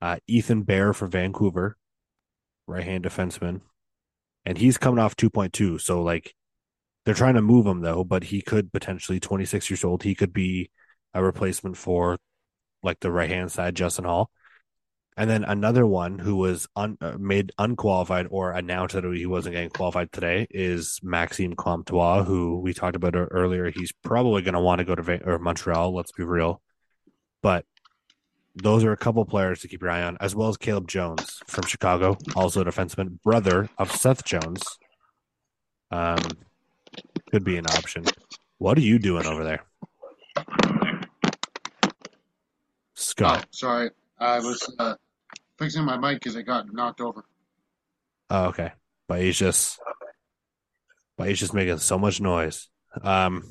Uh, 0.00 0.16
Ethan 0.26 0.62
Bear 0.62 0.92
from 0.92 1.10
Vancouver, 1.10 1.76
right 2.66 2.84
hand 2.84 3.04
defenseman, 3.04 3.62
and 4.44 4.58
he's 4.58 4.76
coming 4.78 4.98
off 4.98 5.16
two 5.16 5.30
point 5.30 5.52
two. 5.52 5.78
So 5.78 6.02
like, 6.02 6.34
they're 7.04 7.14
trying 7.14 7.34
to 7.34 7.42
move 7.42 7.66
him 7.66 7.80
though, 7.80 8.04
but 8.04 8.24
he 8.24 8.42
could 8.42 8.72
potentially 8.72 9.20
twenty 9.20 9.46
six 9.46 9.70
years 9.70 9.84
old. 9.84 10.02
He 10.02 10.14
could 10.14 10.32
be 10.32 10.70
a 11.14 11.24
replacement 11.24 11.76
for 11.76 12.18
like 12.82 13.00
the 13.00 13.10
right 13.10 13.30
hand 13.30 13.50
side, 13.52 13.76
Justin 13.76 14.04
Holl. 14.04 14.30
And 15.16 15.30
then 15.30 15.44
another 15.44 15.86
one 15.86 16.18
who 16.18 16.34
was 16.34 16.66
un, 16.74 16.98
uh, 17.00 17.16
made 17.18 17.52
unqualified 17.56 18.26
or 18.30 18.50
announced 18.50 18.94
that 18.94 19.04
he 19.04 19.26
wasn't 19.26 19.54
getting 19.54 19.70
qualified 19.70 20.10
today 20.10 20.48
is 20.50 20.98
Maxime 21.04 21.54
Comtois, 21.54 22.24
who 22.24 22.58
we 22.58 22.74
talked 22.74 22.96
about 22.96 23.14
earlier. 23.14 23.70
He's 23.70 23.92
probably 23.92 24.42
going 24.42 24.54
to 24.54 24.60
want 24.60 24.80
to 24.80 24.84
go 24.84 24.96
to 24.96 25.22
or 25.24 25.38
Montreal. 25.38 25.94
Let's 25.94 26.10
be 26.10 26.24
real, 26.24 26.60
but 27.42 27.64
those 28.56 28.84
are 28.84 28.92
a 28.92 28.96
couple 28.96 29.24
players 29.24 29.60
to 29.60 29.68
keep 29.68 29.82
your 29.82 29.90
eye 29.90 30.02
on, 30.02 30.16
as 30.20 30.34
well 30.34 30.48
as 30.48 30.56
Caleb 30.56 30.88
Jones 30.88 31.40
from 31.46 31.66
Chicago, 31.66 32.16
also 32.36 32.60
a 32.60 32.64
defenseman, 32.64 33.20
brother 33.22 33.68
of 33.78 33.90
Seth 33.90 34.24
Jones. 34.24 34.62
Um, 35.90 36.20
could 37.30 37.44
be 37.44 37.56
an 37.56 37.66
option. 37.66 38.04
What 38.58 38.78
are 38.78 38.82
you 38.82 38.98
doing 38.98 39.26
over 39.26 39.44
there, 39.44 39.64
Scott? 42.94 43.44
Oh, 43.44 43.48
sorry, 43.50 43.90
I 44.24 44.38
was 44.40 44.74
uh, 44.78 44.94
fixing 45.58 45.84
my 45.84 45.96
mic 45.96 46.20
because 46.20 46.36
it 46.36 46.44
got 46.44 46.72
knocked 46.72 47.00
over. 47.00 47.24
Oh, 48.30 48.46
okay. 48.46 48.72
But 49.06 49.20
he's 49.20 49.38
just 49.38 49.78
but 51.16 51.28
he's 51.28 51.38
just 51.38 51.54
making 51.54 51.78
so 51.78 51.98
much 51.98 52.20
noise. 52.20 52.68
Um 53.02 53.44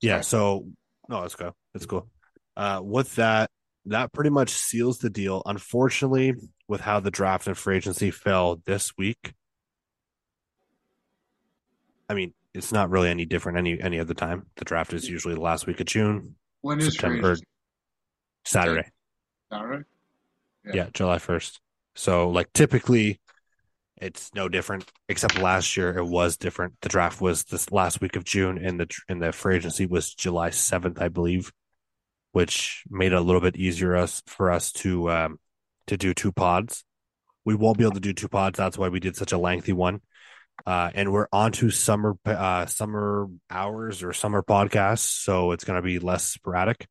yeah, 0.00 0.20
so 0.20 0.68
no, 1.08 1.22
it's 1.22 1.34
cool. 1.34 1.56
It's 1.74 1.86
cool. 1.86 2.08
Uh 2.56 2.80
with 2.82 3.14
that, 3.16 3.50
that 3.86 4.12
pretty 4.12 4.30
much 4.30 4.50
seals 4.50 4.98
the 4.98 5.10
deal. 5.10 5.42
Unfortunately, 5.46 6.34
with 6.68 6.82
how 6.82 7.00
the 7.00 7.10
draft 7.10 7.46
and 7.46 7.56
free 7.56 7.76
agency 7.78 8.10
fell 8.10 8.60
this 8.66 8.92
week. 8.96 9.34
I 12.08 12.14
mean, 12.14 12.34
it's 12.52 12.72
not 12.72 12.90
really 12.90 13.08
any 13.08 13.24
different 13.24 13.58
any 13.58 13.80
any 13.80 13.98
other 13.98 14.14
time. 14.14 14.46
The 14.56 14.64
draft 14.64 14.92
is 14.92 15.08
usually 15.08 15.34
the 15.34 15.40
last 15.40 15.66
week 15.66 15.80
of 15.80 15.86
June, 15.86 16.34
When 16.60 16.78
is 16.78 16.92
September 16.92 17.32
agency? 17.32 17.44
Saturday. 19.52 19.84
Saturday? 19.84 19.88
Yeah. 20.64 20.84
Yeah, 20.84 20.90
July 20.92 21.18
1st. 21.18 21.58
So, 21.94 22.30
like, 22.30 22.52
typically 22.52 23.20
it's 24.02 24.34
no 24.34 24.48
different, 24.48 24.90
except 25.08 25.38
last 25.38 25.76
year 25.76 25.96
it 25.96 26.04
was 26.04 26.36
different. 26.36 26.74
The 26.80 26.88
draft 26.88 27.20
was 27.20 27.44
this 27.44 27.70
last 27.70 28.00
week 28.00 28.16
of 28.16 28.24
June, 28.24 28.58
and 28.58 28.80
the 28.80 28.88
and 29.08 29.22
the 29.22 29.32
free 29.32 29.56
agency 29.56 29.86
was 29.86 30.12
July 30.14 30.50
7th, 30.50 31.00
I 31.00 31.08
believe, 31.08 31.52
which 32.32 32.82
made 32.90 33.12
it 33.12 33.16
a 33.16 33.20
little 33.20 33.40
bit 33.40 33.56
easier 33.56 33.94
us 33.94 34.22
for 34.26 34.50
us 34.50 34.72
to 34.72 35.10
um 35.10 35.38
to 35.86 35.96
do 35.96 36.14
two 36.14 36.32
pods. 36.32 36.84
We 37.44 37.54
won't 37.54 37.78
be 37.78 37.84
able 37.84 37.94
to 37.94 38.00
do 38.00 38.12
two 38.12 38.28
pods. 38.28 38.56
That's 38.56 38.78
why 38.78 38.88
we 38.88 39.00
did 39.00 39.16
such 39.16 39.32
a 39.32 39.38
lengthy 39.38 39.72
one. 39.72 40.00
Uh, 40.66 40.90
and 40.94 41.12
we're 41.12 41.28
on 41.32 41.52
to 41.52 41.70
summer 41.70 42.16
uh, 42.24 42.66
summer 42.66 43.28
hours 43.50 44.02
or 44.02 44.12
summer 44.12 44.42
podcasts, 44.42 45.22
so 45.24 45.52
it's 45.52 45.64
going 45.64 45.76
to 45.76 45.82
be 45.82 45.98
less 45.98 46.24
sporadic. 46.24 46.86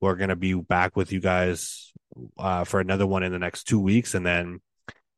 We're 0.00 0.16
going 0.16 0.30
to 0.30 0.36
be 0.36 0.54
back 0.54 0.96
with 0.96 1.12
you 1.12 1.20
guys 1.20 1.92
uh, 2.38 2.64
for 2.64 2.80
another 2.80 3.06
one 3.06 3.22
in 3.22 3.32
the 3.32 3.38
next 3.38 3.64
two 3.64 3.80
weeks, 3.80 4.14
and 4.14 4.24
then 4.26 4.60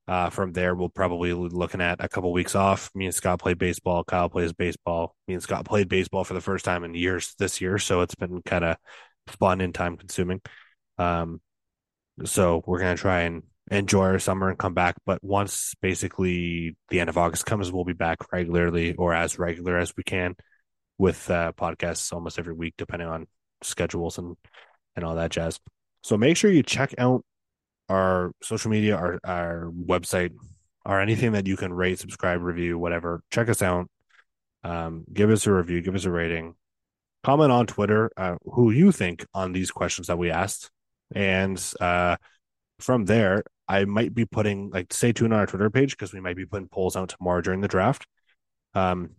Uh, 0.08 0.30
from 0.30 0.52
there, 0.52 0.72
we'll 0.76 0.88
probably 0.88 1.30
be 1.30 1.34
looking 1.34 1.80
at 1.80 1.98
a 1.98 2.08
couple 2.08 2.32
weeks 2.32 2.54
off. 2.54 2.90
Me 2.94 3.06
and 3.06 3.14
Scott 3.14 3.40
play 3.40 3.54
baseball. 3.54 4.04
Kyle 4.04 4.28
plays 4.28 4.52
baseball. 4.52 5.16
Me 5.26 5.34
and 5.34 5.42
Scott 5.42 5.64
played 5.64 5.88
baseball 5.88 6.22
for 6.22 6.34
the 6.34 6.40
first 6.40 6.64
time 6.64 6.84
in 6.84 6.94
years 6.94 7.34
this 7.40 7.60
year, 7.60 7.76
so 7.78 8.02
it's 8.02 8.14
been 8.14 8.40
kind 8.42 8.64
of 8.64 8.76
fun 9.26 9.60
and 9.60 9.74
time 9.74 9.96
consuming. 9.96 10.40
Um, 10.96 11.40
so 12.24 12.62
we're 12.66 12.78
gonna 12.78 12.96
try 12.96 13.22
and 13.22 13.42
enjoy 13.68 14.04
our 14.04 14.20
summer 14.20 14.48
and 14.48 14.56
come 14.56 14.74
back. 14.74 14.94
But 15.04 15.24
once 15.24 15.74
basically 15.82 16.76
the 16.88 17.00
end 17.00 17.10
of 17.10 17.18
August 17.18 17.44
comes, 17.44 17.72
we'll 17.72 17.84
be 17.84 17.92
back 17.92 18.18
regularly 18.32 18.94
or 18.94 19.12
as 19.12 19.40
regular 19.40 19.76
as 19.76 19.92
we 19.96 20.04
can 20.04 20.36
with 20.98 21.28
uh, 21.30 21.50
podcasts 21.58 22.12
almost 22.12 22.38
every 22.38 22.54
week, 22.54 22.74
depending 22.78 23.08
on 23.08 23.26
schedules 23.62 24.18
and 24.18 24.36
and 24.94 25.04
all 25.04 25.16
that 25.16 25.32
jazz. 25.32 25.58
So 26.06 26.16
make 26.16 26.36
sure 26.36 26.52
you 26.52 26.62
check 26.62 26.94
out 26.98 27.24
our 27.88 28.30
social 28.40 28.70
media, 28.70 28.94
our 28.94 29.18
our 29.24 29.72
website, 29.72 30.30
or 30.84 31.00
anything 31.00 31.32
that 31.32 31.48
you 31.48 31.56
can 31.56 31.72
rate, 31.72 31.98
subscribe, 31.98 32.42
review, 32.42 32.78
whatever. 32.78 33.22
Check 33.32 33.48
us 33.48 33.60
out. 33.60 33.88
Um, 34.62 35.02
give 35.12 35.30
us 35.30 35.48
a 35.48 35.52
review, 35.52 35.82
give 35.82 35.96
us 35.96 36.04
a 36.04 36.10
rating. 36.12 36.54
Comment 37.24 37.50
on 37.50 37.66
Twitter 37.66 38.12
uh, 38.16 38.36
who 38.44 38.70
you 38.70 38.92
think 38.92 39.26
on 39.34 39.50
these 39.50 39.72
questions 39.72 40.06
that 40.06 40.16
we 40.16 40.30
asked, 40.30 40.70
and 41.12 41.60
uh, 41.80 42.14
from 42.78 43.06
there, 43.06 43.42
I 43.66 43.84
might 43.84 44.14
be 44.14 44.26
putting 44.26 44.70
like 44.70 44.92
stay 44.92 45.12
tuned 45.12 45.34
on 45.34 45.40
our 45.40 45.46
Twitter 45.46 45.70
page 45.70 45.90
because 45.90 46.12
we 46.12 46.20
might 46.20 46.36
be 46.36 46.46
putting 46.46 46.68
polls 46.68 46.94
out 46.94 47.08
tomorrow 47.08 47.40
during 47.40 47.62
the 47.62 47.66
draft. 47.66 48.06
Um, 48.74 49.16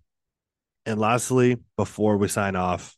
and 0.86 1.02
lastly, 1.02 1.58
before 1.76 2.16
we 2.16 2.30
sign 2.30 2.56
off, 2.56 2.96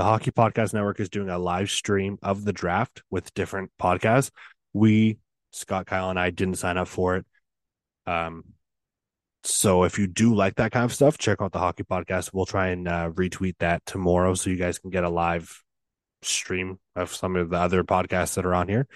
the 0.00 0.04
Hockey 0.04 0.30
Podcast 0.30 0.72
Network 0.72 0.98
is 0.98 1.10
doing 1.10 1.28
a 1.28 1.38
live 1.38 1.70
stream 1.70 2.18
of 2.22 2.46
the 2.46 2.54
draft 2.54 3.02
with 3.10 3.34
different 3.34 3.70
podcasts. 3.78 4.30
We, 4.72 5.18
Scott, 5.50 5.84
Kyle, 5.84 6.08
and 6.08 6.18
I 6.18 6.30
didn't 6.30 6.54
sign 6.54 6.78
up 6.78 6.88
for 6.88 7.16
it. 7.16 7.26
Um, 8.06 8.44
so 9.44 9.84
if 9.84 9.98
you 9.98 10.06
do 10.06 10.34
like 10.34 10.54
that 10.54 10.72
kind 10.72 10.86
of 10.86 10.94
stuff, 10.94 11.18
check 11.18 11.42
out 11.42 11.52
the 11.52 11.58
Hockey 11.58 11.82
Podcast. 11.82 12.30
We'll 12.32 12.46
try 12.46 12.68
and 12.68 12.88
uh, 12.88 13.10
retweet 13.10 13.56
that 13.58 13.84
tomorrow 13.84 14.32
so 14.32 14.48
you 14.48 14.56
guys 14.56 14.78
can 14.78 14.88
get 14.88 15.04
a 15.04 15.10
live 15.10 15.62
stream 16.22 16.78
of 16.96 17.14
some 17.14 17.36
of 17.36 17.50
the 17.50 17.58
other 17.58 17.84
podcasts 17.84 18.36
that 18.36 18.46
are 18.46 18.54
on 18.54 18.68
here. 18.68 18.86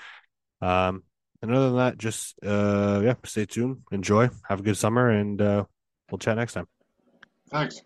Um, 0.63 1.03
and 1.43 1.55
other 1.55 1.67
than 1.67 1.77
that, 1.77 1.99
just 1.99 2.35
uh, 2.43 3.03
yeah, 3.05 3.17
stay 3.25 3.45
tuned, 3.45 3.83
enjoy, 3.93 4.31
have 4.49 4.61
a 4.61 4.63
good 4.63 4.79
summer, 4.79 5.11
and 5.11 5.39
uh, 5.43 5.65
we'll 6.11 6.19
chat 6.19 6.39
next 6.39 6.55
time. 6.55 6.67
Thanks. 7.51 7.83